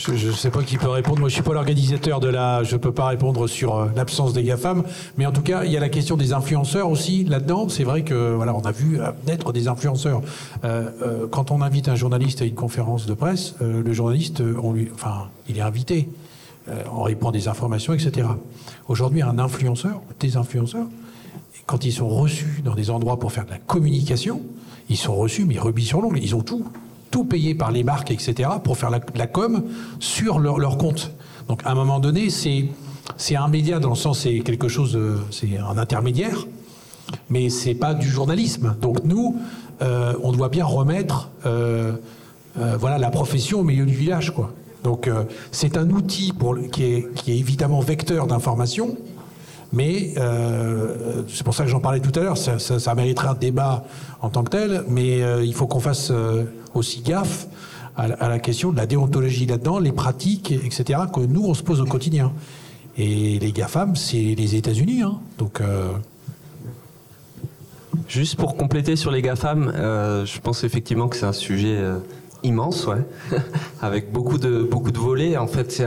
Je 0.01 0.28
ne 0.28 0.32
sais 0.32 0.51
pas 0.51 0.62
qui 0.62 0.78
peut 0.78 0.88
répondre. 0.88 1.20
Moi, 1.20 1.28
je 1.28 1.34
suis 1.34 1.42
pas 1.42 1.53
l'organisateur 1.53 2.20
de 2.20 2.28
la. 2.28 2.62
Je 2.62 2.76
peux 2.76 2.92
pas 2.92 3.09
répondre 3.09 3.46
sur 3.46 3.76
euh, 3.76 3.86
l'absence 3.94 4.32
des 4.32 4.42
GAFAM. 4.42 4.82
Mais 5.18 5.26
en 5.26 5.32
tout 5.32 5.42
cas, 5.42 5.64
il 5.64 5.72
y 5.72 5.76
a 5.76 5.80
la 5.80 5.90
question 5.90 6.16
des 6.16 6.32
influenceurs 6.32 6.88
aussi 6.88 7.24
là-dedans. 7.24 7.68
C'est 7.68 7.84
vrai 7.84 8.03
que 8.03 8.32
voilà, 8.34 8.55
on 8.55 8.62
a 8.62 8.72
vu 8.72 8.98
euh, 8.98 9.11
naître 9.26 9.53
des 9.53 9.68
influenceurs. 9.68 10.22
Euh, 10.64 11.26
quand 11.30 11.51
on 11.51 11.61
invite 11.61 11.88
un 11.88 11.96
journaliste 11.96 12.40
à 12.40 12.46
une 12.46 12.55
conférence 12.55 13.05
de 13.05 13.12
presse, 13.12 13.55
le 13.61 13.92
journaliste, 13.92 14.42
enfin, 14.94 15.28
il 15.48 15.59
est 15.59 15.62
invité. 15.62 16.09
On 16.92 17.03
répond 17.03 17.30
des 17.30 17.48
informations, 17.48 17.92
etc. 17.92 18.28
Aujourd'hui, 18.88 19.22
un 19.22 19.38
influenceur, 19.38 20.01
des 20.20 20.36
influenceurs, 20.36 20.86
quand 21.66 21.84
ils 21.84 21.92
sont 21.92 22.09
reçus 22.09 22.62
dans 22.64 22.74
des 22.74 22.90
endroits 22.90 23.18
pour 23.18 23.32
faire 23.32 23.44
de 23.44 23.51
la 23.51 23.59
communication, 23.59 24.40
ils 24.88 24.96
sont 24.96 25.14
reçus, 25.14 25.44
mais 25.44 25.59
rubis 25.59 25.84
sur 25.84 26.01
l'ongle. 26.01 26.18
Ils 26.18 26.34
ont 26.34 26.42
tout 26.42 26.64
tout 27.11 27.24
payé 27.24 27.54
par 27.54 27.70
les 27.70 27.84
marques, 27.84 28.11
etc., 28.11 28.48
pour 28.62 28.78
faire 28.78 28.90
la, 28.90 29.00
la 29.14 29.26
com 29.26 29.64
sur 29.98 30.38
leur, 30.38 30.78
compte. 30.78 31.12
Donc 31.48 31.62
à 31.64 31.70
un 31.70 31.74
moment 31.74 31.98
donné, 31.98 32.30
c'est, 32.30 32.66
c'est 33.16 33.36
un 33.36 33.48
média 33.48 33.78
dans 33.78 33.90
le 33.90 33.96
sens, 33.96 34.20
c'est 34.20 34.40
quelque 34.40 34.68
chose, 34.68 34.98
c'est 35.30 35.58
un 35.58 35.78
intermédiaire, 35.78 36.46
mais 37.28 37.50
c'est 37.50 37.74
pas 37.74 37.94
du 37.94 38.08
journalisme. 38.08 38.76
Donc 38.80 39.04
nous, 39.04 39.36
euh, 39.82 40.14
on 40.22 40.32
doit 40.32 40.48
bien 40.48 40.64
remettre 40.64 41.30
euh, 41.46 41.92
euh, 42.58 42.76
voilà, 42.78 42.98
la 42.98 43.11
profession 43.11 43.61
au 43.61 43.64
milieu 43.64 43.86
du 43.86 43.94
village. 43.94 44.32
Quoi. 44.32 44.52
Donc 44.82 45.06
euh, 45.08 45.24
c'est 45.52 45.76
un 45.76 45.88
outil 45.90 46.32
qui, 46.72 46.84
est, 46.84 47.14
qui 47.14 47.32
est 47.32 47.38
évidemment 47.38 47.80
vecteur 47.80 48.26
d'information, 48.26 48.96
mais 49.72 50.14
euh, 50.16 51.22
c'est 51.28 51.44
pour 51.44 51.54
ça 51.54 51.64
que 51.64 51.70
j'en 51.70 51.80
parlais 51.80 52.00
tout 52.00 52.18
à 52.18 52.22
l'heure, 52.22 52.36
ça, 52.36 52.94
mériterait 52.94 53.28
un 53.28 53.34
débat 53.34 53.84
en 54.20 54.28
tant 54.28 54.42
que 54.42 54.50
tel, 54.50 54.84
mais 54.88 55.22
euh, 55.22 55.44
il 55.44 55.54
faut 55.54 55.66
qu'on 55.66 55.80
fasse 55.80 56.10
euh, 56.10 56.44
aussi 56.74 57.02
gaffe 57.02 57.46
à, 57.96 58.28
la 58.28 58.38
question 58.38 58.72
de 58.72 58.76
la 58.76 58.86
déontologie 58.86 59.46
là-dedans, 59.46 59.78
les 59.78 59.92
pratiques, 59.92 60.52
etc., 60.52 61.00
que 61.12 61.20
nous, 61.20 61.44
on 61.44 61.54
se 61.54 61.62
pose 61.62 61.80
au 61.80 61.84
quotidien. 61.84 62.32
Et 62.96 63.38
les 63.38 63.52
GAFAM, 63.52 63.94
c'est 63.94 64.34
les 64.36 64.54
États-Unis. 64.56 65.02
Hein, 65.02 65.18
donc. 65.38 65.60
Juste 68.08 68.36
pour 68.36 68.56
compléter 68.56 68.96
sur 68.96 69.10
les 69.10 69.22
GAFAM, 69.22 69.70
je 69.74 70.40
pense 70.40 70.64
effectivement 70.64 71.08
que 71.08 71.16
c'est 71.16 71.26
un 71.26 71.32
sujet 71.32 71.78
immense, 72.43 72.86
ouais, 72.86 73.05
avec 73.82 74.12
beaucoup 74.12 74.38
de 74.38 74.62
beaucoup 74.62 74.91
de 74.91 74.99
volets. 74.99 75.36
En 75.36 75.47
fait, 75.47 75.70
c'est 75.72 75.86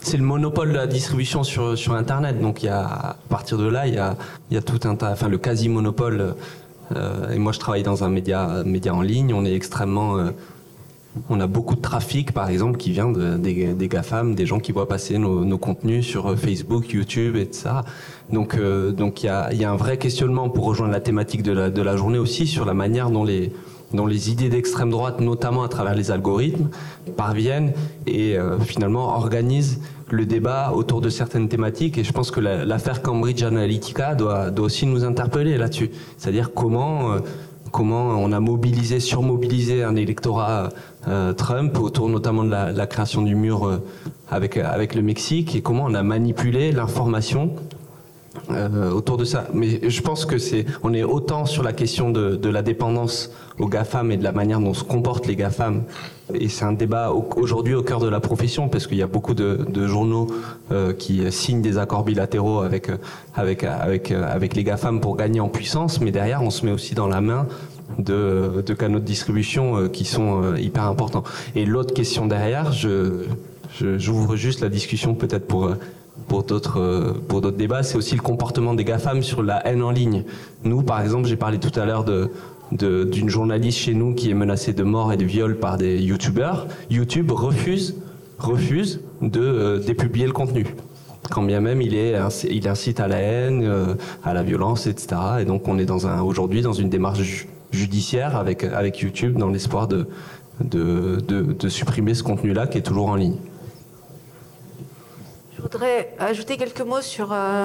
c'est 0.00 0.16
le 0.16 0.24
monopole 0.24 0.68
de 0.68 0.76
la 0.76 0.86
distribution 0.86 1.42
sur 1.42 1.76
sur 1.76 1.94
Internet. 1.94 2.40
Donc 2.40 2.62
il 2.62 2.66
y 2.66 2.70
a 2.70 2.84
à 2.84 3.16
partir 3.28 3.58
de 3.58 3.66
là, 3.66 3.86
il 3.86 3.94
y 3.94 3.98
a 3.98 4.16
il 4.50 4.54
y 4.54 4.58
a 4.58 4.62
tout 4.62 4.80
un 4.88 4.96
tas, 4.96 5.10
enfin 5.12 5.28
le 5.28 5.38
quasi 5.38 5.68
monopole. 5.68 6.34
Euh, 6.96 7.30
et 7.30 7.38
moi, 7.38 7.52
je 7.52 7.60
travaille 7.60 7.84
dans 7.84 8.02
un 8.04 8.08
média 8.08 8.62
média 8.64 8.94
en 8.94 9.02
ligne. 9.02 9.32
On 9.32 9.44
est 9.44 9.54
extrêmement 9.54 10.16
euh, 10.16 10.30
on 11.28 11.40
a 11.40 11.46
beaucoup 11.46 11.74
de 11.74 11.80
trafic, 11.80 12.32
par 12.32 12.48
exemple, 12.48 12.78
qui 12.78 12.92
vient 12.92 13.10
de, 13.10 13.36
des, 13.36 13.74
des 13.74 13.88
GAFAM, 13.88 14.34
des 14.34 14.46
gens 14.46 14.60
qui 14.60 14.70
voient 14.70 14.88
passer 14.88 15.18
nos, 15.18 15.44
nos 15.44 15.58
contenus 15.58 16.06
sur 16.06 16.38
Facebook, 16.38 16.92
YouTube, 16.92 17.36
etc. 17.36 17.70
Donc, 18.32 18.54
euh, 18.54 18.92
donc 18.92 19.22
il 19.22 19.26
y 19.26 19.28
a, 19.28 19.52
y 19.52 19.64
a 19.64 19.70
un 19.70 19.76
vrai 19.76 19.96
questionnement 19.98 20.48
pour 20.50 20.66
rejoindre 20.66 20.92
la 20.92 21.00
thématique 21.00 21.42
de 21.42 21.52
la, 21.52 21.70
de 21.70 21.82
la 21.82 21.96
journée 21.96 22.18
aussi 22.18 22.46
sur 22.46 22.64
la 22.64 22.74
manière 22.74 23.10
dont 23.10 23.24
les, 23.24 23.52
dont 23.92 24.06
les 24.06 24.30
idées 24.30 24.48
d'extrême 24.48 24.90
droite, 24.90 25.20
notamment 25.20 25.62
à 25.62 25.68
travers 25.68 25.94
les 25.94 26.10
algorithmes, 26.10 26.68
parviennent 27.16 27.72
et 28.06 28.38
euh, 28.38 28.58
finalement 28.58 29.08
organisent 29.16 29.80
le 30.10 30.26
débat 30.26 30.72
autour 30.74 31.00
de 31.00 31.08
certaines 31.08 31.48
thématiques. 31.48 31.98
Et 31.98 32.04
je 32.04 32.12
pense 32.12 32.30
que 32.30 32.40
l'affaire 32.40 32.94
la, 32.94 33.00
Cambridge 33.00 33.42
Analytica 33.42 34.14
doit, 34.14 34.50
doit 34.50 34.66
aussi 34.66 34.86
nous 34.86 35.04
interpeller 35.04 35.56
là-dessus. 35.56 35.90
C'est-à-dire 36.16 36.52
comment... 36.54 37.12
Euh, 37.12 37.18
comment 37.70 38.08
on 38.08 38.32
a 38.32 38.40
mobilisé, 38.40 38.98
surmobilisé 39.00 39.84
un 39.84 39.96
électorat 39.96 40.70
euh, 41.08 41.32
Trump 41.32 41.78
autour 41.78 42.08
notamment 42.08 42.44
de 42.44 42.50
la, 42.50 42.72
la 42.72 42.86
création 42.86 43.22
du 43.22 43.34
mur 43.34 43.64
euh, 43.64 43.78
avec, 44.28 44.56
avec 44.56 44.94
le 44.94 45.02
Mexique 45.02 45.54
et 45.54 45.62
comment 45.62 45.84
on 45.84 45.94
a 45.94 46.02
manipulé 46.02 46.72
l'information 46.72 47.54
euh, 48.52 48.90
autour 48.90 49.16
de 49.16 49.24
ça. 49.24 49.46
Mais 49.54 49.88
je 49.88 50.00
pense 50.02 50.24
que 50.24 50.38
c'est, 50.38 50.66
on 50.82 50.92
est 50.92 51.02
autant 51.02 51.46
sur 51.46 51.62
la 51.62 51.72
question 51.72 52.10
de, 52.10 52.48
la 52.48 52.62
dépendance 52.62 53.30
aux 53.58 53.68
GAFAM 53.68 54.10
et 54.10 54.16
de 54.16 54.24
la 54.24 54.32
manière 54.32 54.60
dont 54.60 54.74
se 54.74 54.84
comportent 54.84 55.26
les 55.26 55.36
GAFAM. 55.36 55.84
Et 56.34 56.48
c'est 56.48 56.64
un 56.64 56.72
débat 56.72 57.12
aujourd'hui 57.12 57.74
au 57.74 57.82
cœur 57.82 58.00
de 58.00 58.08
la 58.08 58.20
profession 58.20 58.68
parce 58.68 58.86
qu'il 58.86 58.98
y 58.98 59.02
a 59.02 59.06
beaucoup 59.06 59.34
de, 59.34 59.86
journaux 59.86 60.28
euh, 60.70 60.92
qui 60.92 61.30
signent 61.32 61.62
des 61.62 61.78
accords 61.78 62.04
bilatéraux 62.04 62.60
avec, 62.60 62.90
avec, 63.34 63.64
avec, 63.64 64.10
avec 64.10 64.54
les 64.54 64.64
GAFAM 64.64 65.00
pour 65.00 65.16
gagner 65.16 65.40
en 65.40 65.48
puissance. 65.48 66.00
Mais 66.00 66.10
derrière, 66.10 66.42
on 66.42 66.50
se 66.50 66.64
met 66.64 66.72
aussi 66.72 66.94
dans 66.94 67.08
la 67.08 67.20
main 67.20 67.46
de, 67.98 68.62
de 68.64 68.74
canaux 68.74 69.00
de 69.00 69.04
distribution 69.04 69.76
euh, 69.76 69.88
qui 69.88 70.04
sont 70.04 70.54
hyper 70.56 70.84
importants. 70.84 71.24
Et 71.54 71.66
l'autre 71.66 71.94
question 71.94 72.26
derrière, 72.26 72.72
je, 72.72 73.24
je, 73.78 73.98
j'ouvre 73.98 74.36
juste 74.36 74.60
la 74.60 74.68
discussion 74.68 75.14
peut-être 75.14 75.46
pour 75.46 75.70
pour 76.30 76.44
d'autres 76.44 77.16
pour 77.26 77.40
d'autres 77.40 77.56
débats, 77.56 77.82
c'est 77.82 77.96
aussi 77.96 78.14
le 78.14 78.22
comportement 78.22 78.72
des 78.72 78.84
GAFAM 78.84 79.20
sur 79.20 79.42
la 79.42 79.66
haine 79.66 79.82
en 79.82 79.90
ligne. 79.90 80.22
Nous, 80.62 80.82
par 80.82 81.00
exemple, 81.02 81.26
j'ai 81.26 81.34
parlé 81.34 81.58
tout 81.58 81.76
à 81.78 81.84
l'heure 81.84 82.04
d'une 82.70 83.28
journaliste 83.28 83.78
chez 83.78 83.94
nous 83.94 84.14
qui 84.14 84.30
est 84.30 84.34
menacée 84.34 84.72
de 84.72 84.84
mort 84.84 85.12
et 85.12 85.16
de 85.16 85.24
viol 85.24 85.56
par 85.56 85.76
des 85.76 85.98
youtubeurs. 86.00 86.68
YouTube 86.88 87.32
refuse 87.32 87.96
refuse 88.38 89.00
de 89.20 89.40
euh, 89.40 89.78
dépublier 89.80 90.26
le 90.26 90.32
contenu. 90.32 90.66
Quand 91.30 91.42
bien 91.42 91.60
même 91.60 91.82
il 91.82 91.96
est 91.96 92.14
il 92.48 92.68
incite 92.68 93.00
à 93.00 93.08
la 93.08 93.18
haine, 93.18 93.64
euh, 93.64 93.94
à 94.22 94.32
la 94.32 94.44
violence, 94.44 94.86
etc. 94.86 95.08
Et 95.40 95.44
donc 95.44 95.66
on 95.66 95.80
est 95.80 95.90
aujourd'hui 95.90 96.62
dans 96.62 96.74
une 96.74 96.90
démarche 96.90 97.48
judiciaire 97.72 98.36
avec 98.36 99.00
YouTube 99.00 99.36
dans 99.36 99.48
l'espoir 99.48 99.88
de 99.88 100.06
supprimer 101.68 102.14
ce 102.14 102.22
contenu-là 102.22 102.68
qui 102.68 102.78
est 102.78 102.82
toujours 102.82 103.08
en 103.08 103.16
ligne. 103.16 103.38
Voudrais 105.72 106.12
ajouter 106.18 106.56
quelques 106.56 106.80
mots 106.80 107.00
sur 107.00 107.32
euh, 107.32 107.64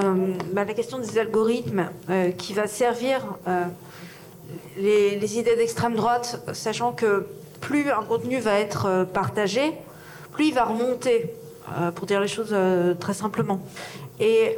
bah, 0.52 0.64
la 0.64 0.74
question 0.74 0.98
des 0.98 1.18
algorithmes 1.18 1.90
euh, 2.08 2.30
qui 2.30 2.54
va 2.54 2.68
servir 2.68 3.34
euh, 3.48 3.64
les, 4.76 5.18
les, 5.18 5.38
idées 5.40 5.56
d'extrême 5.56 5.96
droite, 5.96 6.40
sachant 6.52 6.92
que 6.92 7.26
plus 7.60 7.90
un 7.90 8.04
contenu 8.04 8.38
va 8.38 8.60
être 8.60 9.08
partagé, 9.12 9.72
plus 10.30 10.46
il 10.46 10.54
va 10.54 10.66
remonter, 10.66 11.34
pour 11.96 12.06
dire 12.06 12.20
les 12.20 12.28
choses 12.28 12.54
très 13.00 13.14
simplement. 13.14 13.60
Et 14.20 14.56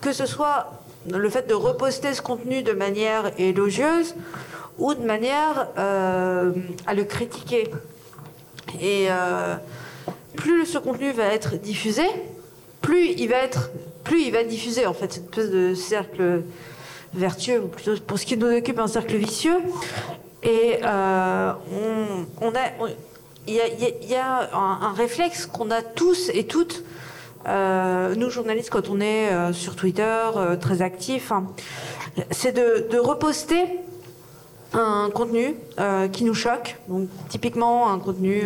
que 0.00 0.12
ce 0.12 0.24
soit 0.24 0.80
le 1.10 1.28
fait 1.28 1.46
de 1.46 1.54
reposter 1.54 2.14
ce 2.14 2.22
contenu 2.22 2.62
de 2.62 2.72
manière 2.72 3.32
élogieuse 3.38 4.14
ou 4.78 4.94
de 4.94 5.04
manière 5.04 5.68
à 5.76 6.94
le 6.94 7.04
critiquer. 7.04 7.68
Et 8.80 9.08
plus 10.36 10.64
ce 10.64 10.78
contenu 10.78 11.12
va 11.12 11.24
être 11.24 11.56
diffusé, 11.56 12.04
plus 12.86 13.14
il 13.18 13.28
va 13.28 13.38
être, 13.38 13.70
plus 14.04 14.22
il 14.22 14.32
va 14.32 14.44
diffuser 14.44 14.86
en 14.86 14.94
fait 14.94 15.12
cette 15.12 15.24
espèce 15.24 15.50
de 15.50 15.74
cercle 15.74 16.42
vertueux, 17.14 17.60
ou 17.64 17.66
plutôt 17.66 17.96
pour 18.06 18.16
ce 18.16 18.24
qui 18.24 18.36
nous 18.36 18.46
occupe 18.46 18.78
un 18.78 18.86
cercle 18.86 19.16
vicieux. 19.16 19.58
Et 20.44 20.78
euh, 20.84 21.52
on, 22.40 22.50
a, 22.50 22.88
il 23.48 23.54
y 24.08 24.14
a, 24.14 24.48
un, 24.54 24.92
réflexe 24.92 25.46
qu'on 25.46 25.72
a 25.72 25.82
tous 25.82 26.30
et 26.32 26.44
toutes 26.46 26.84
euh, 27.48 28.14
nous 28.14 28.30
journalistes, 28.30 28.70
quand 28.70 28.88
on 28.88 29.00
est 29.00 29.32
euh, 29.32 29.52
sur 29.52 29.74
Twitter, 29.74 30.30
très 30.60 30.80
actifs, 30.80 31.32
hein, 31.32 31.48
c'est 32.30 32.52
de, 32.52 32.86
de 32.88 32.98
reposter 32.98 33.80
un 34.74 35.10
contenu 35.12 35.56
qui 36.12 36.22
nous 36.22 36.34
choque. 36.34 36.76
Donc, 36.86 37.08
typiquement, 37.30 37.90
un 37.90 37.98
contenu 37.98 38.42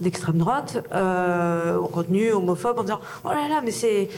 d'extrême 0.00 0.38
droite, 0.38 0.78
euh, 0.92 1.80
contenu 1.92 2.32
homophobe, 2.32 2.78
en 2.78 2.82
disant 2.82 3.00
Oh 3.24 3.28
là 3.28 3.48
là, 3.48 3.62
mais 3.64 3.70
c'est, 3.70 4.08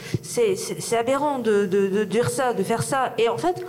aberrant 0.97 1.39
de, 1.39 2.03
dire 2.03 2.29
ça, 2.29 2.53
de 2.53 2.63
faire 2.63 2.83
ça. 2.83 3.13
Et 3.17 3.29
en 3.29 3.37
fait, 3.37 3.65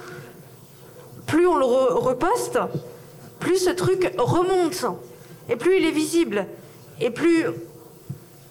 plus 1.27 1.47
on 1.47 1.57
le 1.57 1.65
re- 1.65 1.95
reposte, 1.95 2.59
plus 3.39 3.59
ce 3.59 3.71
truc 3.71 4.13
remonte. 4.19 4.85
Et 5.49 5.57
plus 5.57 5.79
il 5.79 5.87
est 5.87 5.93
visible. 5.93 6.47
Et 7.01 7.11
plus 7.11 7.47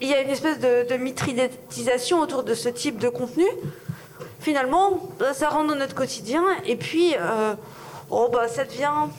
il 0.01 0.07
y 0.07 0.13
a 0.13 0.21
une 0.21 0.29
espèce 0.29 0.59
de, 0.59 0.87
de 0.87 2.15
autour 2.15 2.43
de 2.43 2.53
ce 2.53 2.69
type 2.69 2.99
de 2.99 3.09
contenu. 3.09 3.45
Finalement, 4.39 5.09
bah, 5.19 5.33
ça 5.33 5.49
rentre 5.49 5.67
dans 5.67 5.75
notre 5.75 5.95
quotidien. 5.95 6.43
Et 6.65 6.77
puis, 6.77 7.15
euh, 7.19 7.53
oh, 8.09 8.29
bah, 8.31 8.47
ça 8.47 8.63
devient 8.63 9.09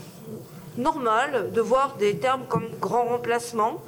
normal 0.78 1.50
de 1.52 1.60
voir 1.60 1.96
des 1.98 2.16
termes 2.16 2.44
comme 2.48 2.66
grand 2.80 3.04
remplacement 3.04 3.82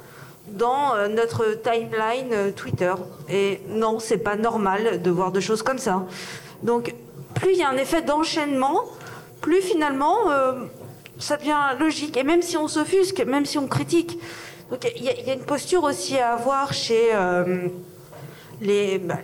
dans 0.47 0.95
euh, 0.95 1.07
notre 1.07 1.45
timeline 1.61 2.31
euh, 2.31 2.51
Twitter. 2.51 2.93
Et 3.29 3.61
non, 3.69 3.99
c'est 3.99 4.17
pas 4.17 4.35
normal 4.35 5.01
de 5.01 5.09
voir 5.11 5.31
des 5.31 5.41
choses 5.41 5.63
comme 5.63 5.77
ça. 5.79 6.05
Donc, 6.61 6.93
plus 7.35 7.51
il 7.53 7.57
y 7.59 7.63
a 7.63 7.69
un 7.69 7.77
effet 7.77 8.01
d'enchaînement, 8.01 8.81
plus 9.41 9.61
finalement 9.61 10.29
euh, 10.29 10.53
ça 11.19 11.37
devient 11.37 11.57
logique. 11.79 12.17
Et 12.17 12.23
même 12.23 12.41
si 12.41 12.57
on 12.57 12.67
s'offusque, 12.67 13.21
même 13.21 13.45
si 13.45 13.57
on 13.57 13.67
critique, 13.67 14.19
il 14.95 15.03
y, 15.03 15.29
a- 15.29 15.33
une 15.33 15.43
posture 15.45 15.83
aussi 15.83 16.17
à 16.17 16.33
avoir 16.33 16.73
chez 16.73 17.11
les, 18.61 18.97
bah, 18.97 19.17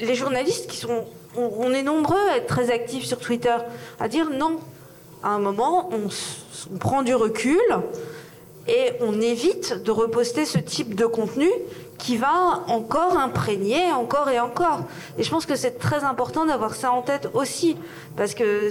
les 0.00 0.14
journalistes 0.14 0.68
qui 0.68 0.78
sont. 0.78 1.04
On, 1.36 1.50
on 1.58 1.72
est 1.72 1.82
nombreux 1.82 2.18
à 2.32 2.38
être 2.38 2.46
très 2.46 2.70
actifs 2.70 3.04
sur 3.04 3.18
Twitter, 3.18 3.54
à 4.00 4.08
dire 4.08 4.30
non. 4.30 4.58
À 5.22 5.30
un 5.30 5.38
moment, 5.38 5.90
on 5.92 6.78
prend 6.78 7.02
du 7.02 7.14
recul 7.14 7.60
et 8.68 8.92
on 9.00 9.20
évite 9.20 9.82
de 9.82 9.90
reposter 9.90 10.44
ce 10.44 10.58
type 10.58 10.94
de 10.94 11.06
contenu 11.06 11.48
qui 11.98 12.16
va 12.16 12.64
encore 12.68 13.16
imprégner 13.16 13.90
encore 13.92 14.28
et 14.28 14.38
encore. 14.40 14.80
Et 15.18 15.22
je 15.22 15.30
pense 15.30 15.46
que 15.46 15.56
c'est 15.56 15.78
très 15.78 16.04
important 16.04 16.44
d'avoir 16.46 16.74
ça 16.74 16.92
en 16.92 17.02
tête 17.02 17.28
aussi, 17.34 17.76
parce 18.16 18.34
que 18.34 18.70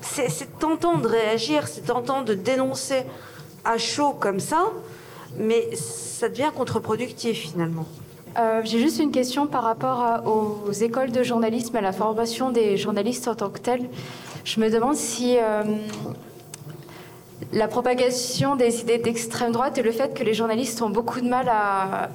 c'est 0.00 0.58
tentant 0.58 0.98
de 0.98 1.06
réagir, 1.06 1.68
c'est 1.68 1.86
tentant 1.86 2.22
de 2.22 2.34
dénoncer 2.34 3.04
à 3.64 3.78
chaud 3.78 4.14
comme 4.18 4.40
ça, 4.40 4.66
mais 5.38 5.68
ça 5.74 6.28
devient 6.28 6.50
contre-productif 6.56 7.50
finalement. 7.50 7.86
Euh, 8.38 8.60
J'ai 8.64 8.78
juste 8.80 8.98
une 9.00 9.12
question 9.12 9.46
par 9.46 9.62
rapport 9.62 10.22
aux 10.26 10.72
écoles 10.72 11.10
de 11.10 11.22
journalisme, 11.22 11.74
à 11.76 11.80
la 11.80 11.92
formation 11.92 12.50
des 12.50 12.76
journalistes 12.76 13.28
en 13.28 13.34
tant 13.34 13.48
que 13.48 13.58
telle. 13.60 13.88
Je 14.44 14.60
me 14.60 14.70
demande 14.70 14.94
si 14.94 15.38
euh, 15.38 15.62
la 17.52 17.68
propagation 17.68 18.56
des 18.56 18.80
idées 18.80 18.98
d'extrême 18.98 19.52
droite 19.52 19.76
et 19.78 19.82
le 19.82 19.92
fait 19.92 20.14
que 20.14 20.22
les 20.24 20.34
journalistes 20.34 20.80
ont 20.82 20.88
beaucoup 20.90 21.20
de 21.20 21.28
mal 21.28 21.48
à, 21.48 22.08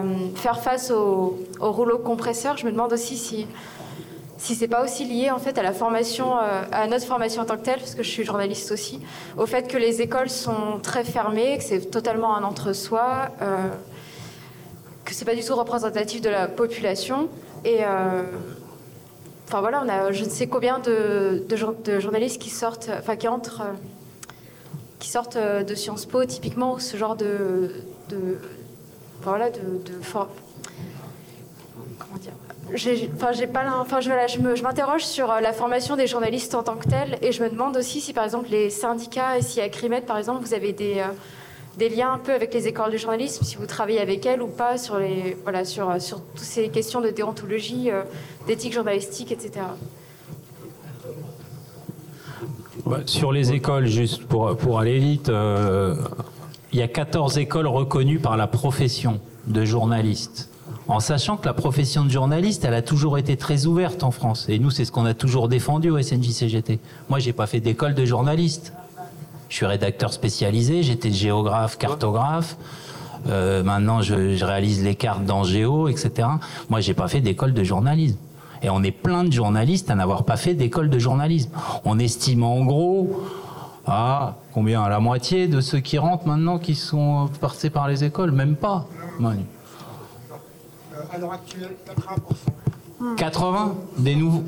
euh, 0.00 0.02
faire 0.34 0.60
face 0.60 0.90
au, 0.90 1.38
au 1.60 1.72
rouleau 1.72 1.98
compresseur, 1.98 2.56
je 2.56 2.66
me 2.66 2.72
demande 2.72 2.92
aussi 2.92 3.16
si 3.16 3.46
si 4.38 4.54
c'est 4.54 4.68
pas 4.68 4.84
aussi 4.84 5.06
lié 5.06 5.30
en 5.30 5.38
fait 5.38 5.56
à 5.56 5.62
la 5.62 5.72
formation, 5.72 6.36
euh, 6.36 6.62
à 6.70 6.86
notre 6.88 7.06
formation 7.06 7.40
en 7.40 7.46
tant 7.46 7.56
que 7.56 7.62
telle, 7.62 7.78
parce 7.78 7.94
que 7.94 8.02
je 8.02 8.10
suis 8.10 8.22
journaliste 8.22 8.70
aussi, 8.70 9.00
au 9.38 9.46
fait 9.46 9.66
que 9.66 9.78
les 9.78 10.02
écoles 10.02 10.28
sont 10.28 10.78
très 10.82 11.04
fermées, 11.04 11.56
que 11.56 11.64
c'est 11.64 11.90
totalement 11.90 12.36
un 12.36 12.44
entre-soi. 12.44 13.30
euh, 13.40 13.68
que 15.06 15.14
c'est 15.14 15.24
pas 15.24 15.34
du 15.34 15.42
tout 15.42 15.54
représentatif 15.56 16.20
de 16.20 16.28
la 16.28 16.48
population. 16.48 17.28
Et 17.64 17.78
euh, 17.80 18.24
enfin 19.48 19.60
voilà, 19.60 19.82
on 19.84 19.88
a 19.88 20.12
je 20.12 20.24
ne 20.24 20.28
sais 20.28 20.48
combien 20.48 20.80
de, 20.80 21.42
de 21.48 21.56
jour- 21.56 21.74
de 21.82 21.98
journalistes 21.98 22.40
qui 22.42 22.50
sortent, 22.50 22.90
enfin 22.98 23.16
qui 23.16 23.28
entrent, 23.28 23.62
qui 25.06 25.12
sortent 25.12 25.36
euh, 25.36 25.62
de 25.62 25.76
Sciences 25.76 26.04
Po 26.04 26.24
typiquement, 26.24 26.80
ce 26.80 26.96
genre 26.96 27.14
de, 27.14 27.70
de 28.08 28.38
voilà, 29.22 29.50
de, 29.50 29.60
de 29.60 29.92
comment 31.96 32.18
dire. 32.20 32.32
Enfin, 33.12 33.30
j'ai 33.30 33.46
je, 33.46 33.46
voilà, 33.46 34.26
je, 34.26 34.62
m'interroge 34.64 35.04
sur 35.04 35.30
euh, 35.30 35.38
la 35.38 35.52
formation 35.52 35.94
des 35.94 36.08
journalistes 36.08 36.56
en 36.56 36.64
tant 36.64 36.74
que 36.74 36.88
telle, 36.88 37.18
et 37.22 37.30
je 37.30 37.40
me 37.40 37.48
demande 37.48 37.76
aussi 37.76 38.00
si, 38.00 38.12
par 38.12 38.24
exemple, 38.24 38.48
les 38.50 38.68
syndicats, 38.68 39.38
et 39.38 39.42
si 39.42 39.60
à 39.60 39.68
Crimet, 39.68 40.00
par 40.00 40.18
exemple, 40.18 40.44
vous 40.44 40.54
avez 40.54 40.72
des, 40.72 40.98
euh, 40.98 41.12
des 41.76 41.88
liens 41.88 42.12
un 42.12 42.18
peu 42.18 42.32
avec 42.32 42.52
les 42.52 42.66
écoles 42.66 42.90
de 42.90 42.98
journalisme, 42.98 43.44
si 43.44 43.54
vous 43.54 43.66
travaillez 43.66 44.00
avec 44.00 44.26
elles 44.26 44.42
ou 44.42 44.48
pas 44.48 44.76
sur 44.76 44.98
les, 44.98 45.36
voilà, 45.44 45.64
sur, 45.64 46.02
sur 46.02 46.20
toutes 46.20 46.40
ces 46.40 46.68
questions 46.68 47.00
de 47.00 47.10
déontologie, 47.10 47.90
d'éthique 48.48 48.72
journalistique, 48.72 49.30
etc. 49.30 49.60
Bah, 52.86 53.00
Sur 53.04 53.32
les 53.32 53.52
écoles, 53.52 53.86
juste 53.86 54.24
pour, 54.26 54.56
pour 54.56 54.78
aller 54.78 55.00
vite, 55.00 55.28
euh, 55.28 55.96
il 56.72 56.78
y 56.78 56.82
a 56.82 56.88
14 56.88 57.36
écoles 57.38 57.66
reconnues 57.66 58.20
par 58.20 58.36
la 58.36 58.46
profession 58.46 59.18
de 59.48 59.64
journaliste. 59.64 60.50
En 60.86 61.00
sachant 61.00 61.36
que 61.36 61.46
la 61.46 61.52
profession 61.52 62.04
de 62.04 62.10
journaliste, 62.10 62.64
elle 62.64 62.74
a 62.74 62.82
toujours 62.82 63.18
été 63.18 63.36
très 63.36 63.66
ouverte 63.66 64.04
en 64.04 64.12
France. 64.12 64.46
Et 64.48 64.60
nous, 64.60 64.70
c'est 64.70 64.84
ce 64.84 64.92
qu'on 64.92 65.04
a 65.04 65.14
toujours 65.14 65.48
défendu 65.48 65.90
au 65.90 66.00
SNJ-CGT. 66.00 66.78
Moi, 67.08 67.18
j'ai 67.18 67.32
pas 67.32 67.48
fait 67.48 67.58
d'école 67.58 67.94
de 67.94 68.04
journaliste. 68.04 68.72
Je 69.48 69.56
suis 69.56 69.66
rédacteur 69.66 70.12
spécialisé, 70.12 70.84
j'étais 70.84 71.10
géographe, 71.10 71.78
cartographe. 71.78 72.56
Euh, 73.26 73.64
maintenant, 73.64 74.00
je, 74.00 74.36
je 74.36 74.44
réalise 74.44 74.84
les 74.84 74.94
cartes 74.94 75.24
dans 75.24 75.42
Géo, 75.42 75.88
etc. 75.88 76.28
Moi, 76.70 76.80
j'ai 76.80 76.94
pas 76.94 77.08
fait 77.08 77.20
d'école 77.20 77.52
de 77.52 77.64
journalisme. 77.64 78.18
Et 78.66 78.68
on 78.68 78.82
est 78.82 78.90
plein 78.90 79.22
de 79.22 79.32
journalistes 79.32 79.92
à 79.92 79.94
n'avoir 79.94 80.24
pas 80.24 80.36
fait 80.36 80.52
d'école 80.52 80.90
de 80.90 80.98
journalisme. 80.98 81.50
On 81.84 82.00
estime 82.00 82.42
en 82.42 82.64
gros 82.64 83.22
à 83.86 84.34
combien 84.52 84.82
À 84.82 84.88
la 84.88 84.98
moitié 84.98 85.46
de 85.46 85.60
ceux 85.60 85.78
qui 85.78 85.98
rentrent 85.98 86.26
maintenant 86.26 86.58
qui 86.58 86.74
sont 86.74 87.30
passés 87.40 87.70
par 87.70 87.86
les 87.86 88.02
écoles? 88.02 88.32
Même 88.32 88.56
pas. 88.56 88.86
Manu. 89.20 89.44
À 91.12 91.16
l'heure 91.16 91.32
actuelle, 91.34 91.76
80%. 93.00 93.14
80 93.14 93.74
des 93.98 94.16
nouveaux? 94.16 94.42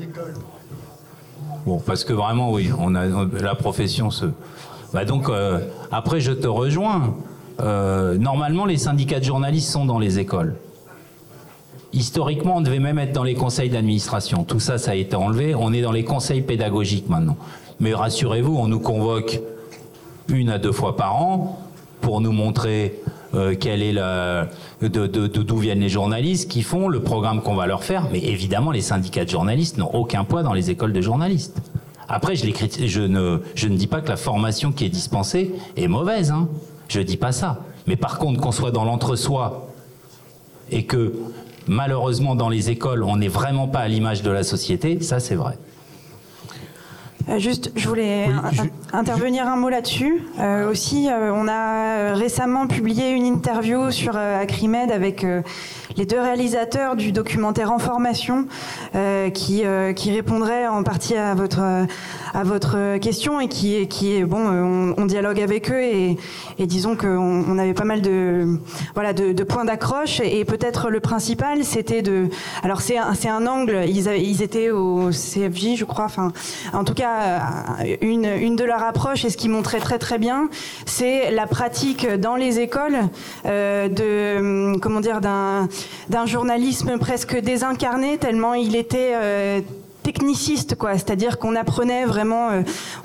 Bon, 1.65 1.79
parce 1.79 2.03
que 2.03 2.11
vraiment, 2.11 2.51
oui, 2.51 2.71
on 2.77 2.95
a 2.95 3.05
la 3.05 3.55
profession 3.55 4.11
se. 4.11 4.25
Bah 4.93 5.05
donc, 5.05 5.29
euh, 5.29 5.59
après, 5.93 6.19
je 6.19 6.33
te 6.33 6.47
rejoins. 6.47 7.15
Euh, 7.61 8.17
normalement, 8.17 8.65
les 8.65 8.77
syndicats 8.77 9.19
de 9.19 9.23
journalistes 9.23 9.71
sont 9.71 9.85
dans 9.85 9.99
les 9.99 10.19
écoles. 10.19 10.57
Historiquement, 11.91 12.57
on 12.57 12.61
devait 12.61 12.79
même 12.79 12.99
être 12.99 13.13
dans 13.13 13.23
les 13.23 13.33
conseils 13.33 13.69
d'administration. 13.69 14.43
Tout 14.43 14.59
ça, 14.59 14.77
ça 14.77 14.91
a 14.91 14.95
été 14.95 15.15
enlevé. 15.15 15.55
On 15.55 15.73
est 15.73 15.81
dans 15.81 15.91
les 15.91 16.03
conseils 16.03 16.41
pédagogiques 16.41 17.09
maintenant. 17.09 17.37
Mais 17.79 17.93
rassurez-vous, 17.93 18.55
on 18.55 18.67
nous 18.67 18.79
convoque 18.79 19.39
une 20.27 20.49
à 20.49 20.59
deux 20.59 20.71
fois 20.71 20.95
par 20.95 21.15
an 21.15 21.59
pour 22.01 22.21
nous 22.21 22.31
montrer 22.31 22.99
euh, 23.35 23.51
est 23.51 24.87
de, 24.87 25.27
d'où 25.27 25.57
viennent 25.57 25.79
les 25.79 25.89
journalistes 25.89 26.49
qui 26.49 26.63
font 26.63 26.87
le 26.87 27.01
programme 27.01 27.41
qu'on 27.41 27.55
va 27.55 27.67
leur 27.67 27.83
faire. 27.83 28.07
Mais 28.11 28.19
évidemment, 28.19 28.71
les 28.71 28.81
syndicats 28.81 29.25
de 29.25 29.29
journalistes 29.29 29.77
n'ont 29.77 29.93
aucun 29.93 30.23
poids 30.23 30.43
dans 30.43 30.53
les 30.53 30.69
écoles 30.69 30.93
de 30.93 31.01
journalistes. 31.01 31.61
Après, 32.07 32.35
je, 32.35 32.45
je, 32.85 33.01
ne, 33.01 33.39
je 33.55 33.67
ne 33.67 33.77
dis 33.77 33.87
pas 33.87 34.01
que 34.01 34.09
la 34.09 34.17
formation 34.17 34.71
qui 34.71 34.85
est 34.85 34.89
dispensée 34.89 35.53
est 35.77 35.87
mauvaise. 35.87 36.31
Hein. 36.31 36.47
Je 36.87 37.01
dis 37.01 37.17
pas 37.17 37.31
ça. 37.31 37.61
Mais 37.85 37.95
par 37.95 38.17
contre, 38.17 38.41
qu'on 38.41 38.51
soit 38.51 38.71
dans 38.71 38.83
l'entre-soi 38.83 39.67
et 40.71 40.85
que 40.85 41.13
malheureusement 41.69 42.35
dans 42.35 42.49
les 42.49 42.69
écoles, 42.69 43.03
on 43.03 43.15
n'est 43.15 43.27
vraiment 43.29 43.67
pas 43.67 43.79
à 43.79 43.87
l'image 43.87 44.21
de 44.23 44.31
la 44.31 44.43
société, 44.43 44.99
ça 45.01 45.19
c'est 45.19 45.35
vrai. 45.35 45.57
Euh, 47.29 47.37
Juste, 47.37 47.71
je 47.75 47.87
voulais 47.87 48.25
in- 48.25 48.97
intervenir 48.97 49.47
un 49.47 49.55
mot 49.55 49.69
là-dessus. 49.69 50.23
Euh, 50.39 50.71
aussi, 50.71 51.09
euh, 51.09 51.31
on 51.33 51.47
a 51.47 52.13
récemment 52.15 52.65
publié 52.65 53.11
une 53.11 53.25
interview 53.25 53.91
sur 53.91 54.13
euh, 54.15 54.41
Acrimed 54.41 54.89
avec 54.91 55.23
euh, 55.23 55.41
les 55.97 56.05
deux 56.05 56.19
réalisateurs 56.19 56.95
du 56.95 57.11
documentaire 57.11 57.71
En 57.71 57.79
formation, 57.79 58.45
euh, 58.95 59.29
qui, 59.29 59.65
euh, 59.65 59.93
qui 59.93 60.11
répondraient 60.11 60.67
en 60.67 60.83
partie 60.83 61.15
à 61.15 61.33
votre, 61.35 61.59
à 61.59 62.43
votre 62.43 62.97
question 62.97 63.39
et 63.39 63.47
qui, 63.47 63.87
qui 63.87 64.15
est 64.15 64.23
bon, 64.23 64.47
euh, 64.47 64.61
on, 64.97 65.01
on 65.01 65.05
dialogue 65.05 65.41
avec 65.41 65.71
eux 65.71 65.81
et, 65.81 66.17
et 66.57 66.65
disons 66.67 66.95
qu'on 66.95 67.43
on 67.47 67.57
avait 67.57 67.73
pas 67.73 67.83
mal 67.85 68.01
de, 68.01 68.59
voilà, 68.93 69.13
de, 69.13 69.33
de 69.33 69.43
points 69.43 69.65
d'accroche 69.65 70.19
et, 70.19 70.45
peut-être 70.45 70.89
le 70.89 70.99
principal, 70.99 71.63
c'était 71.63 72.01
de, 72.01 72.27
alors 72.63 72.81
c'est 72.81 72.97
un, 72.97 73.13
un 73.29 73.47
angle. 73.47 73.83
Ils, 73.87 74.07
avaient- 74.07 74.21
ils 74.23 74.41
étaient 74.41 74.69
au 74.71 75.09
CFJ, 75.11 75.75
je 75.75 75.85
crois. 75.85 76.05
Enfin, 76.05 76.31
en 76.73 76.83
tout 76.83 76.93
cas, 76.93 77.41
une, 78.01 78.25
une 78.25 78.55
de 78.55 78.63
leurs 78.63 78.83
approches 78.83 79.25
et 79.25 79.29
ce 79.29 79.37
qui 79.37 79.49
montrait 79.49 79.79
très 79.79 79.99
très 79.99 80.17
bien, 80.17 80.49
c'est 80.85 81.31
la 81.31 81.45
pratique 81.47 82.07
dans 82.19 82.35
les 82.35 82.59
écoles 82.59 82.97
euh, 83.45 83.87
de, 83.89 84.77
comment 84.79 84.99
dire, 85.01 85.21
d'un 85.21 85.67
d'un 86.09 86.25
journalisme 86.25 86.97
presque 86.97 87.37
désincarné 87.39 88.17
tellement 88.17 88.53
il 88.53 88.75
était 88.75 89.11
euh, 89.13 89.61
techniciste, 90.11 90.75
quoi. 90.75 90.93
C'est-à-dire 90.93 91.37
qu'on 91.37 91.55
apprenait 91.55 92.05
vraiment, 92.05 92.49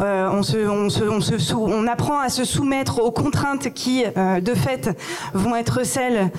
on, 0.01 0.43
se, 0.43 0.57
on, 0.57 0.89
se, 0.89 1.05
on, 1.05 1.21
se 1.21 1.55
on 1.55 1.87
apprend 1.87 2.19
à 2.19 2.31
se 2.31 2.45
soumettre 2.45 3.03
aux 3.03 3.11
contraintes 3.11 3.75
qui, 3.75 4.05
de 4.05 4.55
fait, 4.55 4.91
vont 5.35 5.55
être 5.55 5.85
celles 5.85 6.31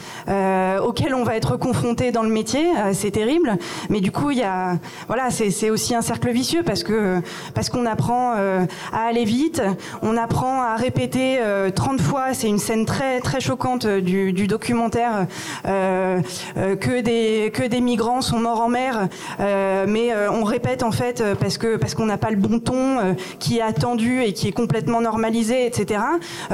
auxquelles 0.82 1.14
on 1.14 1.24
va 1.24 1.36
être 1.36 1.56
confronté 1.58 2.12
dans 2.12 2.24
le 2.24 2.30
métier. 2.30 2.66
c'est 2.94 3.12
terrible, 3.12 3.58
mais 3.90 4.02
du 4.02 4.12
coup, 4.12 4.32
il 4.32 4.40
y 4.40 4.44
a, 4.44 4.80
voilà, 5.08 5.30
c'est 5.30 5.70
aussi 5.70 5.94
un 5.94 6.02
cercle 6.02 6.32
vicieux 6.32 6.64
parce 6.64 6.84
que 6.84 7.22
parce 7.54 7.70
qu'on 7.70 7.86
apprend 7.86 8.32
à 8.34 9.02
aller 9.08 9.26
vite, 9.26 9.62
on 10.02 10.18
apprend 10.18 10.64
à 10.64 10.76
répéter 10.76 11.40
30 11.76 12.02
fois. 12.02 12.34
C'est 12.34 12.48
une 12.48 12.60
scène 12.60 12.86
très 12.86 13.20
très 13.20 13.40
choquante 13.40 13.86
du, 13.86 14.48
documentaire 14.48 15.28
euh, 15.66 16.22
euh, 16.58 16.76
que 16.76 17.02
des 17.02 17.52
que 17.54 17.64
des 17.64 17.82
migrants 17.82 18.22
sont 18.22 18.40
morts 18.40 18.62
en 18.62 18.70
mer, 18.70 19.08
euh, 19.40 19.86
mais 19.88 20.12
on 20.32 20.44
répète 20.56 20.84
en 20.84 20.92
fait 20.92 21.22
parce 21.40 21.58
que 21.58 21.76
parce 21.76 21.96
qu'on 21.96 22.06
n'a 22.06 22.18
pas 22.18 22.30
le 22.30 22.38
bon 22.38 22.60
ton 22.60 23.16
qui 23.40 23.58
est 23.58 23.62
attendu 23.62 24.22
et 24.22 24.32
qui 24.32 24.48
est 24.48 24.54
complètement 24.54 25.02
normalisé, 25.02 25.66
etc. 25.66 26.00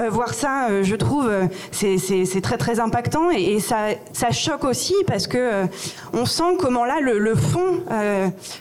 voir 0.09 0.33
ça, 0.33 0.81
je 0.81 0.95
trouve, 0.95 1.29
c'est 1.71 2.41
très 2.41 2.57
très 2.57 2.79
impactant 2.79 3.29
et, 3.29 3.59
ça 3.59 3.89
ça 4.11 4.31
choque 4.31 4.63
aussi 4.63 4.95
parce 5.05 5.27
que 5.27 5.65
on 6.13 6.25
sent 6.25 6.55
comment 6.59 6.83
là 6.83 6.99
le, 6.99 7.19
le 7.19 7.35
fond 7.35 7.83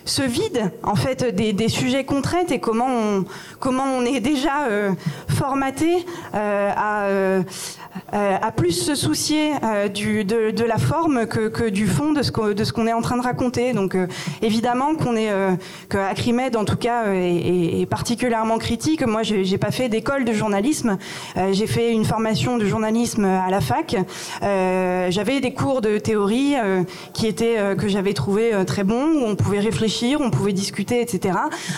se 0.05 0.23
vide 0.23 0.71
en 0.83 0.95
fait 0.95 1.35
des, 1.35 1.55
des, 1.55 1.69
sujets 1.69 2.05
qu'on 2.05 2.21
traite 2.21 2.53
et 2.53 2.61
comment 2.61 2.89
on 2.89 3.25
comment 3.61 3.85
on 3.85 4.05
est 4.05 4.21
déjà 4.21 4.69
formaté 5.29 6.05
à 6.35 7.09
euh, 8.13 8.37
à 8.41 8.51
plus 8.51 8.73
se 8.73 8.95
soucier 8.95 9.53
euh, 9.63 9.89
de, 9.89 10.65
la 10.65 10.79
forme 10.79 11.27
que, 11.27 11.69
du 11.69 11.87
fond 11.87 12.13
de 12.13 12.23
ce 12.23 12.33
qu'on 12.33 12.87
est 12.87 12.93
en 12.93 13.03
train 13.03 13.17
de 13.17 13.23
raconter. 13.23 13.73
Donc 13.73 13.95
euh, 13.95 14.07
évidemment 14.43 14.95
qu'on 14.95 15.17
est 15.17 15.31
que 15.89 16.57
en 16.57 16.65
tout 16.65 16.77
cas 16.77 17.13
est, 17.13 17.87
particulièrement 17.89 18.59
critique. 18.59 19.07
Moi, 19.07 19.23
j'ai 19.23 19.59
pas 19.59 19.71
fait 19.71 19.89
d'école 19.89 20.25
de 20.25 20.33
journalisme. 20.33 20.99
j'ai 21.53 21.67
fait 21.67 21.93
une 21.93 22.05
formation 22.05 22.57
de 22.57 22.67
journalisme 22.67 23.25
à 23.25 23.51
la 23.51 23.61
fac. 23.61 23.97
j'avais 24.41 25.41
des 25.41 25.53
cours 25.53 25.81
de 25.81 25.99
théorie 25.99 26.55
qui 27.13 27.27
étaient 27.27 27.77
que 27.77 27.89
j'avais 27.89 28.13
trouvé 28.13 28.53
très 28.67 28.85
bons 28.85 29.07
où 29.15 29.25
on 29.27 29.37
pouvait 29.37 29.61
réfléchir, 29.61 30.21
on 30.21 30.31
pouvait 30.31 30.53
discuter, 30.53 31.01
etc. 31.01 31.35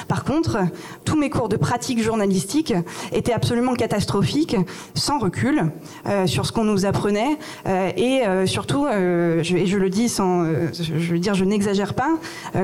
Par 0.09 0.25
contre, 0.25 0.59
tous 1.05 1.17
mes 1.17 1.31
cours 1.31 1.49
de 1.49 1.57
pratique 1.57 2.03
journalistique 2.03 2.75
étaient 3.13 3.33
absolument 3.33 3.75
catastrophiques, 3.75 4.57
sans 4.95 5.19
recul. 5.19 5.73
Euh, 6.22 6.22
sur 6.27 6.47
ce 6.47 6.53
qu'on 6.53 6.65
nous 6.65 6.86
apprenait 6.86 7.39
euh, 7.66 7.90
et 7.97 8.27
euh, 8.27 8.47
surtout, 8.47 8.86
je, 8.86 9.57
et 9.57 9.66
je 9.66 9.78
le 9.78 9.90
dis 9.90 10.09
sans, 10.09 10.44
je 10.73 11.12
veux 11.12 11.19
dire, 11.19 11.35
je 11.35 11.44
n'exagère 11.44 11.94
pas, 11.94 12.11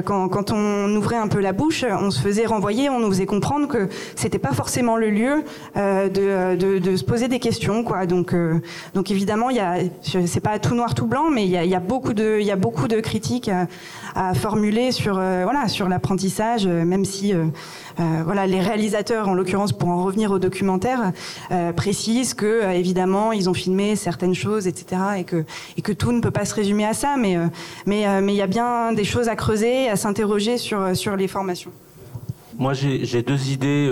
quand, 0.04 0.28
quand, 0.28 0.50
on 0.50 0.94
ouvrait 0.94 1.16
un 1.16 1.28
peu 1.28 1.40
la 1.40 1.52
bouche, 1.52 1.84
on 1.88 2.10
se 2.10 2.20
faisait 2.20 2.46
renvoyer, 2.46 2.88
on 2.90 3.00
nous 3.00 3.08
faisait 3.08 3.26
comprendre 3.26 3.68
que 3.68 3.88
c'était 4.16 4.38
pas 4.38 4.52
forcément 4.52 4.96
le 4.96 5.10
lieu 5.10 5.44
de, 5.76 6.56
de, 6.56 6.96
se 6.96 7.04
poser 7.04 7.28
des 7.28 7.38
questions, 7.38 7.84
quoi. 7.84 8.06
Donc, 8.06 8.34
donc 8.94 9.10
évidemment, 9.10 9.50
il 9.50 9.56
y 9.56 9.60
a, 9.60 9.76
c'est 10.02 10.40
pas 10.40 10.58
tout 10.58 10.74
noir 10.74 10.94
tout 10.94 11.06
blanc, 11.06 11.30
mais 11.30 11.44
il 11.44 11.50
y 11.50 11.74
a, 11.74 11.80
beaucoup 11.80 12.14
de, 12.14 12.38
il 12.40 12.46
y 12.46 12.50
a 12.50 12.56
beaucoup 12.56 12.88
de 12.88 13.00
critiques 13.00 13.48
à, 13.48 13.66
à 14.14 14.34
formuler 14.34 14.92
sur, 14.92 15.14
voilà, 15.14 15.68
sur 15.68 15.88
l'apprentissage, 15.88 16.66
même 16.66 17.04
si 17.04 17.34
euh, 17.34 17.46
voilà, 18.24 18.46
les 18.46 18.60
réalisateurs, 18.60 19.28
en 19.28 19.34
l'occurrence, 19.34 19.72
pour 19.72 19.88
en 19.88 20.04
revenir 20.04 20.30
au 20.30 20.38
documentaire, 20.38 21.12
euh, 21.50 21.72
précisent 21.72 22.34
que 22.34 22.46
euh, 22.46 22.70
évidemment 22.72 23.32
ils 23.32 23.48
ont 23.48 23.54
filmé 23.54 23.96
certaines 23.96 24.34
choses, 24.34 24.66
etc., 24.66 25.02
et 25.18 25.24
que 25.24 25.44
et 25.76 25.82
que 25.82 25.92
tout 25.92 26.12
ne 26.12 26.20
peut 26.20 26.30
pas 26.30 26.44
se 26.44 26.54
résumer 26.54 26.84
à 26.84 26.94
ça, 26.94 27.16
mais 27.16 27.36
mais 27.86 28.20
mais 28.20 28.32
il 28.34 28.36
y 28.36 28.42
a 28.42 28.46
bien 28.46 28.92
des 28.92 29.04
choses 29.04 29.28
à 29.28 29.36
creuser, 29.36 29.88
à 29.88 29.96
s'interroger 29.96 30.58
sur 30.58 30.96
sur 30.96 31.16
les 31.16 31.28
formations. 31.28 31.72
Moi, 32.58 32.72
j'ai 32.72 33.22
deux 33.22 33.50
idées 33.50 33.88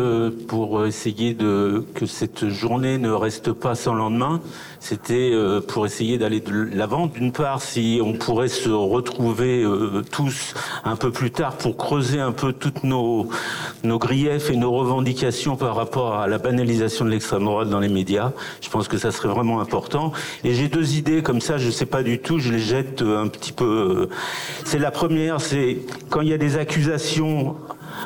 pour 0.48 0.86
essayer 0.86 1.34
de 1.34 1.84
que 1.94 2.04
cette 2.04 2.48
journée 2.48 2.98
ne 2.98 3.10
reste 3.10 3.52
pas 3.52 3.74
sans 3.74 3.94
lendemain 3.94 4.40
c'était 4.86 5.32
euh, 5.32 5.60
pour 5.60 5.84
essayer 5.84 6.16
d'aller 6.16 6.38
de 6.40 6.68
l'avant. 6.72 7.08
D'une 7.08 7.32
part, 7.32 7.60
si 7.60 8.00
on 8.04 8.12
pourrait 8.12 8.48
se 8.48 8.68
retrouver 8.68 9.64
euh, 9.64 10.02
tous 10.12 10.54
un 10.84 10.94
peu 10.94 11.10
plus 11.10 11.32
tard 11.32 11.56
pour 11.56 11.76
creuser 11.76 12.20
un 12.20 12.30
peu 12.30 12.52
toutes 12.52 12.84
nos, 12.84 13.28
nos 13.82 13.98
griefs 13.98 14.48
et 14.48 14.56
nos 14.56 14.70
revendications 14.70 15.56
par 15.56 15.74
rapport 15.74 16.14
à 16.14 16.28
la 16.28 16.38
banalisation 16.38 17.04
de 17.04 17.10
l'extrême 17.10 17.44
droite 17.44 17.68
dans 17.68 17.80
les 17.80 17.88
médias. 17.88 18.30
Je 18.60 18.70
pense 18.70 18.86
que 18.86 18.96
ça 18.96 19.10
serait 19.10 19.28
vraiment 19.28 19.60
important. 19.60 20.12
Et 20.44 20.54
j'ai 20.54 20.68
deux 20.68 20.94
idées 20.94 21.20
comme 21.20 21.40
ça, 21.40 21.58
je 21.58 21.70
sais 21.70 21.86
pas 21.86 22.04
du 22.04 22.20
tout, 22.20 22.38
je 22.38 22.52
les 22.52 22.60
jette 22.60 23.02
euh, 23.02 23.20
un 23.20 23.26
petit 23.26 23.52
peu. 23.52 24.08
C'est 24.64 24.78
la 24.78 24.92
première, 24.92 25.40
c'est 25.40 25.78
quand 26.10 26.20
il 26.20 26.28
y 26.28 26.32
a 26.32 26.38
des 26.38 26.56
accusations 26.56 27.56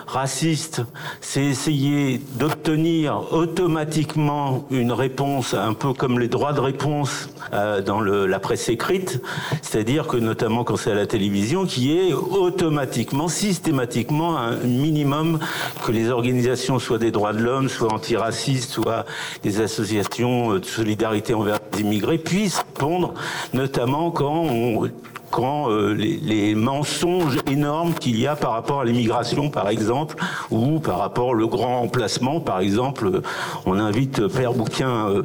racistes, 0.06 0.82
c'est 1.20 1.44
essayer 1.44 2.20
d'obtenir 2.34 3.32
automatiquement 3.32 4.66
une 4.70 4.92
réponse 4.92 5.54
un 5.54 5.74
peu 5.74 5.92
comme 5.92 6.18
les 6.18 6.28
droits 6.28 6.52
de 6.52 6.60
réponse 6.60 7.28
euh, 7.52 7.80
dans 7.80 8.00
la 8.00 8.38
presse 8.38 8.68
écrite, 8.68 9.20
c'est-à-dire 9.62 10.06
que 10.06 10.16
notamment 10.16 10.64
quand 10.64 10.76
c'est 10.76 10.92
à 10.92 10.94
la 10.94 11.06
télévision, 11.06 11.64
qui 11.64 11.96
est 11.96 12.12
automatiquement, 12.12 13.28
systématiquement 13.28 14.38
un 14.38 14.56
minimum 14.56 15.38
que 15.84 15.92
les 15.92 16.10
organisations 16.10 16.78
soient 16.78 16.98
des 16.98 17.10
droits 17.10 17.32
de 17.32 17.40
l'homme, 17.40 17.68
soit 17.68 17.92
antiracistes, 17.92 18.70
soit 18.70 19.04
des 19.42 19.60
associations 19.60 20.54
de 20.58 20.64
solidarité 20.64 21.34
envers 21.34 21.58
les 21.72 21.80
immigrés 21.80 22.18
puissent 22.18 22.58
répondre, 22.58 23.14
notamment 23.52 24.10
quand 24.10 24.44
on 24.44 24.88
quand 25.30 25.70
euh, 25.70 25.92
les, 25.94 26.16
les, 26.16 26.54
mensonges 26.54 27.38
énormes 27.50 27.94
qu'il 27.94 28.18
y 28.18 28.26
a 28.26 28.36
par 28.36 28.52
rapport 28.52 28.80
à 28.80 28.84
l'immigration, 28.84 29.50
par 29.50 29.68
exemple, 29.68 30.16
ou 30.50 30.80
par 30.80 30.98
rapport 30.98 31.28
au 31.28 31.48
grand 31.48 31.80
emplacement, 31.80 32.40
par 32.40 32.60
exemple, 32.60 33.22
on 33.66 33.78
invite 33.78 34.26
Père 34.28 34.52
Bouquin, 34.52 35.08
euh, 35.08 35.22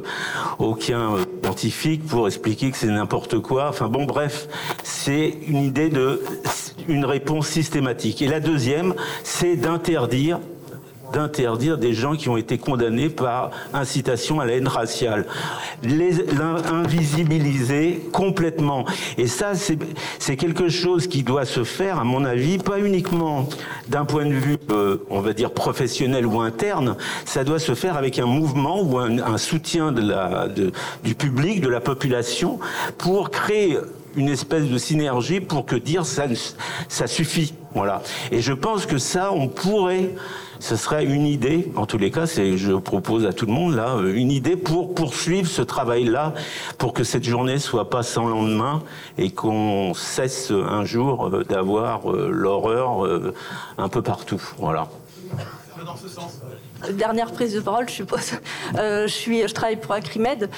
aucun 0.58 1.16
scientifique, 1.42 2.06
pour 2.06 2.26
expliquer 2.26 2.70
que 2.70 2.76
c'est 2.76 2.86
n'importe 2.86 3.38
quoi. 3.40 3.68
Enfin 3.68 3.88
bon, 3.88 4.04
bref, 4.04 4.48
c'est 4.82 5.34
une 5.46 5.62
idée 5.62 5.88
de 5.88 6.22
une 6.88 7.04
réponse 7.04 7.48
systématique. 7.48 8.22
Et 8.22 8.28
la 8.28 8.40
deuxième, 8.40 8.94
c'est 9.24 9.56
d'interdire 9.56 10.38
d'interdire 11.16 11.78
des 11.78 11.94
gens 11.94 12.14
qui 12.14 12.28
ont 12.28 12.36
été 12.36 12.58
condamnés 12.58 13.08
par 13.08 13.50
incitation 13.72 14.38
à 14.38 14.44
la 14.44 14.52
haine 14.52 14.68
raciale. 14.68 15.24
Les 15.82 16.26
invisibiliser 16.70 18.02
complètement. 18.12 18.84
Et 19.16 19.26
ça, 19.26 19.52
c'est 19.54 20.36
quelque 20.36 20.68
chose 20.68 21.06
qui 21.06 21.22
doit 21.22 21.46
se 21.46 21.64
faire, 21.64 21.98
à 21.98 22.04
mon 22.04 22.26
avis, 22.26 22.58
pas 22.58 22.78
uniquement 22.78 23.48
d'un 23.88 24.04
point 24.04 24.26
de 24.26 24.34
vue, 24.34 24.58
euh, 24.70 24.98
on 25.08 25.20
va 25.20 25.32
dire, 25.32 25.52
professionnel 25.52 26.26
ou 26.26 26.42
interne, 26.42 26.96
ça 27.24 27.44
doit 27.44 27.60
se 27.60 27.74
faire 27.74 27.96
avec 27.96 28.18
un 28.18 28.26
mouvement 28.26 28.82
ou 28.82 28.98
un, 28.98 29.38
soutien 29.38 29.92
du 29.92 31.14
public, 31.14 31.62
de 31.62 31.68
la 31.68 31.80
population, 31.80 32.58
pour 32.98 33.30
créer 33.30 33.78
une 34.16 34.28
espèce 34.28 34.64
de 34.64 34.78
synergie 34.78 35.40
pour 35.40 35.66
que 35.66 35.76
dire 35.76 36.04
ça, 36.06 36.26
suffit. 37.06 37.54
Voilà. 37.74 38.02
Et 38.32 38.40
je 38.40 38.52
pense 38.52 38.86
que 38.86 38.98
ça, 38.98 39.32
on 39.32 39.48
pourrait 39.48 40.14
ce 40.60 40.76
serait 40.76 41.04
une 41.04 41.26
idée, 41.26 41.70
en 41.76 41.86
tous 41.86 41.98
les 41.98 42.10
cas, 42.10 42.26
c'est, 42.26 42.56
je 42.56 42.72
propose 42.72 43.26
à 43.26 43.32
tout 43.32 43.46
le 43.46 43.52
monde 43.52 43.74
là, 43.74 43.96
euh, 43.96 44.14
une 44.14 44.30
idée 44.30 44.56
pour 44.56 44.94
poursuivre 44.94 45.48
ce 45.48 45.62
travail-là, 45.62 46.34
pour 46.78 46.92
que 46.92 47.04
cette 47.04 47.24
journée 47.24 47.58
soit 47.58 47.90
pas 47.90 48.02
sans 48.02 48.26
lendemain 48.26 48.82
et 49.18 49.30
qu'on 49.30 49.92
cesse 49.94 50.50
un 50.50 50.84
jour 50.84 51.26
euh, 51.26 51.44
d'avoir 51.44 52.10
euh, 52.10 52.30
l'horreur 52.30 53.06
un 53.78 53.88
peu 53.88 54.02
partout. 54.02 54.42
Voilà. 54.58 54.88
Dans 55.84 55.96
ce 55.96 56.08
sens 56.08 56.40
dernière 56.92 57.32
prise 57.32 57.54
de 57.54 57.60
parole, 57.60 57.88
je 57.88 57.94
suppose. 57.94 58.32
Euh, 58.76 59.06
je, 59.06 59.12
suis, 59.12 59.46
je 59.46 59.54
travaille 59.54 59.76
pour 59.76 59.92
Acrimed. 59.92 60.48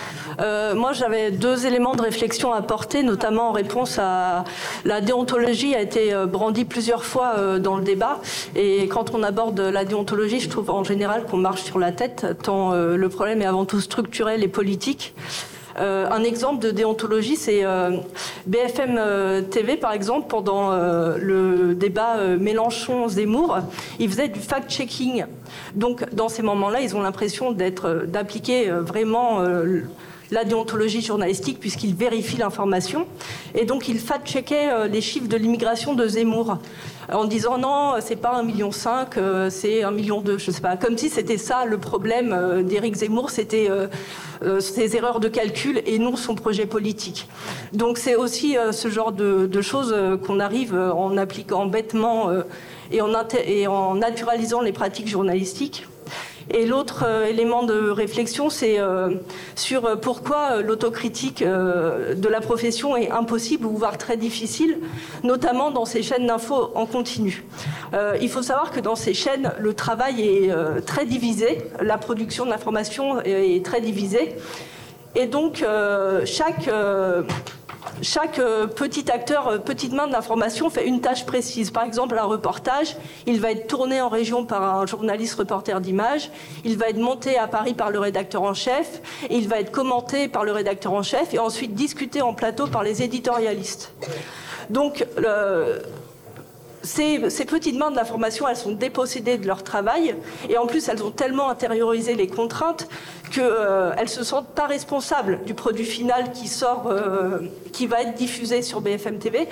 Euh, 0.41 0.75
moi, 0.75 0.93
j'avais 0.93 1.31
deux 1.31 1.67
éléments 1.67 1.95
de 1.95 2.03
réflexion 2.03 2.53
à 2.53 2.59
apporter, 2.59 3.03
notamment 3.03 3.51
en 3.51 3.53
réponse 3.53 3.99
à 3.99 4.45
la 4.85 5.01
déontologie 5.01 5.75
a 5.75 5.81
été 5.81 6.13
euh, 6.13 6.27
brandie 6.27 6.65
plusieurs 6.65 7.05
fois 7.05 7.59
dans 7.59 7.77
le 7.77 7.85
débat. 7.85 8.21
Et 8.57 8.89
quand 8.89 9.15
on 9.15 9.23
aborde 9.23 9.61
la 9.61 9.85
déontologie, 9.85 10.41
je 10.41 10.49
trouve 10.49 10.71
en 10.71 10.85
général 10.85 11.25
qu'on 11.25 11.37
marche 11.37 11.63
sur 11.63 11.79
la 11.79 11.93
tête, 11.93 12.27
tant 12.43 12.73
le 12.73 13.09
problème 13.09 13.43
est 13.43 13.47
avant 13.47 13.65
tout 13.65 13.81
structurel 13.81 14.43
et 14.43 14.49
politique. 14.49 15.15
Euh, 15.81 16.09
un 16.11 16.25
exemple 16.25 16.65
de 16.65 16.71
déontologie, 16.71 17.37
c'est 17.37 17.65
euh, 17.65 17.99
BFM 18.47 18.97
euh, 18.99 19.43
TV, 19.43 19.77
par 19.77 19.93
exemple, 19.93 20.27
pendant 20.29 20.69
le 20.69 21.75
débat 21.75 22.37
Mélenchon-Zemmour, 22.39 23.59
ils 23.99 24.11
faisaient 24.11 24.29
du 24.29 24.41
fact-checking. 24.41 25.25
Donc, 25.75 26.13
dans 26.15 26.29
ces 26.29 26.43
moments-là, 26.43 26.81
ils 26.81 26.97
ont 26.97 27.03
l'impression 27.03 27.53
d'être, 27.53 28.05
d'appliquer 28.07 28.71
vraiment 28.71 29.43
la 30.31 30.45
déontologie 30.45 31.01
journalistique 31.01 31.59
puisqu'il 31.59 31.95
vérifie 31.95 32.37
l'information. 32.37 33.07
Et 33.55 33.65
donc 33.65 33.89
il 33.89 33.99
fact-checkait 33.99 34.89
les 34.89 35.01
chiffres 35.01 35.29
de 35.29 35.37
l'immigration 35.37 35.95
de 35.95 36.07
Zemmour 36.07 36.59
en 37.13 37.25
disant 37.25 37.59
non, 37.59 37.95
c'est 38.01 38.17
pas 38.17 38.43
1,5 38.43 38.47
million, 38.47 38.71
euh, 39.17 39.51
c'est 39.51 39.81
1,2 39.81 39.95
million, 39.95 40.23
je 40.27 40.51
sais 40.51 40.61
pas. 40.61 40.77
Comme 40.77 40.99
si 40.99 41.09
c'était 41.09 41.39
ça 41.39 41.65
le 41.65 41.79
problème 41.79 42.33
euh, 42.33 42.63
d'Éric 42.63 42.97
Zemmour, 42.97 43.31
c'était 43.31 43.69
ses 44.61 44.97
erreurs 44.97 45.19
de 45.21 45.29
calcul 45.29 45.83
et 45.85 45.99
non 45.99 46.15
son 46.15 46.35
projet 46.35 46.67
politique. 46.67 47.29
Donc 47.73 47.99
c'est 47.99 48.15
aussi 48.15 48.57
ce 48.71 48.89
genre 48.89 49.13
de, 49.13 49.61
choses 49.63 49.95
qu'on 50.25 50.39
arrive 50.39 50.75
en 50.75 51.17
appliquant 51.17 51.67
bêtement 51.67 52.31
et 52.93 53.01
en 53.01 53.95
naturalisant 53.95 54.61
les 54.61 54.73
pratiques 54.73 55.09
journalistiques. 55.09 55.87
Et 56.51 56.65
l'autre 56.65 57.05
euh, 57.07 57.27
élément 57.27 57.63
de 57.63 57.91
réflexion, 57.91 58.49
c'est 58.49 58.79
euh, 58.79 59.11
sur 59.55 59.85
euh, 59.85 59.97
pourquoi 59.97 60.63
l'autocritique 60.63 61.43
de 61.43 62.29
la 62.29 62.41
profession 62.41 62.97
est 62.97 63.11
impossible 63.11 63.67
voire 63.77 63.99
très 63.99 64.17
difficile, 64.17 64.79
notamment 65.23 65.71
dans 65.71 65.85
ces 65.85 66.03
chaînes 66.03 66.27
d'infos 66.27 66.71
en 66.75 66.87
continu. 66.87 67.45
il 68.21 68.29
faut 68.29 68.43
savoir 68.43 68.71
que 68.71 68.81
dans 68.81 68.97
ces 68.97 69.15
chaînes, 69.15 69.53
le 69.59 69.75
travail 69.75 70.23
est 70.23 70.53
très 70.87 71.07
divisé, 71.07 71.59
la 71.81 71.99
production 71.99 72.45
de 72.45 72.51
est 73.25 73.65
très 73.65 73.81
divisée. 73.81 74.37
Et 75.15 75.27
donc, 75.27 75.65
chaque 76.25 76.71
chaque 78.03 78.39
euh, 78.39 78.67
petit 78.67 79.11
acteur, 79.11 79.49
euh, 79.49 79.59
petite 79.59 79.93
main 79.93 80.07
de 80.07 80.13
l'information 80.13 80.71
fait 80.71 80.87
une 80.87 81.01
tâche 81.01 81.27
précise. 81.27 81.71
Par 81.71 81.85
exemple, 81.85 82.19
un 82.19 82.25
reportage, 82.25 82.97
il 83.27 83.41
va 83.41 83.53
être 83.53 83.67
tourné 83.67 84.01
en 84.01 84.09
région 84.09 84.45
par 84.45 84.63
un 84.63 84.87
journaliste 84.87 85.35
reporter 85.35 85.81
d'image, 85.81 86.31
il 86.65 86.79
va 86.79 86.89
être 86.89 86.99
monté 86.99 87.39
à 87.39 87.47
Paris 87.47 87.75
par 87.75 87.91
le 87.91 87.99
rédacteur 87.99 88.43
en 88.43 88.55
chef, 88.55 89.01
il 89.31 89.49
va 89.49 89.61
être 89.61 89.71
commenté 89.71 90.29
par 90.29 90.45
le 90.45 90.53
rédacteur 90.53 90.93
en 90.93 91.03
chef 91.03 91.35
et 91.35 91.39
ensuite 91.39 91.75
discuté 91.75 92.23
en 92.23 92.35
plateau 92.35 92.67
par 92.67 92.83
les 92.83 93.03
éditorialistes. 93.03 93.93
Donc, 94.71 95.07
ces, 96.89 97.45
petites 97.45 97.77
mains 97.77 97.91
de 97.91 97.99
elles 98.49 98.57
sont 98.57 98.73
dépossédées 98.73 99.39
de 99.39 99.47
leur 99.47 99.63
travail 99.63 100.15
et 100.49 100.57
en 100.57 100.67
plus 100.67 100.89
elles 100.89 101.03
ont 101.03 101.11
tellement 101.11 101.51
intériorisé 101.51 102.15
les 102.15 102.27
contraintes 102.27 102.89
qu'elles 103.31 103.45
euh, 103.45 103.95
ne 103.95 104.07
se 104.07 104.25
sentent 104.25 104.55
pas 104.55 104.67
responsables 104.67 105.41
du 105.45 105.55
produit 105.55 105.85
final 105.85 106.33
qui 106.33 106.49
sort, 106.49 106.87
euh, 106.87 107.41
qui 107.73 107.87
va 107.87 108.03
être 108.03 108.15
diffusé 108.15 108.63
sur 108.63 108.81
BFM 108.81 109.19
TV. 109.19 109.49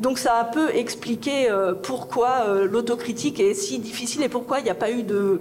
Donc 0.00 0.18
ça 0.18 0.34
a 0.34 0.40
un 0.40 0.44
peu 0.44 0.74
expliqué 0.74 1.48
euh, 1.48 1.74
pourquoi 1.74 2.46
l'autocritique 2.64 3.38
est 3.38 3.54
si 3.54 3.78
difficile 3.78 4.22
et 4.22 4.28
pourquoi 4.28 4.58
il 4.58 4.64
n'y 4.64 4.70
a 4.70 4.74
pas 4.74 4.90
eu 4.90 5.02
de, 5.02 5.40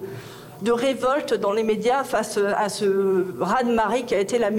de 0.61 0.71
révolte 0.71 1.33
dans 1.33 1.53
les 1.53 1.63
médias 1.63 2.03
face 2.03 2.37
à 2.37 2.69
ce 2.69 3.25
raz-de-marée 3.39 4.03
qui 4.03 4.15
a 4.15 4.19
été 4.19 4.37
la, 4.37 4.49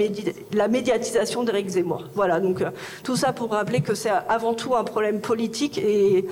la 0.53 0.67
médiatisation 0.67 1.43
d'Éric 1.43 1.69
Zemmour. 1.69 2.05
Voilà, 2.15 2.39
donc 2.39 2.63
tout 3.03 3.15
ça 3.15 3.33
pour 3.33 3.51
rappeler 3.51 3.81
que 3.81 3.93
c'est 3.93 4.09
avant 4.09 4.53
tout 4.53 4.75
un 4.75 4.83
problème 4.83 5.21
politique 5.21 5.77
et, 5.77 6.25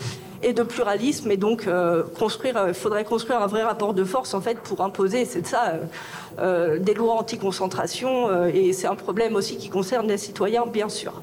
de 0.53 0.63
pluralisme. 0.63 1.29
Et 1.31 1.37
donc, 1.37 1.67
euh, 1.67 2.03
construire, 2.17 2.55
il 2.65 2.69
euh, 2.69 2.73
faudrait 2.73 3.03
construire 3.03 3.41
un 3.41 3.47
vrai 3.47 3.63
rapport 3.63 3.93
de 3.93 4.03
force, 4.03 4.33
en 4.33 4.41
fait, 4.41 4.59
pour 4.59 4.81
imposer, 4.81 5.25
c'est 5.25 5.45
ça, 5.45 5.73
euh, 6.39 6.79
des 6.79 6.93
lois 6.93 7.15
anti-concentration. 7.15 8.45
et 8.47 8.73
c'est 8.73 8.87
un 8.87 8.95
problème 8.95 9.35
aussi 9.35 9.57
qui 9.57 9.69
concerne 9.69 10.07
les 10.07 10.17
citoyens, 10.17 10.65
bien 10.65 10.89
sûr. 10.89 11.21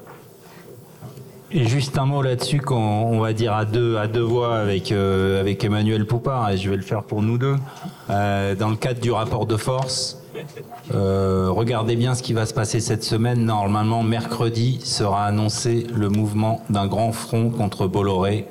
Juste 1.49 1.97
un 1.97 2.05
mot 2.05 2.21
là-dessus, 2.21 2.59
qu'on 2.59 3.19
va 3.19 3.31
dire 3.31 3.53
à 3.53 3.65
deux, 3.65 3.95
voix 4.21 4.57
avec, 4.57 4.91
avec 4.91 5.63
Emmanuel 5.63 6.05
Poupard, 6.05 6.49
et 6.49 6.57
je 6.57 6.69
vais 6.69 6.75
le 6.75 6.81
faire 6.81 7.03
pour 7.03 7.21
nous 7.21 7.37
deux. 7.37 7.55
dans 8.09 8.69
le 8.69 8.75
cadre 8.75 8.99
du 8.99 9.11
rapport 9.11 9.45
de 9.45 9.55
force, 9.55 10.21
regardez 10.91 11.95
bien 11.95 12.15
ce 12.15 12.23
qui 12.23 12.33
va 12.33 12.45
se 12.45 12.53
passer 12.53 12.81
cette 12.81 13.03
semaine. 13.03 13.45
Normalement, 13.45 14.03
mercredi 14.03 14.81
sera 14.83 15.25
annoncé 15.25 15.87
le 15.95 16.09
mouvement 16.09 16.65
d'un 16.69 16.87
grand 16.87 17.13
front 17.13 17.49
contre 17.49 17.87
Bolloré 17.87 18.45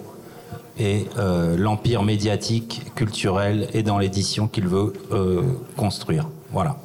et 0.79 1.07
euh, 1.19 1.57
l'empire 1.57 2.03
médiatique, 2.03 2.83
culturel 2.95 3.69
et 3.73 3.83
dans 3.83 3.99
l'édition 3.99 4.49
qu'il 4.49 4.69
veut 4.69 4.93
euh, 5.13 5.43
construire. 5.77 6.29
Voilà. 6.53 6.77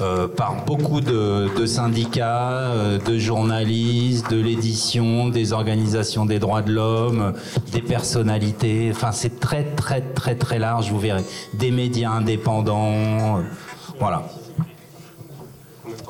Euh, 0.00 0.28
par 0.28 0.64
beaucoup 0.66 1.00
de, 1.00 1.66
syndicats, 1.66 2.72
de 3.04 3.18
journalistes, 3.18 4.30
de 4.30 4.36
l'édition, 4.40 5.28
des 5.28 5.52
organisations 5.52 6.26
des 6.26 6.38
droits 6.38 6.62
de 6.62 6.72
l'homme, 6.72 7.32
des 7.72 7.80
personnalités. 7.80 8.90
Enfin, 8.92 9.12
c'est 9.12 9.40
très, 9.40 9.64
très, 9.64 10.00
très, 10.00 10.34
très 10.34 10.58
large, 10.58 10.90
vous 10.90 11.00
verrez. 11.00 11.24
Des 11.54 11.70
médias 11.70 12.10
indépendants. 12.10 13.40
voilà. 13.98 14.24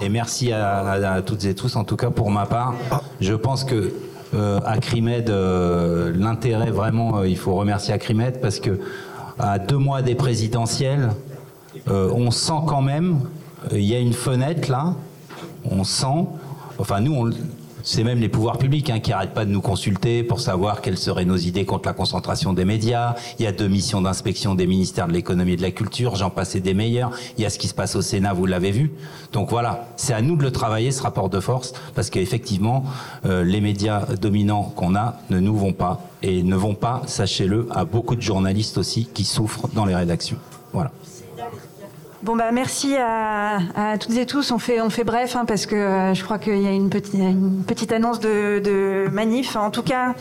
Et 0.00 0.08
merci 0.08 0.52
à, 0.52 1.22
toutes 1.26 1.44
et 1.44 1.54
tous, 1.54 1.74
en 1.76 1.84
tout 1.84 1.96
cas 1.96 2.10
pour 2.10 2.30
ma 2.30 2.46
part. 2.46 2.74
Je 3.20 3.34
pense 3.34 3.64
que 3.64 3.92
euh, 4.34 4.60
Acrimed, 4.64 5.28
euh, 5.28 6.12
l'intérêt 6.14 6.70
vraiment, 6.70 7.18
euh, 7.18 7.28
il 7.28 7.36
faut 7.36 7.54
remercier 7.54 7.94
Acrimed 7.94 8.40
parce 8.40 8.60
que 8.60 8.78
à 9.38 9.58
deux 9.58 9.78
mois 9.78 10.02
des 10.02 10.14
présidentielles, 10.14 11.10
on 11.86 12.30
sent 12.30 12.60
quand 12.66 12.82
même, 12.82 13.20
il 13.72 13.84
y 13.84 13.94
a 13.94 13.98
une 13.98 14.12
fenêtre 14.12 14.70
là, 14.70 14.94
on 15.64 15.84
sent, 15.84 16.26
enfin 16.78 17.00
nous, 17.00 17.30
c'est 17.82 18.04
même 18.04 18.20
les 18.20 18.28
pouvoirs 18.28 18.58
publics 18.58 18.90
hein, 18.90 19.00
qui 19.00 19.10
n'arrêtent 19.10 19.34
pas 19.34 19.44
de 19.44 19.50
nous 19.50 19.60
consulter 19.60 20.22
pour 20.22 20.40
savoir 20.40 20.82
quelles 20.82 20.98
seraient 20.98 21.24
nos 21.24 21.36
idées 21.36 21.64
contre 21.64 21.88
la 21.88 21.94
concentration 21.94 22.52
des 22.52 22.64
médias. 22.64 23.14
Il 23.38 23.44
y 23.44 23.46
a 23.46 23.52
deux 23.52 23.68
missions 23.68 24.02
d'inspection 24.02 24.54
des 24.54 24.66
ministères 24.66 25.08
de 25.08 25.12
l'économie 25.12 25.52
et 25.52 25.56
de 25.56 25.62
la 25.62 25.70
culture, 25.70 26.16
j'en 26.16 26.30
passais 26.30 26.60
des 26.60 26.74
meilleurs. 26.74 27.12
Il 27.38 27.42
y 27.42 27.46
a 27.46 27.50
ce 27.50 27.58
qui 27.58 27.68
se 27.68 27.74
passe 27.74 27.96
au 27.96 28.02
Sénat, 28.02 28.32
vous 28.32 28.46
l'avez 28.46 28.72
vu. 28.72 28.92
Donc 29.32 29.48
voilà, 29.50 29.88
c'est 29.96 30.12
à 30.12 30.20
nous 30.20 30.36
de 30.36 30.42
le 30.42 30.50
travailler, 30.50 30.90
ce 30.90 31.02
rapport 31.02 31.30
de 31.30 31.40
force, 31.40 31.72
parce 31.94 32.10
qu'effectivement, 32.10 32.84
euh, 33.24 33.42
les 33.44 33.60
médias 33.60 34.04
dominants 34.20 34.64
qu'on 34.76 34.94
a 34.94 35.16
ne 35.30 35.40
nous 35.40 35.56
vont 35.56 35.72
pas, 35.72 36.00
et 36.22 36.42
ne 36.42 36.56
vont 36.56 36.74
pas, 36.74 37.02
sachez-le, 37.06 37.68
à 37.70 37.84
beaucoup 37.84 38.16
de 38.16 38.22
journalistes 38.22 38.76
aussi 38.76 39.08
qui 39.14 39.24
souffrent 39.24 39.68
dans 39.72 39.84
les 39.84 39.94
rédactions. 39.94 40.38
Voilà. 40.72 40.90
Bon 42.24 42.34
bah 42.34 42.50
merci 42.52 42.96
à, 42.96 43.60
toutes 44.00 44.16
et 44.16 44.26
tous. 44.26 44.50
On 44.50 44.58
fait 44.58 44.80
on 44.80 44.90
fait 44.90 45.04
bref 45.04 45.36
hein, 45.36 45.44
parce 45.46 45.66
que 45.66 45.76
euh, 45.76 46.14
je 46.14 46.24
crois 46.24 46.38
qu'il 46.38 46.60
y 46.60 46.66
a 46.66 46.72
une 46.72 46.90
petite 46.90 47.14
petite 47.64 47.92
annonce 47.92 48.18
de, 48.18 49.08
manif. 49.12 49.54
En 49.54 49.70
tout 49.70 49.84
cas, 49.84 50.14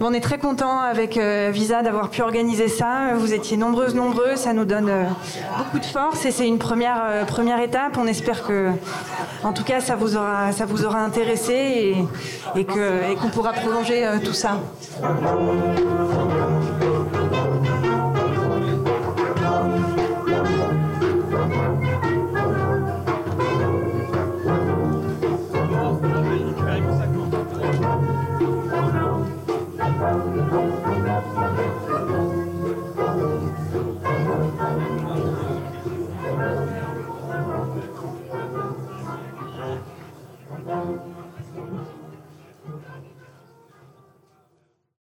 on 0.00 0.12
est 0.12 0.20
très 0.20 0.36
content 0.36 0.80
avec 0.80 1.16
euh, 1.16 1.50
Visa 1.50 1.82
d'avoir 1.82 2.10
pu 2.10 2.20
organiser 2.20 2.68
ça. 2.68 3.14
Vous 3.16 3.32
étiez 3.32 3.56
nombreuses 3.56 3.94
nombreux, 3.94 4.36
ça 4.36 4.52
nous 4.52 4.66
donne 4.66 4.90
euh, 4.90 5.04
beaucoup 5.56 5.78
de 5.78 5.86
force 5.86 6.26
et 6.26 6.32
c'est 6.32 6.46
une 6.46 6.58
première 6.58 7.24
première 7.26 7.60
étape. 7.60 7.96
On 7.96 8.06
espère 8.06 8.46
que 8.46 8.70
en 9.42 9.54
tout 9.54 9.64
cas 9.64 9.80
ça 9.80 9.96
vous 9.96 10.16
aura 10.16 10.52
ça 10.52 10.66
vous 10.66 10.84
aura 10.84 11.00
intéressé 11.00 11.96
et, 12.56 12.60
et 12.60 12.64
qu'on 12.66 13.30
pourra 13.32 13.52
prolonger 13.52 14.06
tout 14.22 14.34
ça. 14.34 14.58